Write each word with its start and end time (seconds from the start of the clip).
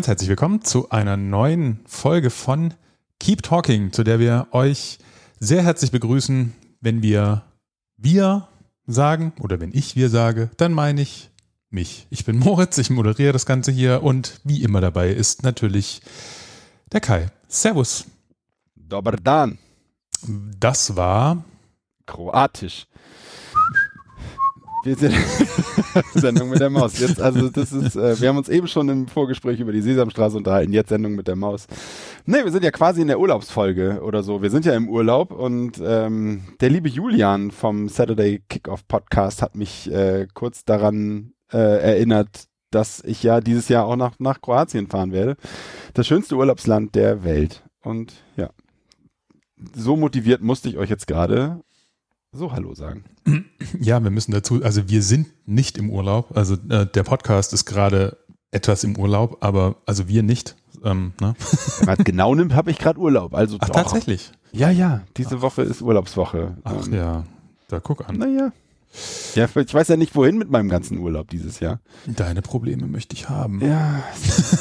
Ganz 0.00 0.08
herzlich 0.08 0.30
willkommen 0.30 0.62
zu 0.62 0.88
einer 0.88 1.18
neuen 1.18 1.80
Folge 1.84 2.30
von 2.30 2.72
Keep 3.18 3.42
Talking, 3.42 3.92
zu 3.92 4.02
der 4.02 4.18
wir 4.18 4.46
euch 4.52 4.98
sehr 5.38 5.62
herzlich 5.62 5.90
begrüßen. 5.90 6.54
Wenn 6.80 7.02
wir 7.02 7.44
wir 7.98 8.48
sagen 8.86 9.34
oder 9.40 9.60
wenn 9.60 9.74
ich 9.74 9.96
wir 9.96 10.08
sage, 10.08 10.48
dann 10.56 10.72
meine 10.72 11.02
ich 11.02 11.28
mich. 11.68 12.06
Ich 12.08 12.24
bin 12.24 12.38
Moritz, 12.38 12.78
ich 12.78 12.88
moderiere 12.88 13.34
das 13.34 13.44
Ganze 13.44 13.72
hier 13.72 14.02
und 14.02 14.40
wie 14.42 14.62
immer 14.62 14.80
dabei 14.80 15.10
ist 15.10 15.42
natürlich 15.42 16.00
der 16.90 17.02
Kai. 17.02 17.26
Servus. 17.46 18.06
Dobar 18.74 19.18
dan. 19.22 19.58
Das 20.58 20.96
war 20.96 21.44
Kroatisch. 22.06 22.86
Wir 24.82 24.96
sind 24.96 25.14
Sendung 26.14 26.50
mit 26.50 26.60
der 26.60 26.70
Maus. 26.70 26.98
Jetzt, 26.98 27.20
also 27.20 27.48
das 27.48 27.72
ist, 27.72 27.96
äh, 27.96 28.20
wir 28.20 28.28
haben 28.28 28.36
uns 28.36 28.48
eben 28.48 28.66
schon 28.66 28.88
im 28.88 29.08
Vorgespräch 29.08 29.60
über 29.60 29.72
die 29.72 29.80
Sesamstraße 29.80 30.36
unterhalten, 30.36 30.72
jetzt 30.72 30.88
Sendung 30.88 31.14
mit 31.14 31.28
der 31.28 31.36
Maus. 31.36 31.66
Ne, 32.26 32.44
wir 32.44 32.52
sind 32.52 32.64
ja 32.64 32.70
quasi 32.70 33.02
in 33.02 33.08
der 33.08 33.20
Urlaubsfolge 33.20 34.00
oder 34.02 34.22
so. 34.22 34.42
Wir 34.42 34.50
sind 34.50 34.64
ja 34.64 34.74
im 34.74 34.88
Urlaub 34.88 35.32
und 35.32 35.80
ähm, 35.84 36.42
der 36.60 36.70
liebe 36.70 36.88
Julian 36.88 37.50
vom 37.50 37.88
Saturday 37.88 38.42
Kickoff 38.48 38.86
Podcast 38.86 39.42
hat 39.42 39.54
mich 39.54 39.90
äh, 39.90 40.26
kurz 40.34 40.64
daran 40.64 41.32
äh, 41.52 41.58
erinnert, 41.58 42.44
dass 42.70 43.02
ich 43.04 43.22
ja 43.22 43.40
dieses 43.40 43.68
Jahr 43.68 43.86
auch 43.86 43.96
nach, 43.96 44.18
nach 44.18 44.40
Kroatien 44.40 44.86
fahren 44.86 45.12
werde. 45.12 45.36
Das 45.94 46.06
schönste 46.06 46.36
Urlaubsland 46.36 46.94
der 46.94 47.24
Welt. 47.24 47.64
Und 47.82 48.12
ja, 48.36 48.50
so 49.74 49.96
motiviert 49.96 50.42
musste 50.42 50.68
ich 50.68 50.78
euch 50.78 50.90
jetzt 50.90 51.06
gerade 51.06 51.62
so 52.32 52.52
Hallo 52.52 52.74
sagen. 52.74 53.04
Ja, 53.80 54.02
wir 54.02 54.10
müssen 54.10 54.32
dazu, 54.32 54.62
also 54.62 54.88
wir 54.88 55.02
sind 55.02 55.28
nicht 55.46 55.78
im 55.78 55.90
Urlaub. 55.90 56.36
Also 56.36 56.54
äh, 56.68 56.86
der 56.86 57.02
Podcast 57.02 57.52
ist 57.52 57.66
gerade 57.66 58.16
etwas 58.50 58.84
im 58.84 58.96
Urlaub, 58.96 59.38
aber 59.40 59.76
also 59.86 60.08
wir 60.08 60.22
nicht. 60.22 60.56
Ähm, 60.84 61.12
ne? 61.20 61.34
Wenn 61.78 61.86
man 61.86 61.98
es 61.98 62.04
genau 62.04 62.34
nimmt, 62.34 62.54
habe 62.54 62.70
ich 62.70 62.78
gerade 62.78 62.98
Urlaub. 62.98 63.34
Also 63.34 63.58
Ach, 63.60 63.68
doch. 63.68 63.74
tatsächlich. 63.74 64.32
Ja, 64.52 64.70
ja, 64.70 65.02
diese 65.16 65.42
Woche 65.42 65.62
ist 65.62 65.82
Urlaubswoche. 65.82 66.56
Ach 66.64 66.86
Ähm, 66.86 66.94
ja, 66.94 67.24
da 67.68 67.80
guck 67.80 68.08
an. 68.08 68.16
Naja. 68.16 68.52
Ja, 69.36 69.48
ich 69.54 69.72
weiß 69.72 69.86
ja 69.88 69.96
nicht, 69.96 70.16
wohin 70.16 70.36
mit 70.36 70.50
meinem 70.50 70.68
ganzen 70.68 70.98
Urlaub 70.98 71.28
dieses 71.30 71.60
Jahr. 71.60 71.78
Deine 72.06 72.42
Probleme 72.42 72.88
möchte 72.88 73.14
ich 73.14 73.28
haben. 73.28 73.60
Ja, 73.64 74.02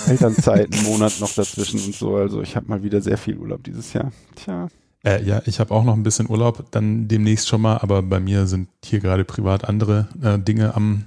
Elternzeit, 0.08 0.72
einen 0.72 0.84
Monat 0.84 1.20
noch 1.20 1.34
dazwischen 1.34 1.84
und 1.84 1.96
so. 1.96 2.16
Also 2.16 2.42
ich 2.44 2.56
habe 2.56 2.68
mal 2.68 2.84
wieder 2.84 3.02
sehr 3.02 3.18
viel 3.18 3.38
Urlaub 3.38 3.64
dieses 3.64 3.94
Jahr. 3.94 4.12
Tja. 4.36 4.68
Äh, 5.06 5.24
ja, 5.24 5.42
ich 5.46 5.60
habe 5.60 5.74
auch 5.74 5.84
noch 5.84 5.94
ein 5.96 6.04
bisschen 6.04 6.30
Urlaub, 6.30 6.66
dann 6.72 7.08
demnächst 7.08 7.48
schon 7.48 7.62
mal, 7.62 7.78
aber 7.78 8.02
bei 8.02 8.20
mir 8.20 8.48
sind 8.48 8.70
hier 8.84 9.00
gerade 9.00 9.24
privat 9.24 9.64
andere 9.64 10.08
äh, 10.22 10.38
Dinge 10.38 10.76
am, 10.76 11.06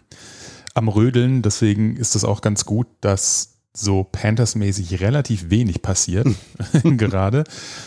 am 0.74 0.88
Rödeln. 0.88 1.42
Deswegen 1.42 1.96
ist 1.96 2.16
es 2.16 2.24
auch 2.24 2.40
ganz 2.40 2.64
gut, 2.64 2.86
dass 3.00 3.52
so 3.74 4.04
Panthers-mäßig 4.04 5.00
relativ 5.00 5.50
wenig 5.50 5.82
passiert 5.82 6.26
gerade. 6.82 7.44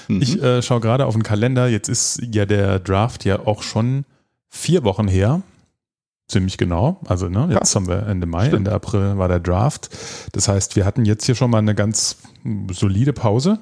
Mhm. 0.08 0.22
Ich 0.22 0.42
äh, 0.42 0.62
schaue 0.62 0.82
gerade 0.82 1.06
auf 1.06 1.14
den 1.14 1.24
Kalender. 1.24 1.68
Jetzt 1.68 1.90
ist 1.90 2.22
ja 2.32 2.46
der 2.46 2.80
Draft 2.80 3.26
ja 3.26 3.40
auch 3.40 3.62
schon 3.62 4.06
vier 4.50 4.84
Wochen 4.84 5.08
her. 5.08 5.42
Ziemlich 6.28 6.58
genau. 6.58 7.00
Also 7.06 7.30
ne, 7.30 7.48
jetzt 7.52 7.74
Ja. 7.74 7.80
haben 7.80 7.88
wir 7.88 8.08
Ende 8.08 8.26
Mai, 8.26 8.46
Stimmt. 8.48 8.58
Ende 8.68 8.72
April 8.72 9.18
war 9.20 9.28
der 9.28 9.40
Draft. 9.40 9.90
Das 10.32 10.48
heißt, 10.48 10.76
wir 10.76 10.84
hatten 10.84 11.06
jetzt 11.06 11.26
hier 11.26 11.36
schon 11.36 11.52
mal 11.52 11.60
eine 11.60 11.76
ganz 11.76 12.18
solide 12.72 13.14
Pause. 13.14 13.60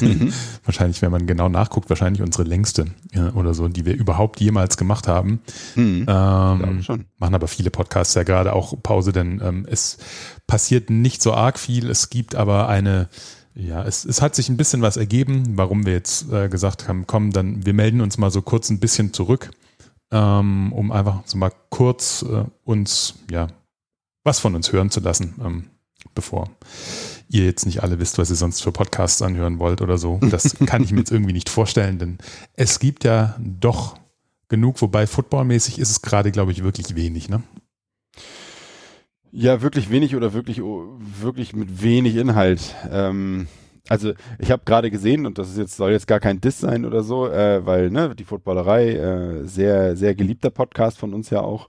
Mhm. 0.00 0.32
wahrscheinlich, 0.64 1.02
wenn 1.02 1.10
man 1.10 1.26
genau 1.26 1.48
nachguckt, 1.48 1.88
wahrscheinlich 1.90 2.22
unsere 2.22 2.44
längste 2.44 2.86
ja, 3.12 3.32
oder 3.32 3.54
so, 3.54 3.66
die 3.68 3.84
wir 3.86 3.94
überhaupt 3.94 4.40
jemals 4.40 4.76
gemacht 4.76 5.08
haben. 5.08 5.40
Mhm. 5.74 6.06
Ähm, 6.08 6.82
schon. 6.82 7.06
machen 7.18 7.34
aber 7.34 7.48
viele 7.48 7.70
Podcasts 7.70 8.14
ja 8.14 8.22
gerade 8.22 8.52
auch 8.52 8.80
Pause, 8.80 9.12
denn 9.12 9.40
ähm, 9.44 9.66
es 9.68 9.98
passiert 10.46 10.90
nicht 10.90 11.22
so 11.22 11.34
arg 11.34 11.58
viel. 11.58 11.90
Es 11.90 12.08
gibt 12.08 12.36
aber 12.36 12.68
eine, 12.68 13.08
ja, 13.56 13.82
es, 13.82 14.04
es 14.04 14.22
hat 14.22 14.36
sich 14.36 14.48
ein 14.48 14.56
bisschen 14.56 14.80
was 14.82 14.96
ergeben, 14.96 15.56
warum 15.56 15.86
wir 15.86 15.92
jetzt 15.92 16.30
äh, 16.32 16.48
gesagt 16.48 16.86
haben, 16.88 17.06
komm, 17.08 17.32
dann 17.32 17.66
wir 17.66 17.74
melden 17.74 18.00
uns 18.00 18.16
mal 18.18 18.30
so 18.30 18.42
kurz 18.42 18.70
ein 18.70 18.78
bisschen 18.80 19.12
zurück, 19.12 19.50
ähm, 20.10 20.72
um 20.72 20.92
einfach 20.92 21.22
so 21.24 21.38
mal 21.38 21.52
kurz 21.70 22.22
äh, 22.22 22.44
uns, 22.64 23.14
ja, 23.30 23.48
was 24.22 24.40
von 24.40 24.54
uns 24.54 24.72
hören 24.72 24.90
zu 24.90 25.00
lassen, 25.00 25.34
ähm, 25.44 25.64
bevor 26.14 26.50
ihr 27.28 27.44
jetzt 27.44 27.66
nicht 27.66 27.82
alle 27.82 27.98
wisst, 27.98 28.18
was 28.18 28.30
ihr 28.30 28.36
sonst 28.36 28.62
für 28.62 28.72
Podcasts 28.72 29.22
anhören 29.22 29.58
wollt 29.58 29.82
oder 29.82 29.98
so. 29.98 30.20
Das 30.30 30.56
kann 30.66 30.82
ich 30.82 30.92
mir 30.92 31.00
jetzt 31.00 31.12
irgendwie 31.12 31.32
nicht 31.32 31.48
vorstellen, 31.48 31.98
denn 31.98 32.18
es 32.54 32.78
gibt 32.78 33.04
ja 33.04 33.36
doch 33.38 33.98
genug, 34.48 34.80
wobei 34.82 35.06
footballmäßig 35.06 35.78
ist 35.78 35.90
es 35.90 36.02
gerade, 36.02 36.30
glaube 36.30 36.52
ich, 36.52 36.62
wirklich 36.62 36.94
wenig, 36.94 37.28
ne? 37.28 37.42
Ja, 39.32 39.62
wirklich 39.62 39.90
wenig 39.90 40.14
oder 40.14 40.32
wirklich, 40.32 40.58
wirklich 40.58 41.56
mit 41.56 41.82
wenig 41.82 42.14
Inhalt. 42.14 42.76
Ähm, 42.88 43.48
also 43.88 44.12
ich 44.38 44.50
habe 44.50 44.62
gerade 44.64 44.90
gesehen, 44.90 45.26
und 45.26 45.36
das 45.36 45.50
ist 45.50 45.58
jetzt, 45.58 45.76
soll 45.76 45.92
jetzt 45.92 46.06
gar 46.06 46.20
kein 46.20 46.40
Diss 46.40 46.60
sein 46.60 46.86
oder 46.86 47.02
so, 47.02 47.28
äh, 47.28 47.64
weil 47.66 47.90
ne, 47.90 48.14
die 48.14 48.24
Footballerei, 48.24 48.92
äh, 48.92 49.44
sehr, 49.46 49.96
sehr 49.96 50.14
geliebter 50.14 50.50
Podcast 50.50 50.98
von 50.98 51.12
uns 51.12 51.30
ja 51.30 51.40
auch. 51.42 51.68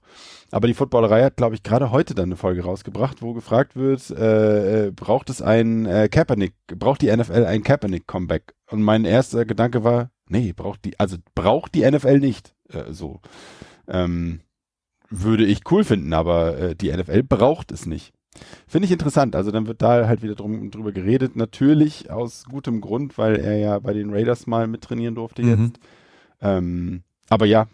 Aber 0.50 0.66
die 0.66 0.74
Footballerei 0.74 1.24
hat, 1.24 1.36
glaube 1.36 1.56
ich, 1.56 1.62
gerade 1.62 1.90
heute 1.90 2.14
dann 2.14 2.26
eine 2.26 2.36
Folge 2.36 2.64
rausgebracht, 2.64 3.20
wo 3.20 3.34
gefragt 3.34 3.76
wird, 3.76 4.10
äh, 4.10 4.86
äh, 4.86 4.90
braucht 4.92 5.28
es 5.28 5.42
ein 5.42 5.84
äh, 5.86 6.08
Kaepernick, 6.08 6.54
braucht 6.76 7.02
die 7.02 7.14
NFL 7.14 7.44
ein 7.44 7.62
Kaepernick-Comeback? 7.62 8.54
Und 8.70 8.82
mein 8.82 9.04
erster 9.04 9.44
Gedanke 9.44 9.84
war, 9.84 10.10
nee, 10.28 10.52
braucht 10.54 10.84
die, 10.84 10.98
also 10.98 11.18
braucht 11.34 11.74
die 11.74 11.88
NFL 11.88 12.20
nicht. 12.20 12.54
Äh, 12.70 12.92
so. 12.92 13.20
Ähm, 13.88 14.40
würde 15.10 15.44
ich 15.44 15.70
cool 15.70 15.84
finden, 15.84 16.12
aber 16.12 16.58
äh, 16.58 16.74
die 16.74 16.90
NFL 16.92 17.22
braucht 17.24 17.72
es 17.72 17.86
nicht. 17.86 18.12
Finde 18.66 18.86
ich 18.86 18.92
interessant. 18.92 19.36
Also 19.36 19.50
dann 19.50 19.66
wird 19.66 19.82
da 19.82 20.06
halt 20.06 20.22
wieder 20.22 20.34
drum, 20.34 20.70
drüber 20.70 20.92
geredet. 20.92 21.36
Natürlich 21.36 22.10
aus 22.10 22.44
gutem 22.44 22.80
Grund, 22.80 23.16
weil 23.18 23.36
er 23.36 23.56
ja 23.56 23.78
bei 23.78 23.92
den 23.92 24.12
Raiders 24.12 24.46
mal 24.46 24.66
mittrainieren 24.66 25.14
durfte 25.14 25.42
Mhm. 25.42 25.48
jetzt. 25.66 25.80
Ähm, 26.40 27.02
aber 27.28 27.46
ja, 27.46 27.66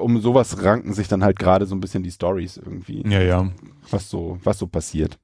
um 0.00 0.20
sowas 0.20 0.62
ranken 0.64 0.92
sich 0.92 1.06
dann 1.08 1.22
halt 1.22 1.38
gerade 1.38 1.66
so 1.66 1.74
ein 1.74 1.80
bisschen 1.80 2.02
die 2.02 2.10
Stories 2.10 2.56
irgendwie, 2.56 3.02
Ja, 3.08 3.20
ja. 3.22 3.50
was 3.90 4.10
so, 4.10 4.38
was 4.42 4.58
so 4.58 4.66
passiert. 4.66 5.18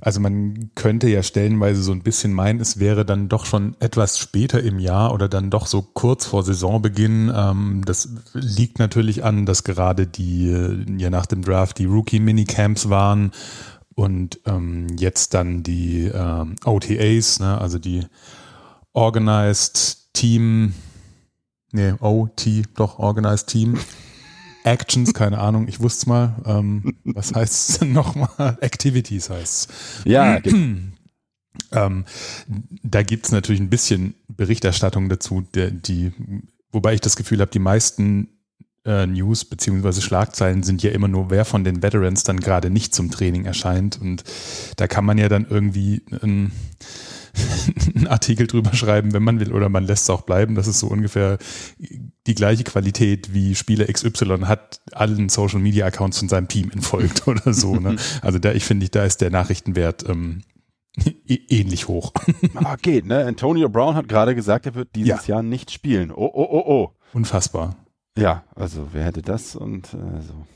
Also 0.00 0.20
man 0.20 0.70
könnte 0.74 1.06
ja 1.08 1.22
stellenweise 1.22 1.82
so 1.82 1.92
ein 1.92 2.00
bisschen 2.02 2.32
meinen, 2.32 2.60
es 2.60 2.78
wäre 2.80 3.04
dann 3.04 3.28
doch 3.28 3.44
schon 3.44 3.76
etwas 3.78 4.18
später 4.18 4.62
im 4.62 4.78
Jahr 4.78 5.12
oder 5.12 5.28
dann 5.28 5.50
doch 5.50 5.66
so 5.66 5.82
kurz 5.82 6.24
vor 6.24 6.42
Saisonbeginn. 6.44 7.30
Ähm, 7.34 7.82
das 7.84 8.08
liegt 8.32 8.78
natürlich 8.78 9.22
an, 9.22 9.44
dass 9.44 9.64
gerade 9.64 10.06
die, 10.06 10.48
äh, 10.48 10.86
ja 10.96 11.10
nach 11.10 11.26
dem 11.26 11.42
Draft 11.42 11.78
die 11.78 11.84
Rookie-Minicamps 11.84 12.88
waren 12.88 13.32
und 13.96 14.38
ähm, 14.44 14.86
jetzt 14.98 15.34
dann 15.34 15.64
die 15.64 16.04
ähm, 16.04 16.54
OTAs, 16.64 17.40
ne, 17.40 17.58
also 17.58 17.78
die 17.80 18.06
Organized 18.92 20.12
Team, 20.12 20.74
nee, 21.72 21.92
OT, 22.00 22.46
doch 22.76 23.00
Organized 23.00 23.48
Team. 23.48 23.76
Actions, 24.62 25.14
keine 25.14 25.38
Ahnung, 25.38 25.68
ich 25.68 25.80
wusste 25.80 26.00
es 26.00 26.06
mal. 26.06 26.36
Ähm, 26.44 26.96
was 27.04 27.34
heißt 27.34 27.70
es 27.70 27.78
denn 27.78 27.92
nochmal? 27.92 28.58
Activities 28.60 29.30
heißt 29.30 29.70
es. 29.70 30.04
Ja, 30.04 30.38
Ähm, 31.72 32.04
da 32.82 33.02
gibt 33.02 33.26
es 33.26 33.32
natürlich 33.32 33.60
ein 33.60 33.70
bisschen 33.70 34.14
Berichterstattung 34.28 35.08
dazu, 35.08 35.42
der, 35.54 35.70
die, 35.70 36.12
wobei 36.70 36.94
ich 36.94 37.00
das 37.00 37.16
Gefühl 37.16 37.40
habe, 37.40 37.50
die 37.50 37.58
meisten 37.58 38.28
äh, 38.86 39.06
News 39.06 39.44
beziehungsweise 39.44 40.00
Schlagzeilen 40.00 40.62
sind 40.62 40.82
ja 40.82 40.90
immer 40.92 41.08
nur, 41.08 41.28
wer 41.30 41.44
von 41.44 41.64
den 41.64 41.82
Veterans 41.82 42.22
dann 42.22 42.40
gerade 42.40 42.70
nicht 42.70 42.94
zum 42.94 43.10
Training 43.10 43.44
erscheint. 43.44 44.00
Und 44.00 44.24
da 44.76 44.86
kann 44.86 45.04
man 45.04 45.18
ja 45.18 45.28
dann 45.28 45.46
irgendwie 45.48 46.02
einen, 46.22 46.52
einen 47.94 48.06
Artikel 48.06 48.46
drüber 48.46 48.72
schreiben, 48.74 49.12
wenn 49.12 49.22
man 49.22 49.40
will, 49.40 49.52
oder 49.52 49.68
man 49.68 49.84
lässt 49.84 50.04
es 50.04 50.10
auch 50.10 50.22
bleiben. 50.22 50.54
Das 50.54 50.66
ist 50.68 50.78
so 50.78 50.86
ungefähr 50.86 51.38
die 52.26 52.34
gleiche 52.34 52.64
Qualität 52.64 53.34
wie 53.34 53.54
Spieler 53.54 53.86
XY 53.86 54.40
hat 54.44 54.80
allen 54.92 55.28
Social 55.28 55.58
Media 55.60 55.86
Accounts 55.86 56.18
von 56.18 56.28
seinem 56.28 56.48
Team 56.48 56.70
entfolgt 56.70 57.26
oder 57.28 57.52
so. 57.52 57.76
Ne? 57.76 57.96
Also 58.22 58.38
da, 58.38 58.52
ich 58.52 58.64
finde, 58.64 58.88
da 58.88 59.04
ist 59.04 59.20
der 59.20 59.30
Nachrichtenwert 59.30 60.08
ähm, 60.08 60.42
ä- 60.98 61.40
ähnlich 61.48 61.88
hoch. 61.88 62.12
ah, 62.54 62.76
geht, 62.76 63.06
ne? 63.06 63.24
Antonio 63.26 63.68
Brown 63.68 63.94
hat 63.94 64.08
gerade 64.08 64.34
gesagt, 64.34 64.66
er 64.66 64.74
wird 64.74 64.94
dieses 64.94 65.26
Jahr 65.26 65.42
nicht 65.42 65.70
spielen. 65.70 66.10
Oh, 66.10 66.30
oh, 66.32 66.46
oh, 66.50 66.64
oh. 66.66 66.90
Unfassbar. 67.12 67.76
Ja, 68.16 68.44
also 68.54 68.88
wer 68.92 69.04
hätte 69.04 69.22
das 69.22 69.54
und 69.56 69.86
äh, 69.94 70.20
so. 70.22 70.46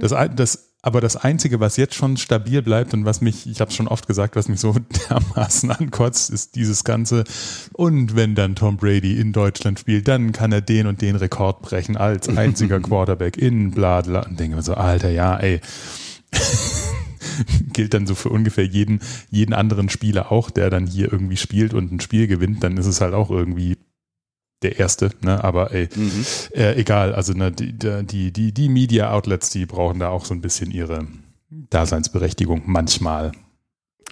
Das, 0.00 0.12
ein- 0.12 0.34
das, 0.36 0.72
aber 0.82 1.00
das 1.00 1.16
Einzige, 1.16 1.58
was 1.60 1.76
jetzt 1.76 1.94
schon 1.94 2.16
stabil 2.16 2.62
bleibt 2.62 2.94
und 2.94 3.04
was 3.04 3.20
mich, 3.20 3.46
ich 3.48 3.60
habe 3.60 3.70
es 3.70 3.76
schon 3.76 3.88
oft 3.88 4.06
gesagt, 4.06 4.36
was 4.36 4.48
mich 4.48 4.60
so 4.60 4.74
dermaßen 5.10 5.70
ankotzt, 5.72 6.30
ist 6.30 6.54
dieses 6.54 6.84
Ganze. 6.84 7.24
Und 7.72 8.14
wenn 8.16 8.34
dann 8.34 8.54
Tom 8.54 8.76
Brady 8.76 9.20
in 9.20 9.32
Deutschland 9.32 9.78
spielt, 9.80 10.06
dann 10.08 10.32
kann 10.32 10.52
er 10.52 10.60
den 10.60 10.86
und 10.86 11.02
den 11.02 11.16
Rekord 11.16 11.62
brechen 11.62 11.96
als 11.96 12.28
einziger 12.36 12.80
Quarterback 12.80 13.36
in 13.36 13.72
bla 13.72 14.00
bla. 14.02 14.20
Und 14.22 14.38
denke 14.38 14.56
mir 14.56 14.62
so, 14.62 14.74
Alter, 14.74 15.10
ja, 15.10 15.36
ey. 15.36 15.60
Gilt 17.72 17.94
dann 17.94 18.06
so 18.06 18.14
für 18.14 18.30
ungefähr 18.30 18.64
jeden, 18.66 19.00
jeden 19.30 19.52
anderen 19.54 19.88
Spieler 19.88 20.32
auch, 20.32 20.50
der 20.50 20.70
dann 20.70 20.86
hier 20.86 21.12
irgendwie 21.12 21.36
spielt 21.36 21.74
und 21.74 21.92
ein 21.92 22.00
Spiel 22.00 22.26
gewinnt, 22.26 22.62
dann 22.64 22.76
ist 22.76 22.86
es 22.86 23.00
halt 23.00 23.14
auch 23.14 23.30
irgendwie 23.30 23.76
der 24.62 24.78
erste, 24.78 25.10
ne? 25.22 25.42
Aber 25.44 25.72
ey, 25.72 25.88
Mhm. 25.94 26.24
äh, 26.54 26.74
egal, 26.80 27.14
also 27.14 27.32
ne, 27.32 27.52
die, 27.52 27.72
die, 27.72 28.32
die, 28.32 28.52
die 28.52 28.68
Media 28.68 29.12
Outlets, 29.12 29.50
die 29.50 29.66
brauchen 29.66 29.98
da 30.00 30.08
auch 30.08 30.24
so 30.24 30.34
ein 30.34 30.40
bisschen 30.40 30.70
ihre 30.70 31.06
Daseinsberechtigung 31.50 32.62
manchmal. 32.66 33.32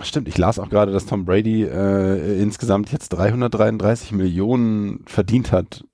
Stimmt, 0.02 0.28
ich 0.28 0.36
las 0.38 0.58
auch 0.58 0.68
gerade, 0.68 0.92
dass 0.92 1.06
Tom 1.06 1.24
Brady 1.24 1.62
äh, 1.64 2.40
insgesamt 2.42 2.92
jetzt 2.92 3.08
333 3.10 4.12
Millionen 4.12 5.02
verdient 5.06 5.52
hat 5.52 5.84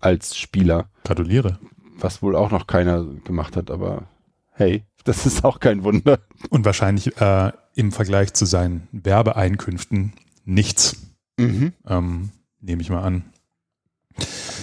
als 0.00 0.36
Spieler. 0.36 0.88
Gratuliere. 1.04 1.58
Was 1.98 2.22
wohl 2.22 2.36
auch 2.36 2.50
noch 2.50 2.66
keiner 2.66 3.04
gemacht 3.24 3.56
hat, 3.56 3.70
aber 3.70 4.04
hey, 4.52 4.84
das 5.04 5.26
ist 5.26 5.44
auch 5.44 5.58
kein 5.60 5.82
Wunder. 5.82 6.20
Und 6.50 6.64
wahrscheinlich 6.64 7.20
äh, 7.20 7.52
im 7.74 7.90
Vergleich 7.90 8.32
zu 8.34 8.44
seinen 8.44 8.86
Werbeeinkünften 8.92 10.12
nichts. 10.44 10.96
Mhm. 11.38 11.72
Ähm, 11.86 12.30
Nehme 12.60 12.82
ich 12.82 12.90
mal 12.90 13.02
an. 13.02 13.24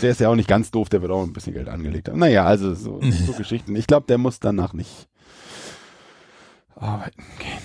Der 0.01 0.11
ist 0.11 0.19
ja 0.19 0.29
auch 0.29 0.35
nicht 0.35 0.47
ganz 0.47 0.71
doof, 0.71 0.89
der 0.89 1.01
wird 1.01 1.11
auch 1.11 1.23
ein 1.23 1.33
bisschen 1.33 1.53
Geld 1.53 1.67
angelegt 1.67 2.09
haben. 2.09 2.19
Naja, 2.19 2.45
also 2.45 2.73
so, 2.73 2.99
so 3.25 3.33
Geschichten. 3.33 3.75
Ich 3.75 3.87
glaube, 3.87 4.05
der 4.07 4.17
muss 4.17 4.39
danach 4.39 4.73
nicht 4.73 5.07
arbeiten 6.75 7.23
gehen. 7.39 7.59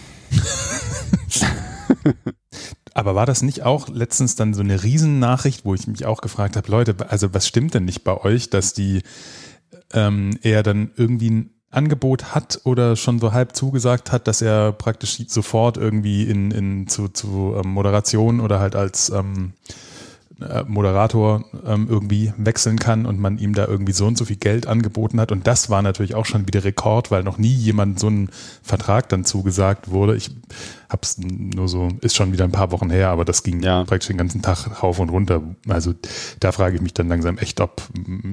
Aber 2.94 3.14
war 3.16 3.26
das 3.26 3.42
nicht 3.42 3.62
auch 3.64 3.88
letztens 3.88 4.36
dann 4.36 4.54
so 4.54 4.62
eine 4.62 4.84
Riesennachricht, 4.84 5.64
wo 5.64 5.74
ich 5.74 5.86
mich 5.88 6.06
auch 6.06 6.20
gefragt 6.20 6.56
habe, 6.56 6.70
Leute, 6.70 6.94
also 7.08 7.34
was 7.34 7.46
stimmt 7.48 7.74
denn 7.74 7.84
nicht 7.84 8.04
bei 8.04 8.16
euch, 8.16 8.50
dass 8.50 8.72
die 8.72 9.02
ähm, 9.92 10.38
eher 10.42 10.62
dann 10.62 10.92
irgendwie 10.96 11.30
ein 11.30 11.50
Angebot 11.70 12.34
hat 12.34 12.60
oder 12.64 12.94
schon 12.94 13.18
so 13.18 13.32
halb 13.32 13.56
zugesagt 13.56 14.12
hat, 14.12 14.28
dass 14.28 14.42
er 14.42 14.72
praktisch 14.72 15.18
sofort 15.26 15.76
irgendwie 15.76 16.22
in, 16.22 16.52
in 16.52 16.86
zu, 16.86 17.08
zu 17.08 17.54
ähm, 17.56 17.70
Moderation 17.70 18.40
oder 18.40 18.60
halt 18.60 18.76
als 18.76 19.10
ähm, 19.10 19.54
äh, 19.64 19.93
Moderator 20.66 21.44
ähm, 21.64 21.86
irgendwie 21.88 22.32
wechseln 22.36 22.78
kann 22.78 23.06
und 23.06 23.20
man 23.20 23.38
ihm 23.38 23.54
da 23.54 23.66
irgendwie 23.66 23.92
so 23.92 24.06
und 24.06 24.18
so 24.18 24.24
viel 24.24 24.36
Geld 24.36 24.66
angeboten 24.66 25.20
hat. 25.20 25.30
Und 25.30 25.46
das 25.46 25.70
war 25.70 25.80
natürlich 25.80 26.14
auch 26.14 26.26
schon 26.26 26.46
wieder 26.46 26.64
Rekord, 26.64 27.10
weil 27.10 27.22
noch 27.22 27.38
nie 27.38 27.54
jemand 27.54 28.00
so 28.00 28.08
einen 28.08 28.30
Vertrag 28.62 29.08
dann 29.08 29.24
zugesagt 29.24 29.90
wurde. 29.90 30.16
Ich 30.16 30.30
hab's 30.88 31.18
nur 31.18 31.68
so, 31.68 31.88
ist 32.00 32.16
schon 32.16 32.32
wieder 32.32 32.44
ein 32.44 32.52
paar 32.52 32.72
Wochen 32.72 32.90
her, 32.90 33.10
aber 33.10 33.24
das 33.24 33.42
ging 33.42 33.62
ja. 33.62 33.84
praktisch 33.84 34.08
den 34.08 34.18
ganzen 34.18 34.42
Tag 34.42 34.82
rauf 34.82 34.98
und 34.98 35.08
runter. 35.08 35.42
Also 35.68 35.94
da 36.40 36.52
frage 36.52 36.76
ich 36.76 36.82
mich 36.82 36.94
dann 36.94 37.08
langsam 37.08 37.38
echt, 37.38 37.60
ob, 37.60 37.82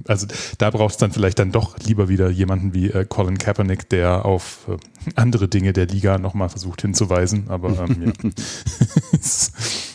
also 0.07 0.27
da 0.57 0.69
braucht 0.71 0.91
es 0.91 0.97
dann 0.97 1.11
vielleicht 1.11 1.39
dann 1.39 1.51
doch 1.51 1.77
lieber 1.79 2.09
wieder 2.09 2.29
jemanden 2.29 2.73
wie 2.73 2.89
äh, 2.89 3.05
Colin 3.05 3.37
Kaepernick, 3.37 3.89
der 3.89 4.25
auf 4.25 4.67
äh, 4.67 4.77
andere 5.15 5.47
Dinge 5.47 5.73
der 5.73 5.85
Liga 5.85 6.17
nochmal 6.17 6.49
versucht 6.49 6.81
hinzuweisen. 6.81 7.45
Aber 7.49 7.69
ähm, 7.87 8.13
ja. 8.23 8.29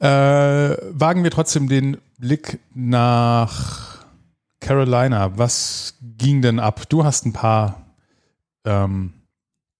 Äh, 0.00 0.06
wagen 0.06 1.24
wir 1.24 1.30
trotzdem 1.30 1.68
den 1.68 1.98
Blick 2.18 2.58
nach 2.74 4.06
Carolina. 4.60 5.36
Was 5.36 5.94
ging 6.00 6.40
denn 6.40 6.58
ab? 6.58 6.88
Du 6.88 7.04
hast 7.04 7.26
ein 7.26 7.34
paar 7.34 7.86
ähm, 8.64 9.12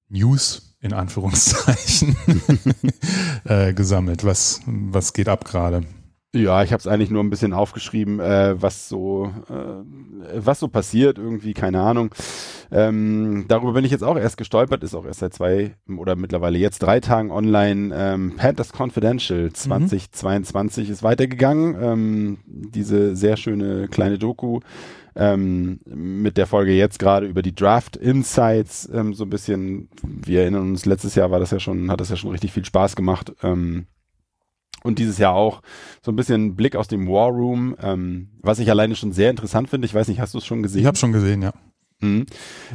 News 0.08 0.76
in 0.80 0.92
Anführungszeichen 0.92 2.16
äh, 3.44 3.72
gesammelt. 3.72 4.24
Was, 4.24 4.60
was 4.66 5.12
geht 5.14 5.28
ab 5.28 5.44
gerade? 5.44 5.84
Ja, 6.32 6.62
ich 6.62 6.72
habe 6.72 6.78
es 6.78 6.86
eigentlich 6.86 7.10
nur 7.10 7.24
ein 7.24 7.30
bisschen 7.30 7.52
aufgeschrieben, 7.52 8.20
äh, 8.20 8.54
was 8.62 8.88
so 8.88 9.32
äh, 9.48 9.82
was 10.36 10.60
so 10.60 10.68
passiert, 10.68 11.18
irgendwie, 11.18 11.54
keine 11.54 11.80
Ahnung. 11.80 12.14
Ähm, 12.70 13.46
darüber 13.48 13.72
bin 13.72 13.84
ich 13.84 13.90
jetzt 13.90 14.04
auch 14.04 14.16
erst 14.16 14.36
gestolpert, 14.36 14.84
ist 14.84 14.94
auch 14.94 15.04
erst 15.04 15.20
seit 15.20 15.34
zwei 15.34 15.74
oder 15.88 16.14
mittlerweile 16.14 16.56
jetzt 16.56 16.80
drei 16.80 17.00
Tagen 17.00 17.32
online. 17.32 17.92
Ähm, 17.96 18.36
Panthers 18.36 18.72
Confidential 18.72 19.52
2022 19.52 20.86
mhm. 20.86 20.92
ist 20.92 21.02
weitergegangen. 21.02 21.76
Ähm, 21.80 22.38
diese 22.46 23.16
sehr 23.16 23.36
schöne 23.36 23.88
kleine 23.88 24.16
Doku 24.18 24.60
ähm, 25.16 25.80
mit 25.84 26.36
der 26.36 26.46
Folge 26.46 26.70
jetzt 26.72 27.00
gerade 27.00 27.26
über 27.26 27.42
die 27.42 27.56
Draft 27.56 27.96
Insights 27.96 28.88
ähm, 28.92 29.14
so 29.14 29.24
ein 29.24 29.30
bisschen. 29.30 29.88
Wir 30.02 30.42
erinnern 30.42 30.70
uns, 30.70 30.86
letztes 30.86 31.16
Jahr 31.16 31.32
war 31.32 31.40
das 31.40 31.50
ja 31.50 31.58
schon, 31.58 31.90
hat 31.90 32.00
das 32.00 32.10
ja 32.10 32.16
schon 32.16 32.30
richtig 32.30 32.52
viel 32.52 32.64
Spaß 32.64 32.94
gemacht. 32.94 33.32
Ähm, 33.42 33.86
und 34.82 34.98
dieses 34.98 35.18
Jahr 35.18 35.34
auch 35.34 35.62
so 36.02 36.12
ein 36.12 36.16
bisschen 36.16 36.56
Blick 36.56 36.76
aus 36.76 36.88
dem 36.88 37.08
War 37.08 37.28
Room, 37.28 37.76
ähm, 37.82 38.28
was 38.40 38.58
ich 38.58 38.70
alleine 38.70 38.96
schon 38.96 39.12
sehr 39.12 39.30
interessant 39.30 39.68
finde. 39.68 39.86
Ich 39.86 39.94
weiß 39.94 40.08
nicht, 40.08 40.20
hast 40.20 40.34
du 40.34 40.38
es 40.38 40.46
schon 40.46 40.62
gesehen? 40.62 40.80
Ich 40.80 40.86
habe 40.86 40.96
schon 40.96 41.12
gesehen, 41.12 41.42
ja. 41.42 41.52
Mhm. 42.02 42.24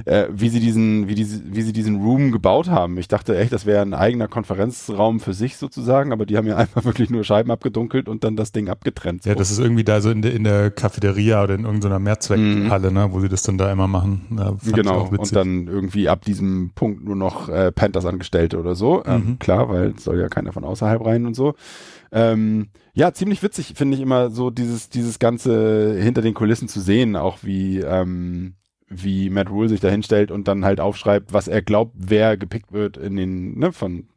Äh, 0.06 0.28
wie 0.32 0.50
sie 0.50 0.60
diesen, 0.60 1.08
wie 1.08 1.16
diese, 1.16 1.42
wie 1.46 1.64
sie 1.64 1.74
diesen 1.74 2.02
Room 2.02 2.32
gebaut 2.32 2.70
haben. 2.70 2.98
Ich 2.98 3.08
dachte 3.08 3.38
echt, 3.38 3.52
das 3.54 3.66
wäre 3.66 3.82
ein 3.82 3.96
eigener 3.96 4.28
Konferenzraum 4.28 5.20
für 5.20 5.34
sich 5.34 5.58
sozusagen, 5.58 6.14
aber 6.14 6.26
die 6.28 6.38
haben 6.38 6.48
ja 6.48 6.58
einfach 6.58 6.86
wirklich 6.86 7.10
nur 7.10 7.24
Scheiben 7.24 7.50
abgedunkelt 7.50 8.08
und 8.08 8.24
dann 8.24 8.36
das 8.36 8.52
Ding 8.52 8.70
abgetrennt. 8.70 9.24
So. 9.24 9.30
Ja, 9.30 9.36
das 9.36 9.50
ist 9.50 9.60
irgendwie 9.60 9.84
da 9.84 10.00
so 10.02 10.12
in 10.12 10.22
der, 10.22 10.34
in 10.34 10.44
der 10.44 10.70
Cafeteria 10.70 11.44
oder 11.44 11.56
in 11.56 11.66
irgendeiner 11.66 12.00
Mehrzweckhalle, 12.00 12.90
mhm. 12.90 12.96
ne, 12.96 13.08
wo 13.12 13.20
sie 13.20 13.30
das 13.30 13.42
dann 13.42 13.58
da 13.58 13.72
immer 13.72 13.88
machen. 13.88 14.38
Ja, 14.38 14.56
genau. 14.72 15.08
Und 15.08 15.36
dann 15.36 15.68
irgendwie 15.68 16.08
ab 16.08 16.24
diesem 16.24 16.72
Punkt 16.76 17.04
nur 17.04 17.16
noch 17.16 17.50
äh, 17.50 17.72
Panthers 17.72 18.06
Angestellte 18.06 18.60
oder 18.60 18.76
so. 18.76 19.04
Ähm, 19.06 19.26
mhm. 19.26 19.40
Klar, 19.40 19.70
weil 19.70 19.94
es 19.98 20.04
soll 20.04 20.20
ja 20.20 20.30
keiner 20.30 20.54
von 20.54 20.64
außerhalb 20.64 21.04
rein 21.04 21.26
und 21.26 21.36
so. 21.36 21.56
Ähm, 22.12 22.70
ja, 22.94 23.14
ziemlich 23.14 23.44
witzig 23.44 23.74
finde 23.76 23.96
ich 23.96 24.02
immer 24.02 24.30
so 24.30 24.50
dieses, 24.50 24.90
dieses 24.90 25.20
Ganze 25.20 25.98
hinter 26.00 26.22
den 26.22 26.34
Kulissen 26.34 26.68
zu 26.68 26.80
sehen, 26.80 27.16
auch 27.16 27.40
wie, 27.42 27.80
ähm, 27.80 28.56
wie 28.88 29.30
Matt 29.30 29.50
Rule 29.50 29.70
sich 29.70 29.80
da 29.80 29.90
hinstellt 29.90 30.32
und 30.32 30.48
dann 30.48 30.64
halt 30.64 30.80
aufschreibt, 30.80 31.34
was 31.34 31.48
er 31.48 31.62
glaubt, 31.62 31.94
wer 31.98 32.38
gepickt 32.38 32.72
wird 32.72 32.98
in 32.98 33.16
den, 33.16 33.58
ne, 33.58 33.72
von, 33.72 34.08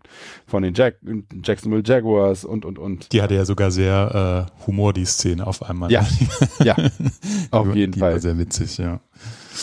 von 0.46 0.62
den 0.62 0.74
Jack, 0.74 0.96
Jacksonville 1.42 1.82
Jaguars 1.84 2.44
und, 2.44 2.64
und, 2.64 2.78
und. 2.78 3.12
Die 3.12 3.22
hatte 3.22 3.34
ja 3.34 3.44
sogar 3.44 3.70
sehr 3.70 4.48
äh, 4.60 4.66
Humor, 4.66 4.92
die 4.92 5.06
Szene 5.06 5.46
auf 5.46 5.62
einmal. 5.62 5.90
Ja, 5.90 6.06
ja, 6.64 6.76
auf 7.50 7.74
jeden 7.74 7.92
die 7.92 8.00
Fall. 8.00 8.12
War 8.12 8.20
sehr 8.20 8.38
witzig, 8.38 8.78
ja. 8.78 9.00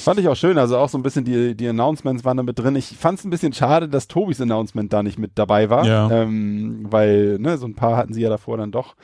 Fand 0.01 0.19
ich 0.19 0.27
auch 0.27 0.35
schön, 0.35 0.57
also 0.57 0.77
auch 0.77 0.89
so 0.89 0.97
ein 0.97 1.03
bisschen 1.03 1.25
die, 1.25 1.55
die 1.55 1.67
Announcements 1.67 2.23
waren 2.23 2.37
da 2.37 2.43
mit 2.43 2.59
drin. 2.59 2.75
Ich 2.75 2.95
fand 2.97 3.19
es 3.19 3.25
ein 3.25 3.29
bisschen 3.29 3.53
schade, 3.53 3.89
dass 3.89 4.07
Tobis 4.07 4.41
Announcement 4.41 4.91
da 4.91 5.03
nicht 5.03 5.19
mit 5.19 5.31
dabei 5.35 5.69
war, 5.69 5.85
ja. 5.85 6.11
ähm, 6.11 6.85
weil 6.89 7.37
ne, 7.39 7.57
so 7.57 7.65
ein 7.65 7.75
paar 7.75 7.97
hatten 7.97 8.13
sie 8.13 8.21
ja 8.21 8.29
davor 8.29 8.57
dann 8.57 8.71
doch. 8.71 8.95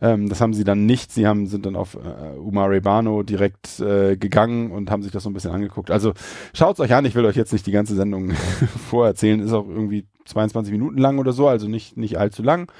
Ähm, 0.00 0.28
das 0.28 0.40
haben 0.40 0.54
sie 0.54 0.64
dann 0.64 0.86
nicht. 0.86 1.12
Sie 1.12 1.26
haben, 1.26 1.46
sind 1.46 1.66
dann 1.66 1.76
auf 1.76 1.94
äh, 1.94 2.38
Umar 2.38 2.68
Bano 2.80 3.22
direkt 3.22 3.80
äh, 3.80 4.16
gegangen 4.16 4.70
und 4.70 4.90
haben 4.90 5.02
sich 5.02 5.12
das 5.12 5.24
so 5.24 5.30
ein 5.30 5.32
bisschen 5.32 5.50
angeguckt. 5.50 5.90
Also 5.90 6.12
schaut's 6.54 6.80
euch 6.80 6.94
an. 6.94 7.04
Ich 7.04 7.14
will 7.14 7.24
euch 7.24 7.36
jetzt 7.36 7.52
nicht 7.52 7.66
die 7.66 7.72
ganze 7.72 7.96
Sendung 7.96 8.30
vorerzählen. 8.88 9.40
Ist 9.40 9.52
auch 9.52 9.68
irgendwie 9.68 10.06
22 10.26 10.72
Minuten 10.72 10.98
lang 10.98 11.18
oder 11.18 11.32
so, 11.32 11.48
also 11.48 11.68
nicht, 11.68 11.96
nicht 11.96 12.18
allzu 12.18 12.42
lang. 12.42 12.70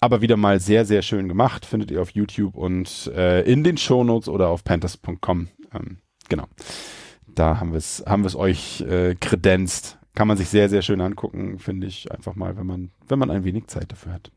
Aber 0.00 0.20
wieder 0.20 0.36
mal 0.36 0.60
sehr, 0.60 0.84
sehr 0.84 1.02
schön 1.02 1.28
gemacht. 1.28 1.64
Findet 1.64 1.90
ihr 1.90 2.02
auf 2.02 2.10
YouTube 2.10 2.56
und 2.56 3.10
äh, 3.14 3.42
in 3.42 3.64
den 3.64 3.76
Shownotes 3.78 4.28
oder 4.28 4.48
auf 4.48 4.64
panthers.com. 4.64 5.48
Ähm, 5.72 5.98
genau 6.28 6.46
da 7.38 7.60
haben 7.60 7.72
wir 7.72 7.78
es 7.78 8.02
haben 8.06 8.22
wir 8.22 8.28
es 8.28 8.36
euch 8.36 8.80
äh, 8.82 9.14
kredenzt. 9.14 9.98
Kann 10.14 10.28
man 10.28 10.38
sich 10.38 10.48
sehr, 10.48 10.70
sehr 10.70 10.80
schön 10.80 11.02
angucken, 11.02 11.58
finde 11.58 11.86
ich, 11.86 12.10
einfach 12.10 12.34
mal, 12.36 12.56
wenn 12.56 12.66
man, 12.66 12.90
wenn 13.06 13.18
man 13.18 13.30
ein 13.30 13.44
wenig 13.44 13.66
Zeit 13.66 13.92
dafür 13.92 14.14
hat. 14.14 14.30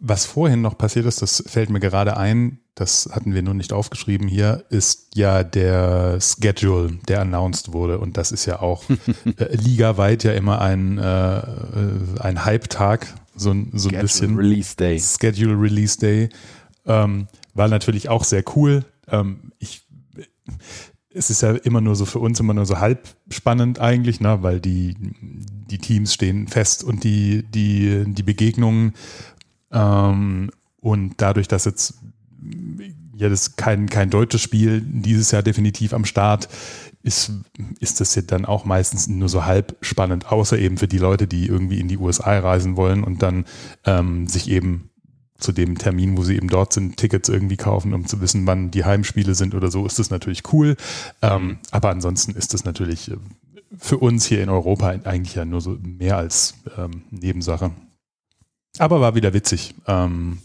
Was 0.00 0.24
vorhin 0.24 0.62
noch 0.62 0.78
passiert 0.78 1.04
ist, 1.04 1.20
das 1.20 1.44
fällt 1.46 1.68
mir 1.68 1.80
gerade 1.80 2.16
ein, 2.16 2.60
das 2.74 3.10
hatten 3.12 3.34
wir 3.34 3.42
nur 3.42 3.52
nicht 3.52 3.74
aufgeschrieben 3.74 4.28
hier, 4.28 4.64
ist 4.70 5.14
ja 5.14 5.44
der 5.44 6.18
Schedule, 6.22 6.98
der 7.06 7.20
announced 7.20 7.74
wurde. 7.74 7.98
Und 7.98 8.16
das 8.16 8.32
ist 8.32 8.46
ja 8.46 8.60
auch 8.60 8.84
äh, 9.36 9.54
ligaweit 9.56 10.24
ja 10.24 10.32
immer 10.32 10.62
ein, 10.62 10.96
äh, 10.96 11.42
ein 12.20 12.46
Hype-Tag, 12.46 13.14
so, 13.34 13.54
so 13.74 13.90
ein 13.90 14.00
bisschen. 14.00 14.36
Release 14.36 14.74
Day. 14.74 14.98
Schedule 14.98 15.60
Release 15.60 15.98
Day. 15.98 16.30
Ähm, 16.86 17.28
war 17.52 17.68
natürlich 17.68 18.08
auch 18.08 18.24
sehr 18.24 18.42
cool. 18.54 18.86
Ähm, 19.08 19.52
ich 19.58 19.86
es 21.16 21.30
ist 21.30 21.42
ja 21.42 21.52
immer 21.52 21.80
nur 21.80 21.96
so 21.96 22.04
für 22.04 22.18
uns 22.18 22.38
immer 22.40 22.54
nur 22.54 22.66
so 22.66 22.78
halb 22.78 23.08
spannend 23.30 23.80
eigentlich, 23.80 24.20
ne, 24.20 24.42
weil 24.42 24.60
die, 24.60 24.94
die 25.00 25.78
Teams 25.78 26.12
stehen 26.12 26.46
fest 26.46 26.84
und 26.84 27.04
die, 27.04 27.42
die, 27.42 28.04
die 28.06 28.22
Begegnungen 28.22 28.92
ähm, 29.72 30.50
und 30.80 31.14
dadurch, 31.16 31.48
dass 31.48 31.64
jetzt 31.64 31.94
ja 33.14 33.30
das 33.30 33.56
kein, 33.56 33.88
kein 33.88 34.10
deutsches 34.10 34.42
Spiel 34.42 34.82
dieses 34.82 35.30
Jahr 35.30 35.42
definitiv 35.42 35.94
am 35.94 36.04
Start 36.04 36.48
ist, 37.02 37.32
ist 37.80 38.00
das 38.00 38.14
ja 38.14 38.22
dann 38.22 38.44
auch 38.44 38.64
meistens 38.66 39.06
nur 39.06 39.28
so 39.28 39.46
halb 39.46 39.76
spannend, 39.80 40.30
außer 40.30 40.58
eben 40.58 40.76
für 40.76 40.88
die 40.88 40.98
Leute, 40.98 41.26
die 41.26 41.46
irgendwie 41.46 41.80
in 41.80 41.88
die 41.88 41.96
USA 41.96 42.38
reisen 42.38 42.76
wollen 42.76 43.04
und 43.04 43.22
dann 43.22 43.46
ähm, 43.84 44.26
sich 44.26 44.50
eben 44.50 44.90
zu 45.38 45.52
dem 45.52 45.78
Termin, 45.78 46.16
wo 46.16 46.22
sie 46.22 46.36
eben 46.36 46.48
dort 46.48 46.72
sind, 46.72 46.96
Tickets 46.96 47.28
irgendwie 47.28 47.56
kaufen, 47.56 47.94
um 47.94 48.06
zu 48.06 48.20
wissen, 48.20 48.46
wann 48.46 48.70
die 48.70 48.84
Heimspiele 48.84 49.34
sind 49.34 49.54
oder 49.54 49.70
so, 49.70 49.86
ist 49.86 49.98
das 49.98 50.10
natürlich 50.10 50.52
cool. 50.52 50.76
Ähm, 51.22 51.58
aber 51.70 51.90
ansonsten 51.90 52.32
ist 52.32 52.54
das 52.54 52.64
natürlich 52.64 53.10
äh, 53.10 53.16
für 53.76 53.98
uns 53.98 54.26
hier 54.26 54.42
in 54.42 54.48
Europa 54.48 54.88
eigentlich 55.04 55.34
ja 55.34 55.44
nur 55.44 55.60
so 55.60 55.76
mehr 55.82 56.16
als 56.16 56.54
ähm, 56.78 57.02
Nebensache. 57.10 57.72
Aber 58.78 59.00
war 59.00 59.14
wieder 59.14 59.32
witzig. 59.32 59.74
Ähm, 59.86 60.38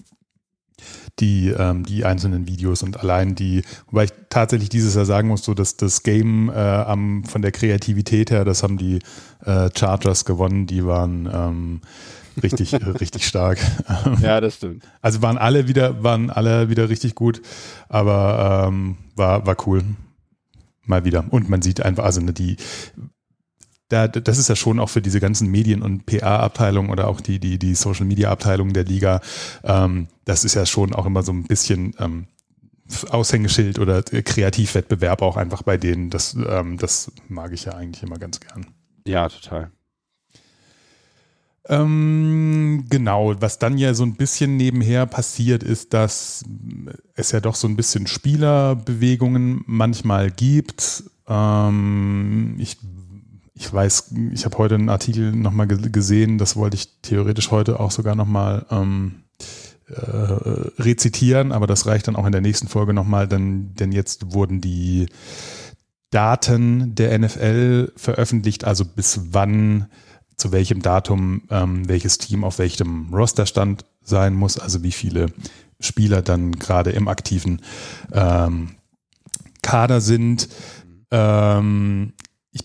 die, 1.19 1.50
ähm, 1.50 1.83
die 1.86 2.05
einzelnen 2.05 2.48
Videos 2.48 2.83
und 2.83 3.00
allein 3.00 3.36
die, 3.36 3.63
wobei 3.88 4.05
ich 4.05 4.13
tatsächlich 4.29 4.69
dieses 4.69 4.95
Jahr 4.95 5.05
sagen 5.05 5.27
muss, 5.27 5.43
so 5.43 5.53
dass 5.53 5.77
das 5.77 6.03
Game 6.03 6.50
äh, 6.50 6.53
am, 6.53 7.24
von 7.25 7.41
der 7.41 7.51
Kreativität 7.51 8.31
her, 8.31 8.45
das 8.45 8.63
haben 8.63 8.77
die 8.77 9.00
äh, 9.45 9.69
Chargers 9.75 10.25
gewonnen, 10.25 10.65
die 10.65 10.86
waren 10.86 11.29
ähm, 11.31 11.81
richtig, 12.41 12.73
richtig 12.73 13.25
stark. 13.25 13.59
Ja, 14.21 14.41
das 14.41 14.55
stimmt. 14.55 14.83
Also 15.01 15.21
waren 15.21 15.38
alle 15.38 15.67
wieder, 15.67 16.03
waren 16.03 16.29
alle 16.29 16.69
wieder 16.69 16.89
richtig 16.89 17.15
gut, 17.15 17.41
aber 17.89 18.67
ähm, 18.67 18.97
war, 19.15 19.45
war 19.45 19.55
cool. 19.67 19.83
Mal 20.85 21.05
wieder. 21.05 21.25
Und 21.29 21.50
man 21.50 21.61
sieht 21.61 21.81
einfach, 21.81 22.03
also 22.03 22.21
ne, 22.21 22.33
die, 22.33 22.57
da, 23.89 24.07
das 24.07 24.38
ist 24.38 24.50
ja 24.50 24.55
schon 24.55 24.79
auch 24.79 24.89
für 24.89 25.01
diese 25.01 25.19
ganzen 25.19 25.50
Medien- 25.50 25.81
und 25.81 26.05
PA-Abteilungen 26.05 26.89
oder 26.89 27.07
auch 27.07 27.21
die, 27.21 27.39
die, 27.39 27.59
die 27.59 27.75
Social-Media-Abteilung 27.75 28.73
der 28.73 28.85
Liga, 28.85 29.21
ähm, 29.63 30.07
das 30.25 30.43
ist 30.43 30.55
ja 30.55 30.65
schon 30.65 30.93
auch 30.93 31.05
immer 31.05 31.23
so 31.23 31.31
ein 31.31 31.43
bisschen 31.43 31.93
ähm, 32.00 32.27
Aushängeschild 33.09 33.79
oder 33.79 34.03
Kreativwettbewerb 34.03 35.21
auch 35.21 35.38
einfach 35.38 35.61
bei 35.63 35.77
denen. 35.77 36.09
Das, 36.09 36.35
ähm, 36.47 36.77
das 36.77 37.11
mag 37.27 37.51
ich 37.53 37.65
ja 37.65 37.73
eigentlich 37.73 38.03
immer 38.03 38.17
ganz 38.17 38.39
gern. 38.39 38.67
Ja, 39.05 39.29
total. 39.29 39.71
Ähm, 41.70 42.86
genau, 42.89 43.39
was 43.39 43.60
dann 43.60 43.77
ja 43.77 43.94
so 43.94 44.03
ein 44.03 44.15
bisschen 44.15 44.58
nebenher 44.58 45.06
passiert, 45.06 45.62
ist, 45.62 45.94
dass 45.94 46.44
es 47.15 47.32
ja 47.32 47.39
doch 47.39 47.56
so 47.56 47.68
ein 47.68 47.75
bisschen 47.75 48.08
Spielerbewegungen 48.08 49.63
manchmal 49.68 50.32
gibt. 50.32 51.03
Ähm, 51.27 52.56
ich, 52.58 52.77
ich 53.53 53.72
weiß, 53.72 54.13
ich 54.34 54.46
habe 54.46 54.58
heute 54.58 54.75
einen 54.75 54.89
Artikel 54.89 55.32
nochmal 55.32 55.68
gesehen, 55.68 56.39
das 56.39 56.56
wollte 56.56 56.77
ich 56.77 57.01
theoretisch 57.03 57.51
heute 57.51 57.80
auch 57.80 57.91
sogar 57.91 58.15
nochmal 58.15 58.65
ähm, 58.72 59.22
äh, 59.88 60.82
rezitieren, 60.82 61.51
aber 61.51 61.68
das 61.68 61.86
reicht 61.86 62.08
dann 62.08 62.15
auch 62.15 62.25
in 62.25 62.32
der 62.32 62.41
nächsten 62.41 62.70
Folge 62.70 62.94
nochmal, 62.94 63.27
denn, 63.27 63.75
denn 63.75 63.91
jetzt 63.91 64.34
wurden 64.34 64.62
die 64.62 65.08
Daten 66.10 66.96
der 66.96 67.18
NFL 67.18 67.94
veröffentlicht, 67.96 68.63
also 68.63 68.84
bis 68.84 69.22
wann 69.32 69.88
zu 70.41 70.51
welchem 70.51 70.81
Datum 70.81 71.43
ähm, 71.50 71.88
welches 71.88 72.17
Team 72.17 72.43
auf 72.43 72.57
welchem 72.57 73.13
Rosterstand 73.13 73.86
sein 74.03 74.33
muss, 74.33 74.57
also 74.57 74.81
wie 74.83 74.91
viele 74.91 75.27
Spieler 75.79 76.21
dann 76.21 76.53
gerade 76.53 76.89
im 76.91 77.07
aktiven 77.07 77.62
ähm, 78.12 78.75
Kader 79.62 80.01
sind. 80.01 80.50
Ähm, 81.12 82.13
ich 82.51 82.63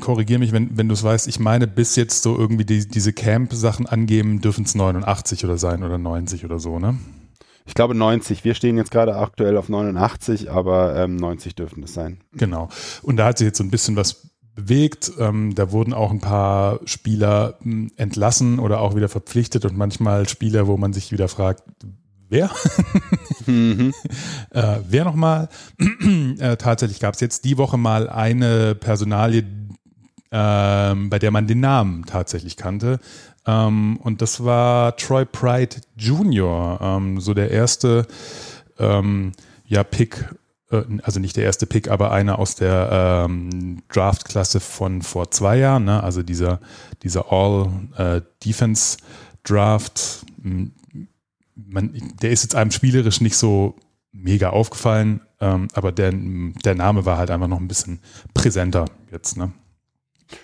korrigiere 0.00 0.40
mich, 0.40 0.50
wenn, 0.50 0.76
wenn 0.76 0.88
du 0.88 0.94
es 0.94 1.04
weißt, 1.04 1.28
ich 1.28 1.38
meine, 1.38 1.68
bis 1.68 1.94
jetzt 1.94 2.24
so 2.24 2.36
irgendwie 2.36 2.64
die, 2.64 2.88
diese 2.88 3.12
Camp-Sachen 3.12 3.86
angeben, 3.86 4.40
dürfen 4.40 4.64
es 4.64 4.74
89 4.74 5.44
oder 5.44 5.58
sein 5.58 5.84
oder 5.84 5.98
90 5.98 6.44
oder 6.44 6.58
so, 6.58 6.80
ne? 6.80 6.98
Ich 7.66 7.74
glaube 7.74 7.94
90. 7.94 8.44
Wir 8.44 8.54
stehen 8.54 8.76
jetzt 8.76 8.90
gerade 8.90 9.16
aktuell 9.16 9.56
auf 9.56 9.68
89, 9.68 10.50
aber 10.50 10.96
ähm, 10.96 11.16
90 11.16 11.54
dürften 11.54 11.82
es 11.82 11.94
sein. 11.94 12.18
Genau. 12.32 12.68
Und 13.02 13.16
da 13.16 13.26
hat 13.26 13.38
sich 13.38 13.46
jetzt 13.46 13.58
so 13.58 13.64
ein 13.64 13.70
bisschen 13.70 13.96
was 13.96 14.30
bewegt. 14.56 15.12
Ähm, 15.20 15.54
da 15.54 15.70
wurden 15.70 15.92
auch 15.92 16.10
ein 16.10 16.20
paar 16.20 16.80
Spieler 16.86 17.58
hm, 17.62 17.92
entlassen 17.96 18.58
oder 18.58 18.80
auch 18.80 18.96
wieder 18.96 19.08
verpflichtet 19.08 19.64
und 19.64 19.76
manchmal 19.76 20.28
Spieler, 20.28 20.66
wo 20.66 20.76
man 20.76 20.92
sich 20.92 21.12
wieder 21.12 21.28
fragt, 21.28 21.62
wer? 22.28 22.50
mhm. 23.46 23.94
äh, 24.50 24.78
wer 24.88 25.04
nochmal? 25.04 25.48
äh, 26.40 26.56
tatsächlich 26.56 26.98
gab 26.98 27.14
es 27.14 27.20
jetzt 27.20 27.44
die 27.44 27.58
Woche 27.58 27.78
mal 27.78 28.08
eine 28.08 28.74
Personalie, 28.74 29.44
äh, 30.30 30.94
bei 30.94 31.18
der 31.20 31.30
man 31.30 31.46
den 31.46 31.60
Namen 31.60 32.04
tatsächlich 32.06 32.56
kannte. 32.56 32.98
Ähm, 33.46 33.98
und 34.02 34.22
das 34.22 34.42
war 34.42 34.96
Troy 34.96 35.24
Pride 35.24 35.76
Jr., 35.96 36.80
ähm, 36.82 37.20
so 37.20 37.34
der 37.34 37.50
erste 37.50 38.06
ähm, 38.78 39.32
ja, 39.66 39.84
Pick 39.84 40.24
also 40.68 41.20
nicht 41.20 41.36
der 41.36 41.44
erste 41.44 41.66
Pick, 41.66 41.88
aber 41.88 42.10
einer 42.10 42.38
aus 42.38 42.56
der 42.56 43.26
ähm, 43.26 43.82
Draft-Klasse 43.92 44.60
von 44.60 45.02
vor 45.02 45.30
zwei 45.30 45.58
Jahren, 45.58 45.84
ne? 45.84 46.02
also 46.02 46.22
dieser, 46.22 46.60
dieser 47.02 47.32
All-Defense-Draft. 47.32 50.24
Äh, 50.44 50.70
der 52.20 52.30
ist 52.30 52.42
jetzt 52.42 52.54
einem 52.54 52.70
spielerisch 52.70 53.20
nicht 53.20 53.36
so 53.36 53.76
mega 54.12 54.50
aufgefallen, 54.50 55.20
ähm, 55.40 55.68
aber 55.74 55.92
der, 55.92 56.12
der 56.12 56.74
Name 56.74 57.06
war 57.06 57.16
halt 57.16 57.30
einfach 57.30 57.48
noch 57.48 57.60
ein 57.60 57.68
bisschen 57.68 58.00
präsenter 58.34 58.86
jetzt. 59.12 59.36
Ne? 59.36 59.52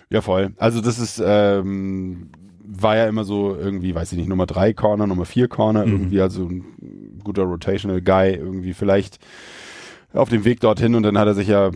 Ja, 0.08 0.20
voll. 0.20 0.52
Also 0.56 0.80
das 0.80 0.98
ist, 0.98 1.20
ähm, 1.24 2.30
war 2.64 2.96
ja 2.96 3.06
immer 3.06 3.24
so 3.24 3.56
irgendwie, 3.56 3.94
weiß 3.94 4.12
ich 4.12 4.18
nicht, 4.18 4.28
Nummer 4.28 4.46
drei 4.46 4.72
Corner, 4.72 5.06
Nummer 5.06 5.24
vier 5.24 5.48
Corner, 5.48 5.84
mhm. 5.84 5.92
irgendwie 5.92 6.20
also 6.20 6.46
ein 6.46 7.20
guter 7.24 7.42
Rotational 7.42 8.00
Guy, 8.00 8.34
irgendwie 8.34 8.74
vielleicht 8.74 9.18
auf 10.12 10.28
dem 10.28 10.44
Weg 10.44 10.60
dorthin 10.60 10.94
und 10.94 11.02
dann 11.02 11.18
hat 11.18 11.26
er 11.26 11.34
sich 11.34 11.48
ja, 11.48 11.70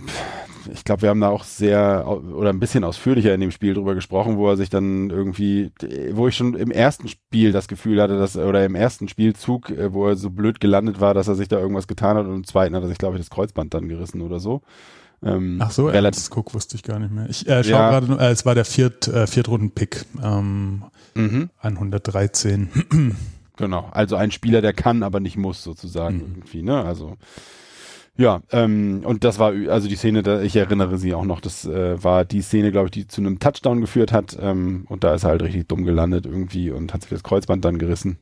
ich 0.73 0.85
glaube, 0.85 1.03
wir 1.03 1.11
haben 1.11 1.21
da 1.21 1.29
auch 1.29 1.45
sehr 1.45 2.07
oder 2.07 2.51
ein 2.51 2.61
bisschen 2.61 2.85
ausführlicher 2.85 3.35
in 3.35 3.41
dem 3.41 3.51
Spiel 3.51 3.75
drüber 3.75 3.95
gesprochen, 3.95 4.37
wo 4.37 4.49
er 4.49 4.57
sich 4.57 4.69
dann 4.69 5.11
irgendwie, 5.11 5.73
wo 6.13 6.29
ich 6.29 6.37
schon 6.37 6.55
im 6.55 6.71
ersten 6.71 7.09
Spiel 7.09 7.53
das 7.53 7.69
Gefühl 7.69 8.01
hatte, 8.03 8.19
dass, 8.19 8.37
oder 8.37 8.65
im 8.65 8.75
ersten 8.75 9.09
Spielzug, 9.09 9.71
äh, 9.71 9.93
wo 9.93 10.07
er 10.07 10.17
so 10.17 10.31
blöd 10.31 10.61
gelandet 10.61 11.01
war, 11.01 11.15
dass 11.15 11.29
er 11.29 11.35
sich 11.35 11.49
da 11.49 11.59
irgendwas 11.59 11.87
getan 11.89 12.17
hat 12.17 12.27
und 12.27 12.35
im 12.35 12.45
zweiten 12.45 12.75
hat 12.75 12.83
er 12.83 12.89
sich, 12.89 12.99
glaube 12.99 13.17
ich, 13.17 13.21
das 13.21 13.31
Kreuzband 13.31 13.75
dann 13.75 13.89
gerissen 13.89 14.23
oder 14.23 14.41
so. 14.41 14.63
Ähm, 15.23 15.59
Ach 15.63 15.71
so, 15.71 15.87
relativ 15.89 16.29
guck, 16.29 16.53
wusste 16.53 16.77
ich 16.77 16.83
gar 16.83 16.99
nicht 16.99 17.11
mehr. 17.11 17.27
Ich 17.31 17.49
äh, 17.49 17.65
schaue 17.65 17.73
ja. 17.73 18.01
gerade, 18.01 18.23
äh, 18.23 18.31
es 18.31 18.45
war 18.45 18.55
der 18.55 18.67
Viert, 18.67 19.09
äh, 19.09 19.27
Viertrunden-Pick, 19.27 20.05
ähm, 20.23 20.85
mhm. 21.15 21.51
113. 21.59 23.17
Genau, 23.57 23.89
also 23.91 24.17
ein 24.17 24.33
Spieler, 24.33 24.61
der 24.61 24.75
kann, 24.75 25.03
aber 25.03 25.19
nicht 25.19 25.39
muss 25.39 25.63
sozusagen 25.63 26.17
mhm. 26.17 26.23
irgendwie, 26.35 26.63
ne? 26.63 26.85
Also 26.85 27.17
ja, 28.19 28.41
ähm, 28.51 29.03
und 29.05 29.25
das 29.25 29.39
war 29.39 29.53
also 29.69 29.89
die 29.89 29.97
Szene, 29.97 30.23
da, 30.23 30.41
ich 30.41 30.57
erinnere 30.57 30.97
sie 30.97 31.13
auch 31.13 31.25
noch, 31.25 31.41
das 31.41 31.67
äh, 31.67 32.03
war 32.03 32.25
die 32.25 32.41
Szene, 32.41 32.73
glaube 32.73 32.87
ich, 32.87 32.93
die 32.93 33.07
zu 33.07 33.21
einem 33.21 33.39
Touchdown 33.39 33.81
geführt 33.81 34.13
hat. 34.13 34.37
Ähm, 34.41 34.87
und 34.89 35.05
da 35.05 35.15
ist 35.15 35.25
er 35.25 35.31
halt 35.31 35.43
richtig 35.43 35.69
dumm 35.69 35.85
gelandet 35.85 36.25
irgendwie 36.25 36.71
und 36.71 36.95
hat 36.95 37.03
sich 37.03 37.11
das 37.11 37.23
Kreuzband 37.23 37.65
dann 37.65 37.79
gerissen. 37.79 38.19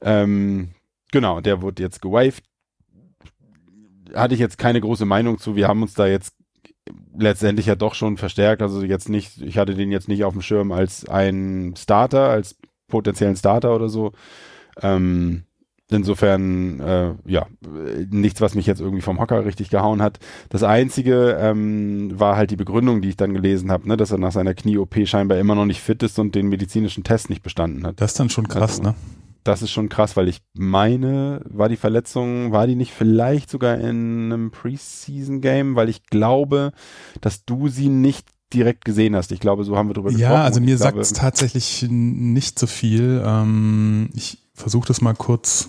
Ähm, 0.00 0.70
genau, 1.10 1.40
der 1.40 1.60
wurde 1.60 1.82
jetzt 1.82 2.00
gewaved. 2.00 2.44
Hatte 4.14 4.34
ich 4.34 4.40
jetzt 4.40 4.58
keine 4.58 4.80
große 4.80 5.04
Meinung 5.06 5.38
zu. 5.38 5.56
Wir 5.56 5.66
haben 5.66 5.82
uns 5.82 5.94
da 5.94 6.06
jetzt 6.06 6.34
letztendlich 7.16 7.66
ja 7.66 7.74
doch 7.74 7.94
schon 7.94 8.16
verstärkt. 8.16 8.62
Also 8.62 8.82
jetzt 8.84 9.08
nicht, 9.08 9.40
ich 9.42 9.58
hatte 9.58 9.74
den 9.74 9.90
jetzt 9.90 10.08
nicht 10.08 10.24
auf 10.24 10.32
dem 10.34 10.42
Schirm 10.42 10.70
als 10.70 11.08
ein 11.08 11.74
Starter, 11.76 12.28
als 12.28 12.56
potenziellen 12.88 13.36
Starter 13.36 13.74
oder 13.74 13.88
so. 13.88 14.12
Ähm, 14.80 15.44
Insofern, 15.90 16.80
äh, 16.80 17.12
ja, 17.26 17.46
nichts, 18.10 18.40
was 18.40 18.54
mich 18.54 18.66
jetzt 18.66 18.80
irgendwie 18.80 19.02
vom 19.02 19.18
Hocker 19.18 19.44
richtig 19.44 19.70
gehauen 19.70 20.00
hat. 20.02 20.18
Das 20.48 20.62
Einzige 20.62 21.36
ähm, 21.40 22.18
war 22.18 22.36
halt 22.36 22.50
die 22.50 22.56
Begründung, 22.56 23.02
die 23.02 23.08
ich 23.08 23.16
dann 23.16 23.34
gelesen 23.34 23.70
habe, 23.72 23.88
ne, 23.88 23.96
dass 23.96 24.12
er 24.12 24.18
nach 24.18 24.32
seiner 24.32 24.54
Knie-OP 24.54 25.06
scheinbar 25.06 25.38
immer 25.38 25.54
noch 25.54 25.66
nicht 25.66 25.80
fit 25.80 26.02
ist 26.02 26.18
und 26.18 26.34
den 26.34 26.48
medizinischen 26.48 27.02
Test 27.02 27.28
nicht 27.28 27.42
bestanden 27.42 27.84
hat. 27.86 28.00
Das 28.00 28.12
ist 28.12 28.20
dann 28.20 28.30
schon 28.30 28.46
krass, 28.46 28.78
also, 28.78 28.82
ne? 28.82 28.94
Das 29.42 29.62
ist 29.62 29.70
schon 29.70 29.88
krass, 29.88 30.16
weil 30.16 30.28
ich 30.28 30.42
meine, 30.52 31.40
war 31.44 31.68
die 31.68 31.76
Verletzung, 31.76 32.52
war 32.52 32.66
die 32.66 32.76
nicht 32.76 32.92
vielleicht 32.92 33.50
sogar 33.50 33.78
in 33.78 34.30
einem 34.32 34.50
Preseason-Game, 34.50 35.76
weil 35.76 35.88
ich 35.88 36.06
glaube, 36.06 36.72
dass 37.20 37.44
du 37.46 37.68
sie 37.68 37.88
nicht 37.88 38.28
direkt 38.52 38.84
gesehen 38.84 39.16
hast. 39.16 39.32
Ich 39.32 39.40
glaube, 39.40 39.64
so 39.64 39.76
haben 39.76 39.88
wir 39.88 39.94
drüber 39.94 40.10
gesprochen. 40.10 40.32
Ja, 40.32 40.44
also 40.44 40.60
mir 40.60 40.76
sagt 40.76 40.98
es 40.98 41.12
tatsächlich 41.12 41.86
nicht 41.88 42.58
so 42.58 42.66
viel. 42.66 43.22
Ähm, 43.24 44.10
ich 44.14 44.38
versuche 44.54 44.88
das 44.88 45.00
mal 45.00 45.14
kurz 45.14 45.68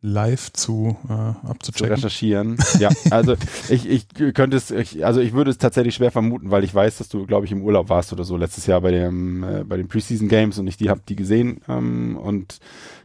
live 0.00 0.52
zu 0.52 0.96
äh, 1.08 1.12
abzuchecken. 1.12 1.88
Zu 1.88 1.94
recherchieren. 1.94 2.56
ja, 2.78 2.90
also 3.10 3.34
ich, 3.68 3.88
ich 3.88 4.06
könnte 4.34 4.56
es, 4.56 4.70
ich, 4.70 5.04
also 5.04 5.20
ich 5.20 5.32
würde 5.32 5.50
es 5.50 5.58
tatsächlich 5.58 5.96
schwer 5.96 6.12
vermuten, 6.12 6.50
weil 6.50 6.62
ich 6.62 6.74
weiß, 6.74 6.98
dass 6.98 7.08
du, 7.08 7.26
glaube 7.26 7.46
ich, 7.46 7.52
im 7.52 7.62
Urlaub 7.62 7.88
warst 7.88 8.12
oder 8.12 8.24
so 8.24 8.36
letztes 8.36 8.66
Jahr 8.66 8.80
bei 8.80 8.92
dem 8.92 9.42
äh, 9.42 9.64
bei 9.64 9.76
den 9.76 9.88
Preseason 9.88 10.28
Games 10.28 10.58
und 10.58 10.68
ich 10.68 10.76
die 10.76 10.88
habe 10.88 11.00
die 11.08 11.16
gesehen 11.16 11.60
ähm, 11.68 12.16
und 12.16 12.58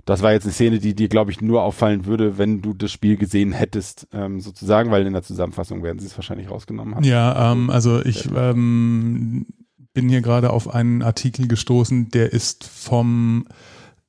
das 0.06 0.22
war 0.22 0.34
jetzt 0.34 0.44
eine 0.44 0.54
Szene, 0.54 0.80
die 0.80 0.96
dir, 0.96 1.08
glaube 1.08 1.32
ich, 1.32 1.42
nur 1.42 1.64
auffallen 1.64 2.06
würde, 2.06 2.38
wenn 2.38 2.62
du 2.62 2.74
das 2.74 2.92
Spiel 2.92 3.16
gesehen 3.16 3.54
hättest, 3.54 4.08
ähm, 4.12 4.42
sozusagen, 4.42 4.92
weil 4.92 5.08
in 5.08 5.14
der 5.14 5.24
Zusammenfassung 5.24 5.82
werden 5.82 6.00
sie 6.00 6.08
es 6.08 6.18
wahrscheinlich 6.18 6.50
rausgenommen 6.50 6.96
haben. 6.96 7.06
Ja, 7.06 7.54
ähm, 7.54 7.70
also 7.70 8.04
ich 8.04 8.28
ähm, 8.36 9.46
bin 9.94 10.10
hier 10.10 10.22
gerade 10.22 10.50
auf 10.50 10.74
einen 10.74 11.02
Artikel 11.02 11.48
gestoßen, 11.48 12.10
der 12.10 12.34
ist 12.34 12.66
vom 12.66 13.46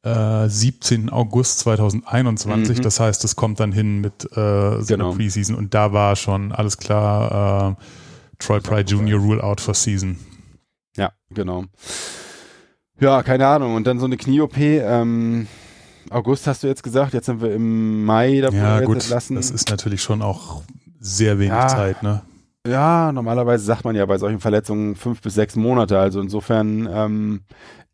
17. 0.05 1.09
Äh, 1.09 1.11
August 1.11 1.61
2021. 1.61 2.79
Mhm. 2.79 2.83
Das 2.83 3.01
heißt, 3.01 3.25
es 3.25 3.37
kommt 3.37 3.61
dann 3.61 3.73
hin 3.73 4.01
mit 4.01 4.25
äh, 4.33 4.81
so 4.81 4.85
genau. 4.87 5.09
einer 5.09 5.17
Preseason 5.17 5.57
und 5.57 5.73
da 5.75 5.93
war 5.93 6.15
schon 6.17 6.53
alles 6.53 6.77
klar. 6.79 7.77
Äh, 7.79 7.85
Troy 8.39 8.61
Pride 8.61 8.91
Jr. 8.91 9.19
Rule 9.19 9.43
out 9.43 9.61
for 9.61 9.75
Season. 9.75 10.19
Ja, 10.97 11.13
genau. 11.31 11.65
Ja, 13.01 13.23
keine 13.23 13.47
Ahnung. 13.47 13.75
Und 13.75 13.87
dann 13.87 13.99
so 13.99 14.07
eine 14.07 14.17
Knie-OP. 14.17 14.57
Ähm, 14.59 15.47
August 16.11 16.47
hast 16.47 16.63
du 16.63 16.67
jetzt 16.67 16.83
gesagt. 16.83 17.15
Jetzt 17.15 17.27
sind 17.27 17.41
wir 17.41 17.55
im 17.55 18.05
Mai 18.05 18.41
davon 18.41 18.59
ja, 18.59 18.81
gut, 18.81 18.97
entlassen. 18.97 19.37
Das 19.37 19.51
ist 19.51 19.71
natürlich 19.71 20.03
schon 20.03 20.23
auch 20.23 20.63
sehr 21.01 21.39
wenig 21.39 21.53
ja. 21.53 21.69
Zeit, 21.69 22.03
ne? 22.03 22.23
Ja, 22.67 23.13
normalerweise 23.13 23.63
sagt 23.65 23.85
man 23.85 23.95
ja 23.95 24.07
bei 24.07 24.17
solchen 24.17 24.41
Verletzungen 24.41 24.97
fünf 24.97 25.21
bis 25.21 25.35
sechs 25.35 25.55
Monate. 25.55 25.99
Also 25.99 26.21
insofern 26.21 26.89
ähm, 26.91 27.43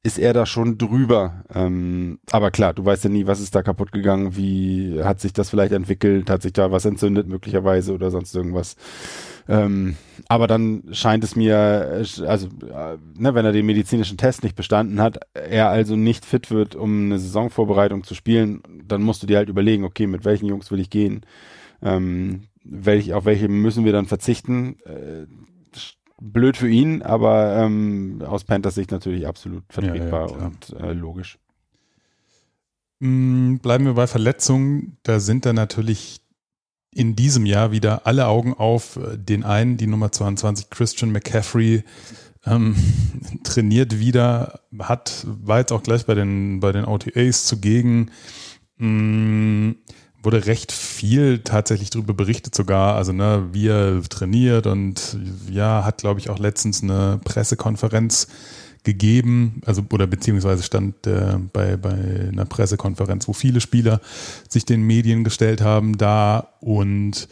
ist 0.05 0.17
er 0.17 0.33
da 0.33 0.47
schon 0.47 0.79
drüber. 0.79 1.43
Ähm, 1.53 2.21
aber 2.31 2.53
klar, 2.53 2.73
du 2.73 2.85
weißt 2.85 3.03
ja 3.05 3.11
nie, 3.11 3.27
was 3.27 3.41
ist 3.41 3.53
da 3.57 3.63
kaputt 3.65 3.91
gegangen, 3.91 4.37
wie 4.37 5.03
hat 5.03 5.19
sich 5.21 5.33
das 5.33 5.51
vielleicht 5.51 5.73
entwickelt, 5.73 6.31
hat 6.31 6.43
sich 6.43 6.53
da 6.53 6.71
was 6.71 6.85
entzündet 6.85 7.27
möglicherweise 7.27 7.93
oder 7.93 8.13
sonst 8.13 8.33
irgendwas. 8.35 8.77
Ähm, 9.49 9.97
aber 10.29 10.47
dann 10.47 10.85
scheint 10.93 11.25
es 11.25 11.35
mir, 11.35 12.05
also 12.27 12.47
äh, 12.47 12.97
ne, 13.19 13.35
wenn 13.35 13.45
er 13.45 13.53
den 13.53 13.67
medizinischen 13.67 14.19
Test 14.19 14.45
nicht 14.45 14.55
bestanden 14.55 15.01
hat, 15.01 15.19
er 15.35 15.69
also 15.71 15.97
nicht 15.97 16.25
fit 16.25 16.49
wird, 16.53 16.77
um 16.77 17.07
eine 17.07 17.19
Saisonvorbereitung 17.19 18.05
zu 18.05 18.15
spielen, 18.15 18.63
dann 18.85 19.03
musst 19.03 19.23
du 19.25 19.27
dir 19.27 19.39
halt 19.39 19.49
überlegen, 19.49 19.83
okay, 19.83 20.07
mit 20.07 20.25
welchen 20.25 20.47
Jungs 20.47 20.71
will 20.71 20.79
ich 20.79 20.91
gehen? 20.91 21.23
Ähm, 21.83 22.43
welch, 22.71 23.13
auf 23.13 23.25
welche 23.25 23.49
müssen 23.49 23.85
wir 23.85 23.93
dann 23.93 24.07
verzichten? 24.07 24.79
Äh, 24.85 25.27
blöd 26.21 26.57
für 26.57 26.69
ihn, 26.69 27.03
aber 27.03 27.57
ähm, 27.57 28.23
aus 28.25 28.45
Panthers 28.45 28.75
Sicht 28.75 28.91
natürlich 28.91 29.27
absolut 29.27 29.65
vertretbar 29.71 30.31
ja, 30.31 30.39
ja, 30.39 30.47
und 30.47 30.71
äh, 30.79 30.93
logisch. 30.93 31.39
Mm, 33.01 33.57
bleiben 33.57 33.87
wir 33.87 33.95
bei 33.95 34.07
Verletzungen. 34.07 34.99
Da 35.03 35.19
sind 35.21 35.47
dann 35.47 35.57
natürlich 35.57 36.21
in 36.93 37.17
diesem 37.17 37.47
Jahr 37.47 37.73
wieder 37.73 38.07
alle 38.07 38.27
Augen 38.27 38.55
auf 38.55 38.97
äh, 38.97 39.17
den 39.17 39.45
einen, 39.45 39.77
die 39.77 39.87
Nummer 39.87 40.13
22, 40.13 40.71
Christian 40.71 41.11
McCaffrey, 41.11 41.85
ähm, 42.45 42.77
trainiert 43.45 43.99
wieder, 43.99 44.61
hat, 44.79 45.27
war 45.27 45.61
jetzt 45.61 45.73
auch 45.73 45.83
gleich 45.83 46.05
bei 46.07 46.15
den, 46.15 46.61
bei 46.61 46.73
den 46.73 46.85
OTAs 46.85 47.47
zugegen. 47.47 48.11
Mm, 48.77 49.73
wurde 50.23 50.47
recht 50.47 50.73
viel 50.73 51.41
tatsächlich 51.41 51.91
darüber 51.91 52.15
berichtet 52.15 52.55
sogar, 52.55 52.97
also 52.97 53.13
ne, 53.13 53.49
wie 53.53 53.69
er 53.69 54.03
trainiert 54.09 54.67
und 54.67 55.19
ja, 55.51 55.85
hat 55.85 55.99
glaube 55.99 56.21
ich 56.21 56.31
auch 56.31 56.39
letztens 56.39 56.83
eine 56.83 57.21
Pressekonferenz 57.25 58.29
gegeben, 58.85 59.61
also 59.67 59.83
oder 59.93 60.07
beziehungsweise 60.07 60.63
stand 60.63 61.07
äh, 61.07 61.37
bei, 61.53 61.77
bei 61.77 62.29
einer 62.29 62.45
Pressekonferenz, 62.45 63.29
wo 63.29 63.33
viele 63.33 63.61
Spieler 63.61 64.01
sich 64.49 64.65
den 64.65 64.83
Medien 64.83 65.25
gestellt 65.25 65.61
haben, 65.61 65.99
da 65.99 66.49
und 66.61 67.29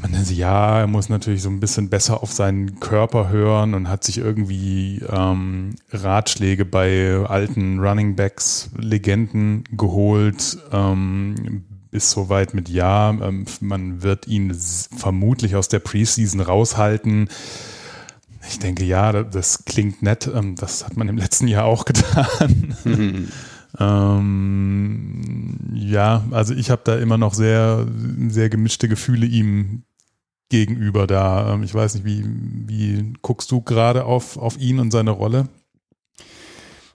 man 0.00 0.12
denkt, 0.12 0.30
ja, 0.30 0.80
er 0.80 0.86
muss 0.86 1.10
natürlich 1.10 1.42
so 1.42 1.50
ein 1.50 1.60
bisschen 1.60 1.90
besser 1.90 2.22
auf 2.22 2.32
seinen 2.32 2.80
Körper 2.80 3.28
hören 3.28 3.74
und 3.74 3.88
hat 3.88 4.02
sich 4.02 4.16
irgendwie 4.16 5.02
ähm, 5.08 5.74
Ratschläge 5.92 6.64
bei 6.64 7.16
alten 7.26 7.80
Running 7.80 8.16
Backs, 8.16 8.70
Legenden 8.78 9.64
geholt, 9.76 10.56
ähm, 10.72 11.64
bis 11.90 12.10
soweit 12.10 12.54
mit 12.54 12.68
ja, 12.68 13.10
ähm, 13.10 13.46
man 13.60 14.02
wird 14.02 14.26
ihn 14.28 14.54
vermutlich 14.54 15.56
aus 15.56 15.68
der 15.68 15.80
Preseason 15.80 16.40
raushalten. 16.40 17.28
Ich 18.48 18.58
denke, 18.58 18.84
ja, 18.84 19.24
das 19.24 19.64
klingt 19.64 20.02
nett. 20.02 20.30
Ähm, 20.32 20.54
das 20.56 20.84
hat 20.84 20.96
man 20.96 21.08
im 21.08 21.18
letzten 21.18 21.48
Jahr 21.48 21.64
auch 21.64 21.84
getan. 21.86 22.74
Mhm. 22.84 23.28
ähm, 23.78 25.56
ja, 25.74 26.24
also 26.30 26.54
ich 26.54 26.70
habe 26.70 26.82
da 26.84 26.96
immer 26.96 27.18
noch 27.18 27.34
sehr, 27.34 27.86
sehr 28.28 28.48
gemischte 28.48 28.88
Gefühle 28.88 29.26
ihm 29.26 29.82
gegenüber 30.48 31.06
da. 31.06 31.54
Ähm, 31.54 31.62
ich 31.62 31.74
weiß 31.74 31.94
nicht, 31.94 32.04
wie, 32.04 32.24
wie 32.24 33.14
guckst 33.22 33.50
du 33.50 33.60
gerade 33.60 34.04
auf, 34.04 34.36
auf 34.36 34.58
ihn 34.58 34.78
und 34.78 34.90
seine 34.90 35.10
Rolle? 35.10 35.48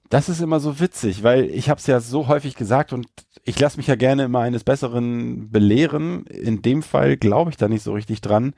Das 0.09 0.29
ist 0.29 0.41
immer 0.41 0.59
so 0.59 0.79
witzig, 0.79 1.23
weil 1.23 1.45
ich 1.45 1.69
habe 1.69 1.79
es 1.79 1.87
ja 1.87 1.99
so 1.99 2.27
häufig 2.27 2.55
gesagt 2.55 2.93
und 2.93 3.07
ich 3.45 3.59
lasse 3.59 3.77
mich 3.77 3.87
ja 3.87 3.95
gerne 3.95 4.23
immer 4.23 4.39
eines 4.39 4.63
Besseren 4.63 5.51
belehren. 5.51 6.25
In 6.25 6.63
dem 6.63 6.81
Fall 6.81 7.15
glaube 7.15 7.51
ich 7.51 7.57
da 7.57 7.67
nicht 7.67 7.83
so 7.83 7.93
richtig 7.93 8.21
dran. 8.21 8.53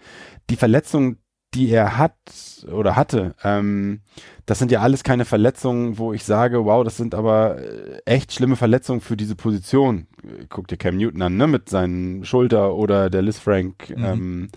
Die 0.50 0.56
Verletzung, 0.56 1.18
die 1.54 1.70
er 1.70 1.98
hat 1.98 2.16
oder 2.72 2.96
hatte, 2.96 3.36
ähm, 3.44 4.00
das 4.46 4.60
sind 4.60 4.72
ja 4.72 4.80
alles 4.80 5.04
keine 5.04 5.26
Verletzungen, 5.26 5.98
wo 5.98 6.14
ich 6.14 6.24
sage, 6.24 6.64
wow, 6.64 6.86
das 6.86 6.96
sind 6.96 7.16
aber 7.16 7.58
äh, 7.58 8.00
echt 8.06 8.32
schlimme 8.34 8.56
Verletzungen 8.56 9.02
für 9.02 9.18
diese 9.18 9.36
Position. 9.36 10.08
Guck 10.50 10.70
dir 10.70 10.78
Cam 10.78 10.96
Newton 10.96 11.22
an, 11.22 11.36
ne, 11.36 11.48
mit 11.48 11.68
seinen 11.68 12.24
Schulter 12.24 12.74
oder 12.74 13.10
der 13.10 13.22
Liz 13.22 13.40
Frank 13.40 13.90
mhm. 13.90 14.06
ähm, 14.06 14.50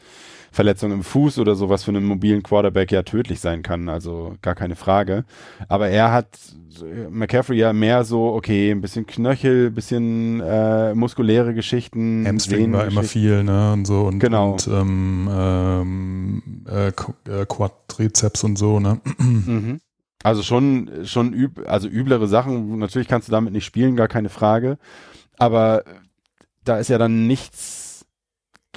Verletzung 0.53 0.93
im 0.93 1.03
Fuß 1.03 1.39
oder 1.39 1.55
so, 1.55 1.69
was 1.69 1.85
für 1.85 1.91
einen 1.91 2.05
mobilen 2.05 2.43
Quarterback 2.43 2.91
ja 2.93 3.03
tödlich 3.03 3.41
sein 3.41 3.63
kann, 3.63 3.89
also 3.89 4.35
gar 4.43 4.55
keine 4.55 4.77
Frage. 4.77 5.25
Aber 5.69 5.89
er 5.89 6.13
hat 6.13 6.39
McCaffrey 7.11 7.59
ja 7.59 7.73
mehr 7.73 8.05
so, 8.05 8.33
okay, 8.33 8.71
ein 8.71 8.81
bisschen 8.81 9.07
Knöchel, 9.07 9.69
ein 9.69 9.75
bisschen 9.75 10.41
äh, 10.41 10.95
muskuläre 10.95 11.55
Geschichten. 11.55 12.25
Hamstring 12.27 12.73
war 12.73 12.87
immer 12.87 13.03
viel, 13.03 13.45
ne, 13.45 13.73
und 13.73 13.87
so 13.87 14.03
und, 14.03 14.19
genau. 14.19 14.53
und 14.53 14.69
ähm, 14.69 15.29
ähm, 15.33 16.43
äh, 16.69 16.89
äh 16.89 17.47
Quadrizeps 17.47 18.45
und 18.45 18.57
so, 18.57 18.81
ne. 18.81 19.01
Mhm. 19.19 19.81
Also 20.23 20.43
schon, 20.43 20.91
schon 21.05 21.33
üb, 21.33 21.67
also 21.67 21.89
üblere 21.89 22.29
Sachen. 22.29 22.79
Natürlich 22.79 23.09
kannst 23.09 23.29
du 23.29 23.33
damit 23.33 23.53
nicht 23.53 23.65
spielen, 23.65 23.97
gar 23.97 24.09
keine 24.09 24.29
Frage. 24.29 24.77
Aber 25.39 25.85
da 26.65 26.79
ist 26.79 26.89
ja 26.89 26.99
dann 26.99 27.27
nichts 27.27 27.80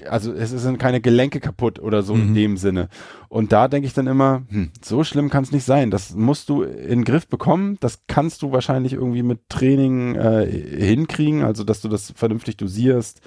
also 0.10 0.34
es 0.34 0.52
sind 0.52 0.80
keine 0.80 1.02
Gelenke 1.02 1.40
kaputt 1.40 1.80
oder 1.80 2.04
so 2.04 2.16
mhm. 2.16 2.22
in 2.22 2.36
dem 2.36 2.58
Sinne. 2.58 2.90
Und 3.30 3.52
da 3.52 3.68
denke 3.68 3.88
ich 3.88 3.94
dann 3.94 4.08
immer, 4.08 4.44
hm, 4.50 4.72
so 4.82 5.04
schlimm 5.04 5.30
kann 5.30 5.44
es 5.44 5.52
nicht 5.52 5.64
sein. 5.64 5.92
Das 5.92 6.14
musst 6.16 6.50
du 6.50 6.64
in 6.64 7.00
den 7.00 7.04
Griff 7.04 7.28
bekommen. 7.28 7.78
Das 7.80 8.00
kannst 8.08 8.42
du 8.42 8.52
wahrscheinlich 8.52 8.94
irgendwie 8.94 9.24
mit 9.24 9.50
Training 9.50 10.16
äh, 10.16 10.46
hinkriegen, 10.46 11.44
also 11.44 11.64
dass 11.64 11.82
du 11.82 11.90
das 11.90 12.14
vernünftig 12.16 12.58
dosierst 12.58 13.22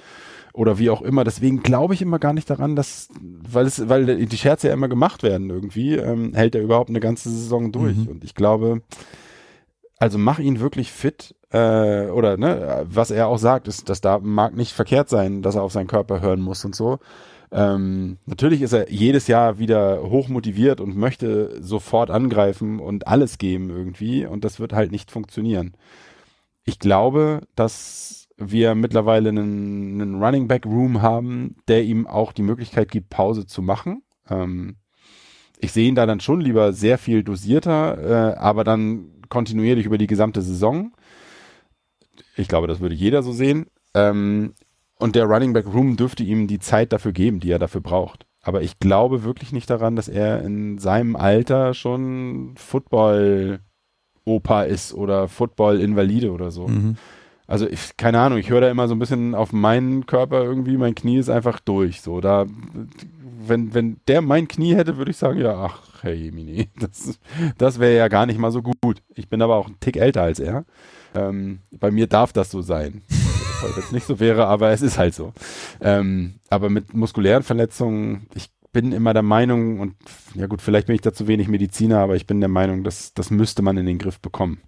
oder 0.53 0.79
wie 0.79 0.89
auch 0.89 1.01
immer. 1.01 1.23
Deswegen 1.23 1.61
glaube 1.61 1.93
ich 1.93 2.01
immer 2.01 2.19
gar 2.19 2.33
nicht 2.33 2.49
daran, 2.49 2.75
dass, 2.75 3.09
weil 3.21 3.65
es, 3.65 3.87
weil 3.89 4.25
die 4.25 4.37
Scherze 4.37 4.67
ja 4.67 4.73
immer 4.73 4.87
gemacht 4.87 5.21
werden 5.21 5.49
irgendwie, 5.49 5.95
ähm, 5.95 6.33
hält 6.33 6.55
er 6.55 6.61
überhaupt 6.61 6.89
eine 6.89 6.99
ganze 6.99 7.29
Saison 7.29 7.71
durch. 7.71 7.95
Mhm. 7.95 8.07
Und 8.07 8.23
ich 8.23 8.33
glaube, 8.33 8.81
also 9.99 10.17
mach 10.17 10.39
ihn 10.39 10.59
wirklich 10.59 10.91
fit 10.91 11.35
äh, 11.51 12.07
oder 12.07 12.37
ne, 12.37 12.85
was 12.89 13.11
er 13.11 13.27
auch 13.27 13.37
sagt, 13.37 13.67
ist, 13.67 13.89
dass 13.89 14.01
da 14.01 14.19
mag 14.19 14.55
nicht 14.55 14.73
verkehrt 14.73 15.09
sein, 15.09 15.41
dass 15.41 15.55
er 15.55 15.63
auf 15.63 15.71
seinen 15.71 15.87
Körper 15.87 16.21
hören 16.21 16.41
muss 16.41 16.63
und 16.65 16.75
so. 16.75 16.99
Ähm, 17.51 18.17
natürlich 18.25 18.61
ist 18.61 18.73
er 18.73 18.91
jedes 18.91 19.27
Jahr 19.27 19.57
wieder 19.57 20.03
hoch 20.03 20.27
motiviert 20.27 20.81
und 20.81 20.97
möchte 20.97 21.63
sofort 21.63 22.11
angreifen 22.11 22.79
und 22.79 23.07
alles 23.07 23.37
geben 23.37 23.69
irgendwie 23.69 24.25
und 24.25 24.43
das 24.43 24.59
wird 24.59 24.73
halt 24.73 24.91
nicht 24.91 25.11
funktionieren. 25.11 25.73
Ich 26.65 26.79
glaube, 26.79 27.41
dass 27.55 28.27
wir 28.35 28.75
mittlerweile 28.75 29.29
einen, 29.29 30.01
einen 30.01 30.23
Running 30.23 30.47
Back 30.47 30.65
Room 30.65 31.01
haben, 31.01 31.55
der 31.67 31.83
ihm 31.83 32.05
auch 32.05 32.33
die 32.33 32.43
Möglichkeit 32.43 32.91
gibt, 32.91 33.09
Pause 33.09 33.47
zu 33.47 33.61
machen. 33.61 34.03
Ähm, 34.29 34.75
ich 35.59 35.71
sehe 35.71 35.87
ihn 35.87 35.95
da 35.95 36.05
dann 36.05 36.19
schon 36.19 36.41
lieber 36.41 36.73
sehr 36.73 36.97
viel 36.97 37.23
dosierter, 37.23 38.33
äh, 38.33 38.37
aber 38.37 38.63
dann 38.63 39.16
kontinuierlich 39.29 39.85
über 39.85 39.97
die 39.97 40.07
gesamte 40.07 40.41
Saison. 40.41 40.91
Ich 42.35 42.47
glaube, 42.47 42.67
das 42.67 42.79
würde 42.79 42.95
jeder 42.95 43.23
so 43.23 43.31
sehen. 43.31 43.67
Ähm, 43.93 44.53
und 44.99 45.15
der 45.15 45.25
Running 45.25 45.53
Back 45.53 45.67
Room 45.67 45.97
dürfte 45.97 46.23
ihm 46.23 46.47
die 46.47 46.59
Zeit 46.59 46.91
dafür 46.91 47.11
geben, 47.11 47.39
die 47.39 47.51
er 47.51 47.59
dafür 47.59 47.81
braucht. 47.81 48.25
Aber 48.41 48.61
ich 48.61 48.79
glaube 48.79 49.23
wirklich 49.23 49.51
nicht 49.51 49.69
daran, 49.69 49.95
dass 49.95 50.07
er 50.07 50.41
in 50.41 50.77
seinem 50.77 51.15
Alter 51.15 51.73
schon 51.73 52.53
Football-Opa 52.55 54.63
ist 54.63 54.93
oder 54.93 55.27
Football-Invalide 55.27 56.31
oder 56.31 56.49
so. 56.49 56.67
Mhm. 56.67 56.95
Also 57.45 57.67
ich, 57.67 57.95
keine 57.97 58.19
Ahnung, 58.19 58.39
ich 58.39 58.49
höre 58.49 58.61
da 58.61 58.69
immer 58.69 58.87
so 58.87 58.95
ein 58.95 58.99
bisschen 58.99 59.35
auf 59.35 59.53
meinen 59.53 60.05
Körper 60.05 60.43
irgendwie, 60.43 60.77
mein 60.77 60.95
Knie 60.95 61.17
ist 61.17 61.29
einfach 61.29 61.59
durch. 61.59 62.01
So, 62.01 62.19
da, 62.19 62.45
wenn, 63.49 63.73
wenn 63.73 63.99
der 64.07 64.21
mein 64.21 64.47
Knie 64.47 64.75
hätte, 64.75 64.97
würde 64.97 65.11
ich 65.11 65.17
sagen, 65.17 65.39
ja, 65.39 65.55
ach, 65.55 66.03
hey 66.03 66.15
Jemini, 66.15 66.69
das, 66.79 67.19
das 67.57 67.79
wäre 67.79 67.97
ja 67.97 68.07
gar 68.07 68.25
nicht 68.25 68.39
mal 68.39 68.51
so 68.51 68.61
gut. 68.61 69.01
Ich 69.15 69.29
bin 69.29 69.41
aber 69.41 69.55
auch 69.55 69.67
ein 69.67 69.79
Tick 69.79 69.97
älter 69.97 70.23
als 70.23 70.39
er. 70.39 70.65
Ähm, 71.15 71.59
bei 71.71 71.91
mir 71.91 72.07
darf 72.07 72.33
das 72.33 72.51
so 72.51 72.61
sein. 72.61 73.01
Weil 73.61 73.71
es 73.83 73.91
nicht 73.91 74.05
so 74.05 74.19
wäre, 74.19 74.47
aber 74.47 74.69
es 74.71 74.81
ist 74.81 74.99
halt 74.99 75.15
so. 75.15 75.33
Ähm, 75.81 76.35
aber 76.49 76.69
mit 76.69 76.93
muskulären 76.93 77.41
Verletzungen, 77.41 78.27
ich 78.35 78.51
bin 78.71 78.91
immer 78.91 79.13
der 79.13 79.23
Meinung, 79.23 79.79
und 79.79 79.95
ja 80.35 80.45
gut, 80.45 80.61
vielleicht 80.61 80.85
bin 80.85 80.95
ich 80.95 81.01
da 81.01 81.11
zu 81.11 81.27
wenig 81.27 81.47
Mediziner, 81.47 81.99
aber 81.99 82.15
ich 82.15 82.27
bin 82.27 82.39
der 82.39 82.49
Meinung, 82.49 82.83
dass 82.83 83.15
das 83.15 83.31
müsste 83.31 83.63
man 83.63 83.77
in 83.77 83.87
den 83.87 83.97
Griff 83.97 84.19
bekommen. 84.19 84.61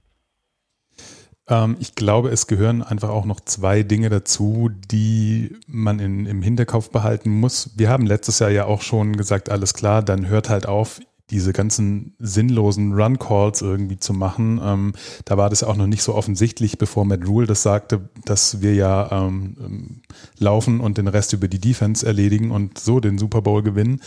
Ähm, 1.49 1.75
ich 1.79 1.95
glaube, 1.95 2.29
es 2.29 2.47
gehören 2.47 2.81
einfach 2.83 3.09
auch 3.09 3.25
noch 3.25 3.39
zwei 3.41 3.83
Dinge 3.83 4.09
dazu, 4.09 4.69
die 4.91 5.55
man 5.67 5.99
in, 5.99 6.25
im 6.25 6.41
Hinterkopf 6.41 6.89
behalten 6.89 7.31
muss. 7.31 7.71
Wir 7.75 7.89
haben 7.89 8.05
letztes 8.05 8.39
Jahr 8.39 8.51
ja 8.51 8.65
auch 8.65 8.81
schon 8.81 9.17
gesagt, 9.17 9.49
alles 9.49 9.73
klar, 9.73 10.03
dann 10.03 10.27
hört 10.27 10.49
halt 10.49 10.67
auf, 10.67 11.01
diese 11.29 11.53
ganzen 11.53 12.15
sinnlosen 12.19 12.93
Run-Calls 12.93 13.61
irgendwie 13.61 13.99
zu 13.99 14.13
machen. 14.13 14.59
Ähm, 14.63 14.93
da 15.25 15.37
war 15.37 15.49
das 15.49 15.63
auch 15.63 15.75
noch 15.75 15.87
nicht 15.87 16.01
so 16.01 16.15
offensichtlich, 16.15 16.77
bevor 16.77 17.05
Matt 17.05 17.27
Rule 17.27 17.45
das 17.45 17.61
sagte, 17.61 18.09
dass 18.25 18.61
wir 18.61 18.73
ja 18.73 19.11
ähm, 19.11 19.55
ähm, 19.59 20.01
laufen 20.37 20.79
und 20.79 20.97
den 20.97 21.07
Rest 21.07 21.33
über 21.33 21.47
die 21.47 21.59
Defense 21.59 22.05
erledigen 22.05 22.51
und 22.51 22.79
so 22.79 22.99
den 22.99 23.17
Super 23.17 23.41
Bowl 23.41 23.61
gewinnen. 23.61 24.01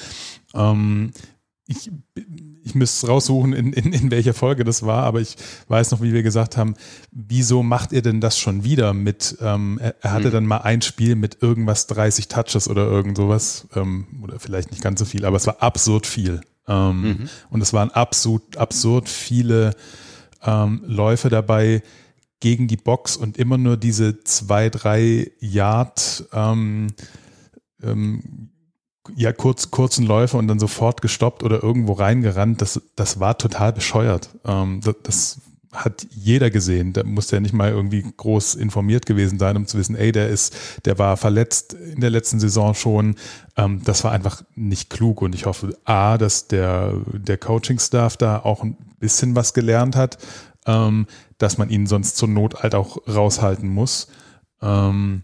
Ähm, 0.55 1.13
ich, 1.69 1.91
ich 2.65 2.75
müsste 2.75 3.09
raussuchen, 3.09 3.53
in, 3.53 3.73
in, 3.73 3.93
in 3.93 4.11
welcher 4.11 4.35
Folge 4.35 4.65
das 4.65 4.85
war, 4.85 5.05
aber 5.05 5.21
ich 5.21 5.37
weiß 5.69 5.91
noch, 5.91 6.01
wie 6.01 6.13
wir 6.13 6.23
gesagt 6.23 6.57
haben, 6.57 6.75
wieso 7.11 7.63
macht 7.63 7.93
ihr 7.93 8.03
denn 8.03 8.21
das 8.21 8.39
schon 8.39 8.65
wieder 8.65 8.95
mit, 8.95 9.37
ähm, 9.41 9.79
er, 9.83 9.97
er, 10.01 10.13
hatte 10.13 10.29
mhm. 10.29 10.33
dann 10.33 10.47
mal 10.47 10.59
ein 10.59 10.83
Spiel 10.83 11.17
mit 11.17 11.43
irgendwas 11.43 11.87
30 11.89 12.29
Touches 12.29 12.69
oder 12.69 12.87
irgend 12.87 13.17
sowas, 13.17 13.67
ähm, 13.75 14.07
oder 14.23 14.39
vielleicht 14.39 14.71
nicht 14.71 14.83
ganz 14.83 15.01
so 15.01 15.05
viel, 15.05 15.25
aber 15.25 15.37
es 15.37 15.47
war 15.47 15.63
absurd 15.63 16.07
viel. 16.07 16.41
Ähm, 16.69 17.03
mhm. 17.03 17.29
Und 17.51 17.61
es 17.61 17.73
waren 17.73 17.91
absurd, 17.91 18.57
absurd 18.57 19.09
viele 19.09 19.75
ähm, 20.45 20.83
Läufe 20.87 21.29
dabei 21.29 21.83
gegen 22.41 22.69
die 22.69 22.77
Box 22.77 23.17
und 23.17 23.37
immer 23.37 23.59
nur 23.59 23.77
diese 23.77 24.23
zwei, 24.25 24.69
drei 24.69 25.31
Yard 25.41 26.25
ähm, 26.33 26.89
ähm, 27.83 28.52
ja, 29.17 29.33
kurz, 29.33 29.71
kurzen 29.71 30.07
Läufe 30.07 30.37
und 30.37 30.49
dann 30.49 30.59
sofort 30.59 31.03
gestoppt 31.03 31.43
oder 31.43 31.63
irgendwo 31.63 31.93
reingerannt. 31.95 32.61
Das, 32.61 32.81
das 32.97 33.21
war 33.21 33.37
total 33.37 33.73
bescheuert. 33.73 34.31
Ähm, 34.45 34.81
das, 34.83 34.97
das 35.03 35.41
hat 35.73 36.07
jeder 36.11 36.51
gesehen. 36.51 36.93
Da 36.93 37.03
musste 37.03 37.37
ja 37.37 37.41
nicht 37.41 37.55
mal 37.55 37.71
irgendwie 37.71 38.05
groß 38.17 38.55
informiert 38.55 39.07
gewesen 39.07 39.39
sein, 39.39 39.57
um 39.57 39.67
zu 39.67 39.79
wissen, 39.79 39.97
ey, 39.97 40.13
der 40.13 40.29
ist, 40.29 40.55
der 40.85 40.99
war 40.99 41.17
verletzt 41.17 41.73
in 41.73 42.01
der 42.01 42.11
letzten 42.11 42.39
Saison 42.39 42.75
schon. 42.75 43.17
Ähm, 43.57 43.81
das 43.85 44.05
war 44.05 44.13
einfach 44.13 44.43
nicht 44.55 44.91
klug 44.91 45.23
und 45.23 45.35
ich 45.35 45.47
hoffe, 45.47 45.77
A, 45.85 46.19
dass 46.19 46.47
der, 46.47 46.95
der 47.13 47.39
Coaching-Staff 47.39 48.19
da 48.19 48.39
auch 48.39 48.63
ein 48.63 48.77
bisschen 49.01 49.35
was 49.35 49.55
gelernt 49.55 49.97
hat, 49.97 50.19
ähm, 50.67 51.07
dass 51.39 51.59
man 51.59 51.71
ihn 51.71 51.87
sonst 51.87 52.17
zur 52.17 52.29
Not 52.29 52.63
halt 52.63 52.75
auch 52.75 52.99
raushalten 53.09 53.69
muss. 53.69 54.09
Ähm, 54.61 55.23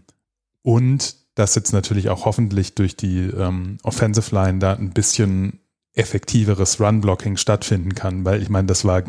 und 0.63 1.15
dass 1.39 1.55
jetzt 1.55 1.71
natürlich 1.71 2.09
auch 2.09 2.25
hoffentlich 2.25 2.75
durch 2.75 2.97
die 2.97 3.19
ähm, 3.19 3.77
Offensive 3.83 4.35
Line 4.35 4.59
da 4.59 4.73
ein 4.73 4.91
bisschen 4.91 5.59
effektiveres 5.93 6.79
Run-Blocking 6.79 7.37
stattfinden 7.37 7.95
kann, 7.95 8.25
weil 8.25 8.41
ich 8.41 8.49
meine, 8.49 8.67
das 8.67 8.85
war 8.85 9.03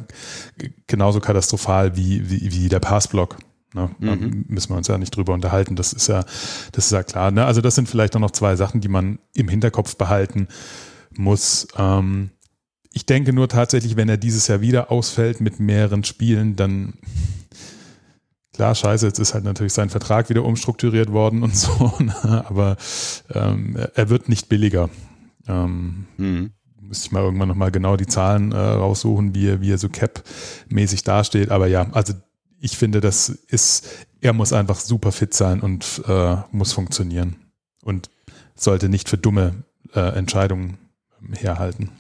genauso 0.87 1.21
katastrophal 1.21 1.97
wie, 1.97 2.31
wie, 2.31 2.53
wie 2.53 2.69
der 2.69 2.81
Pass-Block. 2.81 3.37
Ne? 3.75 3.91
Mhm. 3.99 4.45
Müssen 4.49 4.71
wir 4.71 4.77
uns 4.77 4.89
ja 4.89 4.97
nicht 4.97 5.15
drüber 5.15 5.35
unterhalten. 5.35 5.77
Das 5.77 5.93
ist 5.93 6.07
ja, 6.07 6.25
das 6.73 6.87
ist 6.87 6.93
ja 6.93 7.03
klar. 7.03 7.31
Ne? 7.31 7.45
Also 7.45 7.61
das 7.61 7.75
sind 7.75 7.89
vielleicht 7.89 8.17
auch 8.17 8.21
noch 8.21 8.33
zwei 8.33 8.57
Sachen, 8.57 8.81
die 8.81 8.89
man 8.89 9.19
im 9.35 9.49
Hinterkopf 9.49 9.97
behalten 9.97 10.49
muss. 11.17 11.69
Ähm, 11.77 12.31
ich 12.93 13.07
denke 13.07 13.33
nur 13.33 13.49
tatsächlich, 13.49 13.97
wenn 13.97 14.09
er 14.09 14.17
dieses 14.17 14.47
Jahr 14.47 14.61
wieder 14.61 14.91
ausfällt 14.91 15.41
mit 15.41 15.61
mehreren 15.61 16.05
Spielen, 16.05 16.57
dann 16.57 16.95
klar, 18.61 18.75
scheiße, 18.75 19.07
jetzt 19.07 19.19
ist 19.19 19.33
halt 19.33 19.45
natürlich 19.45 19.73
sein 19.73 19.89
Vertrag 19.89 20.29
wieder 20.29 20.45
umstrukturiert 20.45 21.11
worden 21.11 21.43
und 21.43 21.57
so, 21.65 21.95
ne? 21.99 22.45
aber 22.47 22.77
ähm, 23.33 23.75
er 23.95 24.11
wird 24.11 24.29
nicht 24.29 24.51
billiger. 24.51 24.91
Ähm, 25.49 26.07
mhm 26.19 26.51
müsste 26.83 27.07
ich 27.07 27.13
mal 27.13 27.23
irgendwann 27.23 27.47
nochmal 27.47 27.71
genau 27.71 27.97
die 27.97 28.09
Zahlen 28.09 28.51
äh, 28.51 28.57
raussuchen, 28.57 29.33
wie 29.33 29.47
er, 29.47 29.61
wie 29.61 29.71
er 29.71 29.79
so 29.79 29.89
Cap-mäßig 29.89 31.05
dasteht. 31.05 31.53
Aber 31.53 31.69
ja, 31.69 31.87
also 31.93 32.15
ich 32.59 32.77
finde, 32.77 33.01
das 33.01 33.29
ist, 33.29 33.87
er 34.21 34.33
muss 34.33 34.53
einfach 34.53 34.81
super 34.81 35.13
fit 35.13 35.33
sein 35.33 35.61
und 35.61 36.03
äh, 36.09 36.37
muss 36.51 36.73
funktionieren 36.73 37.37
und 37.85 38.11
sollte 38.57 38.89
nicht 38.89 39.09
für 39.09 39.19
dumme 39.19 39.63
äh, 39.95 40.01
Entscheidungen 40.01 40.79
herhalten. 41.33 41.93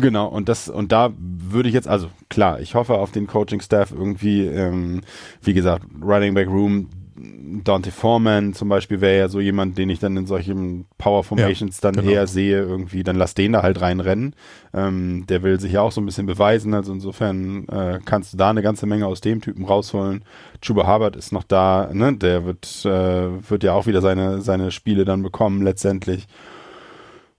Genau, 0.00 0.26
und 0.28 0.48
das, 0.48 0.68
und 0.68 0.92
da 0.92 1.12
würde 1.18 1.68
ich 1.68 1.74
jetzt, 1.74 1.88
also 1.88 2.08
klar, 2.28 2.60
ich 2.60 2.74
hoffe 2.74 2.94
auf 2.94 3.12
den 3.12 3.26
Coaching-Staff 3.26 3.92
irgendwie, 3.92 4.46
ähm, 4.46 5.00
wie 5.42 5.54
gesagt, 5.54 5.86
Running 6.02 6.34
Back 6.34 6.48
Room 6.48 6.88
Dante 7.64 7.90
Foreman 7.90 8.52
zum 8.52 8.68
Beispiel 8.68 9.00
wäre 9.00 9.18
ja 9.18 9.28
so 9.28 9.40
jemand, 9.40 9.78
den 9.78 9.88
ich 9.88 9.98
dann 9.98 10.16
in 10.16 10.26
solchen 10.26 10.86
Power 10.98 11.24
Formations 11.24 11.80
ja, 11.80 11.90
dann 11.90 12.04
genau. 12.04 12.14
eher 12.14 12.26
sehe, 12.26 12.60
irgendwie, 12.60 13.04
dann 13.04 13.16
lass 13.16 13.34
den 13.34 13.52
da 13.52 13.62
halt 13.62 13.80
reinrennen. 13.80 14.34
Ähm, 14.74 15.24
der 15.26 15.42
will 15.42 15.58
sich 15.58 15.72
ja 15.72 15.80
auch 15.80 15.92
so 15.92 16.00
ein 16.00 16.06
bisschen 16.06 16.26
beweisen, 16.26 16.74
also 16.74 16.92
insofern 16.92 17.66
äh, 17.68 18.00
kannst 18.04 18.32
du 18.32 18.36
da 18.36 18.50
eine 18.50 18.62
ganze 18.62 18.86
Menge 18.86 19.06
aus 19.06 19.20
dem 19.20 19.40
Typen 19.40 19.64
rausholen. 19.64 20.24
Chuba 20.60 20.92
Hubbard 20.92 21.16
ist 21.16 21.32
noch 21.32 21.44
da, 21.44 21.88
ne? 21.92 22.16
der 22.16 22.44
wird, 22.44 22.84
äh, 22.84 23.50
wird 23.50 23.62
ja 23.64 23.72
auch 23.72 23.86
wieder 23.86 24.02
seine, 24.02 24.42
seine 24.42 24.70
Spiele 24.70 25.04
dann 25.04 25.22
bekommen 25.22 25.62
letztendlich. 25.62 26.26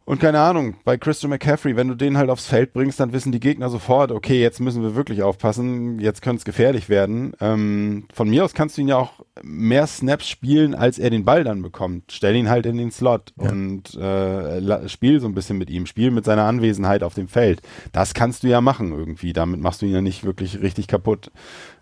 Und 0.07 0.21
keine 0.21 0.39
Ahnung, 0.39 0.75
bei 0.85 0.97
Christian 0.97 1.31
McCaffrey, 1.31 1.75
wenn 1.75 1.89
du 1.89 1.93
den 1.93 2.17
halt 2.17 2.29
aufs 2.29 2.45
Feld 2.45 2.71
bringst, 2.71 2.97
dann 2.97 3.11
wissen 3.11 3.33
die 3.33 3.41
Gegner 3.41 3.67
sofort, 3.67 4.13
okay, 4.13 4.41
jetzt 4.41 4.61
müssen 4.61 4.81
wir 4.81 4.95
wirklich 4.95 5.21
aufpassen, 5.21 5.99
jetzt 5.99 6.21
könnte 6.21 6.37
es 6.37 6.45
gefährlich 6.45 6.87
werden. 6.87 7.33
Ähm, 7.41 8.05
von 8.13 8.29
mir 8.29 8.45
aus 8.45 8.53
kannst 8.53 8.77
du 8.77 8.81
ihn 8.81 8.87
ja 8.87 8.95
auch 8.95 9.25
mehr 9.43 9.85
Snaps 9.85 10.29
spielen, 10.29 10.75
als 10.75 10.97
er 10.97 11.09
den 11.09 11.25
Ball 11.25 11.43
dann 11.43 11.61
bekommt. 11.61 12.13
Stell 12.13 12.37
ihn 12.37 12.49
halt 12.49 12.65
in 12.65 12.77
den 12.77 12.89
Slot 12.89 13.33
ja. 13.35 13.49
und 13.49 13.95
äh, 13.95 14.87
spiel 14.87 15.19
so 15.19 15.27
ein 15.27 15.33
bisschen 15.33 15.57
mit 15.57 15.69
ihm, 15.69 15.85
spiel 15.85 16.09
mit 16.11 16.23
seiner 16.23 16.45
Anwesenheit 16.45 17.03
auf 17.03 17.13
dem 17.13 17.27
Feld. 17.27 17.61
Das 17.91 18.13
kannst 18.13 18.43
du 18.43 18.47
ja 18.47 18.61
machen 18.61 18.93
irgendwie, 18.93 19.33
damit 19.33 19.59
machst 19.59 19.81
du 19.81 19.87
ihn 19.87 19.93
ja 19.93 19.99
nicht 19.99 20.23
wirklich 20.23 20.61
richtig 20.61 20.87
kaputt. 20.87 21.33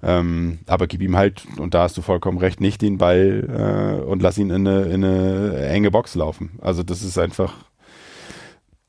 Ähm, 0.02 0.62
aber 0.66 0.88
gib 0.88 1.04
ihm 1.04 1.16
halt, 1.16 1.46
und 1.60 1.76
da 1.76 1.84
hast 1.84 1.96
du 1.96 2.02
vollkommen 2.02 2.40
recht, 2.40 2.60
nicht 2.60 2.82
den 2.82 2.98
Ball 2.98 4.00
äh, 4.02 4.04
und 4.04 4.24
lass 4.24 4.40
ihn 4.40 4.50
in 4.50 4.68
eine, 4.68 4.82
in 4.86 5.04
eine 5.04 5.68
enge 5.68 5.92
Box 5.92 6.16
laufen. 6.16 6.58
Also 6.60 6.82
das 6.82 7.04
ist 7.04 7.20
einfach 7.20 7.54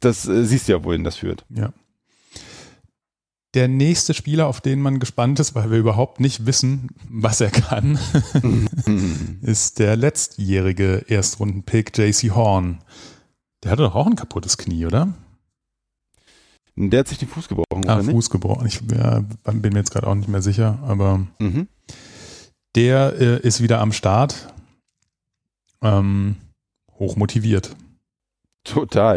das 0.06 0.26
äh, 0.26 0.44
siehst 0.44 0.68
du 0.68 0.72
ja, 0.72 0.84
wohin 0.84 1.04
das 1.04 1.16
führt. 1.16 1.44
Ja. 1.50 1.72
Der 3.54 3.68
nächste 3.68 4.12
Spieler, 4.12 4.46
auf 4.46 4.60
den 4.60 4.80
man 4.80 5.00
gespannt 5.00 5.40
ist, 5.40 5.54
weil 5.54 5.70
wir 5.70 5.78
überhaupt 5.78 6.20
nicht 6.20 6.44
wissen, 6.46 6.88
was 7.08 7.40
er 7.40 7.50
kann, 7.50 7.98
ist 9.40 9.78
der 9.78 9.96
letztjährige 9.96 11.06
Erstrunden-Pick 11.08 11.96
JC 11.96 12.34
Horn. 12.34 12.78
Der 13.62 13.70
hatte 13.70 13.82
doch 13.82 13.94
auch 13.94 14.06
ein 14.06 14.16
kaputtes 14.16 14.58
Knie, 14.58 14.84
oder? 14.84 15.14
Der 16.76 17.00
hat 17.00 17.08
sich 17.08 17.16
den 17.16 17.28
Fuß 17.28 17.48
gebrochen. 17.48 17.88
Ah, 17.88 18.02
Fuß 18.02 18.28
gebrochen. 18.28 18.66
Ich 18.66 18.82
ja, 18.92 19.24
bin 19.44 19.72
mir 19.72 19.78
jetzt 19.78 19.90
gerade 19.90 20.06
auch 20.06 20.14
nicht 20.14 20.28
mehr 20.28 20.42
sicher, 20.42 20.78
aber 20.82 21.26
mhm. 21.38 21.68
der 22.74 23.14
äh, 23.18 23.40
ist 23.40 23.62
wieder 23.62 23.80
am 23.80 23.92
Start. 23.92 24.52
Ähm, 25.80 26.36
hoch 26.98 27.16
motiviert. 27.16 27.74
Total. 28.64 29.16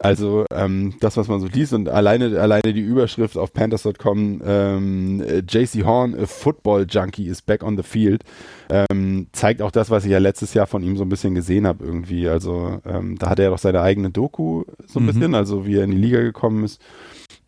Also 0.00 0.44
ähm, 0.52 0.94
das, 1.00 1.16
was 1.16 1.28
man 1.28 1.40
so 1.40 1.48
liest 1.48 1.72
und 1.72 1.88
alleine, 1.88 2.40
alleine 2.40 2.72
die 2.72 2.80
Überschrift 2.80 3.36
auf 3.36 3.52
Panthers.com, 3.52 4.42
ähm, 4.44 5.24
JC 5.48 5.84
Horn, 5.84 6.14
a 6.14 6.26
Football 6.26 6.86
Junkie, 6.88 7.26
is 7.26 7.42
back 7.42 7.64
on 7.64 7.76
the 7.76 7.82
field, 7.82 8.22
ähm, 8.70 9.26
zeigt 9.32 9.60
auch 9.60 9.72
das, 9.72 9.90
was 9.90 10.04
ich 10.04 10.12
ja 10.12 10.18
letztes 10.18 10.54
Jahr 10.54 10.66
von 10.66 10.82
ihm 10.82 10.96
so 10.96 11.04
ein 11.04 11.08
bisschen 11.08 11.34
gesehen 11.34 11.66
habe 11.66 11.84
irgendwie. 11.84 12.28
Also 12.28 12.80
ähm, 12.86 13.18
da 13.18 13.30
hat 13.30 13.40
er 13.40 13.50
doch 13.50 13.58
seine 13.58 13.80
eigene 13.80 14.10
Doku 14.10 14.64
so 14.86 15.00
ein 15.00 15.02
mhm. 15.02 15.06
bisschen, 15.08 15.34
also 15.34 15.66
wie 15.66 15.76
er 15.76 15.84
in 15.84 15.90
die 15.90 15.96
Liga 15.96 16.20
gekommen 16.20 16.64
ist. 16.64 16.80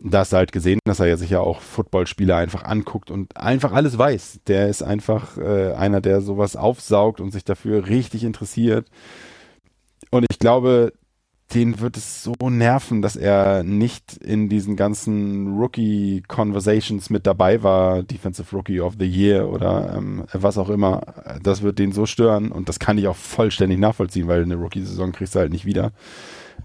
Da 0.03 0.21
hast 0.21 0.33
du 0.33 0.39
halt 0.39 0.51
gesehen, 0.51 0.81
dass 0.85 0.99
er 0.99 1.07
ja 1.07 1.17
sich 1.17 1.31
ja 1.31 1.41
auch 1.41 1.61
Footballspieler 1.61 2.37
einfach 2.37 2.65
anguckt 2.65 3.11
und 3.11 3.37
einfach 3.37 3.73
alles 3.73 3.99
weiß. 3.99 4.41
Der 4.47 4.69
ist 4.69 4.83
einfach 4.83 5.37
äh, 5.37 5.73
einer, 5.75 6.01
der 6.01 6.21
sowas 6.23 6.57
aufsaugt 6.57 7.21
und 7.21 7.33
sich 7.33 7.45
dafür 7.45 7.87
richtig 7.87 8.25
interessiert. 8.25 8.87
Und 10.11 10.27
ich 10.31 10.39
glaube, 10.39 10.93
den 11.55 11.81
wird 11.81 11.97
es 11.97 12.23
so 12.23 12.35
nerven, 12.49 13.03
dass 13.03 13.17
er 13.17 13.63
nicht 13.65 14.17
in 14.17 14.49
diesen 14.49 14.77
ganzen 14.77 15.59
Rookie-Conversations 15.59 17.11
mit 17.11 17.27
dabei 17.27 17.63
war, 17.63 18.03
Defensive 18.03 18.55
Rookie 18.55 18.81
of 18.81 18.95
the 18.99 19.07
Year 19.07 19.49
oder 19.49 19.95
ähm, 19.97 20.25
was 20.33 20.59
auch 20.59 20.71
immer. 20.71 21.03
Das 21.43 21.63
wird 21.63 21.79
den 21.79 21.93
so 21.93 22.07
stören 22.07 22.53
und 22.53 22.69
das 22.69 22.79
kann 22.79 22.99
ich 22.99 23.09
auch 23.09 23.17
vollständig 23.17 23.79
nachvollziehen, 23.79 24.29
weil 24.29 24.43
eine 24.43 24.57
Rookie-Saison 24.57 25.13
kriegst 25.13 25.35
du 25.35 25.41
halt 25.41 25.53
nicht 25.53 25.65
wieder. 25.65 25.93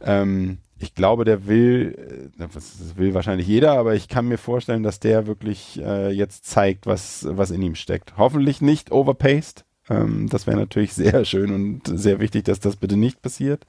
Ähm, 0.02 0.60
ich 0.78 0.94
glaube, 0.94 1.26
der 1.26 1.48
will, 1.48 2.30
äh, 2.38 2.48
das 2.54 2.98
will 2.98 3.14
wahrscheinlich 3.14 3.48
jeder, 3.48 3.74
aber 3.74 3.96
ich 3.96 4.08
kann 4.08 4.28
mir 4.28 4.38
vorstellen, 4.38 4.84
dass 4.84 5.00
der 5.00 5.26
wirklich 5.26 5.82
äh, 5.82 6.12
jetzt 6.12 6.46
zeigt, 6.46 6.86
was, 6.86 7.26
was 7.30 7.52
in 7.52 7.62
ihm 7.62 7.76
steckt. 7.76 8.18
Hoffentlich 8.18 8.62
nicht 8.62 8.92
overpaced. 8.92 9.66
Ähm, 9.90 10.28
das 10.30 10.48
wäre 10.48 10.58
natürlich 10.58 10.94
sehr 10.96 11.26
schön 11.26 11.52
und 11.52 11.82
sehr 11.86 12.20
wichtig, 12.20 12.46
dass 12.46 12.60
das 12.60 12.76
bitte 12.76 12.98
nicht 12.98 13.22
passiert. 13.22 13.66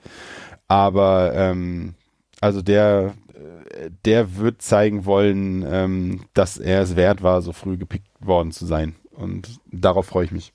Aber 0.68 1.32
ähm, 1.34 1.94
also 2.40 2.62
der, 2.62 3.14
der 4.04 4.36
wird 4.36 4.62
zeigen 4.62 5.04
wollen, 5.04 5.64
ähm, 5.68 6.24
dass 6.34 6.58
er 6.58 6.82
es 6.82 6.96
wert 6.96 7.22
war, 7.22 7.42
so 7.42 7.52
früh 7.52 7.76
gepickt 7.76 8.08
worden 8.20 8.52
zu 8.52 8.66
sein. 8.66 8.96
Und 9.10 9.60
darauf 9.70 10.06
freue 10.06 10.26
ich 10.26 10.32
mich. 10.32 10.52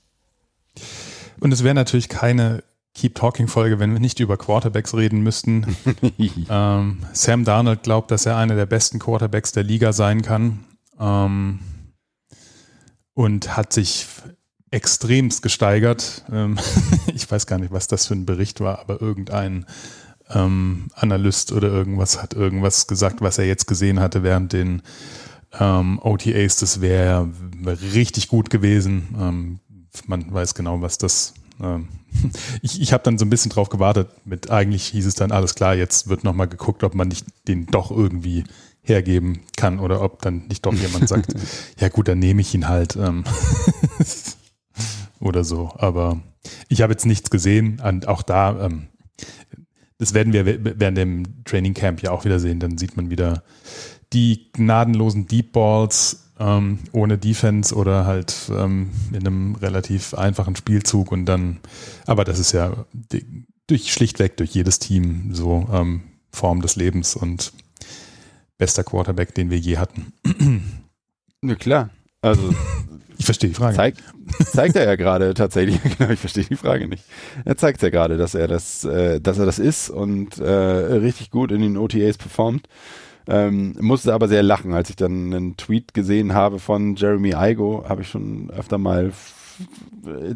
Und 1.39 1.51
es 1.51 1.63
wäre 1.63 1.75
natürlich 1.75 2.09
keine 2.09 2.63
Keep 2.93 3.15
Talking 3.15 3.47
Folge, 3.47 3.79
wenn 3.79 3.93
wir 3.93 3.99
nicht 3.99 4.19
über 4.19 4.37
Quarterbacks 4.37 4.93
reden 4.93 5.21
müssten. 5.21 5.75
ähm, 6.49 6.99
Sam 7.13 7.45
Darnold 7.45 7.83
glaubt, 7.83 8.11
dass 8.11 8.25
er 8.25 8.37
einer 8.37 8.55
der 8.55 8.65
besten 8.65 8.99
Quarterbacks 8.99 9.51
der 9.51 9.63
Liga 9.63 9.93
sein 9.93 10.21
kann. 10.21 10.65
Ähm, 10.99 11.59
und 13.13 13.55
hat 13.55 13.73
sich 13.73 14.07
extremst 14.71 15.41
gesteigert. 15.41 16.25
Ähm, 16.31 16.59
ich 17.13 17.29
weiß 17.29 17.47
gar 17.47 17.59
nicht, 17.59 17.71
was 17.71 17.87
das 17.87 18.07
für 18.07 18.13
ein 18.13 18.25
Bericht 18.25 18.59
war, 18.59 18.79
aber 18.79 19.01
irgendein 19.01 19.65
ähm, 20.33 20.87
Analyst 20.93 21.51
oder 21.51 21.69
irgendwas 21.69 22.21
hat 22.21 22.33
irgendwas 22.33 22.87
gesagt, 22.87 23.21
was 23.21 23.37
er 23.37 23.45
jetzt 23.45 23.67
gesehen 23.67 23.99
hatte 23.99 24.23
während 24.23 24.53
den 24.53 24.81
ähm, 25.59 25.99
OTAs. 26.01 26.57
Das 26.57 26.81
wäre 26.81 27.29
richtig 27.93 28.27
gut 28.27 28.49
gewesen. 28.49 29.15
Ähm, 29.19 29.59
man 30.07 30.33
weiß 30.33 30.55
genau, 30.55 30.81
was 30.81 30.97
das. 30.97 31.33
Ähm, 31.61 31.89
ich 32.61 32.81
ich 32.81 32.93
habe 32.93 33.03
dann 33.03 33.17
so 33.17 33.25
ein 33.25 33.29
bisschen 33.29 33.51
drauf 33.51 33.69
gewartet. 33.69 34.09
Mit 34.25 34.49
eigentlich 34.49 34.87
hieß 34.87 35.05
es 35.05 35.15
dann 35.15 35.31
alles 35.31 35.55
klar. 35.55 35.75
Jetzt 35.75 36.07
wird 36.07 36.23
nochmal 36.23 36.47
geguckt, 36.47 36.83
ob 36.83 36.95
man 36.95 37.07
nicht 37.07 37.25
den 37.47 37.65
doch 37.67 37.91
irgendwie 37.91 38.43
hergeben 38.83 39.41
kann 39.57 39.79
oder 39.79 40.01
ob 40.01 40.21
dann 40.21 40.47
nicht 40.47 40.65
doch 40.65 40.73
jemand 40.73 41.07
sagt, 41.07 41.35
ja 41.79 41.89
gut, 41.89 42.07
dann 42.07 42.19
nehme 42.19 42.41
ich 42.41 42.53
ihn 42.55 42.67
halt 42.67 42.95
ähm, 42.95 43.23
oder 45.19 45.43
so. 45.43 45.71
Aber 45.77 46.19
ich 46.67 46.81
habe 46.81 46.93
jetzt 46.93 47.05
nichts 47.05 47.29
gesehen. 47.29 47.79
Und 47.79 48.07
auch 48.07 48.23
da, 48.23 48.65
ähm, 48.65 48.87
das 50.01 50.15
werden 50.15 50.33
wir 50.33 50.47
während 50.47 50.97
dem 50.97 51.43
Training 51.45 51.75
Camp 51.75 52.01
ja 52.01 52.09
auch 52.09 52.25
wieder 52.25 52.39
sehen. 52.39 52.59
Dann 52.59 52.79
sieht 52.79 52.97
man 52.97 53.11
wieder 53.11 53.43
die 54.13 54.51
gnadenlosen 54.51 55.27
Deep 55.27 55.51
Balls 55.51 56.31
ähm, 56.39 56.79
ohne 56.91 57.19
Defense 57.19 57.75
oder 57.75 58.07
halt 58.07 58.49
ähm, 58.49 58.89
in 59.11 59.19
einem 59.19 59.53
relativ 59.53 60.15
einfachen 60.15 60.55
Spielzug 60.55 61.11
und 61.11 61.27
dann, 61.27 61.59
aber 62.07 62.23
das 62.23 62.39
ist 62.39 62.51
ja 62.51 62.87
durch 63.67 63.93
schlichtweg 63.93 64.37
durch 64.37 64.55
jedes 64.55 64.79
Team 64.79 65.35
so 65.35 65.69
ähm, 65.71 66.01
Form 66.31 66.63
des 66.63 66.77
Lebens 66.77 67.15
und 67.15 67.53
bester 68.57 68.83
Quarterback, 68.83 69.35
den 69.35 69.51
wir 69.51 69.59
je 69.59 69.77
hatten. 69.77 70.13
Ja 71.43 71.53
klar. 71.53 71.91
Also 72.21 72.55
ich 73.21 73.25
verstehe 73.25 73.51
die 73.51 73.55
Frage. 73.55 73.75
Zeigt, 73.75 74.03
zeigt 74.45 74.75
er 74.75 74.85
ja 74.85 74.95
gerade 74.95 75.35
tatsächlich. 75.35 75.79
genau, 75.97 76.09
ich 76.09 76.19
verstehe 76.19 76.43
die 76.43 76.55
Frage 76.55 76.87
nicht. 76.87 77.03
Er 77.45 77.55
zeigt 77.55 77.83
ja 77.83 77.91
gerade, 77.91 78.17
dass 78.17 78.33
er 78.33 78.47
das, 78.47 78.83
äh, 78.83 79.21
dass 79.21 79.37
er 79.37 79.45
das 79.45 79.59
ist 79.59 79.91
und 79.91 80.39
äh, 80.39 80.49
richtig 80.49 81.29
gut 81.29 81.51
in 81.51 81.61
den 81.61 81.77
OTAs 81.77 82.17
performt. 82.17 82.67
Ähm, 83.27 83.75
musste 83.79 84.15
aber 84.15 84.27
sehr 84.27 84.41
lachen, 84.41 84.73
als 84.73 84.89
ich 84.89 84.95
dann 84.95 85.31
einen 85.31 85.55
Tweet 85.55 85.93
gesehen 85.93 86.33
habe 86.33 86.57
von 86.57 86.95
Jeremy 86.95 87.35
Igo, 87.37 87.85
habe 87.87 88.01
ich 88.01 88.09
schon 88.09 88.49
öfter 88.49 88.79
mal 88.79 89.11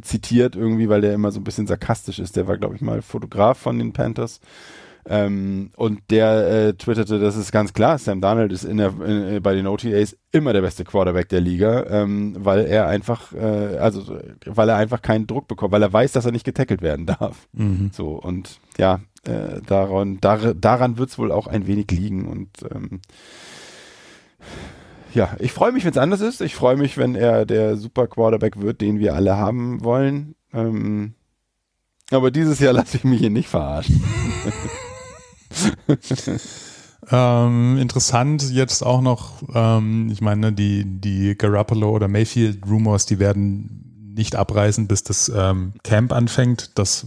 zitiert 0.03 0.55
irgendwie, 0.55 0.87
weil 0.87 1.01
der 1.01 1.13
immer 1.13 1.31
so 1.31 1.39
ein 1.39 1.43
bisschen 1.43 1.65
sarkastisch 1.65 2.19
ist. 2.19 2.35
Der 2.35 2.47
war, 2.47 2.57
glaube 2.57 2.75
ich, 2.75 2.81
mal 2.81 3.01
Fotograf 3.01 3.57
von 3.57 3.79
den 3.79 3.93
Panthers. 3.93 4.39
Ähm, 5.07 5.69
und 5.75 6.01
der 6.09 6.47
äh, 6.47 6.73
twitterte, 6.73 7.19
das 7.19 7.37
ist 7.37 7.51
ganz 7.51 7.73
klar, 7.73 7.99
Sam 7.99 8.21
Darnold 8.21 8.51
ist 8.51 8.63
in 8.63 8.77
der, 8.77 8.91
in, 9.01 9.41
bei 9.43 9.53
den 9.53 9.67
OTAs 9.67 10.17
immer 10.31 10.51
der 10.51 10.61
beste 10.61 10.83
Quarterback 10.83 11.29
der 11.29 11.41
Liga, 11.41 11.85
ähm, 11.89 12.35
weil 12.39 12.65
er 12.65 12.87
einfach, 12.87 13.31
äh, 13.33 13.77
also 13.77 14.17
weil 14.45 14.69
er 14.69 14.77
einfach 14.77 15.03
keinen 15.03 15.27
Druck 15.27 15.47
bekommt, 15.47 15.71
weil 15.71 15.83
er 15.83 15.93
weiß, 15.93 16.11
dass 16.13 16.25
er 16.25 16.31
nicht 16.31 16.45
getackelt 16.45 16.81
werden 16.81 17.05
darf. 17.19 17.47
Mhm. 17.53 17.91
So 17.93 18.13
und 18.13 18.59
ja, 18.79 19.01
äh, 19.25 19.61
daran, 19.67 20.19
dar, 20.21 20.55
daran 20.55 20.97
wird 20.97 21.09
es 21.09 21.19
wohl 21.19 21.31
auch 21.31 21.45
ein 21.45 21.67
wenig 21.67 21.91
liegen 21.91 22.25
und 22.27 22.49
ähm, 22.73 23.01
ja, 25.13 25.35
ich 25.39 25.53
freue 25.53 25.71
mich, 25.71 25.85
wenn 25.85 25.91
es 25.91 25.97
anders 25.97 26.19
ist. 26.19 26.41
Ich 26.41 26.55
freue 26.55 26.75
mich, 26.75 26.97
wenn 26.97 27.15
er 27.15 27.45
der 27.45 27.77
Super 27.77 28.07
Quarterback 28.07 28.59
wird, 28.59 28.81
den 28.81 28.99
wir 28.99 29.15
alle 29.15 29.37
haben 29.37 29.83
wollen. 29.83 30.35
Ähm, 30.51 31.13
aber 32.11 32.31
dieses 32.31 32.59
Jahr 32.59 32.73
lasse 32.73 32.97
ich 32.97 33.03
mich 33.03 33.19
hier 33.19 33.29
nicht 33.29 33.47
verarschen. 33.47 34.03
ähm, 37.11 37.77
interessant 37.77 38.49
jetzt 38.51 38.83
auch 38.83 39.01
noch, 39.01 39.43
ähm, 39.53 40.09
ich 40.11 40.21
meine, 40.21 40.53
die, 40.53 40.83
die 40.85 41.35
Garoppolo 41.37 41.89
oder 41.91 42.07
Mayfield 42.07 42.65
Rumors, 42.67 43.05
die 43.05 43.19
werden 43.19 44.13
nicht 44.15 44.35
abreißen, 44.35 44.87
bis 44.87 45.03
das 45.03 45.31
ähm, 45.33 45.73
Camp 45.83 46.11
anfängt. 46.13 46.71
Das 46.75 47.05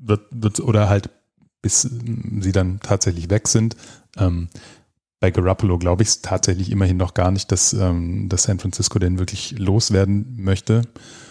wird, 0.00 0.22
wird, 0.30 0.60
oder 0.60 0.88
halt 0.88 1.10
bis 1.64 1.80
sie 2.40 2.52
dann 2.52 2.78
tatsächlich 2.80 3.30
weg 3.30 3.48
sind. 3.48 3.74
Ähm, 4.18 4.48
bei 5.18 5.30
Garoppolo 5.30 5.78
glaube 5.78 6.02
ich 6.02 6.10
es 6.10 6.20
tatsächlich 6.20 6.70
immerhin 6.70 6.98
noch 6.98 7.14
gar 7.14 7.30
nicht, 7.30 7.50
dass, 7.50 7.72
ähm, 7.72 8.28
dass 8.28 8.42
San 8.42 8.58
Francisco 8.58 8.98
den 8.98 9.18
wirklich 9.18 9.58
loswerden 9.58 10.34
möchte. 10.36 10.82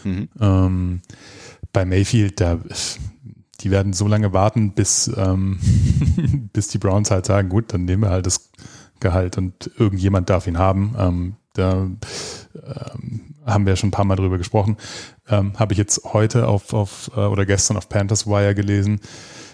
Mhm. 0.04 0.30
Ähm, 0.42 1.02
bei 1.72 1.86
Mayfield, 1.86 2.42
da 2.42 2.58
die 3.64 3.72
werden 3.72 3.94
so 3.94 4.08
lange 4.08 4.34
warten, 4.34 4.74
bis, 4.74 5.12
ähm, 5.16 5.60
bis 6.54 6.68
die 6.68 6.78
Browns 6.78 7.12
halt 7.12 7.26
sagen, 7.26 7.50
gut, 7.50 7.74
dann 7.74 7.86
nehmen 7.86 8.04
wir 8.04 8.10
halt 8.10 8.26
das 8.26 8.50
Gehalt 9.00 9.38
und 9.38 9.72
irgendjemand 9.78 10.30
darf 10.30 10.48
ihn 10.48 10.58
haben. 10.58 10.96
Ähm, 10.98 11.36
da 11.54 11.74
ähm, 11.74 13.36
haben 13.46 13.66
wir 13.66 13.76
schon 13.76 13.90
ein 13.90 13.92
paar 13.92 14.06
Mal 14.06 14.16
drüber 14.16 14.38
gesprochen. 14.38 14.78
Ähm, 15.28 15.54
Habe 15.60 15.74
ich 15.74 15.78
jetzt 15.78 16.02
heute 16.14 16.48
auf, 16.48 16.74
auf 16.74 17.12
äh, 17.16 17.20
oder 17.20 17.46
gestern 17.46 17.78
auf 17.78 17.90
Panthers 17.90 18.26
Wire 18.26 18.56
gelesen. 18.56 19.00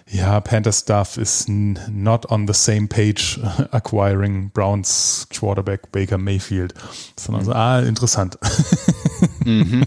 Ja, 0.07 0.39
Panthers 0.39 0.79
Staff 0.79 1.17
is 1.17 1.47
not 1.47 2.31
on 2.31 2.47
the 2.47 2.53
same 2.53 2.87
page 2.87 3.39
acquiring 3.71 4.49
Browns 4.51 5.27
Quarterback 5.29 5.91
Baker 5.91 6.17
Mayfield. 6.17 6.73
Sondern 7.15 7.45
so, 7.45 7.53
ah, 7.53 7.79
interessant. 7.79 8.37
Mhm. 9.45 9.85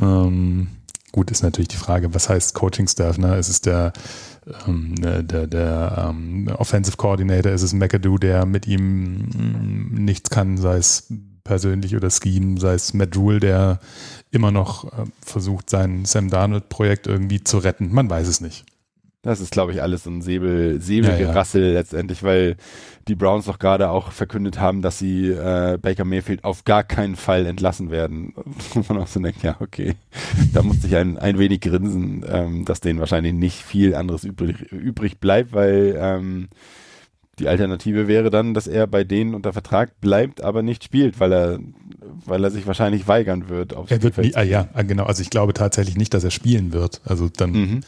ähm, 0.00 0.68
Gut, 1.14 1.30
ist 1.30 1.44
natürlich 1.44 1.68
die 1.68 1.76
Frage, 1.76 2.12
was 2.12 2.28
heißt 2.28 2.54
Coaching 2.54 2.88
Staff? 2.88 3.18
Ne? 3.18 3.36
Ist 3.36 3.48
es 3.48 3.60
der, 3.60 3.92
ähm, 4.66 4.96
der, 4.96 5.22
der, 5.22 5.46
der 5.46 6.08
ähm, 6.10 6.48
Offensive 6.58 6.96
Coordinator? 6.96 7.52
Ist 7.52 7.62
es 7.62 7.72
McAdoo, 7.72 8.18
der 8.18 8.46
mit 8.46 8.66
ihm 8.66 9.28
mm, 9.28 9.94
nichts 9.94 10.28
kann, 10.28 10.56
sei 10.56 10.76
es 10.78 11.06
persönlich 11.44 11.94
oder 11.94 12.10
Scheme, 12.10 12.58
sei 12.58 12.74
es 12.74 12.94
Matt 12.94 13.16
Rule, 13.16 13.38
der 13.38 13.78
immer 14.32 14.50
noch 14.50 14.86
äh, 14.86 15.04
versucht, 15.24 15.70
sein 15.70 16.04
Sam 16.04 16.30
Darnold-Projekt 16.30 17.06
irgendwie 17.06 17.44
zu 17.44 17.58
retten? 17.58 17.92
Man 17.92 18.10
weiß 18.10 18.26
es 18.26 18.40
nicht. 18.40 18.64
Das 19.24 19.40
ist, 19.40 19.52
glaube 19.52 19.72
ich, 19.72 19.80
alles 19.80 20.04
so 20.04 20.10
ein 20.10 20.20
Säbel, 20.20 20.82
Säbelgerassel 20.82 21.62
ja, 21.62 21.68
ja. 21.68 21.74
letztendlich, 21.74 22.22
weil 22.22 22.56
die 23.08 23.14
Browns 23.14 23.46
doch 23.46 23.58
gerade 23.58 23.88
auch 23.88 24.12
verkündet 24.12 24.60
haben, 24.60 24.82
dass 24.82 24.98
sie 24.98 25.30
äh, 25.30 25.78
Baker 25.80 26.04
Mayfield 26.04 26.44
auf 26.44 26.64
gar 26.64 26.84
keinen 26.84 27.16
Fall 27.16 27.46
entlassen 27.46 27.90
werden. 27.90 28.34
Wo 28.74 28.84
man 28.86 29.02
auch 29.02 29.06
so 29.06 29.20
denkt, 29.20 29.42
ja, 29.42 29.56
okay, 29.60 29.94
da 30.52 30.62
muss 30.62 30.84
ich 30.84 30.94
ein, 30.94 31.16
ein 31.18 31.38
wenig 31.38 31.62
grinsen, 31.62 32.22
ähm, 32.28 32.64
dass 32.66 32.80
denen 32.80 33.00
wahrscheinlich 33.00 33.32
nicht 33.32 33.62
viel 33.62 33.94
anderes 33.94 34.24
übrig, 34.24 34.60
übrig 34.70 35.18
bleibt, 35.20 35.54
weil 35.54 35.96
ähm, 35.98 36.48
die 37.38 37.48
Alternative 37.48 38.06
wäre 38.06 38.28
dann, 38.28 38.52
dass 38.52 38.66
er 38.66 38.86
bei 38.86 39.04
denen 39.04 39.34
unter 39.34 39.54
Vertrag 39.54 40.00
bleibt, 40.02 40.42
aber 40.42 40.62
nicht 40.62 40.84
spielt, 40.84 41.18
weil 41.18 41.32
er, 41.32 41.58
weil 42.26 42.44
er 42.44 42.50
sich 42.50 42.66
wahrscheinlich 42.66 43.08
weigern 43.08 43.48
wird. 43.48 43.72
er 43.88 44.02
wird 44.02 44.18
nie, 44.18 44.34
ah, 44.34 44.42
ja, 44.42 44.68
genau. 44.86 45.04
Also 45.04 45.22
ich 45.22 45.30
glaube 45.30 45.54
tatsächlich 45.54 45.96
nicht, 45.96 46.12
dass 46.12 46.24
er 46.24 46.30
spielen 46.30 46.74
wird. 46.74 47.00
Also 47.06 47.30
dann. 47.34 47.52
Mhm 47.52 47.80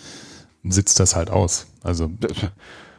sitzt 0.71 1.01
das 1.01 1.17
halt 1.17 1.31
aus. 1.31 1.67
Also 1.83 2.11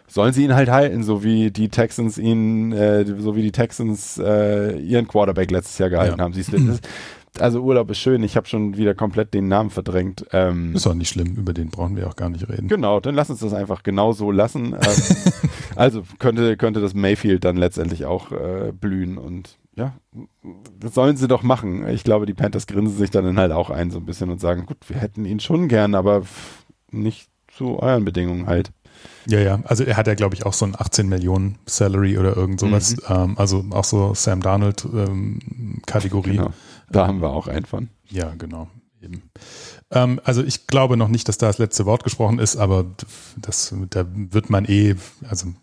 sollen 0.08 0.34
sie 0.34 0.46
ihn 0.46 0.56
halt 0.56 0.70
halten, 0.70 1.04
so 1.04 1.24
wie 1.24 1.52
die 1.52 1.70
Texans 1.70 2.18
ihn, 2.18 2.72
äh, 2.72 3.06
so 3.06 3.36
wie 3.36 3.42
die 3.42 3.52
Texans 3.52 4.18
äh, 4.18 4.78
ihren 4.80 5.08
Quarterback 5.08 5.52
letztes 5.52 5.78
Jahr 5.78 5.90
gehalten 5.90 6.18
ja. 6.18 6.24
haben. 6.24 6.34
Siehst 6.34 6.54
du, 6.54 6.80
also 7.40 7.62
Urlaub 7.62 7.90
ist 7.92 8.00
schön. 8.00 8.24
Ich 8.24 8.36
habe 8.36 8.48
schon 8.48 8.78
wieder 8.78 8.96
komplett 8.96 9.34
den 9.34 9.48
Namen 9.48 9.70
verdrängt. 9.70 10.26
Ähm, 10.32 10.74
ist 10.76 10.88
auch 10.88 10.94
nicht 10.94 11.10
schlimm. 11.10 11.36
Über 11.36 11.54
den 11.54 11.70
brauchen 11.70 11.96
wir 11.96 12.08
auch 12.08 12.16
gar 12.16 12.30
nicht 12.30 12.48
reden. 12.50 12.68
Genau, 12.68 13.00
dann 13.00 13.16
lass 13.16 13.30
uns 13.30 13.40
das 13.40 13.54
einfach 13.54 13.84
genau 13.84 14.14
so 14.14 14.32
lassen. 14.32 14.74
Ähm, 14.74 15.32
also 15.76 16.04
könnte 16.20 16.58
könnte 16.58 16.82
das 16.82 16.94
Mayfield 16.94 17.44
dann 17.44 17.58
letztendlich 17.58 18.06
auch 18.06 18.32
äh, 18.32 18.72
blühen 18.72 19.18
und 19.18 19.58
ja, 19.76 19.94
das 20.80 20.96
sollen 20.96 21.18
sie 21.18 21.28
doch 21.28 21.44
machen. 21.44 21.88
Ich 21.90 22.04
glaube, 22.04 22.26
die 22.26 22.34
Panthers 22.34 22.66
grinsen 22.66 22.98
sich 22.98 23.12
dann 23.12 23.38
halt 23.38 23.52
auch 23.52 23.70
ein 23.70 23.92
so 23.92 24.00
ein 24.00 24.06
bisschen 24.06 24.32
und 24.32 24.42
sagen, 24.42 24.66
gut, 24.66 24.78
wir 24.88 24.98
hätten 24.98 25.24
ihn 25.26 25.40
schon 25.40 25.68
gern, 25.68 25.94
aber 25.94 26.24
nicht 26.90 27.30
zu 27.58 27.80
euren 27.80 28.06
Bedingungen 28.06 28.48
halt. 28.48 28.72
Ja, 29.26 29.40
ja, 29.40 29.60
also 29.66 29.84
er 29.84 29.98
hat 29.98 30.08
ja, 30.08 30.16
glaube 30.16 30.36
ich, 30.36 30.46
auch 30.46 30.54
so 30.54 30.66
ein 30.66 30.76
18 30.78 31.08
Millionen 31.10 31.58
Salary 31.66 32.18
oder 32.18 32.36
irgend 32.36 32.60
sowas. 32.60 32.96
Mhm. 32.96 33.02
Ähm, 33.10 33.38
also 33.38 33.66
auch 33.72 33.84
so 33.84 34.14
Sam 34.14 34.42
Darnold 34.42 34.86
ähm, 34.86 35.82
Kategorie. 35.86 36.38
Genau. 36.38 36.54
Da 36.90 37.08
haben 37.08 37.22
wir 37.22 37.30
auch 37.30 37.48
einen 37.48 37.66
von. 37.66 37.90
Ja, 38.10 38.34
genau. 38.38 38.70
Eben. 39.02 39.24
Ähm, 39.92 40.22
also 40.24 40.44
ich 40.44 40.68
glaube 40.68 40.98
noch 40.98 41.10
nicht, 41.10 41.28
dass 41.28 41.38
da 41.38 41.48
das 41.48 41.58
letzte 41.58 41.86
Wort 41.86 42.04
gesprochen 42.04 42.40
ist, 42.40 42.56
aber 42.56 42.86
das, 43.38 43.74
da 43.90 44.06
wird 44.14 44.50
man 44.50 44.66
eh, 44.66 44.96
also 45.28 45.54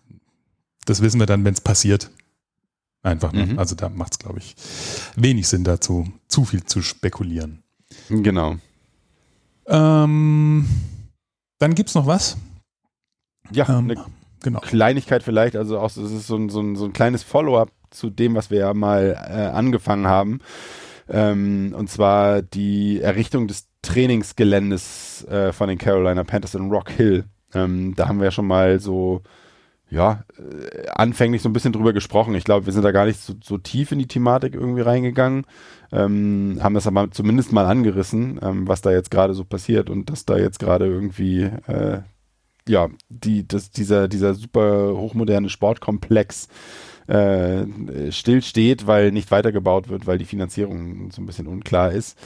das 0.84 1.00
wissen 1.00 1.18
wir 1.18 1.26
dann, 1.26 1.44
wenn 1.44 1.54
es 1.54 1.60
passiert. 1.60 2.10
Einfach. 3.02 3.32
Ne? 3.32 3.46
Mhm. 3.46 3.58
Also 3.58 3.74
da 3.74 3.88
macht 3.88 4.12
es, 4.12 4.18
glaube 4.18 4.38
ich, 4.38 4.54
wenig 5.16 5.48
Sinn 5.48 5.64
dazu, 5.64 6.06
zu 6.28 6.44
viel 6.44 6.64
zu 6.64 6.82
spekulieren. 6.82 7.62
Genau. 8.08 8.56
Ähm, 9.66 10.66
dann 11.64 11.74
gibt 11.74 11.88
es 11.88 11.94
noch 11.94 12.06
was? 12.06 12.36
Ja, 13.50 13.66
ähm, 13.70 13.90
eine 13.90 14.04
genau. 14.42 14.60
Kleinigkeit 14.60 15.22
vielleicht, 15.22 15.56
also 15.56 15.78
auch, 15.78 15.88
es 15.88 15.96
ist 15.96 16.26
so 16.26 16.36
ein, 16.36 16.50
so 16.50 16.60
ein, 16.60 16.76
so 16.76 16.84
ein 16.84 16.92
kleines 16.92 17.22
Follow-up 17.22 17.70
zu 17.88 18.10
dem, 18.10 18.34
was 18.34 18.50
wir 18.50 18.58
ja 18.58 18.74
mal 18.74 19.16
äh, 19.30 19.46
angefangen 19.46 20.06
haben. 20.06 20.40
Ähm, 21.08 21.74
und 21.74 21.88
zwar 21.88 22.42
die 22.42 23.00
Errichtung 23.00 23.48
des 23.48 23.66
Trainingsgeländes 23.80 25.24
äh, 25.24 25.52
von 25.52 25.70
den 25.70 25.78
Carolina 25.78 26.22
Panthers 26.22 26.54
in 26.54 26.70
Rock 26.70 26.90
Hill. 26.90 27.24
Ähm, 27.54 27.94
da 27.96 28.08
haben 28.08 28.18
wir 28.18 28.26
ja 28.26 28.30
schon 28.30 28.46
mal 28.46 28.78
so, 28.78 29.22
ja, 29.94 30.24
äh, 30.38 30.88
anfänglich 30.88 31.42
so 31.42 31.48
ein 31.48 31.52
bisschen 31.52 31.72
drüber 31.72 31.92
gesprochen. 31.92 32.34
Ich 32.34 32.44
glaube, 32.44 32.66
wir 32.66 32.72
sind 32.72 32.82
da 32.82 32.92
gar 32.92 33.06
nicht 33.06 33.20
so, 33.20 33.34
so 33.42 33.58
tief 33.58 33.92
in 33.92 33.98
die 33.98 34.08
Thematik 34.08 34.54
irgendwie 34.54 34.82
reingegangen 34.82 35.46
ähm, 35.94 36.58
haben 36.60 36.74
das 36.74 36.86
aber 36.86 37.10
zumindest 37.12 37.52
mal 37.52 37.66
angerissen, 37.66 38.40
ähm, 38.42 38.66
was 38.66 38.80
da 38.80 38.90
jetzt 38.90 39.10
gerade 39.10 39.32
so 39.32 39.44
passiert 39.44 39.88
und 39.88 40.10
dass 40.10 40.24
da 40.24 40.36
jetzt 40.36 40.58
gerade 40.58 40.86
irgendwie 40.86 41.42
äh, 41.42 42.00
ja 42.68 42.88
die 43.08 43.46
das, 43.46 43.70
dieser 43.70 44.08
dieser 44.08 44.34
super 44.34 44.96
hochmoderne 44.96 45.48
Sportkomplex 45.48 46.48
äh, 47.06 47.64
stillsteht, 48.10 48.86
weil 48.86 49.12
nicht 49.12 49.30
weitergebaut 49.30 49.88
wird, 49.88 50.06
weil 50.06 50.18
die 50.18 50.24
Finanzierung 50.24 51.10
so 51.12 51.22
ein 51.22 51.26
bisschen 51.26 51.46
unklar 51.46 51.92
ist. 51.92 52.18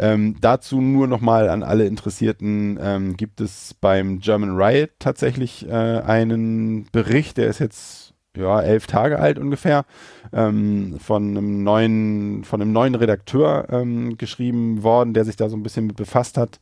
Ähm, 0.00 0.36
dazu 0.40 0.80
nur 0.80 1.06
nochmal 1.06 1.50
an 1.50 1.62
alle 1.62 1.86
Interessierten, 1.86 2.78
ähm, 2.82 3.18
gibt 3.18 3.42
es 3.42 3.74
beim 3.74 4.20
German 4.20 4.56
Riot 4.56 4.90
tatsächlich 4.98 5.68
äh, 5.68 5.72
einen 5.72 6.86
Bericht, 6.90 7.36
der 7.36 7.48
ist 7.48 7.58
jetzt 7.58 8.14
ja, 8.36 8.62
elf 8.62 8.86
Tage 8.86 9.18
alt 9.18 9.38
ungefähr, 9.38 9.84
ähm, 10.32 10.98
von 11.00 11.36
einem 11.36 11.62
neuen, 11.64 12.44
von 12.44 12.62
einem 12.62 12.72
neuen 12.72 12.94
Redakteur 12.94 13.66
ähm, 13.70 14.16
geschrieben 14.16 14.82
worden, 14.82 15.12
der 15.12 15.26
sich 15.26 15.36
da 15.36 15.50
so 15.50 15.56
ein 15.56 15.62
bisschen 15.62 15.86
mit 15.86 15.96
befasst 15.96 16.38
hat, 16.38 16.60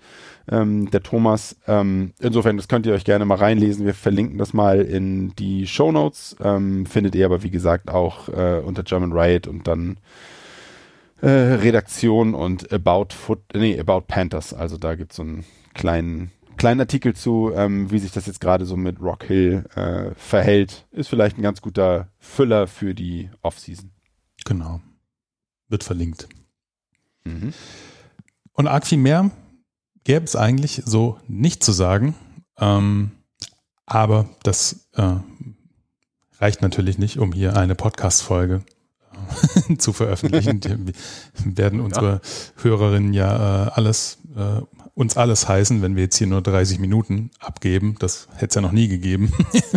ähm, 0.51 0.91
der 0.91 1.03
Thomas. 1.03 1.57
Ähm, 1.69 2.15
insofern, 2.19 2.57
das 2.57 2.69
könnt 2.69 2.87
ihr 2.87 2.95
euch 2.95 3.05
gerne 3.05 3.25
mal 3.25 3.37
reinlesen. 3.37 3.87
Wir 3.87 3.95
verlinken 3.95 4.39
das 4.39 4.53
mal 4.53 4.81
in 4.81 5.35
die 5.37 5.67
Show 5.67 5.93
Notes. 5.93 6.37
Ähm, 6.43 6.87
findet 6.87 7.15
ihr 7.15 7.27
aber, 7.27 7.43
wie 7.43 7.51
gesagt, 7.51 7.91
auch 7.91 8.29
äh, 8.31 8.61
unter 8.65 8.83
German 8.83 9.13
Riot 9.13 9.47
und 9.47 9.69
dann 9.69 9.99
äh, 11.21 11.29
Redaktion 11.29 12.35
und 12.35 12.73
About 12.73 13.15
Foot, 13.15 13.41
nee, 13.55 13.79
About 13.79 14.03
Panthers. 14.03 14.55
Also 14.55 14.77
da 14.77 14.95
gibt 14.95 15.13
es 15.13 15.17
so 15.17 15.23
einen 15.23 15.45
kleinen 15.75 16.33
kleinen 16.59 16.81
Artikel 16.81 17.15
zu, 17.15 17.53
ähm, 17.55 17.91
wie 17.91 17.99
sich 17.99 18.13
das 18.13 18.27
jetzt 18.27 18.41
gerade 18.41 18.67
so 18.67 18.77
mit 18.77 19.01
Rock 19.01 19.25
Hill 19.25 19.65
äh, 19.75 20.11
verhält. 20.17 20.87
Ist 20.91 21.09
vielleicht 21.09 21.39
ein 21.39 21.43
ganz 21.43 21.63
guter 21.63 22.09
Füller 22.19 22.67
für 22.67 22.95
die 22.95 23.31
Offseason. 23.41 23.93
Genau. 24.45 24.81
wird 25.69 25.85
verlinkt. 25.85 26.29
Mhm. 27.25 27.53
Und 28.53 28.67
arg 28.67 28.87
viel 28.87 28.99
mehr 28.99 29.31
gäbe 30.05 30.25
es 30.25 30.37
eigentlich 30.37 30.83
so 30.85 31.19
nicht 31.27 31.63
zu 31.63 31.73
sagen. 31.73 32.15
Ähm, 32.59 33.13
aber 33.85 34.29
das 34.43 34.89
äh, 34.95 35.17
reicht 36.39 36.63
natürlich 36.63 36.99
nicht, 36.99 37.19
um 37.19 37.33
hier 37.33 37.57
eine 37.57 37.75
Podcast-Folge 37.75 38.63
äh, 38.65 38.78
zu 39.79 39.93
veröffentlichen. 39.93 40.63
Wir 40.63 41.57
werden 41.57 41.81
unsere 41.81 42.13
ja. 42.15 42.21
Hörerinnen 42.63 43.13
ja 43.13 43.67
äh, 43.67 43.71
alles, 43.71 44.19
äh, 44.37 44.61
uns 44.95 45.17
alles 45.17 45.49
heißen, 45.49 45.83
wenn 45.83 45.97
wir 45.97 46.05
jetzt 46.05 46.17
hier 46.17 46.27
nur 46.27 46.43
30 46.43 46.79
Minuten 46.79 47.31
abgeben. 47.39 47.97
Das 47.99 48.29
hätte 48.35 48.47
es 48.47 48.55
ja 48.55 48.61
noch 48.61 48.73
nie 48.73 48.89
gegeben. 48.89 49.33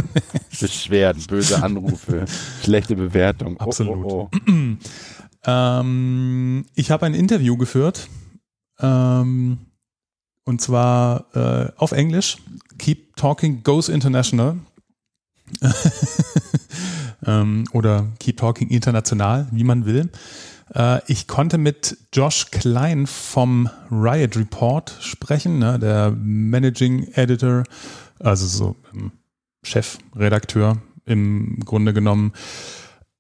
Beschwerden, 0.59 1.23
böse 1.27 1.63
Anrufe, 1.63 2.25
schlechte 2.63 2.95
Bewertung. 2.95 3.57
Oh, 3.59 3.63
Absolut. 3.63 4.05
Oh, 4.05 4.29
oh, 4.31 4.37
oh. 4.47 4.75
ähm, 5.45 6.65
ich 6.75 6.91
habe 6.91 7.05
ein 7.05 7.13
Interview 7.13 7.57
geführt. 7.57 8.07
Ähm, 8.79 9.59
und 10.43 10.59
zwar 10.59 11.25
äh, 11.35 11.71
auf 11.77 11.91
Englisch. 11.91 12.37
Keep 12.77 13.15
Talking 13.15 13.63
Goes 13.63 13.89
International. 13.89 14.57
Ähm, 17.25 17.65
oder 17.73 18.07
Keep 18.19 18.37
Talking 18.37 18.69
International, 18.69 19.47
wie 19.51 19.63
man 19.63 19.85
will. 19.85 20.09
Äh, 20.73 21.01
ich 21.07 21.27
konnte 21.27 21.57
mit 21.57 21.97
Josh 22.13 22.51
Klein 22.51 23.07
vom 23.07 23.69
Riot 23.91 24.37
Report 24.37 24.95
sprechen, 25.01 25.59
ne, 25.59 25.79
der 25.79 26.11
Managing 26.11 27.07
Editor, 27.13 27.63
also 28.19 28.45
so 28.45 28.75
ähm, 28.93 29.11
Chefredakteur 29.63 30.81
im 31.05 31.59
Grunde 31.65 31.93
genommen. 31.93 32.33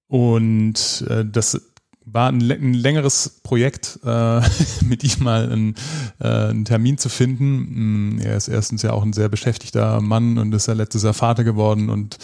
Und 0.07 1.05
äh, 1.09 1.25
das 1.25 1.61
war 2.05 2.29
ein, 2.29 2.41
ein 2.41 2.73
längeres 2.73 3.41
Projekt, 3.43 3.99
äh, 4.03 4.41
mit 4.85 5.03
ihm 5.03 5.23
mal 5.23 5.51
einen, 5.51 5.75
äh, 6.19 6.27
einen 6.27 6.65
Termin 6.65 6.97
zu 6.97 7.09
finden. 7.09 8.15
Mm, 8.15 8.19
er 8.19 8.35
ist 8.35 8.47
erstens 8.47 8.81
ja 8.81 8.91
auch 8.91 9.03
ein 9.03 9.13
sehr 9.13 9.29
beschäftigter 9.29 10.01
Mann 10.01 10.37
und 10.37 10.53
ist 10.53 10.67
ja 10.67 10.73
letztes 10.73 11.03
Jahr 11.03 11.13
Vater 11.13 11.43
geworden 11.43 11.89
und 11.89 12.17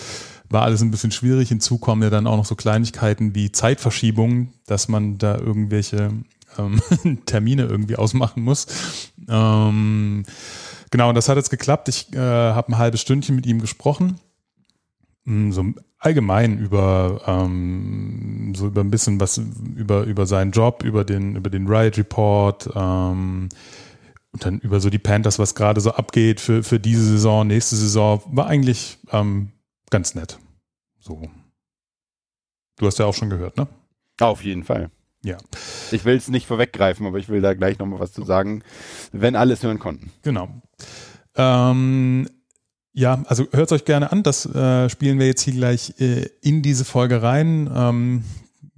war 0.50 0.64
alles 0.64 0.82
ein 0.82 0.92
bisschen 0.92 1.12
schwierig. 1.12 1.50
Hinzu 1.50 1.78
kommen 1.78 2.04
ja 2.04 2.10
dann 2.10 2.28
auch 2.28 2.38
noch 2.38 2.46
so 2.46 2.56
Kleinigkeiten 2.56 3.36
wie 3.36 3.52
Zeitverschiebungen, 3.52 4.54
dass 4.66 4.88
man 4.88 5.18
da 5.18 5.38
irgendwelche 5.38 6.12
ähm, 6.58 6.82
Termine 7.26 7.64
irgendwie 7.64 7.96
ausmachen 7.96 8.44
muss. 8.44 8.68
Ähm, 9.28 10.24
genau, 10.92 11.10
und 11.10 11.16
das 11.16 11.30
hat 11.30 11.38
jetzt 11.38 11.50
geklappt. 11.50 11.90
Ich 11.90 12.14
äh, 12.14 12.18
habe 12.20 12.72
ein 12.72 12.78
halbes 12.78 13.02
Stündchen 13.02 13.36
mit 13.36 13.46
ihm 13.46 13.60
gesprochen. 13.62 14.20
Mm, 15.26 15.52
so 15.52 15.66
allgemein 16.00 16.58
über 16.60 17.22
ähm, 17.26 18.54
so 18.56 18.68
über 18.68 18.82
ein 18.82 18.92
bisschen 18.92 19.20
was 19.20 19.42
über 19.76 20.04
über 20.04 20.26
seinen 20.26 20.52
Job, 20.52 20.84
über 20.84 21.04
den 21.04 21.36
über 21.36 21.50
den 21.50 21.68
Riot 21.68 21.98
Report 21.98 22.70
ähm, 22.76 23.50
und 24.32 24.46
dann 24.46 24.60
über 24.60 24.80
so 24.80 24.90
die 24.90 25.00
Panthers, 25.00 25.40
was 25.40 25.56
gerade 25.56 25.82
so 25.82 25.92
abgeht 25.92 26.40
für 26.40 26.64
für 26.64 26.80
diese 26.80 27.04
Saison, 27.04 27.48
nächste 27.48 27.76
Saison, 27.76 28.22
war 28.28 28.48
eigentlich 28.48 29.00
ähm, 29.12 29.50
ganz 29.90 30.16
nett. 30.16 30.40
So. 31.00 31.30
Du 32.78 32.86
hast 32.86 33.00
ja 33.00 33.06
auch 33.06 33.14
schon 33.14 33.30
gehört, 33.30 33.58
ne? 33.58 33.68
Auf 34.20 34.44
jeden 34.44 34.64
Fall. 34.64 34.92
Ja. 35.24 35.38
Ich 35.92 36.06
will 36.06 36.16
es 36.16 36.28
nicht 36.28 36.48
vorweggreifen, 36.48 37.06
aber 37.06 37.18
ich 37.18 37.30
will 37.30 37.42
da 37.42 37.54
gleich 37.54 37.80
nochmal 37.80 38.00
was 38.00 38.14
zu 38.14 38.24
sagen, 38.24 38.64
wenn 39.12 39.36
alles 39.36 39.64
hören 39.64 39.80
konnten. 39.80 40.12
Genau. 40.22 40.50
Ähm, 41.36 42.30
ja, 42.94 43.24
also 43.28 43.46
hört 43.52 43.72
es 43.72 43.72
euch 43.72 43.86
gerne 43.86 44.12
an. 44.12 44.24
Das 44.24 44.46
äh, 44.46 44.90
spielen 44.90 45.20
wir 45.20 45.28
jetzt 45.28 45.42
hier 45.42 45.54
gleich 45.54 46.00
äh, 46.00 46.30
in 46.42 46.62
diese 46.62 46.86
Folge 46.86 47.22
rein. 47.22 47.70
Ähm, 47.74 48.24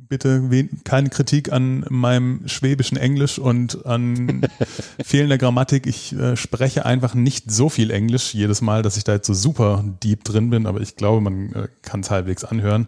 bitte 0.09 0.67
keine 0.83 1.09
Kritik 1.09 1.51
an 1.51 1.85
meinem 1.89 2.47
schwäbischen 2.47 2.97
Englisch 2.97 3.39
und 3.39 3.85
an 3.85 4.41
fehlender 5.03 5.37
Grammatik. 5.37 5.85
Ich 5.87 6.13
äh, 6.13 6.35
spreche 6.35 6.85
einfach 6.85 7.13
nicht 7.13 7.51
so 7.51 7.69
viel 7.69 7.91
Englisch 7.91 8.33
jedes 8.33 8.61
Mal, 8.61 8.81
dass 8.81 8.97
ich 8.97 9.03
da 9.03 9.13
jetzt 9.13 9.27
so 9.27 9.33
super 9.33 9.85
deep 10.03 10.23
drin 10.23 10.49
bin, 10.49 10.65
aber 10.65 10.81
ich 10.81 10.95
glaube, 10.95 11.21
man 11.21 11.53
äh, 11.53 11.67
kann 11.83 12.01
es 12.01 12.11
halbwegs 12.11 12.43
anhören. 12.43 12.87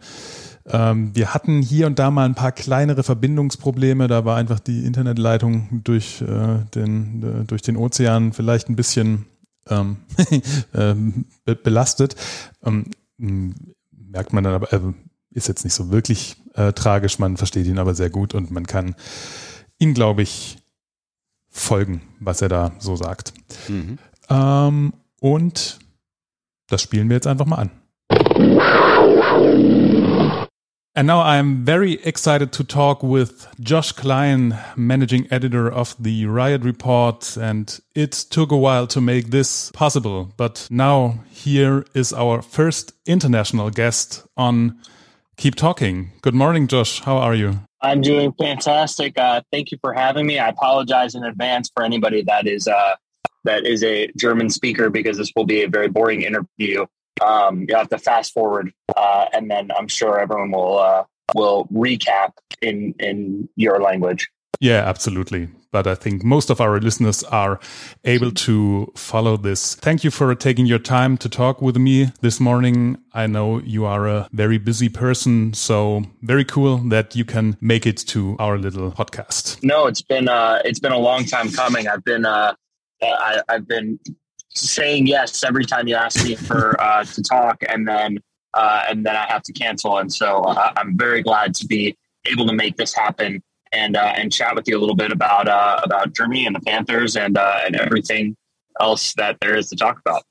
Ähm, 0.66 1.16
wir 1.16 1.34
hatten 1.34 1.62
hier 1.62 1.88
und 1.88 2.00
da 2.00 2.12
mal 2.12 2.26
ein 2.26 2.36
paar 2.36 2.52
kleinere 2.52 3.04
Verbindungsprobleme. 3.04 4.08
Da 4.08 4.26
war 4.26 4.38
einfach 4.38 4.60
die 4.60 4.86
Internetleitung 4.86 5.82
durch, 5.84 6.22
äh, 6.22 6.66
den, 6.76 7.24
äh, 7.24 7.46
durch 7.46 7.62
den 7.62 7.78
Ozean 7.78 8.34
vielleicht 8.34 8.70
ein 8.70 8.76
bisschen 8.76 9.26
ähm, 9.70 9.98
ähm, 10.74 11.26
belastet. 11.46 12.16
Ähm, 12.64 12.86
merkt 13.18 14.34
man 14.34 14.44
dann 14.44 14.54
aber, 14.54 14.74
äh, 14.74 14.80
ist 15.32 15.48
jetzt 15.48 15.64
nicht 15.64 15.74
so 15.74 15.92
wirklich 15.92 16.36
äh, 16.56 16.74
tragisch, 16.74 17.20
man 17.20 17.38
versteht 17.38 17.66
ihn 17.66 17.80
aber 17.80 17.96
sehr 17.96 18.10
gut 18.10 18.34
und 18.34 18.52
man 18.52 18.68
kann 18.68 18.96
ihm, 19.80 19.94
glaube 19.94 20.22
ich, 20.22 20.58
folgen, 21.50 22.02
was 22.20 22.42
er 22.42 22.50
da 22.50 22.72
so 22.80 22.96
sagt. 22.96 23.34
Mhm. 23.68 23.98
Ähm, 24.30 24.94
und 25.20 25.80
das 26.68 26.82
spielen 26.82 27.10
wir 27.10 27.16
jetzt 27.16 27.28
einfach 27.28 27.46
mal 27.46 27.58
an. 27.58 27.72
And 30.94 31.08
now 31.08 31.22
I'm 31.22 31.66
very 31.66 31.94
excited 32.04 32.52
to 32.52 32.64
talk 32.64 33.02
with 33.02 33.48
Josh 33.58 33.94
Klein, 33.96 34.60
managing 34.76 35.26
editor 35.32 35.70
of 35.72 35.96
the 35.98 36.26
Riot 36.26 36.66
Report. 36.66 37.38
And 37.38 37.82
it 37.96 38.12
took 38.12 38.52
a 38.52 38.58
while 38.58 38.88
to 38.88 39.00
make 39.00 39.32
this 39.32 39.72
possible. 39.72 40.34
But 40.36 40.68
now 40.70 41.24
here 41.30 41.86
is 41.94 42.12
our 42.12 42.42
first 42.42 42.94
international 43.06 43.70
guest 43.70 44.26
on 44.36 44.82
Keep 45.42 45.56
Talking. 45.56 46.12
Good 46.22 46.36
morning, 46.36 46.68
Josh. 46.68 47.02
How 47.02 47.18
are 47.18 47.36
you? 47.36 47.62
I'm 47.82 48.02
doing 48.02 48.32
fantastic. 48.40 49.18
Uh, 49.18 49.42
thank 49.52 49.72
you 49.72 49.78
for 49.82 49.92
having 49.92 50.28
me. 50.28 50.38
I 50.38 50.50
apologize 50.50 51.16
in 51.16 51.24
advance 51.24 51.70
for 51.76 51.84
anybody 51.84 52.22
that 52.22 52.48
is 52.48 52.68
uh, 52.68 52.96
that 53.44 53.66
is 53.66 53.84
a 53.84 54.10
German 54.16 54.50
speaker 54.50 54.90
because 54.90 55.18
this 55.18 55.32
will 55.36 55.46
be 55.46 55.64
a 55.64 55.68
very 55.68 55.90
boring 55.90 56.22
interview 56.22 56.86
um, 57.22 57.66
you 57.68 57.76
have 57.76 57.90
to 57.90 57.98
fast 57.98 58.34
forward, 58.34 58.74
uh, 58.96 59.26
and 59.34 59.50
then 59.50 59.72
I'm 59.78 59.88
sure 59.88 60.20
everyone 60.20 60.52
will 60.52 60.80
uh, 60.80 61.04
will 61.36 61.68
recap 61.74 62.32
in 62.62 62.96
in 63.00 63.50
your 63.56 63.82
language. 63.82 64.30
Yeah, 64.60 64.84
absolutely. 64.88 65.50
But 65.72 65.88
I 65.88 65.96
think 65.96 66.24
most 66.24 66.50
of 66.50 66.60
our 66.60 66.80
listeners 66.80 67.24
are 67.24 67.60
able 68.04 68.32
to 68.32 68.92
follow 68.96 69.38
this. 69.38 69.76
Thank 69.76 70.04
you 70.04 70.12
for 70.12 70.36
taking 70.36 70.66
your 70.66 70.80
time 70.80 71.18
to 71.20 71.30
talk 71.30 71.62
with 71.62 71.78
me 71.78 72.12
this 72.20 72.40
morning. 72.40 72.98
I 73.14 73.28
know 73.28 73.60
you 73.62 73.86
are 73.86 74.08
a 74.08 74.28
very 74.34 74.58
busy 74.58 74.90
person, 74.90 75.54
so 75.54 76.04
very 76.22 76.44
cool 76.44 76.78
that 76.90 77.16
you 77.16 77.24
can 77.24 77.56
make 77.62 77.86
it 77.86 77.98
to 78.08 78.36
our 78.38 78.58
little 78.58 78.92
podcast. 78.92 79.64
No, 79.64 79.88
it's 79.88 80.02
been 80.02 80.28
uh, 80.28 80.62
it's 80.66 80.80
been 80.80 80.92
a 80.92 81.00
long 81.00 81.24
time 81.26 81.52
coming. 81.52 81.88
I've 81.88 82.04
been 82.04 82.26
uh, 82.26 82.54
I, 83.02 83.42
I've 83.48 83.68
been 83.68 83.98
saying 84.50 85.08
yes 85.08 85.44
every 85.44 85.66
time 85.66 85.88
you 85.88 85.96
ask 85.96 86.24
me 86.26 86.36
for 86.36 86.80
uh, 86.82 87.06
to 87.06 87.24
talk, 87.24 87.64
and 87.70 87.88
then 87.88 88.20
uh, 88.54 88.84
and 88.90 89.06
then 89.06 89.16
I 89.16 89.26
have 89.28 89.44
to 89.44 89.54
cancel. 89.54 89.98
And 89.98 90.12
so 90.14 90.42
uh, 90.42 90.74
I'm 90.76 90.98
very 90.98 91.24
glad 91.24 91.56
to 91.56 91.66
be 91.66 91.98
able 92.26 92.46
to 92.48 92.54
make 92.54 92.76
this 92.76 92.94
happen 92.94 93.42
and 93.72 93.96
uh, 93.96 94.14
and 94.16 94.32
chat 94.32 94.56
with 94.56 94.68
you 94.68 94.78
a 94.78 94.80
little 94.80 94.96
bit 94.96 95.12
about 95.12 95.48
uh, 95.48 95.80
about 95.84 96.14
Germany 96.14 96.46
and 96.46 96.56
the 96.56 96.62
Panthers 96.62 97.16
and 97.16 97.38
uh, 97.38 97.60
and 97.66 97.76
everything 97.76 98.36
else 98.80 99.14
that 99.16 99.38
there 99.42 99.56
is 99.56 99.70
to 99.70 99.76
talk 99.76 100.00
about. 100.00 100.24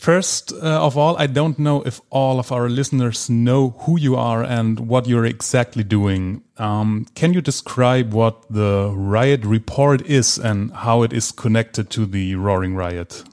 First 0.00 0.52
of 0.52 0.96
all, 0.96 1.14
I 1.18 1.26
don't 1.26 1.58
know 1.58 1.82
if 1.82 2.00
all 2.08 2.38
of 2.38 2.50
our 2.50 2.70
listeners 2.70 3.28
know 3.28 3.76
who 3.80 3.98
you 3.98 4.16
are 4.16 4.42
and 4.42 4.88
what 4.88 5.06
you're 5.06 5.26
exactly 5.26 5.84
doing. 5.84 6.42
Um, 6.56 7.06
can 7.14 7.34
you 7.34 7.42
describe 7.42 8.14
what 8.14 8.50
the 8.50 8.94
Riot 8.96 9.44
Report 9.44 10.00
is 10.06 10.38
and 10.38 10.72
how 10.72 11.02
it 11.02 11.12
is 11.12 11.30
connected 11.30 11.90
to 11.90 12.06
the 12.06 12.34
Roaring 12.36 12.74
Riot? 12.74 13.24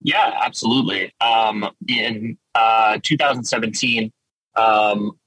Yeah, 0.00 0.40
absolutely. 0.42 1.12
Um, 1.20 1.70
in 1.86 2.36
uh, 2.56 2.98
2017, 3.04 4.12
um, 4.56 5.18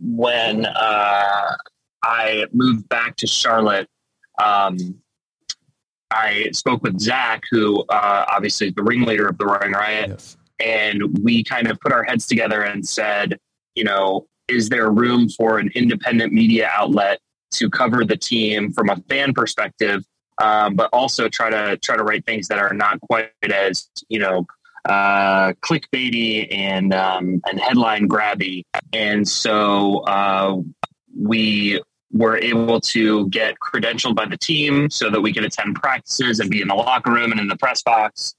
when 0.00 0.66
uh, 0.66 1.56
I 2.02 2.46
moved 2.52 2.88
back 2.88 3.16
to 3.16 3.26
Charlotte, 3.26 3.88
um, 4.42 4.76
I 6.10 6.50
spoke 6.52 6.82
with 6.82 7.00
Zach, 7.00 7.42
who 7.50 7.82
uh, 7.88 8.26
obviously 8.28 8.68
is 8.68 8.74
the 8.74 8.82
ringleader 8.82 9.26
of 9.26 9.38
the 9.38 9.46
Roaring 9.46 9.72
Riot, 9.72 10.10
yes. 10.10 10.36
and 10.60 11.18
we 11.22 11.42
kind 11.42 11.70
of 11.70 11.80
put 11.80 11.92
our 11.92 12.02
heads 12.02 12.26
together 12.26 12.62
and 12.62 12.86
said, 12.86 13.38
you 13.74 13.84
know, 13.84 14.26
is 14.48 14.68
there 14.68 14.90
room 14.90 15.28
for 15.30 15.58
an 15.58 15.70
independent 15.74 16.32
media 16.32 16.68
outlet 16.70 17.20
to 17.52 17.70
cover 17.70 18.04
the 18.04 18.16
team 18.16 18.72
from 18.72 18.90
a 18.90 18.96
fan 19.08 19.32
perspective 19.32 20.04
um, 20.42 20.74
but 20.74 20.88
also 20.92 21.28
try 21.28 21.50
to 21.50 21.76
try 21.78 21.96
to 21.96 22.02
write 22.02 22.24
things 22.26 22.48
that 22.48 22.58
are 22.58 22.74
not 22.74 23.00
quite 23.00 23.30
as 23.42 23.88
you 24.08 24.18
know 24.18 24.46
uh, 24.88 25.52
clickbaity 25.60 26.52
and 26.52 26.92
um, 26.92 27.40
and 27.46 27.60
headline 27.60 28.08
grabby. 28.08 28.64
And 28.92 29.26
so 29.26 29.98
uh, 30.00 30.56
we 31.16 31.80
were 32.12 32.36
able 32.36 32.80
to 32.80 33.28
get 33.28 33.56
credentialed 33.58 34.14
by 34.14 34.26
the 34.26 34.36
team 34.36 34.90
so 34.90 35.10
that 35.10 35.20
we 35.20 35.32
could 35.32 35.44
attend 35.44 35.76
practices 35.76 36.40
and 36.40 36.50
be 36.50 36.60
in 36.60 36.68
the 36.68 36.74
locker 36.74 37.10
room 37.10 37.32
and 37.32 37.40
in 37.40 37.48
the 37.48 37.56
press 37.56 37.82
box. 37.82 38.34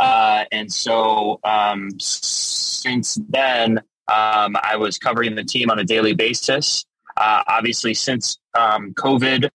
Uh, 0.00 0.44
and 0.52 0.72
so 0.72 1.38
um, 1.44 1.90
since 2.00 3.18
then, 3.28 3.78
um, 4.08 4.56
I 4.62 4.76
was 4.76 4.98
covering 4.98 5.34
the 5.34 5.44
team 5.44 5.70
on 5.70 5.78
a 5.78 5.84
daily 5.84 6.14
basis. 6.14 6.86
uh, 7.18 7.42
obviously 7.48 7.94
since 7.94 8.38
um, 8.58 8.94
COVID 8.94 9.50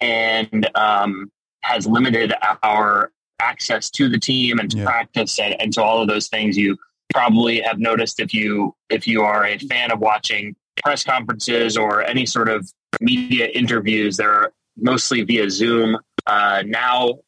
and 0.00 0.70
um, 0.74 1.30
has 1.62 1.86
limited 1.86 2.32
our 2.62 3.12
access 3.40 3.90
to 3.90 4.08
the 4.08 4.18
team 4.18 4.58
and 4.58 4.70
to 4.70 4.78
yeah. 4.78 4.84
practice 4.84 5.38
and, 5.38 5.60
and 5.60 5.72
to 5.74 5.82
all 5.82 6.00
of 6.00 6.08
those 6.08 6.28
things. 6.28 6.56
You 6.56 6.78
probably 7.12 7.60
have 7.60 7.78
noticed 7.78 8.20
if 8.20 8.32
you 8.32 8.74
if 8.88 9.06
you 9.06 9.22
are 9.22 9.44
a 9.44 9.58
fan 9.58 9.90
of 9.90 9.98
watching 9.98 10.54
press 10.82 11.02
conferences 11.02 11.76
or 11.76 12.02
any 12.02 12.24
sort 12.24 12.48
of 12.48 12.70
media 13.00 13.46
interviews, 13.46 14.16
they're 14.16 14.52
mostly 14.76 15.22
via 15.22 15.50
Zoom. 15.50 15.98
Uh, 16.26 16.62
now, 16.66 17.18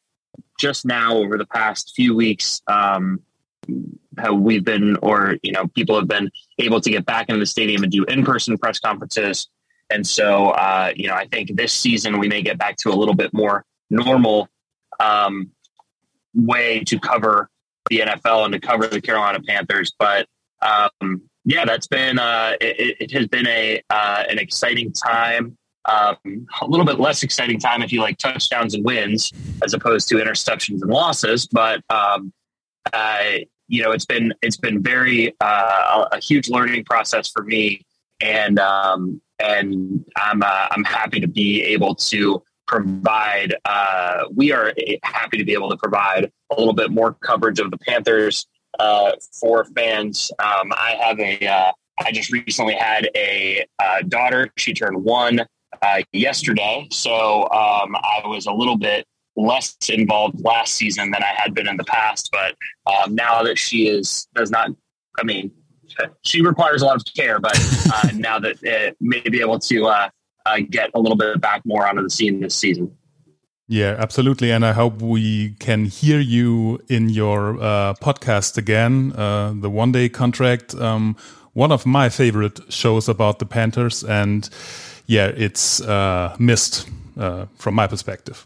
just 0.59 0.85
now, 0.85 1.15
over 1.15 1.37
the 1.37 1.45
past 1.45 1.93
few 1.95 2.15
weeks, 2.15 2.61
um, 2.67 3.19
how 4.17 4.33
we've 4.33 4.63
been, 4.63 4.97
or 4.97 5.37
you 5.41 5.51
know, 5.51 5.67
people 5.67 5.95
have 5.95 6.07
been 6.07 6.29
able 6.59 6.79
to 6.81 6.89
get 6.89 7.05
back 7.05 7.29
into 7.29 7.39
the 7.39 7.45
stadium 7.45 7.83
and 7.83 7.91
do 7.91 8.03
in-person 8.05 8.57
press 8.57 8.79
conferences. 8.79 9.47
And 9.89 10.05
so, 10.05 10.49
uh, 10.49 10.91
you 10.95 11.07
know, 11.07 11.15
I 11.15 11.27
think 11.27 11.55
this 11.55 11.73
season 11.73 12.19
we 12.19 12.27
may 12.27 12.41
get 12.41 12.57
back 12.57 12.77
to 12.77 12.89
a 12.89 12.95
little 12.95 13.15
bit 13.15 13.33
more 13.33 13.65
normal 13.89 14.49
um, 14.99 15.51
way 16.33 16.83
to 16.85 16.99
cover 16.99 17.49
the 17.89 17.99
NFL 17.99 18.45
and 18.45 18.53
to 18.53 18.59
cover 18.59 18.87
the 18.87 19.01
Carolina 19.01 19.39
Panthers. 19.41 19.93
But 19.97 20.27
um, 20.61 21.21
yeah, 21.45 21.65
that's 21.65 21.87
been 21.87 22.19
uh, 22.19 22.53
it, 22.61 22.97
it, 22.99 23.11
has 23.11 23.27
been 23.27 23.47
a 23.47 23.81
uh, 23.89 24.23
an 24.29 24.39
exciting 24.39 24.91
time. 24.91 25.57
Um, 25.85 26.47
a 26.61 26.65
little 26.65 26.85
bit 26.85 26.97
less 26.97 27.23
exciting 27.23 27.59
time 27.59 27.81
if 27.81 27.91
you 27.91 27.99
like 27.99 28.17
touchdowns 28.17 28.73
and 28.73 28.85
wins 28.85 29.33
as 29.65 29.73
opposed 29.73 30.07
to 30.09 30.15
interceptions 30.15 30.81
and 30.81 30.89
losses. 30.89 31.45
But 31.45 31.81
um, 31.89 32.31
uh, 32.93 33.23
you 33.67 33.83
know, 33.83 33.91
it's 33.91 34.05
been 34.05 34.33
it's 34.41 34.55
been 34.55 34.81
very 34.81 35.35
uh, 35.41 36.05
a, 36.11 36.19
huge 36.19 36.47
learning 36.47 36.85
process 36.85 37.29
for 37.29 37.43
me, 37.43 37.85
and 38.21 38.59
um, 38.59 39.21
and 39.39 40.05
I'm 40.15 40.41
uh, 40.41 40.67
I'm 40.71 40.85
happy 40.85 41.19
to 41.19 41.27
be 41.27 41.61
able 41.63 41.95
to 41.95 42.41
provide. 42.67 43.55
Uh, 43.65 44.23
we 44.33 44.53
are 44.53 44.73
happy 45.03 45.37
to 45.37 45.43
be 45.43 45.53
able 45.53 45.69
to 45.69 45.77
provide 45.77 46.31
a 46.49 46.55
little 46.57 46.73
bit 46.73 46.91
more 46.91 47.13
coverage 47.13 47.59
of 47.59 47.71
the 47.71 47.77
Panthers 47.77 48.47
uh, 48.79 49.11
for 49.39 49.65
fans. 49.65 50.31
Um, 50.39 50.71
I 50.73 50.97
have 51.01 51.19
a. 51.19 51.45
Uh, 51.45 51.71
I 51.99 52.11
just 52.11 52.31
recently 52.31 52.73
had 52.73 53.09
a 53.15 53.65
uh, 53.79 54.01
daughter. 54.07 54.49
She 54.57 54.73
turned 54.73 55.03
one 55.03 55.41
uh, 55.81 56.01
yesterday, 56.11 56.87
so 56.91 57.43
um, 57.43 57.95
I 57.95 58.21
was 58.25 58.47
a 58.47 58.51
little 58.51 58.77
bit 58.77 59.05
less 59.35 59.75
involved 59.89 60.43
last 60.43 60.75
season 60.75 61.11
than 61.11 61.21
I 61.21 61.33
had 61.35 61.53
been 61.53 61.67
in 61.67 61.77
the 61.77 61.83
past. 61.83 62.29
But 62.31 62.55
um, 62.91 63.13
now 63.13 63.43
that 63.43 63.59
she 63.59 63.87
is 63.87 64.27
does 64.33 64.49
not, 64.49 64.71
I 65.19 65.23
mean, 65.23 65.51
she 66.23 66.41
requires 66.41 66.81
a 66.81 66.85
lot 66.85 66.95
of 66.95 67.03
care. 67.15 67.39
But 67.39 67.59
now 68.15 68.39
that 68.39 68.57
it 68.63 68.97
may 68.99 69.21
be 69.21 69.39
able 69.39 69.59
to 69.59 70.09
get 70.69 70.89
a 70.95 70.99
little 70.99 71.17
bit 71.17 71.39
back 71.41 71.63
more 71.63 71.87
onto 71.87 72.01
the 72.01 72.09
scene 72.09 72.39
this 72.39 72.55
season. 72.55 72.95
Yeah, 73.67 73.95
absolutely. 73.97 74.51
And 74.51 74.65
I 74.65 74.73
hope 74.73 75.01
we 75.01 75.51
can 75.59 75.85
hear 75.85 76.19
you 76.19 76.79
in 76.89 77.09
your 77.09 77.55
uh, 77.61 77.93
podcast 77.95 78.57
again, 78.57 79.13
uh, 79.13 79.53
the 79.55 79.69
one 79.69 79.91
day 79.91 80.09
contract. 80.09 80.75
Um, 80.75 81.15
one 81.53 81.71
of 81.71 81.85
my 81.85 82.09
favorite 82.09 82.59
shows 82.69 83.07
about 83.07 83.39
the 83.39 83.45
Panthers. 83.45 84.03
And 84.03 84.49
yeah, 85.05 85.27
it's 85.27 85.81
uh, 85.81 86.35
missed 86.39 86.89
uh, 87.17 87.45
from 87.57 87.75
my 87.75 87.87
perspective. 87.87 88.45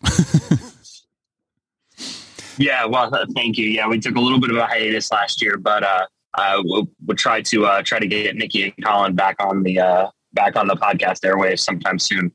yeah, 2.57 2.86
well, 2.86 3.11
thank 3.36 3.57
you. 3.57 3.68
Yeah, 3.70 3.88
we 3.88 3.99
took 3.99 4.15
a 4.15 4.22
little 4.22 4.39
bit 4.39 4.51
of 4.51 4.57
a 4.57 4.65
hiatus 4.68 5.11
last 5.11 5.41
year, 5.41 5.57
but 5.57 5.84
uh, 5.84 6.05
uh, 6.38 6.61
we'll, 6.63 6.88
we'll 7.05 7.18
try 7.18 7.41
to 7.41 7.65
uh, 7.65 7.82
try 7.82 7.99
to 7.99 8.07
get 8.07 8.36
Nikki 8.36 8.63
and 8.63 8.86
Colin 8.86 9.15
back 9.15 9.36
on 9.39 9.63
the 9.63 9.80
uh, 9.80 10.09
back 10.34 10.55
on 10.55 10.68
the 10.68 10.76
podcast 10.76 11.22
airwaves 11.22 11.59
sometime 11.59 11.97
soon. 11.97 12.32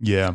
Yeah, 0.00 0.34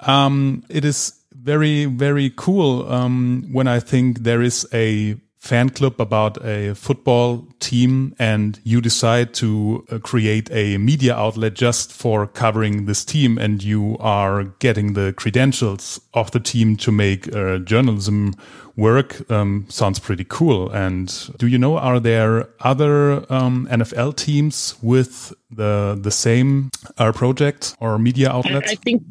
um, 0.00 0.62
it 0.68 0.84
is 0.84 1.14
very 1.32 1.86
very 1.86 2.30
cool 2.36 2.90
um, 2.92 3.46
when 3.52 3.66
I 3.66 3.80
think 3.80 4.20
there 4.20 4.42
is 4.42 4.66
a 4.72 5.16
fan 5.38 5.70
club 5.70 6.00
about 6.00 6.36
a 6.44 6.74
football 6.74 7.46
team 7.60 8.14
and 8.18 8.60
you 8.64 8.80
decide 8.80 9.32
to 9.32 9.84
uh, 9.90 9.98
create 9.98 10.50
a 10.50 10.76
media 10.78 11.14
outlet 11.14 11.54
just 11.54 11.92
for 11.92 12.26
covering 12.26 12.86
this 12.86 13.04
team 13.04 13.38
and 13.38 13.62
you 13.62 13.96
are 14.00 14.44
getting 14.58 14.94
the 14.94 15.14
credentials 15.16 16.00
of 16.12 16.30
the 16.32 16.40
team 16.40 16.76
to 16.76 16.90
make 16.90 17.34
uh, 17.34 17.58
journalism 17.58 18.34
work 18.76 19.28
um, 19.30 19.66
sounds 19.68 19.98
pretty 19.98 20.24
cool. 20.24 20.70
And 20.70 21.08
do 21.38 21.46
you 21.46 21.58
know, 21.58 21.78
are 21.78 22.00
there 22.00 22.48
other 22.60 23.24
um, 23.32 23.68
NFL 23.70 24.16
teams 24.16 24.76
with 24.82 25.32
the 25.50 25.98
the 26.00 26.10
same 26.10 26.70
uh, 26.96 27.12
project 27.12 27.76
or 27.80 27.98
media 27.98 28.30
outlets? 28.30 28.70
I, 28.70 28.72
I 28.72 28.76
think 28.76 29.02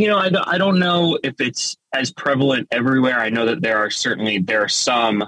you 0.00 0.08
know, 0.08 0.18
I, 0.18 0.30
I 0.44 0.58
don't 0.58 0.78
know 0.78 1.18
if 1.22 1.40
it's 1.40 1.76
as 1.92 2.12
prevalent 2.12 2.68
everywhere. 2.70 3.18
I 3.18 3.30
know 3.30 3.46
that 3.46 3.62
there 3.62 3.78
are 3.78 3.90
certainly 3.90 4.38
there 4.38 4.62
are 4.62 4.68
some 4.68 5.24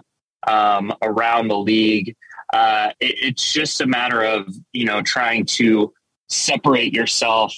um, 0.46 0.92
around 1.02 1.48
the 1.48 1.58
league. 1.58 2.16
Uh, 2.52 2.90
it, 3.00 3.14
it's 3.20 3.52
just 3.52 3.80
a 3.80 3.86
matter 3.86 4.22
of 4.22 4.48
you 4.72 4.84
know 4.84 5.02
trying 5.02 5.44
to 5.44 5.92
separate 6.28 6.92
yourself 6.92 7.54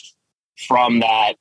from 0.68 1.00
that 1.00 1.34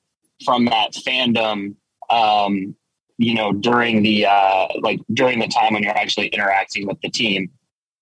from 0.45 0.65
that 0.65 0.93
fandom 0.93 1.75
um, 2.09 2.75
you 3.19 3.33
know, 3.33 3.51
during 3.51 4.01
the 4.01 4.25
uh, 4.25 4.67
like 4.79 5.01
during 5.13 5.39
the 5.39 5.47
time 5.47 5.73
when 5.73 5.83
you're 5.83 5.95
actually 5.95 6.27
interacting 6.27 6.87
with 6.87 6.99
the 7.01 7.09
team. 7.09 7.51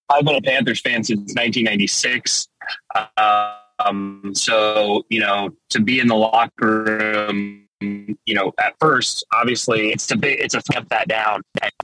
I've 0.10 0.24
been 0.24 0.36
a 0.36 0.42
Panthers 0.42 0.80
fan 0.80 1.04
since 1.04 1.20
1996. 1.20 2.48
Um, 3.80 4.32
so 4.34 5.06
you 5.10 5.20
know, 5.20 5.50
to 5.70 5.82
be 5.82 6.00
in 6.00 6.08
the 6.08 6.16
locker 6.16 6.84
room, 6.84 7.68
you 7.80 8.34
know, 8.34 8.54
at 8.60 8.76
first, 8.80 9.26
obviously, 9.34 9.92
it's 9.92 10.10
a 10.12 10.18
big, 10.18 10.40
it's 10.40 10.56
a 10.56 10.62
step 10.62 10.88
that 10.90 11.08
down 11.08 11.42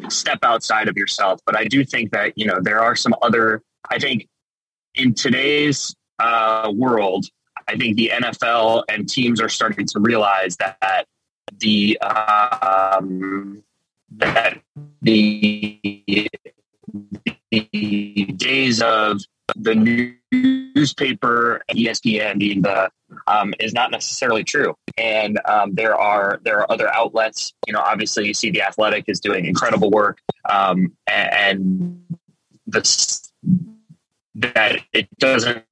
step 0.10 0.40
outside 0.44 0.88
of 0.88 0.98
yourself. 0.98 1.40
But 1.46 1.56
I 1.56 1.66
do 1.66 1.86
think 1.86 2.12
that 2.12 2.38
you 2.38 2.46
know 2.46 2.60
there 2.62 2.82
are 2.82 2.96
some 2.96 3.16
other. 3.22 3.62
I 3.90 4.00
think 4.00 4.28
in 4.96 5.14
today's 5.14 5.96
uh, 6.20 6.72
world, 6.74 7.26
I 7.68 7.78
think 7.78 7.98
the 7.98 8.12
NFL 8.14 8.84
and 8.90 9.08
teams 9.08 9.42
are 9.42 9.50
starting 9.50 9.86
to 9.88 10.00
realize 10.00 10.58
that 10.58 11.06
the 11.60 12.00
um, 12.00 13.64
that 14.18 14.60
the, 15.02 15.80
the 17.52 18.26
days 18.38 18.82
of 18.82 19.22
the 19.56 20.16
newspaper 20.32 21.62
ESPN 21.72 22.40
being 22.40 22.62
the 22.62 22.90
um, 23.28 23.54
is 23.60 23.74
not 23.74 23.92
necessarily 23.92 24.44
true, 24.44 24.76
and 24.98 25.40
um, 25.46 25.76
there 25.76 25.96
are 25.96 26.40
there 26.44 26.60
are 26.60 26.72
other 26.72 26.94
outlets. 26.94 27.54
You 27.68 27.74
know, 27.74 27.80
obviously, 27.80 28.28
you 28.28 28.34
see 28.34 28.50
the 28.50 28.64
Athletic 28.64 29.06
is 29.08 29.20
doing 29.20 29.46
incredible 29.46 29.92
work, 29.92 30.20
um, 30.50 30.94
and, 31.08 32.04
that 34.36 34.80
it 34.94 35.08
doesn't 35.20 35.64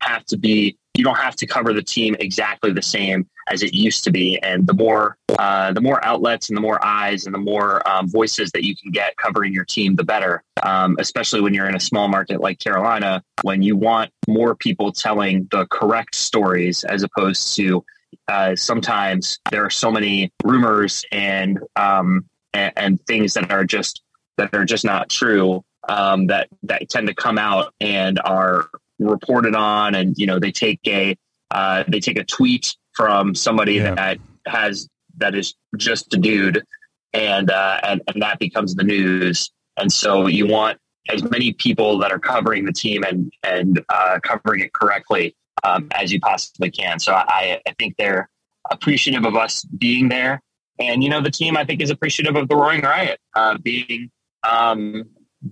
have 0.00 0.24
to 0.24 0.36
be 0.36 0.76
you 0.96 1.04
don't 1.04 1.18
have 1.18 1.36
to 1.36 1.46
cover 1.46 1.72
the 1.72 1.82
team 1.82 2.16
exactly 2.18 2.72
the 2.72 2.82
same 2.82 3.26
as 3.48 3.62
it 3.62 3.72
used 3.72 4.04
to 4.04 4.10
be. 4.10 4.38
And 4.42 4.66
the 4.66 4.74
more 4.74 5.16
uh, 5.38 5.72
the 5.72 5.80
more 5.80 6.04
outlets 6.04 6.48
and 6.48 6.56
the 6.56 6.60
more 6.60 6.84
eyes 6.84 7.26
and 7.26 7.34
the 7.34 7.38
more 7.38 7.86
um, 7.88 8.08
voices 8.08 8.50
that 8.52 8.64
you 8.64 8.76
can 8.76 8.90
get 8.90 9.16
covering 9.16 9.52
your 9.52 9.64
team, 9.64 9.96
the 9.96 10.04
better. 10.04 10.42
Um, 10.62 10.96
especially 10.98 11.40
when 11.40 11.54
you're 11.54 11.68
in 11.68 11.74
a 11.74 11.80
small 11.80 12.08
market 12.08 12.40
like 12.40 12.58
Carolina, 12.58 13.22
when 13.42 13.62
you 13.62 13.76
want 13.76 14.10
more 14.28 14.54
people 14.54 14.92
telling 14.92 15.48
the 15.50 15.66
correct 15.66 16.14
stories 16.14 16.84
as 16.84 17.02
opposed 17.02 17.56
to 17.56 17.84
uh, 18.28 18.54
sometimes 18.56 19.38
there 19.50 19.64
are 19.64 19.70
so 19.70 19.90
many 19.90 20.32
rumors 20.44 21.04
and, 21.12 21.60
um, 21.76 22.26
and, 22.52 22.72
and 22.76 23.06
things 23.06 23.34
that 23.34 23.50
are 23.50 23.64
just 23.64 24.02
that 24.36 24.54
are 24.54 24.64
just 24.64 24.84
not 24.84 25.10
true 25.10 25.62
um, 25.88 26.26
that 26.28 26.48
that 26.62 26.88
tend 26.88 27.06
to 27.08 27.14
come 27.14 27.38
out 27.38 27.74
and 27.80 28.20
are 28.24 28.68
reported 28.98 29.54
on, 29.54 29.94
and 29.94 30.16
you 30.18 30.26
know 30.26 30.38
they 30.38 30.52
take 30.52 30.80
a 30.86 31.16
uh, 31.50 31.84
they 31.88 32.00
take 32.00 32.18
a 32.18 32.24
tweet 32.24 32.76
from 32.92 33.34
somebody 33.34 33.74
yeah. 33.74 33.94
that 33.94 34.18
has 34.46 34.88
that 35.18 35.34
is 35.34 35.54
just 35.76 36.14
a 36.14 36.16
dude, 36.16 36.64
and 37.12 37.50
uh, 37.50 37.80
and 37.82 38.02
and 38.08 38.22
that 38.22 38.38
becomes 38.38 38.74
the 38.74 38.84
news. 38.84 39.50
And 39.76 39.92
so 39.92 40.26
you 40.26 40.46
want 40.46 40.78
as 41.08 41.22
many 41.22 41.52
people 41.52 41.98
that 41.98 42.12
are 42.12 42.18
covering 42.18 42.64
the 42.64 42.72
team 42.72 43.02
and 43.04 43.32
and 43.42 43.82
uh, 43.88 44.20
covering 44.22 44.60
it 44.60 44.72
correctly 44.72 45.34
um, 45.64 45.88
as 45.92 46.12
you 46.12 46.20
possibly 46.20 46.70
can. 46.70 46.98
So 46.98 47.12
I, 47.14 47.60
I 47.66 47.72
think 47.78 47.96
they're 47.96 48.28
appreciative 48.70 49.24
of 49.24 49.36
us 49.36 49.64
being 49.64 50.08
there, 50.08 50.42
and 50.78 51.02
you 51.02 51.10
know 51.10 51.20
the 51.20 51.30
team 51.30 51.56
I 51.56 51.64
think 51.64 51.80
is 51.80 51.90
appreciative 51.90 52.36
of 52.36 52.48
the 52.48 52.56
Roaring 52.56 52.82
Riot 52.82 53.18
uh, 53.34 53.58
being 53.58 54.10
um, 54.42 55.04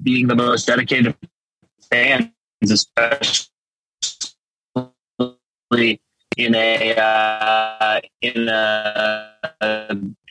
being 0.03 0.27
the 0.27 0.37
most 0.37 0.67
dedicated 0.67 1.15
fans, 1.91 2.31
especially 2.63 3.49
in 6.39 6.55
a 6.55 6.95
uh, 6.95 8.01
in 8.23 8.49
a 8.49 9.35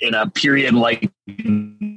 in 0.02 0.14
a 0.14 0.30
period 0.32 0.74
like 0.74 1.12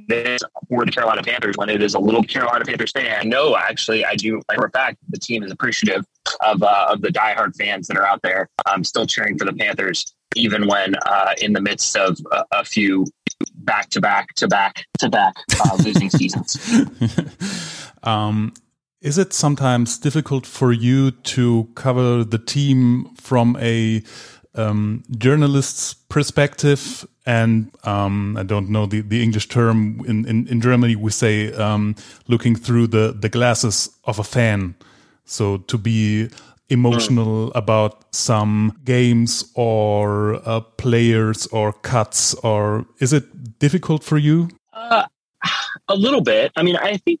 this 0.07 0.41
for 0.67 0.85
the 0.85 0.91
Carolina 0.91 1.23
Panthers 1.23 1.55
when 1.57 1.69
it 1.69 1.81
is 1.81 1.93
a 1.93 1.99
little 1.99 2.21
Carolina 2.21 2.65
Panthers 2.65 2.91
fan. 2.91 3.29
No, 3.29 3.55
actually, 3.55 4.05
I 4.05 4.15
do. 4.15 4.41
For 4.53 4.65
a 4.65 4.69
fact, 4.71 4.97
the 5.09 5.17
team 5.17 5.43
is 5.43 5.51
appreciative 5.51 6.05
of 6.45 6.61
uh, 6.61 6.87
of 6.89 7.01
the 7.01 7.07
diehard 7.07 7.55
fans 7.55 7.87
that 7.87 7.97
are 7.97 8.05
out 8.05 8.21
there, 8.21 8.49
um, 8.71 8.83
still 8.83 9.07
cheering 9.07 9.37
for 9.37 9.45
the 9.45 9.53
Panthers, 9.53 10.05
even 10.35 10.67
when 10.67 10.95
uh, 11.05 11.33
in 11.41 11.53
the 11.53 11.61
midst 11.61 11.95
of 11.95 12.19
a, 12.31 12.43
a 12.51 12.65
few 12.65 13.07
back 13.55 13.89
to 13.91 14.01
back 14.01 14.33
to 14.35 14.47
back 14.47 14.85
to 14.99 15.09
back 15.09 15.35
uh, 15.65 15.77
losing 15.83 16.09
seasons. 16.09 16.57
um, 18.03 18.53
is 19.01 19.17
it 19.17 19.33
sometimes 19.33 19.97
difficult 19.97 20.45
for 20.45 20.71
you 20.71 21.11
to 21.11 21.67
cover 21.75 22.23
the 22.23 22.37
team 22.37 23.09
from 23.15 23.57
a 23.59 24.03
um, 24.53 25.03
journalist's 25.17 25.95
perspective? 25.95 27.05
And 27.25 27.71
um, 27.83 28.37
I 28.37 28.43
don't 28.43 28.69
know 28.69 28.85
the, 28.85 29.01
the 29.01 29.23
English 29.23 29.47
term 29.47 30.01
in, 30.05 30.25
in, 30.27 30.47
in 30.47 30.61
Germany 30.61 30.95
we 30.95 31.11
say 31.11 31.51
um, 31.53 31.95
looking 32.27 32.55
through 32.55 32.87
the, 32.87 33.15
the 33.19 33.29
glasses 33.29 33.89
of 34.05 34.19
a 34.19 34.23
fan. 34.23 34.75
So 35.25 35.57
to 35.57 35.77
be 35.77 36.29
emotional 36.69 37.49
mm. 37.49 37.55
about 37.55 38.05
some 38.13 38.79
games 38.85 39.51
or 39.55 40.47
uh, 40.47 40.61
players 40.61 41.47
or 41.47 41.73
cuts 41.73 42.33
or 42.35 42.85
is 42.99 43.13
it 43.13 43.59
difficult 43.59 44.03
for 44.03 44.17
you? 44.17 44.49
Uh, 44.73 45.05
a 45.87 45.95
little 45.95 46.21
bit. 46.21 46.51
I 46.55 46.63
mean 46.63 46.75
I 46.75 46.97
think 46.97 47.19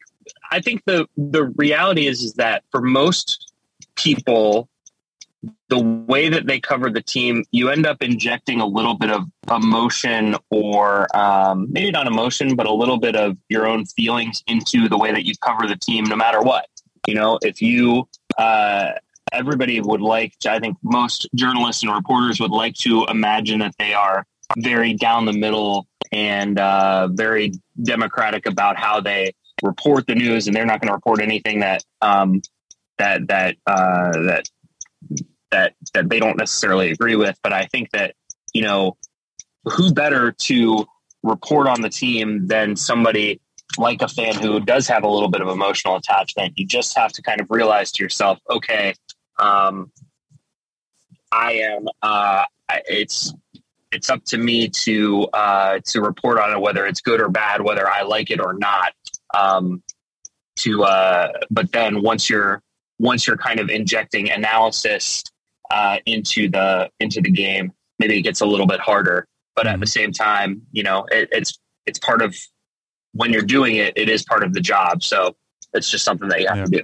I 0.51 0.61
think 0.61 0.83
the 0.85 1.07
the 1.17 1.45
reality 1.55 2.07
is 2.07 2.21
is 2.21 2.33
that 2.33 2.63
for 2.71 2.81
most 2.81 3.53
people 3.95 4.69
the 5.69 5.79
way 5.79 6.29
that 6.29 6.45
they 6.45 6.59
cover 6.59 6.89
the 6.89 7.01
team, 7.01 7.43
you 7.51 7.69
end 7.69 7.85
up 7.85 8.03
injecting 8.03 8.59
a 8.59 8.65
little 8.65 8.95
bit 8.95 9.09
of 9.09 9.25
emotion 9.49 10.35
or 10.49 11.07
um, 11.15 11.67
maybe 11.71 11.89
not 11.91 12.07
emotion, 12.07 12.55
but 12.55 12.67
a 12.67 12.73
little 12.73 12.99
bit 12.99 13.15
of 13.15 13.37
your 13.49 13.65
own 13.65 13.85
feelings 13.85 14.43
into 14.47 14.87
the 14.87 14.97
way 14.97 15.11
that 15.11 15.25
you 15.25 15.33
cover 15.41 15.67
the 15.67 15.77
team, 15.77 16.03
no 16.03 16.15
matter 16.15 16.41
what. 16.41 16.67
You 17.07 17.15
know, 17.15 17.39
if 17.41 17.61
you, 17.61 18.07
uh, 18.37 18.91
everybody 19.31 19.81
would 19.81 20.01
like, 20.01 20.37
to, 20.39 20.51
I 20.51 20.59
think 20.59 20.77
most 20.83 21.27
journalists 21.33 21.81
and 21.83 21.91
reporters 21.91 22.39
would 22.39 22.51
like 22.51 22.75
to 22.75 23.05
imagine 23.05 23.59
that 23.59 23.75
they 23.79 23.93
are 23.93 24.27
very 24.57 24.93
down 24.93 25.25
the 25.25 25.33
middle 25.33 25.87
and 26.11 26.59
uh, 26.59 27.07
very 27.07 27.53
democratic 27.81 28.45
about 28.45 28.77
how 28.77 28.99
they 28.99 29.33
report 29.61 30.07
the 30.07 30.15
news, 30.15 30.47
and 30.47 30.55
they're 30.55 30.65
not 30.65 30.81
going 30.81 30.89
to 30.89 30.93
report 30.93 31.21
anything 31.21 31.59
that 31.59 31.83
um, 32.01 32.41
that 32.97 33.27
that 33.27 33.55
uh, 33.65 34.11
that 34.11 34.49
that 35.51 35.73
that 35.93 36.09
they 36.09 36.19
don't 36.19 36.37
necessarily 36.37 36.91
agree 36.91 37.15
with. 37.15 37.37
But 37.43 37.53
I 37.53 37.65
think 37.65 37.91
that 37.91 38.15
you 38.53 38.61
know 38.63 38.97
who 39.65 39.93
better 39.93 40.31
to 40.31 40.85
report 41.23 41.67
on 41.67 41.81
the 41.81 41.89
team 41.89 42.47
than 42.47 42.75
somebody 42.75 43.39
like 43.77 44.01
a 44.01 44.07
fan 44.07 44.35
who 44.35 44.59
does 44.59 44.87
have 44.87 45.03
a 45.03 45.07
little 45.07 45.29
bit 45.29 45.41
of 45.41 45.47
emotional 45.47 45.95
attachment. 45.95 46.53
You 46.57 46.65
just 46.65 46.97
have 46.97 47.11
to 47.13 47.21
kind 47.21 47.39
of 47.39 47.47
realize 47.49 47.91
to 47.93 48.03
yourself, 48.03 48.39
okay, 48.49 48.93
um, 49.39 49.91
I 51.31 51.53
am. 51.53 51.87
Uh, 52.01 52.43
it's 52.87 53.33
it's 53.91 54.09
up 54.09 54.23
to 54.25 54.37
me 54.37 54.69
to 54.69 55.27
uh, 55.33 55.79
to 55.85 56.01
report 56.01 56.39
on 56.39 56.51
it, 56.51 56.59
whether 56.59 56.85
it's 56.85 57.01
good 57.01 57.21
or 57.21 57.29
bad, 57.29 57.61
whether 57.61 57.87
I 57.87 58.03
like 58.03 58.31
it 58.31 58.39
or 58.39 58.53
not. 58.53 58.93
Um, 59.37 59.83
to 60.57 60.83
uh, 60.83 61.31
but 61.49 61.71
then 61.71 62.01
once 62.01 62.29
you're 62.29 62.61
once 62.99 63.25
you're 63.25 63.37
kind 63.37 63.59
of 63.59 63.69
injecting 63.69 64.29
analysis 64.29 65.23
uh, 65.71 65.97
into 66.05 66.49
the 66.49 66.89
into 66.99 67.21
the 67.21 67.31
game, 67.31 67.71
maybe 67.99 68.17
it 68.17 68.21
gets 68.21 68.41
a 68.41 68.45
little 68.45 68.67
bit 68.67 68.79
harder. 68.79 69.27
But 69.55 69.67
at 69.67 69.79
the 69.79 69.85
mm-hmm. 69.85 69.99
same 69.99 70.11
time, 70.11 70.61
you 70.71 70.83
know, 70.83 71.05
it, 71.11 71.29
it's 71.31 71.59
it's 71.85 71.99
part 71.99 72.21
of 72.21 72.35
when 73.13 73.31
you're 73.33 73.41
doing 73.41 73.75
it. 73.75 73.93
It 73.97 74.09
is 74.09 74.23
part 74.23 74.43
of 74.43 74.53
the 74.53 74.61
job, 74.61 75.03
so 75.03 75.35
it's 75.73 75.89
just 75.89 76.05
something 76.05 76.29
that 76.29 76.41
you 76.41 76.47
have 76.47 76.57
yeah. 76.57 76.65
to 76.65 76.71
do. 76.71 76.83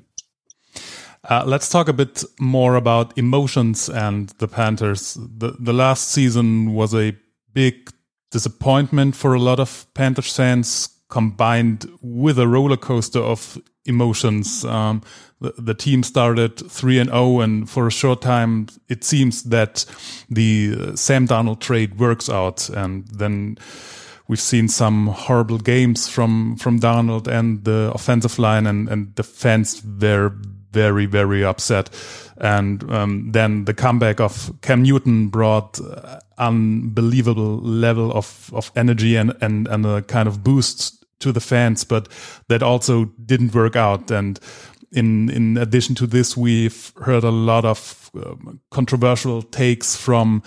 Uh, 1.29 1.43
let's 1.45 1.69
talk 1.69 1.89
a 1.89 1.93
bit 1.93 2.23
more 2.39 2.75
about 2.75 3.17
emotions 3.17 3.89
and 3.89 4.29
the 4.39 4.47
Panthers. 4.47 5.17
The 5.19 5.55
the 5.59 5.73
last 5.73 6.09
season 6.09 6.73
was 6.73 6.93
a 6.93 7.15
big 7.53 7.91
disappointment 8.31 9.15
for 9.15 9.33
a 9.33 9.39
lot 9.39 9.59
of 9.59 9.85
Panthers 9.93 10.35
fans, 10.35 10.89
combined 11.09 11.89
with 12.01 12.37
a 12.37 12.47
roller 12.47 12.77
coaster 12.77 13.19
of 13.19 13.57
emotions. 13.85 14.65
Um, 14.65 15.01
the, 15.39 15.53
the, 15.57 15.73
team 15.73 16.03
started 16.03 16.57
three 16.69 16.99
and 16.99 17.09
zero, 17.09 17.19
oh, 17.19 17.39
and 17.39 17.69
for 17.69 17.87
a 17.87 17.91
short 17.91 18.21
time, 18.21 18.67
it 18.89 19.03
seems 19.03 19.43
that 19.43 19.85
the 20.29 20.75
uh, 20.79 20.95
Sam 20.95 21.25
Donald 21.25 21.61
trade 21.61 21.99
works 21.99 22.29
out, 22.29 22.69
and 22.69 23.07
then 23.07 23.57
we've 24.27 24.41
seen 24.41 24.67
some 24.67 25.07
horrible 25.07 25.59
games 25.59 26.07
from 26.07 26.57
from 26.57 26.79
Darnold 26.79 27.27
and 27.27 27.63
the 27.63 27.91
offensive 27.93 28.39
line, 28.39 28.67
and 28.67 28.89
and 28.89 29.15
the 29.15 29.23
fans 29.23 29.81
were 29.83 30.33
very 30.71 31.05
very 31.05 31.43
upset. 31.43 31.89
And 32.39 32.83
um, 32.91 33.31
then 33.31 33.65
the 33.65 33.73
comeback 33.73 34.19
of 34.19 34.51
Cam 34.61 34.83
Newton 34.83 35.29
brought 35.29 35.79
uh, 35.79 36.19
unbelievable 36.37 37.57
level 37.59 38.11
of 38.11 38.51
of 38.53 38.71
energy 38.75 39.15
and 39.15 39.35
and 39.41 39.67
and 39.67 39.85
a 39.85 40.01
kind 40.01 40.27
of 40.27 40.43
boost 40.43 40.96
to 41.19 41.31
the 41.31 41.39
fans, 41.39 41.83
but 41.83 42.07
that 42.47 42.63
also 42.63 43.05
didn't 43.25 43.53
work 43.53 43.75
out. 43.75 44.11
And 44.11 44.39
in 44.91 45.29
in 45.29 45.57
addition 45.57 45.95
to 45.95 46.07
this, 46.07 46.37
we've 46.37 46.93
heard 47.01 47.23
a 47.23 47.31
lot 47.31 47.65
of 47.65 48.09
um, 48.15 48.59
controversial 48.71 49.41
takes 49.41 49.95
from 49.95 50.41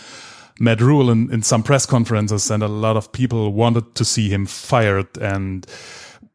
Matt 0.59 0.81
Rhule 0.81 1.11
in, 1.11 1.33
in 1.33 1.43
some 1.43 1.63
press 1.63 1.87
conferences, 1.87 2.51
and 2.51 2.63
a 2.63 2.69
lot 2.69 2.97
of 2.97 3.13
people 3.13 3.53
wanted 3.53 3.95
to 3.95 4.05
see 4.05 4.29
him 4.29 4.47
fired. 4.47 5.19
And 5.19 5.67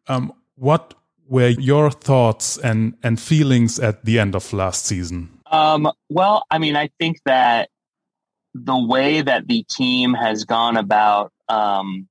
um, 0.08 0.34
what 0.56 0.94
were 1.28 1.50
your 1.50 1.92
thoughts 1.92 2.58
and 2.58 2.96
and 3.04 3.20
feelings 3.20 3.80
at 3.80 4.06
the 4.06 4.20
end 4.20 4.36
of 4.36 4.54
last 4.54 4.86
season? 4.86 5.30
Um, 5.52 5.92
well, 6.10 6.44
I 6.50 6.58
mean, 6.58 6.76
I 6.76 6.90
think 7.00 7.22
that 7.26 7.70
the 8.54 8.78
way 8.78 9.22
that 9.22 9.48
the 9.48 9.64
team 9.64 10.14
has 10.14 10.46
gone 10.46 10.78
about 10.78 11.32
um, 11.50 12.08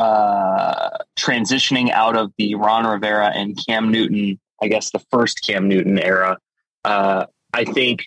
uh, 0.00 0.96
transitioning 1.14 1.90
out 1.90 2.16
of 2.16 2.32
the 2.38 2.54
Ron 2.54 2.86
Rivera 2.86 3.30
and 3.34 3.58
Cam 3.66 3.90
Newton, 3.90 4.40
I 4.62 4.68
guess 4.68 4.92
the 4.92 4.98
first 5.10 5.42
Cam 5.44 5.68
Newton 5.68 5.98
era, 5.98 6.38
uh, 6.86 7.26
I 7.52 7.64
think 7.64 8.06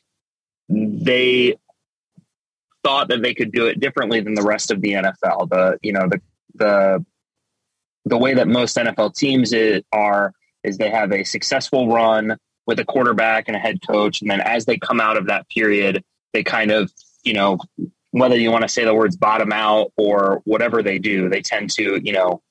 they 0.69 1.55
thought 2.83 3.09
that 3.09 3.21
they 3.21 3.35
could 3.35 3.51
do 3.51 3.67
it 3.67 3.79
differently 3.79 4.21
than 4.21 4.33
the 4.33 4.41
rest 4.41 4.71
of 4.71 4.81
the 4.81 4.93
NFL. 4.93 5.49
The 5.49 5.77
you 5.83 5.93
know 5.93 6.09
the 6.09 6.19
the 6.55 7.05
the 8.05 8.17
way 8.17 8.33
that 8.33 8.47
most 8.47 8.75
NFL 8.75 9.15
teams 9.15 9.53
is, 9.53 9.83
are 9.91 10.33
is 10.63 10.79
they 10.79 10.89
have 10.89 11.11
a 11.11 11.23
successful 11.23 11.89
run 11.89 12.37
with 12.65 12.79
a 12.79 12.85
quarterback 12.85 13.47
and 13.47 13.55
a 13.55 13.59
head 13.59 13.85
coach, 13.85 14.19
and 14.19 14.31
then 14.31 14.41
as 14.41 14.65
they 14.65 14.79
come 14.79 14.99
out 14.99 15.15
of 15.15 15.27
that 15.27 15.47
period, 15.49 16.03
they 16.33 16.41
kind 16.43 16.71
of 16.71 16.91
you 17.23 17.33
know 17.33 17.59
whether 18.13 18.37
you 18.37 18.51
want 18.51 18.61
to 18.61 18.69
say 18.69 18.85
the 18.85 18.93
words 18.93 19.17
bottom 19.17 19.51
out 19.51 19.91
or 19.97 20.41
whatever 20.45 20.83
they 20.83 20.99
do, 20.99 21.29
they 21.29 21.41
tend 21.41 21.71
to, 21.71 21.99
you 22.03 22.13
know, 22.13 22.41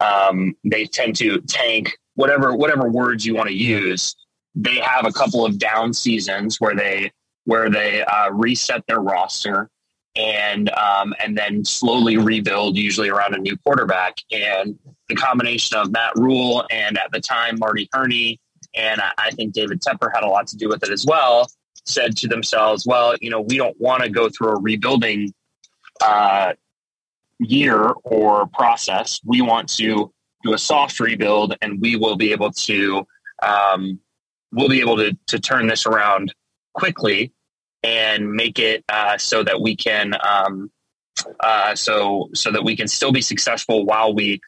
um, 0.00 0.56
they 0.64 0.84
tend 0.84 1.14
to 1.16 1.40
tank 1.42 1.96
whatever 2.16 2.56
whatever 2.56 2.88
words 2.88 3.24
you 3.24 3.34
want 3.34 3.48
to 3.48 3.54
use. 3.54 4.16
They 4.56 4.80
have 4.80 5.06
a 5.06 5.12
couple 5.12 5.46
of 5.46 5.58
down 5.58 5.94
seasons 5.94 6.60
where 6.60 6.74
they 6.74 7.12
where 7.44 7.70
they 7.70 8.02
uh, 8.02 8.30
reset 8.32 8.84
their 8.88 8.98
roster 8.98 9.70
and 10.16 10.70
um, 10.70 11.14
and 11.22 11.38
then 11.38 11.64
slowly 11.64 12.16
rebuild, 12.16 12.76
usually 12.76 13.08
around 13.08 13.36
a 13.36 13.38
new 13.38 13.56
quarterback. 13.58 14.16
And 14.32 14.76
the 15.08 15.14
combination 15.14 15.76
of 15.76 15.92
Matt 15.92 16.16
Rule 16.16 16.66
and 16.72 16.98
at 16.98 17.12
the 17.12 17.20
time 17.20 17.60
Marty 17.60 17.88
Hurney 17.92 18.40
and 18.74 19.00
I, 19.00 19.12
I 19.18 19.30
think 19.30 19.52
David 19.52 19.80
Tepper 19.82 20.10
had 20.12 20.24
a 20.24 20.28
lot 20.28 20.48
to 20.48 20.56
do 20.56 20.68
with 20.68 20.82
it 20.82 20.90
as 20.90 21.06
well 21.06 21.48
said 21.86 22.16
to 22.18 22.28
themselves, 22.28 22.86
well, 22.86 23.16
you 23.20 23.30
know, 23.30 23.40
we 23.40 23.56
don't 23.56 23.78
want 23.80 24.02
to 24.02 24.08
go 24.08 24.28
through 24.28 24.48
a 24.48 24.60
rebuilding 24.60 25.32
uh, 26.00 26.52
year 27.38 27.92
or 28.04 28.46
process. 28.48 29.20
We 29.24 29.42
want 29.42 29.68
to 29.74 30.12
do 30.42 30.54
a 30.54 30.58
soft 30.58 31.00
rebuild, 31.00 31.56
and 31.62 31.80
we 31.80 31.96
will 31.96 32.16
be 32.16 32.32
able 32.32 32.52
to 32.52 33.06
um, 33.42 33.98
we'll 34.52 34.68
be 34.68 34.80
able 34.80 34.96
to 34.96 35.16
to 35.26 35.38
turn 35.38 35.66
this 35.66 35.86
around 35.86 36.34
quickly 36.74 37.32
and 37.82 38.32
make 38.32 38.58
it 38.58 38.84
uh, 38.88 39.18
so 39.18 39.42
that 39.42 39.60
we 39.60 39.74
can 39.76 40.14
um, 40.26 40.70
uh, 41.40 41.74
so 41.74 42.30
so 42.34 42.50
that 42.50 42.64
we 42.64 42.76
can 42.76 42.88
still 42.88 43.12
be 43.12 43.22
successful 43.22 43.84
while 43.84 44.14
we 44.14 44.40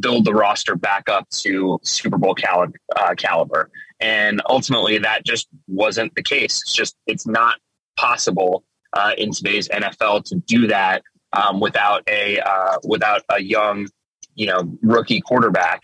build 0.00 0.24
the 0.24 0.32
roster 0.32 0.74
back 0.74 1.08
up 1.08 1.28
to 1.30 1.78
Super 1.82 2.18
Bowl 2.18 2.34
caliber. 2.34 2.78
Uh, 2.96 3.14
caliber. 3.14 3.70
And 4.02 4.42
ultimately, 4.48 4.98
that 4.98 5.24
just 5.24 5.48
wasn't 5.68 6.14
the 6.16 6.22
case. 6.22 6.60
It's 6.62 6.74
just, 6.74 6.96
it's 7.06 7.26
not 7.26 7.58
possible 7.96 8.64
uh, 8.92 9.12
in 9.16 9.32
today's 9.32 9.68
NFL 9.68 10.24
to 10.24 10.36
do 10.46 10.66
that 10.66 11.02
um, 11.32 11.60
without 11.60 12.02
a 12.08 12.40
uh, 12.40 12.78
without 12.84 13.22
a 13.30 13.40
young, 13.40 13.88
you 14.34 14.46
know, 14.46 14.76
rookie 14.82 15.20
quarterback 15.20 15.82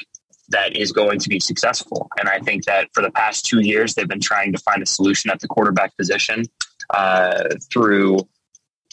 that 0.50 0.76
is 0.76 0.92
going 0.92 1.18
to 1.20 1.28
be 1.28 1.40
successful. 1.40 2.08
And 2.18 2.28
I 2.28 2.38
think 2.40 2.64
that 2.64 2.88
for 2.94 3.02
the 3.02 3.10
past 3.10 3.46
two 3.46 3.60
years, 3.60 3.94
they've 3.94 4.08
been 4.08 4.20
trying 4.20 4.52
to 4.52 4.58
find 4.58 4.82
a 4.82 4.86
solution 4.86 5.30
at 5.30 5.40
the 5.40 5.48
quarterback 5.48 5.96
position 5.96 6.44
uh, 6.90 7.44
through 7.70 8.18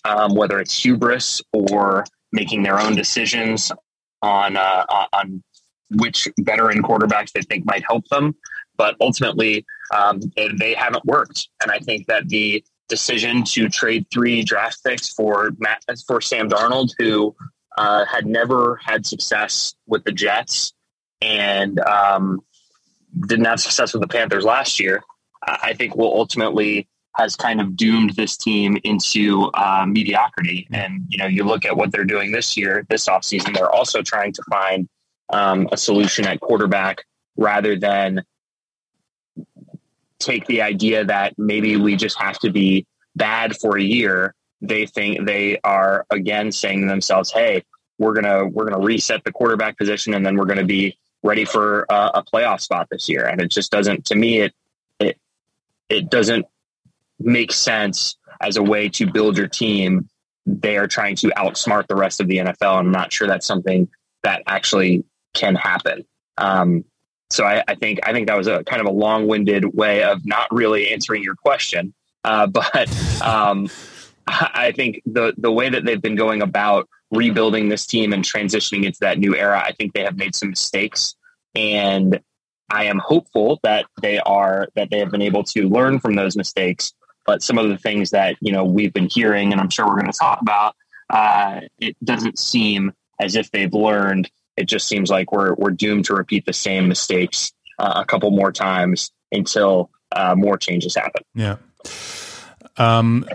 um, 0.04 0.36
whether 0.36 0.60
it's 0.60 0.78
hubris 0.78 1.42
or 1.52 2.06
making 2.32 2.64
their 2.64 2.80
own 2.80 2.96
decisions 2.96 3.72
on 4.22 4.58
uh, 4.58 4.86
on 5.14 5.44
which 5.92 6.28
veteran 6.40 6.82
quarterbacks 6.82 7.32
they 7.32 7.42
think 7.42 7.66
might 7.66 7.84
help 7.88 8.08
them, 8.10 8.36
but 8.78 8.96
ultimately 9.02 9.66
um, 9.94 10.20
they 10.36 10.74
haven't 10.74 11.06
worked. 11.06 11.50
And 11.62 11.72
I 11.72 11.80
think 11.80 12.08
that 12.08 12.28
the 12.30 12.64
decision 12.88 13.44
to 13.44 13.70
trade 13.70 14.06
three 14.14 14.44
draft 14.44 14.84
picks 14.84 15.10
for 15.10 15.52
Matt 15.58 15.84
for 16.08 16.22
Sam 16.22 16.50
Darnold, 16.50 16.92
who 16.98 17.36
uh, 17.78 18.06
had 18.06 18.26
never 18.26 18.80
had 18.84 19.06
success 19.06 19.76
with 19.88 20.04
the 20.04 20.12
Jets 20.12 20.74
and 21.22 21.80
um, 21.80 22.42
didn't 23.28 23.46
have 23.46 23.60
success 23.60 23.94
with 23.94 24.02
the 24.02 24.08
Panthers 24.08 24.44
last 24.44 24.80
year, 24.80 25.04
I 25.44 25.74
think 25.74 25.96
will 25.96 26.14
ultimately 26.14 26.88
has 27.16 27.36
kind 27.36 27.62
of 27.62 27.78
doomed 27.78 28.12
this 28.12 28.36
team 28.36 28.78
into 28.84 29.50
uh, 29.54 29.86
mediocrity. 29.88 30.68
And, 30.74 31.06
you 31.10 31.18
know, 31.18 31.28
you 31.28 31.44
look 31.44 31.64
at 31.64 31.78
what 31.78 31.92
they're 31.92 32.04
doing 32.04 32.32
this 32.32 32.58
year, 32.58 32.86
this 32.90 33.08
offseason, 33.08 33.56
they're 33.56 33.70
also 33.70 34.02
trying 34.02 34.34
to 34.34 34.44
find 34.50 34.90
um, 35.32 35.70
a 35.72 35.78
solution 35.78 36.28
at 36.28 36.42
quarterback 36.42 37.04
rather 37.38 37.78
than 37.78 38.22
take 40.26 40.46
the 40.48 40.62
idea 40.62 41.06
that 41.06 41.34
maybe 41.38 41.78
we 41.78 41.96
just 41.96 42.20
have 42.20 42.40
to 42.40 42.50
be 42.50 42.86
bad 43.16 43.56
for 43.58 43.78
a 43.78 43.82
year. 43.82 44.34
They 44.62 44.86
think 44.86 45.26
they 45.26 45.60
are 45.64 46.06
again 46.10 46.52
saying 46.52 46.82
to 46.82 46.88
themselves, 46.88 47.32
"Hey, 47.32 47.64
we're 48.00 48.14
gonna 48.14 48.46
we're 48.46 48.66
gonna 48.70 48.84
reset 48.84 49.24
the 49.24 49.32
quarterback 49.32 49.78
position, 49.78 50.14
and 50.14 50.26
then 50.26 50.36
we're 50.36 50.46
gonna 50.46 50.66
be 50.66 50.98
ready 51.24 51.46
for 51.46 51.86
a, 51.90 52.24
playoff 52.24 52.62
spot 52.62 52.88
this 52.90 53.08
year." 53.08 53.26
And 53.26 53.42
it 53.42 53.52
just 53.52 53.72
doesn't, 53.72 54.06
to 54.06 54.16
me, 54.16 54.40
it 54.40 54.54
it 55.00 55.18
it 55.90 56.10
doesn't 56.10 56.46
make 57.20 57.52
sense 57.52 58.18
as 58.42 58.58
a 58.58 58.64
way 58.64 58.90
to 58.90 59.10
build 59.12 59.38
your 59.38 59.48
team. 59.48 60.10
They 60.46 60.78
are 60.78 60.88
trying 60.88 61.16
to 61.18 61.28
outsmart 61.38 61.88
the 61.88 61.96
rest 61.96 62.20
of 62.20 62.28
the 62.28 62.38
NFL. 62.38 62.80
And 62.80 62.88
I'm 62.88 62.92
not 62.92 63.14
sure 63.14 63.28
that's 63.28 63.46
something 63.46 63.88
that 64.24 64.44
actually 64.48 65.04
can 65.34 65.56
happen. 65.56 66.06
Um, 66.38 66.86
so 67.30 67.46
I, 67.46 67.64
I, 67.68 67.76
think 67.76 68.00
I 68.04 68.14
think 68.14 68.28
that 68.28 68.38
was 68.38 68.48
a 68.48 68.64
kind 68.64 68.82
of 68.82 68.88
a 68.88 68.92
long-winded 68.92 69.76
way 69.76 70.04
of 70.04 70.26
not 70.26 70.48
really 70.52 70.90
answering 70.92 71.24
your 71.24 71.36
question. 71.36 71.94
Uh, 72.24 72.48
but 72.48 72.90
um, 73.22 73.70
I 74.28 74.72
think 74.76 75.02
the 75.06 75.34
the 75.38 75.52
way 75.52 75.70
that 75.70 75.86
they've 75.86 76.02
been 76.02 76.16
going 76.16 76.42
about 76.42 76.90
rebuilding 77.12 77.70
this 77.70 77.86
team 77.86 78.14
and 78.14 78.24
transitioning 78.24 78.84
into 78.86 78.98
that 79.02 79.20
new 79.20 79.36
era, 79.36 79.62
I 79.64 79.72
think 79.74 79.94
they 79.94 80.04
have 80.04 80.18
made 80.18 80.36
some 80.36 80.50
mistakes, 80.50 81.16
and 81.54 82.20
I 82.72 82.86
am 82.86 83.00
hopeful 83.00 83.60
that 83.64 83.86
they 84.02 84.20
are 84.20 84.68
that 84.76 84.90
they 84.90 85.00
have 85.00 85.12
been 85.12 85.22
able 85.22 85.44
to 85.44 85.70
learn 85.70 86.00
from 86.00 86.16
those 86.16 86.36
mistakes 86.36 86.94
but 87.26 87.42
some 87.42 87.58
of 87.58 87.70
the 87.70 87.78
things 87.78 88.12
that 88.12 88.38
you 88.40 88.52
know 88.52 88.64
we've 88.64 88.94
been 88.94 89.10
hearing, 89.12 89.52
and 89.52 89.60
I'm 89.60 89.70
sure 89.70 89.86
we're 89.86 90.00
going 90.00 90.12
to 90.12 90.18
talk 90.18 90.42
about, 90.42 90.76
uh, 91.10 91.62
it 91.80 91.96
doesn't 92.04 92.40
seem 92.40 92.94
as 93.20 93.36
if 93.36 93.52
they've 93.52 93.74
learned. 93.74 94.30
It 94.58 94.66
just 94.66 94.88
seems 94.88 95.10
like 95.10 95.32
we're 95.32 95.54
we're 95.56 95.72
doomed 95.72 96.06
to 96.06 96.14
repeat 96.14 96.46
the 96.46 96.54
same 96.54 96.88
mistakes 96.88 97.52
uh, 97.80 97.94
a 97.98 98.06
couple 98.06 98.32
more 98.32 98.52
times 98.52 99.12
until 99.32 99.90
uh, 100.12 100.36
more 100.36 100.58
changes 100.58 100.96
happen. 100.96 101.24
Yeah. 101.34 101.58
Um, 102.78 103.26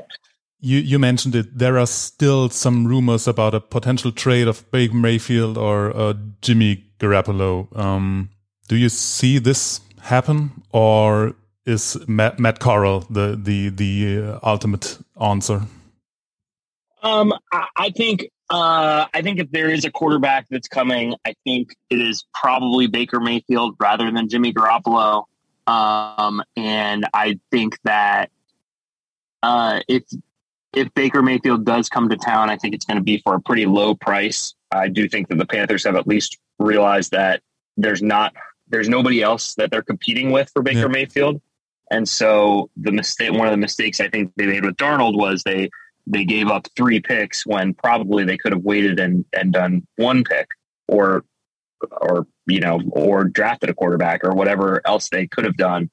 you 0.60 0.78
you 0.78 0.98
mentioned 0.98 1.34
it. 1.34 1.58
There 1.58 1.78
are 1.78 1.86
still 1.86 2.48
some 2.50 2.86
rumors 2.86 3.26
about 3.26 3.54
a 3.54 3.60
potential 3.60 4.12
trade 4.12 4.48
of 4.48 4.70
Baker 4.70 4.94
Mayfield 4.94 5.56
or 5.56 5.96
uh, 5.96 6.14
Jimmy 6.42 6.84
Garoppolo. 6.98 7.74
Um, 7.76 8.30
do 8.68 8.76
you 8.76 8.88
see 8.88 9.38
this 9.38 9.80
happen, 10.02 10.62
or 10.72 11.34
is 11.64 11.96
Matt, 12.06 12.38
Matt 12.38 12.60
Corral 12.60 13.00
the 13.10 13.38
the 13.42 13.70
the 13.70 14.22
uh, 14.22 14.38
ultimate 14.42 14.98
answer? 15.20 15.62
Um, 17.02 17.32
I, 17.52 17.66
I 17.76 17.90
think 17.90 18.30
uh, 18.50 19.06
I 19.14 19.22
think 19.22 19.38
if 19.38 19.50
there 19.52 19.70
is 19.70 19.84
a 19.84 19.90
quarterback 19.90 20.46
that's 20.50 20.66
coming, 20.66 21.14
I 21.24 21.34
think 21.44 21.76
it 21.88 22.00
is 22.00 22.24
probably 22.34 22.88
Baker 22.88 23.20
Mayfield 23.20 23.76
rather 23.78 24.10
than 24.10 24.28
Jimmy 24.28 24.52
Garoppolo. 24.52 25.24
Um, 25.68 26.42
and 26.56 27.06
I 27.14 27.38
think 27.52 27.78
that 27.84 28.30
uh, 29.42 29.80
if 29.86 30.02
if 30.72 30.92
Baker 30.94 31.22
Mayfield 31.22 31.64
does 31.64 31.88
come 31.88 32.08
to 32.08 32.16
town, 32.16 32.50
I 32.50 32.56
think 32.56 32.74
it's 32.74 32.84
going 32.84 32.98
to 32.98 33.04
be 33.04 33.18
for 33.18 33.34
a 33.34 33.40
pretty 33.40 33.66
low 33.66 33.94
price. 33.94 34.54
I 34.72 34.88
do 34.88 35.08
think 35.08 35.28
that 35.28 35.38
the 35.38 35.46
Panthers 35.46 35.84
have 35.84 35.96
at 35.96 36.06
least 36.06 36.38
realized 36.58 37.12
that 37.12 37.42
there's 37.76 38.02
not 38.02 38.34
there's 38.68 38.88
nobody 38.88 39.22
else 39.22 39.54
that 39.54 39.70
they're 39.70 39.82
competing 39.82 40.32
with 40.32 40.50
for 40.52 40.62
Baker 40.62 40.80
yeah. 40.80 40.86
Mayfield. 40.88 41.40
And 41.90 42.08
so 42.08 42.70
the 42.76 42.92
mistake, 42.92 43.32
one 43.32 43.48
of 43.48 43.52
the 43.52 43.56
mistakes 43.56 44.00
I 44.00 44.08
think 44.08 44.32
they 44.36 44.46
made 44.46 44.64
with 44.64 44.76
Darnold 44.76 45.16
was 45.16 45.42
they 45.42 45.70
they 46.06 46.24
gave 46.24 46.48
up 46.48 46.66
three 46.76 47.00
picks 47.00 47.46
when 47.46 47.74
probably 47.74 48.24
they 48.24 48.38
could 48.38 48.52
have 48.52 48.62
waited 48.62 48.98
and, 48.98 49.24
and 49.32 49.52
done 49.52 49.86
one 49.96 50.24
pick 50.24 50.48
or 50.88 51.24
or 51.92 52.26
you 52.46 52.60
know 52.60 52.80
or 52.90 53.24
drafted 53.24 53.70
a 53.70 53.74
quarterback 53.74 54.22
or 54.24 54.34
whatever 54.34 54.82
else 54.86 55.08
they 55.08 55.26
could 55.26 55.44
have 55.44 55.56
done. 55.56 55.90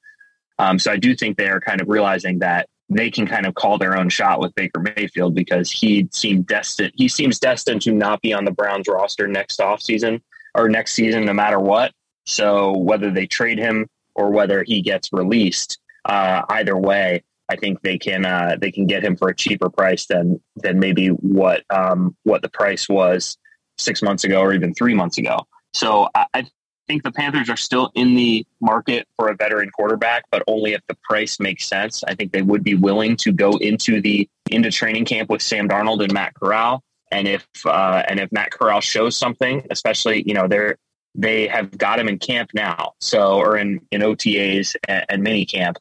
Um, 0.58 0.78
so 0.78 0.90
I 0.90 0.96
do 0.96 1.14
think 1.14 1.36
they 1.36 1.48
are 1.48 1.60
kind 1.60 1.80
of 1.80 1.88
realizing 1.88 2.40
that 2.40 2.68
they 2.90 3.10
can 3.10 3.26
kind 3.26 3.46
of 3.46 3.54
call 3.54 3.78
their 3.78 3.96
own 3.96 4.08
shot 4.08 4.40
with 4.40 4.54
Baker 4.54 4.80
Mayfield 4.80 5.34
because 5.34 5.70
he 5.70 6.08
seemed 6.10 6.46
destined. 6.46 6.92
He 6.96 7.08
seems 7.08 7.38
destined 7.38 7.82
to 7.82 7.92
not 7.92 8.22
be 8.22 8.32
on 8.32 8.44
the 8.44 8.50
Browns 8.50 8.88
roster 8.88 9.28
next 9.28 9.60
offseason 9.60 10.22
or 10.54 10.68
next 10.68 10.94
season, 10.94 11.26
no 11.26 11.34
matter 11.34 11.60
what. 11.60 11.92
So 12.24 12.76
whether 12.76 13.10
they 13.10 13.26
trade 13.26 13.58
him 13.58 13.86
or 14.14 14.30
whether 14.30 14.64
he 14.64 14.80
gets 14.82 15.12
released, 15.12 15.78
uh, 16.04 16.42
either 16.48 16.76
way, 16.76 17.22
I 17.48 17.56
think 17.56 17.80
they 17.82 17.98
can 17.98 18.24
uh, 18.24 18.56
they 18.60 18.70
can 18.70 18.86
get 18.86 19.04
him 19.04 19.16
for 19.16 19.28
a 19.28 19.34
cheaper 19.34 19.70
price 19.70 20.06
than 20.06 20.40
than 20.56 20.78
maybe 20.78 21.08
what 21.08 21.64
um, 21.70 22.16
what 22.24 22.42
the 22.42 22.48
price 22.48 22.88
was 22.88 23.38
six 23.78 24.02
months 24.02 24.24
ago 24.24 24.40
or 24.40 24.52
even 24.52 24.74
three 24.74 24.94
months 24.94 25.18
ago. 25.18 25.46
So 25.72 26.08
I, 26.14 26.26
I 26.34 26.46
think 26.88 27.02
the 27.02 27.12
Panthers 27.12 27.48
are 27.48 27.56
still 27.56 27.92
in 27.94 28.14
the 28.14 28.44
market 28.60 29.06
for 29.16 29.28
a 29.28 29.36
veteran 29.36 29.70
quarterback, 29.70 30.24
but 30.30 30.42
only 30.46 30.72
if 30.72 30.80
the 30.88 30.96
price 31.04 31.38
makes 31.38 31.68
sense. 31.68 32.02
I 32.04 32.14
think 32.14 32.32
they 32.32 32.42
would 32.42 32.64
be 32.64 32.74
willing 32.74 33.16
to 33.18 33.32
go 33.32 33.52
into 33.58 34.00
the 34.00 34.28
into 34.50 34.70
training 34.70 35.04
camp 35.04 35.30
with 35.30 35.42
Sam 35.42 35.68
Darnold 35.68 36.02
and 36.02 36.12
Matt 36.12 36.34
Corral. 36.34 36.82
And 37.12 37.28
if 37.28 37.46
uh, 37.64 38.02
and 38.08 38.18
if 38.18 38.32
Matt 38.32 38.50
Corral 38.50 38.80
shows 38.80 39.16
something, 39.16 39.66
especially 39.70 40.24
you 40.26 40.34
know 40.34 40.48
they're 40.48 40.76
they 41.14 41.46
have 41.48 41.76
got 41.76 41.98
him 41.98 42.08
in 42.08 42.18
camp 42.18 42.50
now, 42.54 42.92
so 43.00 43.38
or 43.38 43.56
in 43.56 43.80
in 43.90 44.02
OTAs 44.02 44.76
and, 44.88 45.04
and 45.08 45.22
mini 45.22 45.44
camp. 45.46 45.78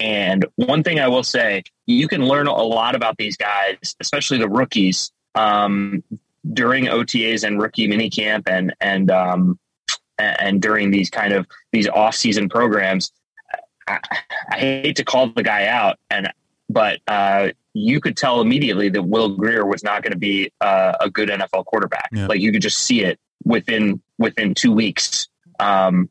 And 0.00 0.46
one 0.56 0.82
thing 0.82 1.00
I 1.00 1.08
will 1.08 1.24
say, 1.24 1.64
you 1.86 2.08
can 2.08 2.24
learn 2.24 2.46
a 2.46 2.54
lot 2.54 2.94
about 2.94 3.16
these 3.16 3.36
guys, 3.36 3.96
especially 4.00 4.38
the 4.38 4.48
rookies, 4.48 5.10
um, 5.34 6.04
during 6.52 6.84
OTAs 6.84 7.44
and 7.44 7.60
rookie 7.60 7.88
minicamp 7.88 8.48
and 8.48 8.74
and 8.80 9.10
um, 9.10 9.58
and 10.18 10.62
during 10.62 10.90
these 10.90 11.10
kind 11.10 11.32
of 11.32 11.46
these 11.72 11.88
off 11.88 12.14
season 12.14 12.48
programs. 12.48 13.12
I, 13.86 14.00
I, 14.50 14.58
hate 14.58 14.96
to 14.96 15.04
call 15.04 15.28
the 15.30 15.42
guy 15.42 15.66
out, 15.66 15.98
and 16.10 16.30
but 16.68 17.00
uh, 17.08 17.50
you 17.72 18.00
could 18.00 18.16
tell 18.16 18.40
immediately 18.40 18.88
that 18.90 19.02
Will 19.02 19.36
Greer 19.36 19.64
was 19.64 19.82
not 19.82 20.02
going 20.02 20.12
to 20.12 20.18
be 20.18 20.52
uh, 20.60 20.94
a 21.00 21.10
good 21.10 21.28
NFL 21.28 21.64
quarterback. 21.64 22.08
Yeah. 22.12 22.26
Like 22.26 22.40
you 22.40 22.52
could 22.52 22.62
just 22.62 22.80
see 22.80 23.02
it 23.02 23.18
within 23.44 24.00
within 24.18 24.54
two 24.54 24.72
weeks. 24.72 25.28
Um, 25.58 26.10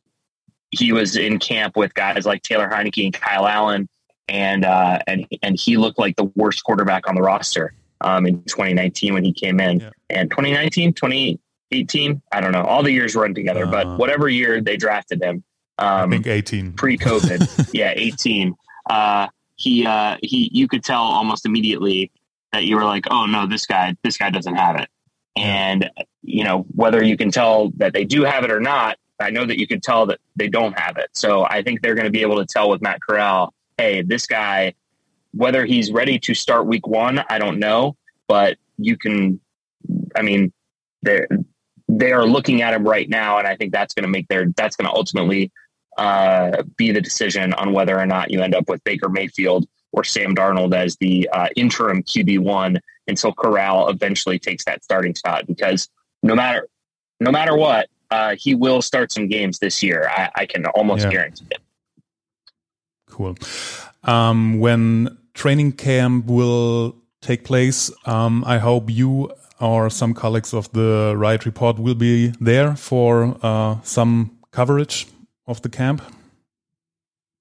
he 0.71 0.91
was 0.91 1.15
in 1.15 1.39
camp 1.39 1.77
with 1.77 1.93
guys 1.93 2.25
like 2.25 2.41
Taylor 2.41 2.69
Heinicke 2.69 3.05
and 3.05 3.13
Kyle 3.13 3.47
Allen, 3.47 3.87
and 4.27 4.65
uh, 4.65 4.99
and 5.07 5.25
and 5.41 5.59
he 5.59 5.77
looked 5.77 5.99
like 5.99 6.15
the 6.15 6.25
worst 6.35 6.63
quarterback 6.63 7.07
on 7.07 7.15
the 7.15 7.21
roster 7.21 7.73
um, 8.01 8.25
in 8.25 8.43
2019 8.43 9.13
when 9.13 9.23
he 9.23 9.33
came 9.33 9.59
in. 9.59 9.79
Yeah. 9.79 9.89
And 10.09 10.29
2019, 10.29 10.93
2018, 10.93 12.21
I 12.31 12.41
don't 12.41 12.51
know. 12.51 12.63
All 12.63 12.83
the 12.83 12.91
years 12.91 13.15
run 13.15 13.33
together, 13.33 13.65
uh, 13.65 13.71
but 13.71 13.97
whatever 13.97 14.27
year 14.29 14.61
they 14.61 14.77
drafted 14.77 15.21
him, 15.21 15.43
um, 15.79 16.09
I 16.09 16.09
think 16.09 16.27
18 16.27 16.73
pre-COVID, 16.73 17.69
yeah, 17.73 17.93
18. 17.95 18.55
Uh, 18.89 19.27
he 19.55 19.85
uh, 19.85 20.17
he, 20.21 20.49
you 20.53 20.67
could 20.67 20.83
tell 20.83 21.01
almost 21.01 21.45
immediately 21.45 22.11
that 22.53 22.65
you 22.65 22.75
were 22.75 22.83
like, 22.83 23.05
oh 23.09 23.25
no, 23.25 23.47
this 23.47 23.65
guy, 23.65 23.95
this 24.03 24.17
guy 24.17 24.29
doesn't 24.29 24.55
have 24.55 24.77
it. 24.77 24.89
And 25.35 25.89
you 26.23 26.43
know 26.43 26.65
whether 26.73 27.03
you 27.03 27.15
can 27.15 27.31
tell 27.31 27.71
that 27.77 27.93
they 27.93 28.05
do 28.05 28.23
have 28.23 28.43
it 28.43 28.51
or 28.51 28.59
not, 28.59 28.97
I 29.19 29.29
know 29.31 29.45
that 29.45 29.59
you 29.59 29.67
could 29.67 29.83
tell 29.83 30.05
that 30.07 30.19
they 30.35 30.47
don't 30.47 30.77
have 30.77 30.97
it. 30.97 31.09
So 31.13 31.43
I 31.43 31.63
think 31.63 31.81
they're 31.81 31.95
going 31.95 32.05
to 32.05 32.11
be 32.11 32.21
able 32.21 32.37
to 32.37 32.45
tell 32.45 32.69
with 32.69 32.81
Matt 32.81 33.01
Corral, 33.01 33.53
hey, 33.77 34.01
this 34.01 34.25
guy, 34.25 34.73
whether 35.33 35.65
he's 35.65 35.91
ready 35.91 36.19
to 36.19 36.33
start 36.33 36.67
week 36.67 36.87
one, 36.87 37.23
I 37.29 37.39
don't 37.39 37.59
know, 37.59 37.95
but 38.27 38.57
you 38.77 38.97
can, 38.97 39.39
I 40.15 40.21
mean, 40.21 40.53
they're, 41.01 41.27
they 41.87 42.11
are 42.11 42.25
looking 42.25 42.61
at 42.61 42.73
him 42.73 42.87
right 42.87 43.09
now. 43.09 43.37
And 43.39 43.47
I 43.47 43.55
think 43.55 43.71
that's 43.71 43.93
going 43.93 44.03
to 44.03 44.09
make 44.09 44.27
their, 44.27 44.47
that's 44.55 44.75
going 44.75 44.89
to 44.89 44.95
ultimately 44.95 45.51
uh, 45.97 46.63
be 46.75 46.91
the 46.91 47.01
decision 47.01 47.53
on 47.53 47.73
whether 47.73 47.97
or 47.99 48.05
not 48.05 48.29
you 48.29 48.41
end 48.41 48.53
up 48.53 48.69
with 48.69 48.83
Baker 48.83 49.09
Mayfield 49.09 49.67
or 49.91 50.03
Sam 50.03 50.35
Darnold 50.35 50.75
as 50.75 50.95
the 50.97 51.29
uh, 51.31 51.47
interim 51.55 52.03
QB1 52.03 52.79
until 53.07 53.33
Corral 53.33 53.89
eventually 53.89 54.37
takes 54.37 54.65
that 54.65 54.83
starting 54.83 55.15
spot. 55.15 55.47
Because 55.47 55.89
no 56.21 56.35
matter, 56.35 56.67
no 57.19 57.31
matter 57.31 57.55
what, 57.55 57.87
uh, 58.11 58.35
he 58.37 58.55
will 58.55 58.81
start 58.81 59.11
some 59.11 59.27
games 59.27 59.59
this 59.59 59.83
year. 59.83 60.09
I, 60.09 60.29
I 60.35 60.45
can 60.45 60.65
almost 60.67 61.05
yeah. 61.05 61.11
guarantee 61.11 61.45
it. 61.51 61.61
Cool. 63.09 63.35
Um, 64.03 64.59
when 64.59 65.17
training 65.33 65.73
camp 65.73 66.25
will 66.27 66.95
take 67.21 67.43
place, 67.43 67.91
um, 68.05 68.43
I 68.45 68.57
hope 68.57 68.89
you 68.89 69.31
or 69.59 69.89
some 69.89 70.13
colleagues 70.13 70.53
of 70.53 70.71
the 70.71 71.15
Riot 71.17 71.45
Report 71.45 71.79
will 71.79 71.95
be 71.95 72.27
there 72.39 72.75
for 72.75 73.37
uh, 73.41 73.77
some 73.81 74.37
coverage 74.51 75.07
of 75.47 75.61
the 75.61 75.69
camp. 75.69 76.01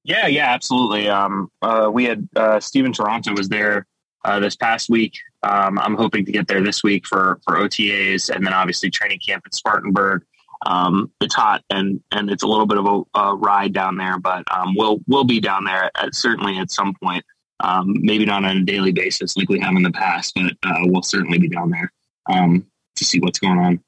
Yeah, 0.04 0.26
yeah, 0.28 0.52
absolutely. 0.54 1.08
Um, 1.08 1.50
uh, 1.62 1.90
we 1.92 2.04
had 2.04 2.28
uh, 2.36 2.60
Steven 2.60 2.92
Toronto 2.92 3.32
was 3.34 3.48
there 3.48 3.86
uh, 4.24 4.38
this 4.40 4.54
past 4.56 4.88
week. 4.88 5.18
Um, 5.42 5.78
I'm 5.78 5.96
hoping 5.96 6.24
to 6.24 6.32
get 6.32 6.46
there 6.48 6.62
this 6.62 6.82
week 6.82 7.06
for 7.06 7.40
for 7.44 7.56
OTAs, 7.56 8.30
and 8.34 8.46
then 8.46 8.52
obviously 8.52 8.90
training 8.90 9.18
camp 9.18 9.44
in 9.46 9.52
Spartanburg. 9.52 10.24
Um, 10.64 11.10
it's 11.20 11.34
hot 11.34 11.62
and 11.70 12.00
and 12.10 12.30
it's 12.30 12.42
a 12.42 12.46
little 12.46 12.66
bit 12.66 12.78
of 12.78 12.86
a, 12.86 13.18
a 13.18 13.34
ride 13.36 13.72
down 13.72 13.96
there, 13.96 14.18
but 14.18 14.44
um, 14.50 14.74
we'll 14.76 15.00
we'll 15.06 15.24
be 15.24 15.40
down 15.40 15.64
there 15.64 15.90
at, 15.96 16.14
certainly 16.14 16.58
at 16.58 16.70
some 16.70 16.94
point. 17.02 17.24
Um, 17.60 17.94
maybe 18.00 18.26
not 18.26 18.44
on 18.44 18.56
a 18.56 18.64
daily 18.64 18.92
basis 18.92 19.36
like 19.36 19.48
we 19.48 19.60
have 19.60 19.74
in 19.76 19.82
the 19.82 19.90
past, 19.90 20.34
but 20.34 20.52
uh, 20.62 20.80
we'll 20.84 21.02
certainly 21.02 21.38
be 21.38 21.48
down 21.48 21.70
there 21.70 21.90
um, 22.30 22.66
to 22.96 23.04
see 23.04 23.18
what's 23.18 23.38
going 23.38 23.58
on. 23.58 23.80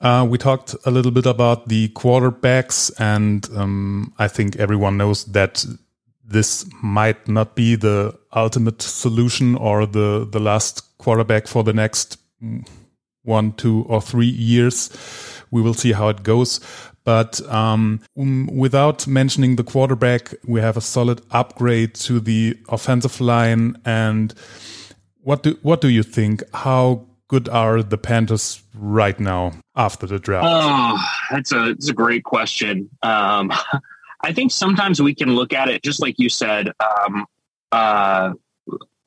Uh, 0.00 0.24
we 0.24 0.38
talked 0.38 0.76
a 0.86 0.90
little 0.90 1.10
bit 1.10 1.26
about 1.26 1.68
the 1.68 1.88
quarterbacks, 1.88 2.92
and 3.00 3.48
um, 3.56 4.12
I 4.18 4.28
think 4.28 4.54
everyone 4.56 4.96
knows 4.96 5.24
that 5.24 5.64
this 6.24 6.64
might 6.82 7.26
not 7.26 7.56
be 7.56 7.74
the 7.74 8.16
ultimate 8.32 8.82
solution 8.82 9.56
or 9.56 9.86
the 9.86 10.28
the 10.30 10.38
last 10.38 10.96
quarterback 10.98 11.48
for 11.48 11.64
the 11.64 11.72
next 11.72 12.18
one, 13.24 13.52
two, 13.52 13.84
or 13.88 14.00
three 14.00 14.26
years. 14.26 14.90
We 15.50 15.62
will 15.62 15.74
see 15.74 15.92
how 15.92 16.08
it 16.08 16.22
goes. 16.22 16.60
But 17.04 17.40
um, 17.48 18.00
um, 18.18 18.48
without 18.52 19.06
mentioning 19.06 19.56
the 19.56 19.64
quarterback, 19.64 20.34
we 20.46 20.60
have 20.60 20.76
a 20.76 20.82
solid 20.82 21.22
upgrade 21.30 21.94
to 21.94 22.20
the 22.20 22.58
offensive 22.68 23.18
line. 23.20 23.80
And 23.86 24.34
what 25.22 25.42
do 25.42 25.58
what 25.62 25.80
do 25.80 25.88
you 25.88 26.02
think? 26.02 26.42
How 26.52 27.06
good 27.28 27.48
are 27.48 27.82
the 27.82 27.96
Panthers 27.96 28.62
right 28.74 29.18
now 29.18 29.52
after 29.74 30.06
the 30.06 30.18
draft? 30.18 30.46
Oh, 30.48 31.02
that's 31.30 31.50
a 31.50 31.72
that's 31.72 31.88
a 31.88 31.94
great 31.94 32.24
question. 32.24 32.90
Um, 33.02 33.52
I 34.20 34.32
think 34.32 34.50
sometimes 34.52 35.00
we 35.00 35.14
can 35.14 35.34
look 35.34 35.54
at 35.54 35.68
it 35.68 35.82
just 35.82 36.02
like 36.02 36.16
you 36.18 36.28
said, 36.28 36.72
um, 36.80 37.26
uh, 37.72 38.32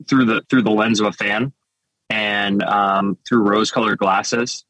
through 0.08 0.24
the 0.24 0.42
through 0.48 0.62
the 0.62 0.70
lens 0.70 0.98
of 0.98 1.06
a 1.06 1.12
fan 1.12 1.52
and 2.12 2.62
um, 2.62 3.18
through 3.26 3.48
rose-colored 3.48 3.98
glasses, 3.98 4.64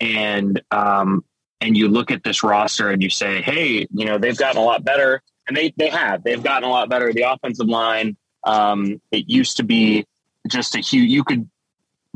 and 0.00 0.62
um, 0.70 1.24
and 1.60 1.76
you 1.76 1.88
look 1.88 2.10
at 2.10 2.22
this 2.24 2.42
roster 2.42 2.90
and 2.90 3.02
you 3.02 3.10
say, 3.10 3.42
hey, 3.42 3.86
you 3.90 4.04
know 4.06 4.18
they've 4.18 4.38
gotten 4.38 4.60
a 4.60 4.64
lot 4.64 4.84
better, 4.84 5.22
and 5.46 5.56
they 5.56 5.72
they 5.76 5.88
have 5.88 6.24
they've 6.24 6.42
gotten 6.42 6.68
a 6.68 6.72
lot 6.72 6.88
better. 6.88 7.12
The 7.12 7.22
offensive 7.22 7.68
line, 7.68 8.16
um, 8.44 9.00
it 9.10 9.28
used 9.28 9.58
to 9.58 9.64
be 9.64 10.06
just 10.48 10.74
a 10.74 10.80
huge. 10.80 11.10
You 11.10 11.24
could 11.24 11.48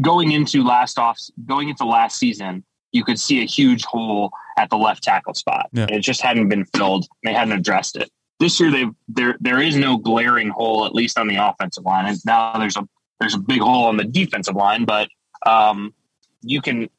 going 0.01 0.33
into 0.33 0.64
last 0.64 0.99
off 0.99 1.18
going 1.47 1.68
into 1.68 1.85
last 1.85 2.18
season 2.18 2.64
you 2.93 3.05
could 3.05 3.18
see 3.18 3.41
a 3.43 3.47
huge 3.47 3.85
hole 3.85 4.31
at 4.57 4.70
the 4.70 4.77
left 4.77 5.03
tackle 5.03 5.35
spot. 5.35 5.68
Yeah. 5.73 5.87
It 5.89 6.01
just 6.01 6.20
hadn't 6.20 6.49
been 6.49 6.66
filled. 6.66 7.07
They 7.25 7.33
hadn't 7.33 7.59
addressed 7.59 7.97
it. 7.97 8.11
This 8.39 8.61
year, 8.61 8.70
they 8.70 8.87
there 9.09 9.37
there 9.41 9.61
is 9.61 9.77
no 9.77 9.97
glaring 9.97 10.49
hole, 10.49 10.85
at 10.85 10.95
least 10.95 11.18
on 11.18 11.29
the 11.29 11.37
offensive 11.37 11.85
line. 11.85 12.07
And 12.07 12.18
now 12.25 12.59
there's 12.59 12.77
a 12.77 12.87
there's 13.23 13.35
a 13.35 13.39
big 13.39 13.61
hole 13.61 13.85
on 13.85 13.97
the 13.97 14.05
defensive 14.05 14.57
line, 14.57 14.85
but 14.85 15.09
um, 15.47 15.95
you 16.43 16.61
can 16.61 16.91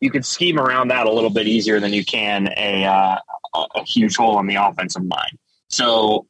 you 0.00 0.10
can 0.10 0.22
scheme 0.22 0.58
around 0.58 0.88
that 0.88 1.06
a 1.06 1.12
little 1.12 1.30
bit 1.30 1.46
easier 1.46 1.78
than 1.78 1.92
you 1.92 2.04
can 2.04 2.48
a 2.56 2.84
uh, 2.84 3.18
a 3.54 3.84
huge 3.84 4.16
hole 4.16 4.38
on 4.38 4.46
the 4.46 4.54
offensive 4.54 5.04
line. 5.04 5.38
So 5.68 6.26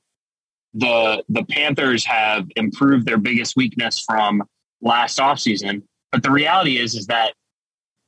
the 0.74 1.22
the 1.28 1.44
Panthers 1.44 2.04
have 2.04 2.48
improved 2.56 3.06
their 3.06 3.16
biggest 3.16 3.56
weakness 3.56 4.00
from 4.00 4.42
last 4.82 5.18
offseason. 5.18 5.82
But 6.10 6.24
the 6.24 6.32
reality 6.32 6.78
is 6.78 6.96
is 6.96 7.06
that 7.06 7.34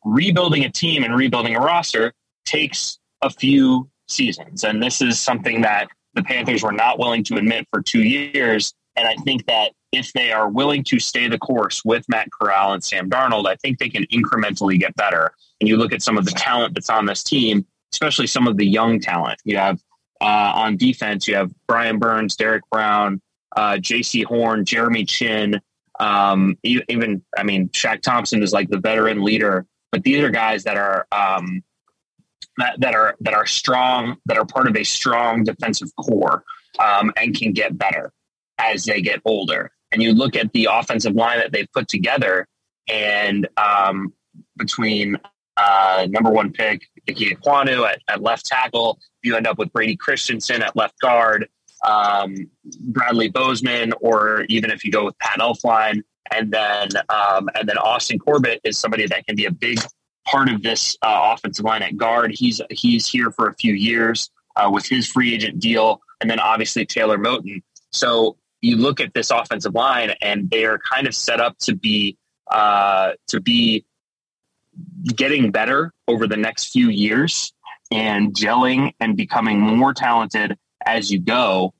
rebuilding 0.05 0.65
a 0.65 0.71
team 0.71 1.05
and 1.05 1.15
rebuilding 1.15 1.55
a 1.55 1.61
roster 1.61 2.13
takes 2.45 2.99
a 3.23 3.31
few 3.31 3.89
seasons. 4.09 4.65
And 4.65 4.83
this 4.83 5.01
is 5.01 5.21
something 5.21 5.61
that 5.61 5.89
the 6.15 6.25
Panthers 6.25 6.65
were 6.65 6.73
not 6.73 6.99
willing 6.99 7.23
to 7.25 7.37
admit 7.37 7.67
for 7.71 7.83
two 7.83 8.03
years. 8.03 8.75
And 8.97 9.07
I 9.07 9.15
think 9.17 9.47
that 9.47 9.73
if 9.93 10.13
they 10.13 10.33
are 10.33 10.49
willing 10.49 10.85
to 10.85 10.99
stay 10.99 11.29
the 11.29 11.39
course 11.39 11.85
with 11.85 12.05
Matt 12.09 12.29
Corral 12.31 12.73
and 12.73 12.85
Sam 12.85 13.09
Darnold, 13.09 13.47
I 13.47 13.57
think 13.57 13.79
they 13.79 13.89
can 13.89 14.05
incrementally 14.07 14.79
get 14.79 14.95
better. 14.97 15.33
And 15.61 15.69
you 15.69 15.77
look 15.77 15.93
at 15.93 16.03
some 16.03 16.19
of 16.19 16.25
the 16.25 16.31
talent 16.33 16.75
that's 16.75 16.91
on 16.91 17.07
this 17.07 17.23
team, 17.23 17.67
especially 17.93 18.27
some 18.27 18.47
of 18.47 18.57
the 18.57 18.67
young 18.67 19.01
talent. 19.01 19.41
You 19.45 19.57
have 19.57 19.81
uh, 20.21 20.53
on 20.55 20.77
defense, 20.77 21.27
you 21.27 21.37
have 21.37 21.53
Brian 21.67 21.99
Burns, 21.99 22.37
Derek 22.37 22.65
Brown, 22.71 23.21
uh, 23.57 23.75
Jaycee 23.75 24.25
Horn, 24.25 24.65
Jeremy 24.65 25.05
Chin. 25.05 25.61
um, 26.01 26.57
even, 26.63 27.23
I 27.37 27.43
mean, 27.43 27.71
Shaq 27.71 28.03
Thompson 28.03 28.43
is 28.43 28.53
like 28.53 28.69
the 28.69 28.79
veteran 28.79 29.23
leader 29.25 29.67
but 29.91 30.03
these 30.03 30.23
are 30.23 30.31
guys 30.31 30.65
that 30.65 30.77
are 30.77 31.07
um, 31.13 31.63
that, 32.59 32.81
that 32.81 32.95
are 32.95 33.17
that 33.21 33.35
are 33.35 33.47
strong, 33.47 34.17
that 34.27 34.37
are 34.37 34.45
part 34.45 34.69
of 34.69 34.77
a 34.77 34.85
strong 34.85 35.45
defensive 35.45 35.89
core, 35.97 36.45
um, 36.79 37.13
and 37.17 37.37
can 37.37 37.53
get 37.53 37.77
better 37.79 38.13
as 38.59 38.85
they 38.85 39.01
get 39.01 39.21
older. 39.25 39.71
And 39.93 40.03
you 40.03 40.13
look 40.13 40.37
at 40.37 40.53
the 40.53 40.69
offensive 40.71 41.15
line 41.15 41.39
that 41.39 41.53
they've 41.53 41.71
put 41.73 41.89
together, 41.89 42.47
and 42.89 43.49
um, 43.57 44.13
between 44.57 45.17
uh, 45.57 46.07
number 46.11 46.31
one 46.31 46.53
pick 46.53 46.83
Ike 47.09 47.17
Ekwonu 47.17 47.89
at, 47.89 48.01
at 48.09 48.23
left 48.23 48.47
tackle, 48.47 48.99
you 49.23 49.37
end 49.37 49.47
up 49.47 49.59
with 49.59 49.73
Brady 49.73 49.97
Christensen 49.97 50.63
at 50.63 50.77
left 50.77 50.99
guard, 51.01 51.49
um, 51.87 52.51
Bradley 52.81 53.29
Bozeman, 53.29 53.93
or 54.01 54.43
even 54.49 54.71
if 54.71 54.85
you 54.85 54.93
go 54.93 55.05
with 55.05 55.19
Pat 55.19 55.39
Elflein 55.39 56.03
and 56.31 56.53
then 56.53 56.89
um, 57.09 57.49
and 57.55 57.69
then 57.69 57.79
Austin 57.79 58.19
Corbett 58.19 58.61
is 58.65 58.79
somebody 58.79 59.07
that 59.07 59.27
can 59.27 59.37
be 59.37 59.47
a 59.47 59.51
big 59.51 59.79
part 60.27 60.49
of 60.49 60.63
this 60.63 60.97
uh, 61.03 61.33
offensive 61.35 61.65
line 61.65 61.83
at 61.83 61.97
guard. 61.97 62.33
He's 62.35 62.61
he's 62.71 63.07
here 63.07 63.31
for 63.31 63.49
a 63.49 63.55
few 63.55 63.75
years 63.75 64.31
uh, 64.57 64.71
with 64.73 64.87
his 64.87 65.07
free 65.07 65.35
agent 65.35 65.61
deal, 65.61 66.01
and 66.21 66.31
then 66.31 66.41
obviously 66.41 66.85
Taylor 66.87 67.19
Moton. 67.19 67.63
So 67.91 68.37
you 68.61 68.77
look 68.77 69.01
at 69.01 69.15
this 69.15 69.31
offensive 69.31 69.75
line, 69.75 70.13
and 70.21 70.51
they 70.51 70.65
are 70.65 70.79
kind 70.79 71.07
of 71.07 71.15
set 71.15 71.41
up 71.41 71.59
to 71.59 71.75
be 71.75 72.17
uh, 72.51 73.13
to 73.29 73.41
be 73.41 73.85
getting 75.15 75.51
better 75.51 75.93
over 76.07 76.27
the 76.27 76.37
next 76.37 76.73
few 76.73 76.89
years 76.89 77.53
and 77.91 78.35
gelling 78.35 78.93
and 79.01 79.17
becoming 79.17 79.61
more 79.61 79.93
talented 79.93 80.57
as 80.85 81.11
you 81.11 81.19
go, 81.19 81.75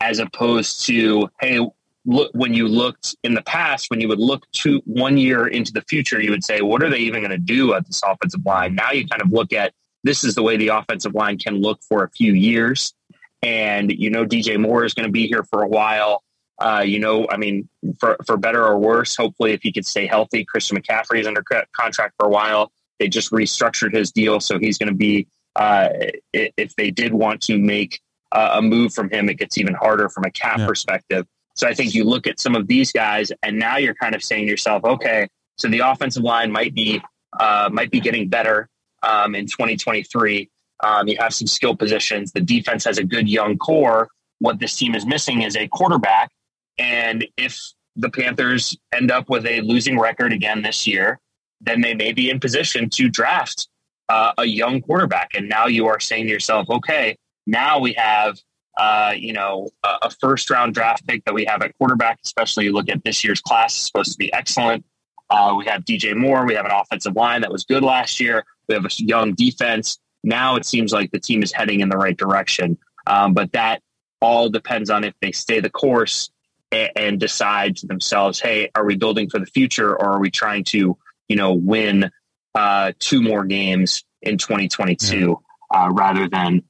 as 0.00 0.18
opposed 0.18 0.86
to 0.86 1.28
hey, 1.40 1.60
look 2.06 2.30
when 2.34 2.54
you 2.54 2.66
looked 2.66 3.14
in 3.22 3.34
the 3.34 3.42
past 3.42 3.90
when 3.90 4.00
you 4.00 4.08
would 4.08 4.18
look 4.18 4.50
to 4.52 4.80
one 4.86 5.18
year 5.18 5.46
into 5.46 5.70
the 5.70 5.82
future 5.82 6.18
you 6.18 6.30
would 6.30 6.42
say 6.42 6.62
what 6.62 6.82
are 6.82 6.88
they 6.88 6.98
even 6.98 7.20
going 7.20 7.30
to 7.30 7.36
do 7.36 7.74
at 7.74 7.86
this 7.86 8.00
offensive 8.04 8.44
line? 8.44 8.74
Now 8.74 8.92
you 8.92 9.06
kind 9.06 9.22
of 9.22 9.30
look 9.30 9.52
at 9.52 9.72
this 10.02 10.24
is 10.24 10.34
the 10.34 10.42
way 10.42 10.56
the 10.56 10.68
offensive 10.68 11.14
line 11.14 11.38
can 11.38 11.60
look 11.60 11.82
for 11.82 12.04
a 12.04 12.10
few 12.10 12.32
years 12.32 12.94
and 13.42 13.90
you 13.90 14.10
know 14.10 14.24
dj 14.24 14.58
moore 14.58 14.84
is 14.84 14.94
going 14.94 15.06
to 15.06 15.12
be 15.12 15.26
here 15.26 15.44
for 15.44 15.62
a 15.62 15.68
while 15.68 16.22
uh, 16.60 16.82
you 16.84 16.98
know 16.98 17.26
i 17.30 17.36
mean 17.36 17.68
for, 17.98 18.16
for 18.26 18.36
better 18.36 18.64
or 18.64 18.78
worse 18.78 19.16
hopefully 19.16 19.52
if 19.52 19.60
he 19.62 19.72
could 19.72 19.86
stay 19.86 20.06
healthy 20.06 20.44
christian 20.44 20.76
mccaffrey 20.76 21.20
is 21.20 21.26
under 21.26 21.42
contract 21.72 22.14
for 22.18 22.26
a 22.26 22.30
while 22.30 22.70
they 22.98 23.08
just 23.08 23.30
restructured 23.30 23.94
his 23.94 24.12
deal 24.12 24.40
so 24.40 24.58
he's 24.58 24.78
going 24.78 24.90
to 24.90 24.94
be 24.94 25.26
uh, 25.56 25.88
if 26.32 26.76
they 26.76 26.90
did 26.90 27.12
want 27.12 27.40
to 27.42 27.58
make 27.58 28.00
uh, 28.32 28.50
a 28.54 28.62
move 28.62 28.92
from 28.94 29.10
him 29.10 29.28
it 29.28 29.34
gets 29.34 29.58
even 29.58 29.74
harder 29.74 30.08
from 30.08 30.24
a 30.24 30.30
cap 30.30 30.58
yeah. 30.58 30.66
perspective 30.66 31.26
so 31.60 31.68
I 31.68 31.74
think 31.74 31.94
you 31.94 32.04
look 32.04 32.26
at 32.26 32.40
some 32.40 32.56
of 32.56 32.66
these 32.66 32.90
guys, 32.90 33.30
and 33.42 33.58
now 33.58 33.76
you're 33.76 33.94
kind 33.94 34.14
of 34.14 34.22
saying 34.22 34.46
to 34.46 34.50
yourself, 34.50 34.82
okay, 34.82 35.28
so 35.58 35.68
the 35.68 35.80
offensive 35.80 36.22
line 36.22 36.50
might 36.50 36.74
be 36.74 37.02
uh, 37.38 37.68
might 37.70 37.90
be 37.90 38.00
getting 38.00 38.28
better 38.28 38.68
um, 39.02 39.34
in 39.34 39.46
2023. 39.46 40.50
Um, 40.82 41.08
you 41.08 41.16
have 41.18 41.34
some 41.34 41.46
skill 41.46 41.76
positions. 41.76 42.32
The 42.32 42.40
defense 42.40 42.84
has 42.84 42.98
a 42.98 43.04
good 43.04 43.28
young 43.28 43.58
core. 43.58 44.08
What 44.38 44.58
this 44.58 44.76
team 44.76 44.94
is 44.94 45.04
missing 45.04 45.42
is 45.42 45.56
a 45.56 45.68
quarterback. 45.68 46.30
And 46.78 47.26
if 47.36 47.60
the 47.96 48.08
Panthers 48.08 48.76
end 48.92 49.10
up 49.10 49.28
with 49.28 49.46
a 49.46 49.60
losing 49.60 49.98
record 49.98 50.32
again 50.32 50.62
this 50.62 50.86
year, 50.86 51.20
then 51.60 51.82
they 51.82 51.94
may 51.94 52.12
be 52.12 52.30
in 52.30 52.40
position 52.40 52.88
to 52.90 53.08
draft 53.08 53.68
uh, 54.08 54.32
a 54.38 54.44
young 54.44 54.80
quarterback. 54.80 55.32
And 55.34 55.48
now 55.48 55.66
you 55.66 55.86
are 55.86 56.00
saying 56.00 56.26
to 56.26 56.32
yourself, 56.32 56.70
okay, 56.70 57.16
now 57.46 57.78
we 57.78 57.92
have 57.94 58.38
uh, 58.78 59.12
you 59.14 59.32
know, 59.32 59.68
a, 59.84 59.98
a, 60.02 60.10
first 60.10 60.48
round 60.48 60.72
draft 60.72 61.06
pick 61.06 61.22
that 61.26 61.34
we 61.34 61.44
have 61.44 61.60
at 61.60 61.76
quarterback, 61.76 62.18
especially 62.24 62.64
you 62.64 62.72
look 62.72 62.88
at 62.88 63.04
this 63.04 63.22
year's 63.22 63.40
class, 63.40 63.76
is 63.76 63.82
supposed 63.82 64.12
to 64.12 64.16
be 64.16 64.32
excellent. 64.32 64.84
Uh, 65.28 65.54
we 65.56 65.66
have 65.66 65.84
DJ 65.84 66.16
Moore. 66.16 66.46
We 66.46 66.54
have 66.54 66.64
an 66.64 66.72
offensive 66.72 67.14
line 67.14 67.42
that 67.42 67.52
was 67.52 67.64
good 67.64 67.82
last 67.82 68.20
year. 68.20 68.44
We 68.68 68.74
have 68.74 68.84
a 68.84 68.90
young 68.96 69.34
defense. 69.34 69.98
Now 70.22 70.56
it 70.56 70.64
seems 70.66 70.92
like 70.92 71.10
the 71.10 71.20
team 71.20 71.42
is 71.42 71.52
heading 71.52 71.80
in 71.80 71.88
the 71.88 71.96
right 71.96 72.16
direction. 72.16 72.78
Um, 73.06 73.34
but 73.34 73.52
that 73.52 73.82
all 74.20 74.48
depends 74.48 74.90
on 74.90 75.04
if 75.04 75.14
they 75.20 75.32
stay 75.32 75.60
the 75.60 75.70
course 75.70 76.30
and, 76.70 76.90
and, 76.94 77.20
decide 77.20 77.76
to 77.78 77.86
themselves, 77.86 78.38
hey, 78.38 78.70
are 78.74 78.84
we 78.84 78.96
building 78.96 79.30
for 79.30 79.38
the 79.38 79.46
future 79.46 79.90
or 79.90 80.10
are 80.10 80.20
we 80.20 80.30
trying 80.30 80.64
to, 80.64 80.96
you 81.28 81.36
know, 81.36 81.54
win 81.54 82.10
uh, 82.54 82.92
two 82.98 83.22
more 83.22 83.44
games 83.44 84.04
in 84.22 84.38
2022 84.38 85.18
yeah. 85.18 85.34
Uh, 85.72 85.88
rather 85.92 86.28
than 86.28 86.62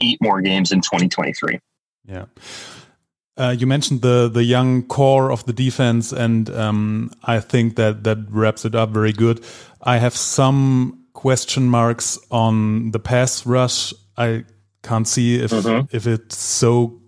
eight 0.00 0.18
more 0.20 0.40
games 0.40 0.72
in 0.72 0.80
2023. 0.80 1.60
Yeah. 2.06 2.24
uh, 3.36 3.54
you 3.56 3.66
mentioned 3.66 4.00
the 4.02 4.28
the 4.32 4.42
young 4.42 4.82
core 4.82 5.30
of 5.30 5.44
the 5.44 5.52
defense, 5.52 6.12
and 6.12 6.48
um, 6.50 7.10
I 7.22 7.40
think 7.40 7.76
that 7.76 8.04
that 8.04 8.18
wraps 8.30 8.64
it 8.64 8.74
up 8.74 8.90
very 8.90 9.12
good. 9.12 9.44
I 9.82 9.98
have 9.98 10.16
some 10.16 10.99
question 11.12 11.68
marks 11.68 12.18
on 12.30 12.90
the 12.90 12.98
pass 12.98 13.46
rush. 13.46 13.94
I 14.16 14.44
can't 14.82 15.08
see 15.08 15.36
if 15.36 15.52
mm 15.52 15.62
-hmm. 15.62 15.88
if 15.90 16.06
it's 16.06 16.36
so 16.36 17.00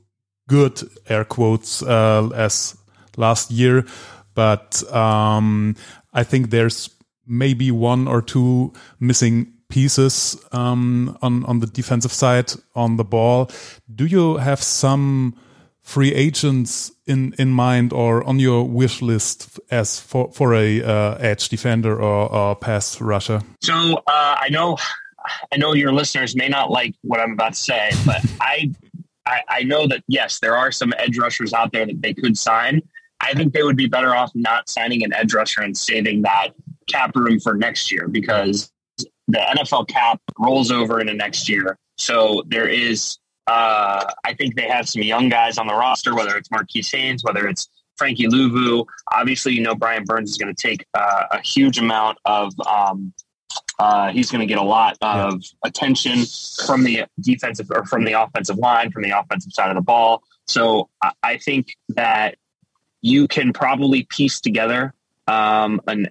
good 0.48 0.82
air 1.06 1.24
quotes 1.24 1.82
uh, 1.82 2.30
as 2.34 2.76
last 3.16 3.50
year, 3.50 3.84
but 4.34 4.82
um, 4.92 5.74
I 6.12 6.24
think 6.24 6.50
there's 6.50 6.90
maybe 7.26 7.70
one 7.70 8.10
or 8.10 8.22
two 8.22 8.72
missing 8.98 9.46
pieces 9.68 10.36
um, 10.52 11.16
on 11.20 11.44
on 11.44 11.60
the 11.60 11.66
defensive 11.66 12.14
side 12.14 12.52
on 12.74 12.96
the 12.96 13.04
ball. 13.04 13.50
Do 13.86 14.04
you 14.04 14.38
have 14.38 14.62
some 14.62 15.32
free 15.82 16.14
agents 16.14 16.92
in 17.06 17.34
in 17.38 17.50
mind 17.50 17.92
or 17.92 18.22
on 18.24 18.38
your 18.38 18.66
wish 18.66 19.02
list 19.02 19.58
as 19.70 20.00
for 20.00 20.32
for 20.32 20.54
a 20.54 20.82
uh, 20.82 21.16
edge 21.16 21.48
defender 21.48 22.00
or, 22.00 22.32
or 22.32 22.56
pass 22.56 23.00
rusher? 23.00 23.42
So 23.60 23.74
uh, 24.06 24.36
I 24.40 24.48
know 24.50 24.76
I 25.52 25.56
know 25.56 25.74
your 25.74 25.92
listeners 25.92 26.34
may 26.36 26.48
not 26.48 26.70
like 26.70 26.94
what 27.02 27.20
I'm 27.20 27.32
about 27.32 27.54
to 27.54 27.60
say, 27.60 27.90
but 28.06 28.24
I, 28.40 28.70
I 29.26 29.40
I 29.48 29.62
know 29.64 29.86
that 29.88 30.02
yes, 30.08 30.38
there 30.40 30.56
are 30.56 30.72
some 30.72 30.92
edge 30.98 31.18
rushers 31.18 31.52
out 31.52 31.72
there 31.72 31.86
that 31.86 32.00
they 32.00 32.14
could 32.14 32.38
sign. 32.38 32.82
I 33.20 33.34
think 33.34 33.52
they 33.52 33.62
would 33.62 33.76
be 33.76 33.86
better 33.86 34.14
off 34.14 34.32
not 34.34 34.68
signing 34.68 35.04
an 35.04 35.12
edge 35.14 35.32
rusher 35.32 35.62
and 35.62 35.76
saving 35.76 36.22
that 36.22 36.48
cap 36.88 37.14
room 37.14 37.38
for 37.38 37.54
next 37.54 37.92
year 37.92 38.08
because 38.08 38.72
the 39.28 39.38
NFL 39.38 39.88
cap 39.88 40.20
rolls 40.38 40.70
over 40.70 41.00
into 41.00 41.14
next 41.14 41.48
year. 41.48 41.78
So 41.96 42.42
there 42.48 42.68
is, 42.68 43.18
uh, 43.46 44.04
I 44.24 44.34
think 44.34 44.54
they 44.54 44.68
have 44.68 44.88
some 44.88 45.02
young 45.02 45.28
guys 45.28 45.58
on 45.58 45.66
the 45.66 45.74
roster, 45.74 46.14
whether 46.14 46.36
it's 46.36 46.50
Marquis 46.50 46.84
Haynes, 46.92 47.24
whether 47.24 47.46
it's 47.46 47.68
Frankie 47.96 48.26
Luvu. 48.26 48.86
Obviously, 49.12 49.54
you 49.54 49.62
know 49.62 49.74
Brian 49.74 50.04
Burns 50.04 50.30
is 50.30 50.38
going 50.38 50.54
to 50.54 50.68
take 50.68 50.86
uh, 50.94 51.24
a 51.30 51.40
huge 51.40 51.78
amount 51.78 52.18
of. 52.24 52.52
Um, 52.66 53.12
uh, 53.78 54.10
he's 54.12 54.30
going 54.30 54.40
to 54.40 54.46
get 54.46 54.58
a 54.58 54.62
lot 54.62 54.96
of 55.02 55.42
attention 55.64 56.24
from 56.66 56.84
the 56.84 57.04
defensive 57.20 57.70
or 57.70 57.84
from 57.86 58.04
the 58.04 58.12
offensive 58.12 58.56
line, 58.56 58.90
from 58.92 59.02
the 59.02 59.10
offensive 59.10 59.52
side 59.52 59.70
of 59.70 59.76
the 59.76 59.82
ball. 59.82 60.22
So 60.46 60.88
I, 61.02 61.12
I 61.22 61.38
think 61.38 61.76
that 61.90 62.36
you 63.00 63.26
can 63.26 63.52
probably 63.52 64.04
piece 64.04 64.40
together 64.40 64.94
um, 65.26 65.80
an, 65.86 66.08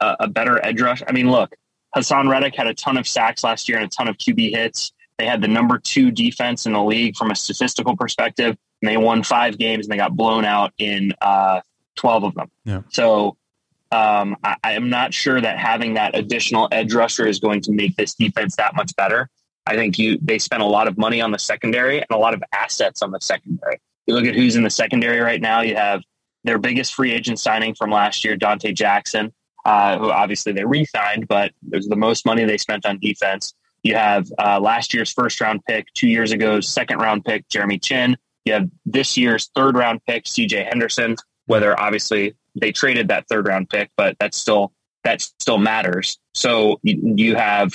a, 0.00 0.16
a 0.20 0.28
better 0.28 0.62
edge 0.64 0.80
rush. 0.80 1.02
I 1.06 1.12
mean, 1.12 1.30
look, 1.30 1.54
Hassan 1.94 2.28
Reddick 2.28 2.54
had 2.54 2.66
a 2.66 2.74
ton 2.74 2.96
of 2.96 3.08
sacks 3.08 3.42
last 3.42 3.68
year 3.68 3.78
and 3.78 3.86
a 3.86 3.90
ton 3.90 4.08
of 4.08 4.18
QB 4.18 4.50
hits. 4.50 4.92
They 5.18 5.26
had 5.26 5.42
the 5.42 5.48
number 5.48 5.78
two 5.78 6.10
defense 6.10 6.66
in 6.66 6.72
the 6.72 6.82
league 6.82 7.16
from 7.16 7.30
a 7.30 7.36
statistical 7.36 7.96
perspective, 7.96 8.56
and 8.82 8.90
they 8.90 8.96
won 8.96 9.22
five 9.22 9.58
games 9.58 9.86
and 9.86 9.92
they 9.92 9.96
got 9.96 10.16
blown 10.16 10.44
out 10.44 10.72
in 10.78 11.12
uh, 11.20 11.60
12 11.96 12.24
of 12.24 12.34
them. 12.34 12.50
Yeah. 12.64 12.82
So 12.90 13.36
um, 13.92 14.36
I, 14.42 14.56
am 14.72 14.90
not 14.90 15.14
sure 15.14 15.40
that 15.40 15.58
having 15.58 15.94
that 15.94 16.16
additional 16.16 16.68
edge 16.72 16.92
rusher 16.92 17.26
is 17.26 17.38
going 17.38 17.60
to 17.62 17.72
make 17.72 17.94
this 17.96 18.14
defense 18.14 18.56
that 18.56 18.74
much 18.74 18.94
better. 18.96 19.28
I 19.66 19.76
think 19.76 19.98
you 19.98 20.18
they 20.20 20.38
spent 20.38 20.62
a 20.62 20.66
lot 20.66 20.88
of 20.88 20.98
money 20.98 21.20
on 21.22 21.30
the 21.30 21.38
secondary 21.38 21.98
and 21.98 22.10
a 22.10 22.18
lot 22.18 22.34
of 22.34 22.42
assets 22.52 23.00
on 23.00 23.12
the 23.12 23.20
secondary. 23.20 23.80
You 24.06 24.14
look 24.14 24.26
at 24.26 24.34
who's 24.34 24.56
in 24.56 24.62
the 24.62 24.70
secondary 24.70 25.20
right 25.20 25.40
now. 25.40 25.62
You 25.62 25.76
have 25.76 26.02
their 26.42 26.58
biggest 26.58 26.92
free 26.92 27.12
agent 27.12 27.38
signing 27.38 27.74
from 27.74 27.90
last 27.90 28.24
year, 28.24 28.36
Donte 28.36 28.74
Jackson 28.74 29.32
uh, 29.64 29.98
who 29.98 30.10
obviously 30.10 30.52
they 30.52 30.64
re-signed, 30.64 31.26
but 31.28 31.52
it 31.72 31.76
was 31.76 31.88
the 31.88 31.96
most 31.96 32.26
money 32.26 32.44
they 32.44 32.58
spent 32.58 32.84
on 32.86 32.98
defense. 32.98 33.54
You 33.84 33.94
have 33.94 34.26
uh, 34.38 34.58
last 34.60 34.94
year's 34.94 35.12
first 35.12 35.40
round 35.40 35.64
pick, 35.66 35.86
two 35.94 36.08
years 36.08 36.32
ago's 36.32 36.66
second 36.66 36.98
round 36.98 37.24
pick, 37.24 37.48
Jeremy 37.48 37.78
Chin. 37.78 38.16
You 38.44 38.54
have 38.54 38.68
this 38.84 39.16
year's 39.16 39.50
third 39.54 39.76
round 39.76 40.00
pick, 40.06 40.24
CJ 40.24 40.66
Henderson. 40.68 41.16
Whether 41.46 41.78
obviously 41.78 42.34
they 42.54 42.72
traded 42.72 43.08
that 43.08 43.28
third 43.28 43.46
round 43.46 43.68
pick, 43.68 43.90
but 43.96 44.16
that's 44.18 44.38
still 44.38 44.72
that 45.04 45.20
still 45.20 45.58
matters. 45.58 46.18
So 46.32 46.80
you, 46.82 47.36
have 47.36 47.72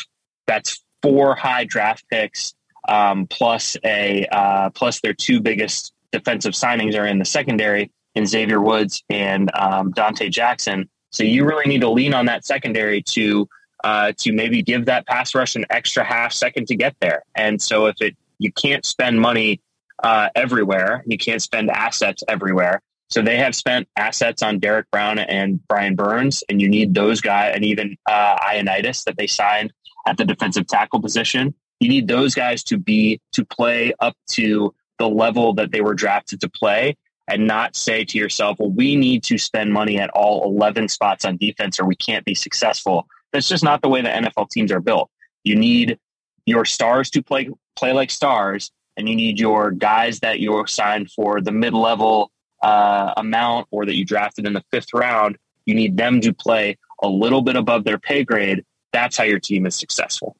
that's 0.47 0.83
four 1.03 1.35
high 1.35 1.65
draft 1.65 2.03
picks 2.09 2.55
um, 2.87 3.27
plus 3.27 3.77
a 3.85 4.25
uh, 4.31 4.71
plus 4.71 5.01
their 5.01 5.13
two 5.13 5.39
biggest 5.39 5.93
defensive 6.11 6.53
signings 6.53 6.97
are 6.99 7.05
in 7.05 7.19
the 7.19 7.25
secondary 7.25 7.91
in 8.15 8.25
Xavier 8.25 8.59
Woods 8.59 9.03
and 9.11 9.51
um, 9.53 9.93
Donte 9.93 10.31
Jackson. 10.31 10.89
So 11.11 11.23
you 11.23 11.45
really 11.45 11.67
need 11.67 11.81
to 11.81 11.89
lean 11.89 12.15
on 12.15 12.25
that 12.25 12.45
secondary 12.45 13.03
to 13.09 13.47
uh, 13.83 14.13
to 14.17 14.31
maybe 14.31 14.61
give 14.61 14.85
that 14.85 15.07
pass 15.07 15.33
rush 15.35 15.55
an 15.55 15.65
extra 15.69 16.03
half 16.03 16.33
second 16.33 16.67
to 16.67 16.75
get 16.75 16.95
there. 16.99 17.23
And 17.35 17.61
so 17.61 17.85
if 17.85 17.95
it 18.01 18.15
you 18.39 18.51
can't 18.51 18.85
spend 18.85 19.19
money 19.19 19.61
uh, 20.03 20.29
everywhere, 20.35 21.03
you 21.05 21.17
can't 21.17 21.41
spend 21.41 21.69
assets 21.69 22.23
everywhere. 22.27 22.81
So 23.09 23.21
they 23.21 23.37
have 23.37 23.55
spent 23.55 23.87
assets 23.95 24.43
on 24.43 24.59
Derek 24.59 24.89
Brown 24.91 25.19
and 25.19 25.65
Brian 25.67 25.95
Burns, 25.95 26.43
and 26.47 26.61
you 26.61 26.69
need 26.69 26.93
those 26.93 27.21
guys, 27.21 27.53
and 27.55 27.65
even 27.65 27.97
uh, 28.07 28.37
Ioannidis 28.37 29.03
that 29.05 29.17
they 29.17 29.27
signed 29.27 29.73
at 30.07 30.17
the 30.17 30.25
defensive 30.25 30.67
tackle 30.67 31.01
position. 31.01 31.53
You 31.79 31.89
need 31.89 32.07
those 32.07 32.35
guys 32.35 32.63
to 32.65 32.77
be 32.77 33.19
to 33.33 33.43
play 33.43 33.93
up 33.99 34.15
to 34.31 34.73
the 34.99 35.09
level 35.09 35.53
that 35.55 35.71
they 35.71 35.81
were 35.81 35.95
drafted 35.95 36.41
to 36.41 36.49
play 36.49 36.95
and 37.27 37.47
not 37.47 37.75
say 37.75 38.03
to 38.03 38.17
yourself, 38.17 38.57
well, 38.59 38.71
we 38.71 38.95
need 38.95 39.23
to 39.23 39.37
spend 39.37 39.71
money 39.71 39.99
at 39.99 40.09
all 40.11 40.43
11 40.43 40.89
spots 40.89 41.25
on 41.25 41.37
defense 41.37 41.79
or 41.79 41.85
we 41.85 41.95
can't 41.95 42.25
be 42.25 42.35
successful. 42.35 43.07
That's 43.31 43.47
just 43.47 43.63
not 43.63 43.81
the 43.81 43.89
way 43.89 44.01
the 44.01 44.09
NFL 44.09 44.49
teams 44.49 44.71
are 44.71 44.79
built. 44.79 45.09
You 45.43 45.55
need 45.55 45.99
your 46.45 46.65
stars 46.65 47.09
to 47.11 47.21
play 47.21 47.49
play 47.75 47.93
like 47.93 48.11
stars, 48.11 48.71
and 48.97 49.07
you 49.07 49.15
need 49.15 49.39
your 49.39 49.71
guys 49.71 50.19
that 50.19 50.39
you're 50.39 50.67
signed 50.67 51.11
for 51.11 51.41
the 51.41 51.51
mid 51.51 51.73
level 51.73 52.31
uh, 52.61 53.13
amount 53.17 53.67
or 53.71 53.85
that 53.85 53.95
you 53.95 54.05
drafted 54.05 54.45
in 54.45 54.53
the 54.53 54.63
fifth 54.71 54.93
round. 54.93 55.37
You 55.65 55.75
need 55.75 55.97
them 55.97 56.21
to 56.21 56.33
play 56.33 56.77
a 57.01 57.07
little 57.07 57.41
bit 57.41 57.55
above 57.55 57.83
their 57.83 57.99
pay 57.99 58.23
grade. 58.23 58.65
That's 58.91 59.17
how 59.17 59.23
your 59.23 59.39
team 59.39 59.65
is 59.65 59.75
successful. 59.75 60.35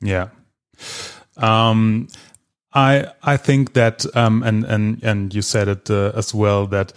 Yeah. 0.00 0.28
Um, 1.36 2.08
I 2.74 3.12
I 3.22 3.36
think 3.36 3.72
that 3.74 4.04
um, 4.16 4.42
and 4.42 4.64
and 4.64 5.02
and 5.02 5.34
you 5.34 5.42
said 5.42 5.68
it 5.68 5.90
uh, 5.90 6.12
as 6.14 6.34
well 6.34 6.66
that 6.68 6.92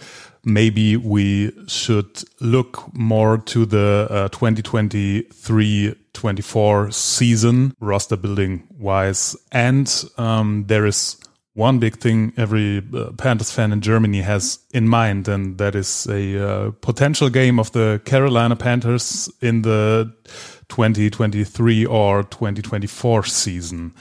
maybe 0.48 0.96
we 0.96 1.52
should 1.68 2.24
look 2.40 2.92
more 2.94 3.38
to 3.38 3.64
the 3.66 4.08
uh, 4.10 4.28
2023-24 4.30 6.92
season 6.92 7.72
roster 7.80 8.16
building 8.16 8.66
wise 8.78 9.36
and 9.52 10.04
um, 10.16 10.64
there 10.66 10.86
is 10.86 11.16
one 11.54 11.78
big 11.80 11.98
thing 11.98 12.32
every 12.36 12.82
uh, 12.94 13.10
Panthers 13.18 13.50
fan 13.50 13.72
in 13.72 13.80
Germany 13.80 14.20
has 14.22 14.60
in 14.72 14.86
mind 14.88 15.26
and 15.28 15.58
that 15.58 15.74
is 15.74 16.06
a 16.08 16.38
uh, 16.38 16.70
potential 16.80 17.28
game 17.28 17.58
of 17.58 17.72
the 17.72 18.00
Carolina 18.04 18.54
Panthers 18.56 19.28
in 19.40 19.62
the 19.62 20.14
2023 20.68 21.84
or 21.86 22.22
2024 22.22 23.24
season. 23.24 23.92